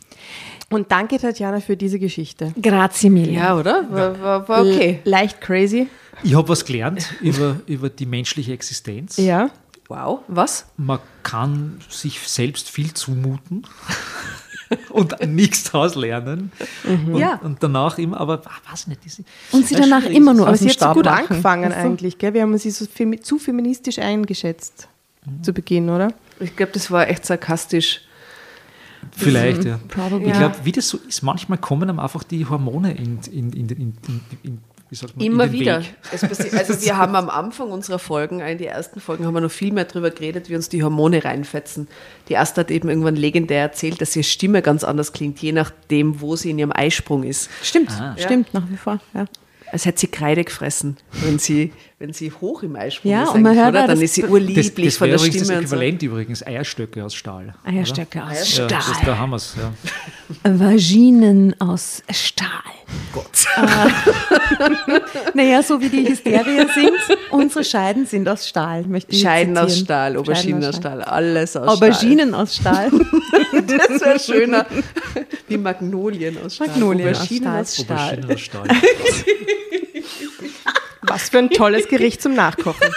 Und 0.69 0.91
danke, 0.91 1.19
Tatjana, 1.19 1.59
für 1.59 1.77
diese 1.77 1.99
Geschichte. 1.99 2.53
Grazie 2.61 3.09
mille. 3.09 3.31
Ja, 3.33 3.57
oder? 3.57 3.85
War, 3.89 4.21
war, 4.21 4.49
war 4.49 4.61
okay. 4.61 4.99
Leicht 5.03 5.41
crazy. 5.41 5.87
Ich 6.23 6.35
habe 6.35 6.47
was 6.49 6.65
gelernt 6.65 7.13
über, 7.21 7.57
über 7.67 7.89
die 7.89 8.05
menschliche 8.05 8.53
Existenz. 8.53 9.17
Ja. 9.17 9.49
Wow. 9.87 10.21
Was? 10.27 10.65
Man 10.77 10.99
kann 11.23 11.79
sich 11.89 12.19
selbst 12.21 12.69
viel 12.69 12.93
zumuten 12.93 13.67
und 14.89 15.15
nichts 15.27 15.65
daraus 15.65 15.93
lernen. 15.95 16.51
Und, 16.83 17.17
Ja. 17.17 17.35
und 17.43 17.61
danach 17.61 17.97
immer, 17.99 18.19
aber 18.19 18.41
ah, 18.45 18.71
weiß 18.71 18.87
nicht. 18.87 19.01
Diese, 19.05 19.23
Und 19.51 19.67
sie 19.67 19.75
danach 19.75 20.03
immer 20.05 20.33
nur 20.33 20.47
Aber 20.47 20.53
aus 20.53 20.59
sie 20.59 20.65
dem 20.65 20.71
hat 20.71 20.79
so 20.79 20.93
gut 20.93 21.05
lachen. 21.05 21.27
angefangen 21.29 21.69
du? 21.69 21.75
eigentlich, 21.77 22.17
gell? 22.17 22.33
Wir 22.33 22.41
haben 22.41 22.57
sie 22.57 22.71
so 22.71 22.85
femi 22.85 23.19
zu 23.19 23.37
feministisch 23.37 23.99
eingeschätzt 23.99 24.87
zu 25.43 25.53
Beginn, 25.53 25.89
oder? 25.89 26.13
Ich 26.39 26.55
glaube, 26.55 26.71
das 26.71 26.89
war 26.91 27.07
echt 27.07 27.25
sarkastisch. 27.25 28.01
Vielleicht, 29.11 29.65
ja. 29.65 29.79
Probably. 29.87 30.27
Ich 30.31 30.33
glaube, 30.37 30.55
wie 30.63 30.71
das 30.71 30.89
so 30.89 30.97
ist, 31.07 31.21
manchmal 31.21 31.57
kommen 31.59 31.89
einem 31.89 31.99
einfach 31.99 32.23
die 32.23 32.45
Hormone 32.47 32.93
in, 32.95 33.19
in, 33.31 33.53
in, 33.53 33.69
in, 33.69 33.93
in, 34.07 34.21
in 34.43 34.61
wie 34.89 34.95
sagt 34.95 35.15
man, 35.17 35.25
Immer 35.25 35.45
in 35.45 35.51
den 35.51 35.59
wieder. 35.59 35.79
Weg. 35.79 35.95
Es 36.11 36.23
passi- 36.23 36.55
Also 36.55 36.79
wir 36.81 36.97
haben 36.97 37.15
am 37.15 37.29
Anfang 37.29 37.71
unserer 37.71 37.99
Folgen, 37.99 38.39
in 38.39 38.57
die 38.57 38.65
ersten 38.67 38.99
Folgen, 38.99 39.25
haben 39.25 39.33
wir 39.33 39.41
noch 39.41 39.51
viel 39.51 39.71
mehr 39.73 39.85
darüber 39.85 40.11
geredet, 40.11 40.49
wie 40.49 40.55
uns 40.55 40.69
die 40.69 40.83
Hormone 40.83 41.23
reinfetzen. 41.25 41.87
Die 42.29 42.37
Asta 42.37 42.61
hat 42.61 42.71
eben 42.71 42.89
irgendwann 42.89 43.15
legendär 43.15 43.61
erzählt, 43.61 43.99
dass 44.01 44.15
ihre 44.15 44.23
Stimme 44.23 44.61
ganz 44.61 44.83
anders 44.83 45.11
klingt, 45.13 45.39
je 45.41 45.51
nachdem, 45.51 46.21
wo 46.21 46.35
sie 46.35 46.51
in 46.51 46.59
ihrem 46.59 46.71
Eisprung 46.73 47.23
ist. 47.23 47.49
Stimmt, 47.63 47.89
Ah. 47.91 48.15
stimmt, 48.17 48.53
nach 48.53 48.69
wie 48.69 48.77
vor. 48.77 48.99
Ja. 49.13 49.25
Als 49.71 49.85
hätte 49.85 49.99
sie 50.01 50.07
Kreide 50.07 50.43
gefressen, 50.43 50.97
wenn 51.23 51.39
sie, 51.39 51.73
wenn 52.05 52.13
sie 52.13 52.31
hoch 52.31 52.61
im 52.61 52.75
Eisprung 52.75 53.11
Ja, 53.11 53.23
ist. 53.23 53.29
und 53.33 53.41
man 53.41 53.55
hört 53.55 53.69
oder? 53.69 53.81
Dann 53.87 53.89
das- 53.89 54.01
ist 54.01 54.13
sie 54.13 54.21
Das, 54.21 54.29
urlieblich 54.29 54.85
das 54.89 54.97
von 54.97 55.07
wäre 55.07 55.17
der 55.17 55.25
Stimme. 55.25 55.39
das 55.39 55.49
und 55.49 55.55
so. 55.55 55.75
Äquivalent 55.75 56.03
übrigens, 56.03 56.45
Eierstöcke 56.45 57.03
aus 57.03 57.15
Stahl. 57.15 57.55
Eierstöcke 57.63 58.23
aus 58.23 58.37
Ja, 58.39 58.45
Stahl. 58.45 58.67
das, 58.67 58.91
da 59.03 59.17
haben 59.17 59.31
wir 59.31 59.37
es. 59.37 59.55
Ja. 59.57 60.59
Vaginen 60.59 61.59
aus 61.59 62.03
Stahl. 62.11 62.47
Gott. 63.11 63.25
Naja, 65.33 65.63
so 65.63 65.81
wie 65.81 65.89
die 65.89 66.07
Hysteria 66.07 66.67
singt, 66.73 67.19
unsere 67.31 67.63
Scheiden 67.63 68.05
sind 68.05 68.29
aus 68.29 68.47
Stahl. 68.47 68.83
Möchte 68.83 69.11
ich 69.13 69.21
Scheiden 69.21 69.57
aus. 69.57 69.79
Stahl, 69.79 70.15
Auberginen 70.15 70.63
aus 70.63 70.75
Stahl, 70.77 71.01
alles 71.01 71.57
aus 71.57 71.67
Auberginen 71.67 72.33
aus 72.35 72.55
Stahl. 72.57 72.89
Stahl. 72.89 73.01
Das 73.67 74.01
wäre 74.01 74.19
schöner. 74.19 74.65
Wie 75.47 75.57
Magnolien 75.57 76.37
aus 76.45 76.55
Stahl. 76.55 76.67
Magnolien 76.67 77.09
aus 77.09 77.17
Auberginen 77.21 77.43
Stahl. 77.43 77.61
aus 77.61 77.75
Stahl. 77.75 78.19
Auberginen 78.23 78.31
aus 78.35 78.39
Stahl. 78.41 78.67
Was 81.07 81.29
für 81.29 81.39
ein 81.39 81.49
tolles 81.49 81.87
Gericht 81.87 82.21
zum 82.21 82.33
Nachkochen. 82.33 82.87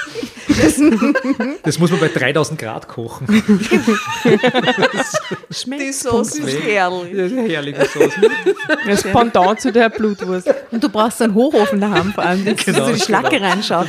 Das 1.63 1.79
muss 1.79 1.91
man 1.93 2.01
bei 2.01 2.09
3000 2.09 2.59
Grad 2.59 2.89
kochen. 2.89 3.27
Die 5.79 5.93
Sauce 5.93 6.35
ist 6.37 6.63
herrlich. 6.65 7.13
Ja, 7.33 7.43
herrliche 7.43 7.87
Sauce. 7.87 8.13
Das 8.87 9.03
Pendant 9.05 9.61
zu 9.61 9.71
der 9.73 9.89
Blutwurst. 9.89 10.53
Und 10.71 10.83
du 10.83 10.89
brauchst 10.89 11.23
einen 11.23 11.35
Hochofen 11.35 11.81
daheim, 11.81 12.13
vor 12.13 12.25
allem, 12.25 12.45
dass 12.45 12.65
Genau, 12.65 12.87
du 12.87 12.95
die 12.95 13.01
Schlacke 13.01 13.41
reinschaut. 13.41 13.87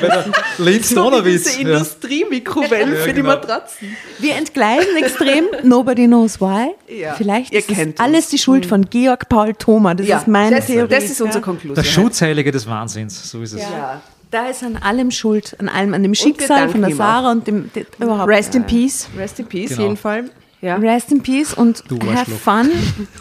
Linz 0.60 0.90
Diese 0.90 0.96
Donnerwitz. 0.96 1.56
Ja. 1.56 1.62
Industriemikrowellen 1.62 2.94
Ja, 2.94 3.00
für 3.00 3.10
die 3.10 3.16
genau. 3.22 3.30
Matratzen. 3.30 3.96
Wir 4.20 4.36
entgleisen 4.36 4.96
extrem, 4.98 5.46
nobody 5.64 6.06
knows 6.06 6.40
why. 6.40 6.72
Ja, 6.88 7.14
Vielleicht 7.16 7.52
ihr 7.54 7.60
ist 7.60 7.70
das 7.70 7.78
kennt 7.78 8.00
alles 8.00 8.26
uns. 8.26 8.30
die 8.30 8.38
Schuld 8.38 8.66
von 8.66 8.90
Georg 8.90 9.28
Paul 9.30 9.54
Thoma. 9.56 9.96
Das 9.96 10.08
ist 10.08 10.28
meine 10.28 10.58
das, 10.58 10.68
Theorie. 10.68 10.88
das 10.90 11.06
ist 11.06 11.22
unsere. 11.22 11.42
Konklusion. 11.44 11.76
Der 11.76 11.84
Schutzheilige 11.84 12.52
des 12.52 12.68
Wahnsinns, 12.68 13.32
so 13.32 13.42
ist 13.42 13.54
es. 13.54 13.62
Ja. 13.62 14.02
Da 14.32 14.48
ist 14.50 14.64
an 14.64 14.78
allem 14.78 15.10
Schuld, 15.12 15.56
an 15.60 15.70
allem, 15.70 15.94
an 15.96 16.04
dem 16.04 16.14
Schicksal 16.14 16.70
von 16.70 16.82
der 16.82 16.96
Sarah 16.96 17.32
und 17.32 17.48
dem, 17.48 17.72
dem 17.74 17.86
überhaupt. 18.00 18.30
Rest 18.30 18.54
in 18.54 18.64
Peace. 18.66 19.08
Rest 19.18 19.40
in 19.40 19.48
Peace. 19.48 19.72
Auf 19.72 19.78
Genau. 19.78 19.90
jeden 19.90 19.98
Fall. 19.98 20.30
Ja. 20.62 20.76
Rest 20.76 21.12
in 21.12 21.24
Peace 21.24 21.54
und 21.54 21.84
Du 21.88 21.98
have 22.14 22.30
fun. 22.30 22.70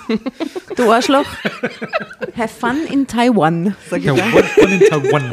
Du 0.76 0.90
Arschloch. 0.92 1.24
have 2.36 2.48
fun 2.60 2.76
in 2.90 3.06
Taiwan, 3.06 3.74
sag 3.88 4.00
ich 4.00 4.06
da. 4.06 4.14
Taiwan 4.14 4.44
von 4.44 4.70
in 4.70 4.80
Taiwan. 4.80 5.32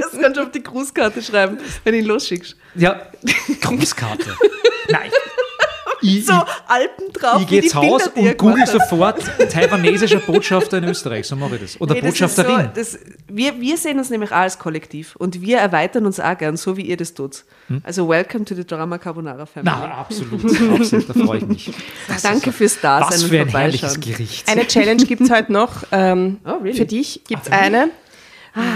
Das 0.00 0.20
kannst 0.20 0.36
du 0.36 0.42
auf 0.42 0.50
die 0.52 0.62
Grußkarte 0.62 1.22
schreiben, 1.22 1.58
wenn 1.84 1.92
du 1.92 1.98
ihn 2.00 2.06
losschickst. 2.06 2.56
Ja, 2.76 3.02
Grußkarte. 3.60 4.36
Nein. 4.90 5.10
Ich, 6.04 6.26
so 6.26 6.32
Alpen 6.32 7.12
drauf. 7.12 7.40
ich 7.42 7.46
gehe 7.48 7.60
wie 7.62 7.66
jetzt 7.66 7.74
Bilder, 7.80 7.94
Haus 7.94 8.06
und 8.14 8.38
google 8.38 8.66
sofort 8.66 9.22
taiwanesischer 9.50 10.18
Botschafter 10.20 10.78
in 10.78 10.84
Österreich, 10.84 11.26
so 11.26 11.36
mache 11.36 11.56
ich 11.56 11.62
das. 11.62 11.80
Oder 11.80 11.94
Nee, 11.94 12.00
das 12.02 12.10
Botschafterin. 12.10 12.66
So, 12.66 12.70
das, 12.80 12.98
wir, 13.28 13.60
wir 13.60 13.76
sehen 13.76 13.98
uns 13.98 14.10
nämlich 14.10 14.30
auch 14.30 14.36
als 14.36 14.58
Kollektiv 14.58 15.16
und 15.16 15.40
wir 15.40 15.58
erweitern 15.58 16.06
uns 16.06 16.20
auch 16.20 16.36
gern, 16.38 16.56
so 16.56 16.76
wie 16.76 16.82
ihr 16.82 16.96
das 16.96 17.14
tut. 17.14 17.44
Also 17.82 18.08
welcome 18.08 18.44
to 18.44 18.54
the 18.54 18.64
Drama 18.66 18.98
Carbonara 18.98 19.46
Family. 19.46 19.72
Hm? 19.74 19.80
Na, 19.82 19.94
absolut, 19.98 20.44
absolut, 20.80 21.08
da 21.08 21.14
freue 21.24 21.38
ich 21.38 21.46
mich. 21.46 21.70
Das 22.08 22.22
Danke 22.22 22.50
ist- 22.50 22.56
fürs 22.56 22.80
Dasein 22.80 23.08
Was 23.10 23.22
und 23.22 23.28
für 23.30 23.40
ein 23.40 23.48
herrliches 23.48 23.94
Vorbeischauen. 23.94 24.16
Gericht. 24.16 24.48
Eine 24.50 24.66
Challenge 24.66 25.04
gibt 25.04 25.22
es 25.22 25.30
heute 25.30 25.52
noch. 25.52 25.70
Ähm, 25.92 26.38
Oh, 26.44 26.58
really? 26.62 26.74
Für 26.76 26.84
dich 26.84 27.22
gibt 27.26 27.46
es 27.46 27.52
Ah, 27.52 27.56
eine, 27.56 27.88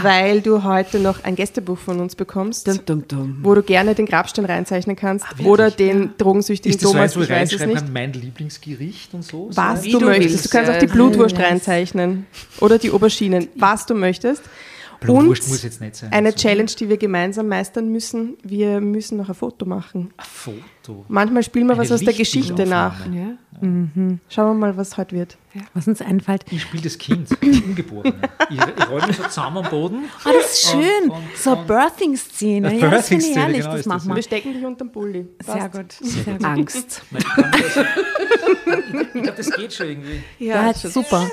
weil 0.03 0.41
du 0.41 0.65
heute 0.65 0.99
noch 0.99 1.23
ein 1.25 1.37
Gästebuch 1.37 1.79
von 1.79 2.01
uns 2.01 2.15
bekommst, 2.17 2.67
Dum, 2.67 2.81
dum, 2.85 3.09
dum. 3.09 3.39
wo 3.43 3.55
du 3.55 3.63
gerne 3.63 3.95
den 3.95 4.07
Grabstein 4.07 4.45
reinzeichnen 4.45 4.97
kannst 4.97 5.27
wirklich? 5.31 5.47
oder 5.47 5.71
den 5.71 6.11
drogensüchtigen 6.19 6.75
ist 6.75 6.83
das 6.83 6.91
so 6.91 6.95
Thomas, 6.97 7.17
wo 7.17 7.21
ich 7.23 7.31
weiß 7.31 7.53
es 7.53 7.65
nicht. 7.65 7.77
kann, 7.77 7.93
mein 7.93 8.13
Lieblingsgericht 8.13 9.15
und 9.15 9.23
so? 9.25 9.49
Was 9.53 9.83
du, 9.83 9.99
du 9.99 10.07
möchtest. 10.07 10.31
willst, 10.33 10.45
Du 10.47 10.49
kannst 10.51 10.71
auch 10.73 10.79
die 10.79 10.87
Blutwurst 10.87 11.39
reinzeichnen 11.39 12.27
oder 12.61 12.79
die 12.79 12.91
Auberginen, 12.91 13.49
was 13.57 13.87
du 13.87 13.95
möchtest. 13.95 14.43
Blutwurst 15.01 15.43
Und 15.45 15.49
muss 15.51 15.63
jetzt 15.63 15.81
nicht 15.81 15.95
sein. 15.95 16.13
Eine 16.13 16.29
Also, 16.31 16.39
Challenge, 16.39 16.71
die 16.79 16.89
wir 16.89 16.97
gemeinsam 16.97 17.47
meistern 17.47 17.89
müssen. 17.89 18.37
Wir 18.43 18.81
müssen 18.81 19.17
noch 19.19 19.29
ein 19.29 19.35
Foto 19.37 19.65
machen. 19.65 20.11
Ein 20.17 20.25
Foto. 20.27 20.59
Manchmal 21.09 21.43
spielen 21.43 21.67
wir 21.67 21.75
Eine 21.75 21.83
was 21.83 21.93
aus 21.93 22.01
der 22.01 22.13
Geschichte 22.15 22.67
nach. 22.67 23.07
Ja. 23.07 23.37
Schauen 23.61 24.21
wir 24.29 24.55
mal, 24.55 24.77
was 24.77 24.97
heute 24.97 25.17
wird. 25.17 25.37
Was 25.75 25.89
uns 25.89 26.01
einfällt. 26.01 26.45
Ich 26.51 26.63
spiele 26.63 26.85
das 26.85 26.97
Kind, 26.99 27.29
das 27.31 27.39
Ungeborene. 27.43 28.15
Ich, 28.51 28.57
ich 28.79 28.89
roll 28.91 29.05
mich 29.07 29.17
so 29.17 29.25
zusammen 29.25 29.65
am 29.65 29.71
Boden. 29.71 30.05
Oh, 30.25 30.31
das 30.33 30.53
ist 30.53 30.71
schön. 30.71 30.81
Und- 31.05 31.11
und- 31.11 31.23
so 31.37 31.51
und- 31.57 31.67
Birthing-Szene. 31.67 32.69
Eine 32.69 32.79
Ja, 32.79 32.91
das 32.91 33.09
finde 33.09 33.25
ich 33.25 33.35
Birthing-Szene, 33.35 33.41
herrlich. 33.41 33.61
genau 33.63 33.71
das 33.73 33.81
ist 33.81 33.87
machen 33.87 33.99
das, 33.99 34.07
wir. 34.09 34.15
Wir 34.17 34.23
stecken 34.23 34.53
dich 34.53 34.65
unterm 34.65 34.93
Pulli. 34.93 35.27
Sehr 35.45 35.69
gut. 35.71 35.93
Sehr 36.01 36.35
gut. 36.35 36.45
Angst. 36.45 37.03
Ich 39.15 39.23
glaube, 39.23 39.37
das 39.37 39.51
geht 39.51 39.73
schon 39.73 39.89
irgendwie. 39.89 40.23
Ja, 40.39 40.73
super. 40.75 41.29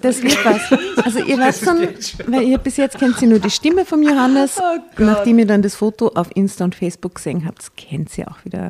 Das 0.00 0.22
wird 0.22 0.44
was. 0.44 1.04
Also 1.04 1.18
ihr 1.20 1.38
weißt 1.38 1.64
schon, 1.64 1.88
weil 2.26 2.42
ihr 2.44 2.58
bis 2.58 2.76
jetzt 2.76 2.98
kennt 2.98 3.16
sie 3.18 3.26
nur 3.26 3.38
die 3.38 3.50
Stimme 3.50 3.84
vom 3.84 4.02
Johannes. 4.02 4.60
Nachdem 4.98 5.38
ihr 5.38 5.46
dann 5.46 5.62
das 5.62 5.74
Foto 5.74 6.08
auf 6.08 6.28
Insta 6.34 6.64
und 6.64 6.74
Facebook 6.74 7.16
gesehen 7.16 7.44
habt, 7.46 7.76
kennt 7.76 8.10
sie 8.10 8.26
auch 8.26 8.44
wieder 8.44 8.61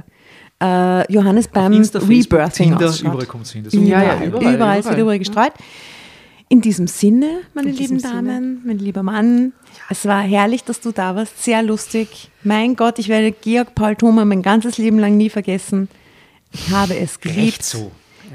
äh, 0.62 1.12
Johannes 1.12 1.48
beim 1.48 1.72
Insta, 1.72 1.98
Facebook, 2.00 2.38
Rebirthing 2.40 2.70
Tinder, 2.70 2.88
ausschaut. 2.88 3.12
überall 3.12 3.26
kommt 3.26 3.46
es 3.46 3.52
hin. 3.52 3.64
Das 3.64 3.74
Überall, 3.74 3.88
Ja, 3.90 3.98
ja, 4.02 4.24
überall, 4.26 4.54
überall, 4.54 4.80
überall, 4.80 4.98
überall. 5.00 5.18
gestreut. 5.18 5.52
In 6.48 6.60
diesem 6.60 6.86
Sinne, 6.86 7.40
meine 7.54 7.70
In 7.70 7.76
lieben 7.76 7.94
diesem 7.96 7.98
Sinne. 8.00 8.12
Damen, 8.14 8.62
mein 8.66 8.78
lieber 8.78 9.02
Mann, 9.02 9.52
es 9.88 10.04
war 10.06 10.20
herrlich, 10.22 10.64
dass 10.64 10.80
du 10.80 10.92
da 10.92 11.16
warst, 11.16 11.42
sehr 11.42 11.62
lustig. 11.62 12.30
Mein 12.44 12.76
Gott, 12.76 12.98
ich 12.98 13.08
werde 13.08 13.32
Georg 13.32 13.74
Paul 13.74 13.96
Thoma 13.96 14.24
mein 14.26 14.42
ganzes 14.42 14.76
Leben 14.76 14.98
lang 14.98 15.16
nie 15.16 15.30
vergessen. 15.30 15.88
Ich 16.52 16.70
habe 16.70 16.94
es 16.96 17.18
geliebt. 17.20 17.62
So. 17.62 17.90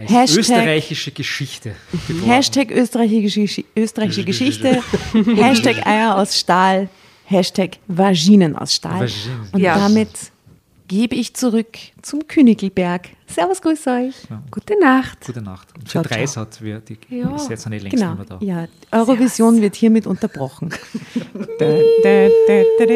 Hashtag- 0.08 0.38
österreichische 0.40 1.12
Geschichte. 1.12 1.74
geboren. 2.08 2.26
Hashtag 2.30 2.72
österreichische, 2.72 3.64
österreichische 3.76 4.24
Geschichte, 4.26 4.82
Hashtag 5.36 5.86
Eier 5.86 6.16
aus 6.18 6.40
Stahl, 6.40 6.90
Hashtag 7.26 7.78
Vaginen 7.88 8.56
aus 8.56 8.74
Stahl. 8.74 9.02
Vaginen. 9.02 9.48
Und 9.52 9.60
Ja. 9.62 9.78
damit 9.78 10.10
gebe 10.88 11.16
ich 11.16 11.34
zurück 11.34 11.78
zum 12.02 12.28
Königelberg. 12.28 13.10
Servus, 13.28 13.62
grüß 13.62 13.88
euch. 13.88 14.16
Gute 14.52 14.80
Nacht. 14.80 15.26
Gute 15.26 15.42
Nacht. 15.42 15.68
Und 15.76 15.88
Ciao, 15.90 16.04
für 16.04 16.10
Dreis 16.10 16.38
hat 16.38 16.62
wir 16.62 16.80
die 16.80 16.98
Ja. 17.10 17.36
ist 17.36 17.50
jetzt 17.50 17.66
eine 17.68 17.78
längst 17.80 17.98
Genau, 17.98 18.16
nicht 18.16 18.30
mehr 18.30 18.40
da. 18.40 18.46
ja, 18.46 18.68
Eurovision 18.98 19.62
wird 19.62 19.76
hiermit 19.76 20.08
unterbrochen. 20.08 20.70
Da, 21.60 21.78
da, 22.04 22.30
da. 22.48 22.88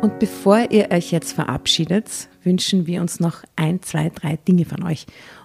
Und 0.00 0.20
bevor 0.20 0.70
ihr 0.70 0.90
euch 0.90 1.10
jetzt 1.10 1.32
verabschiedet, 1.32 2.28
wünschen 2.44 2.86
wir 2.86 3.00
uns 3.00 3.18
noch 3.20 3.42
ein, 3.56 3.82
zwei, 3.82 4.10
drei 4.10 4.36
Dinge 4.36 4.64
von 4.64 4.84
euch. 4.84 5.06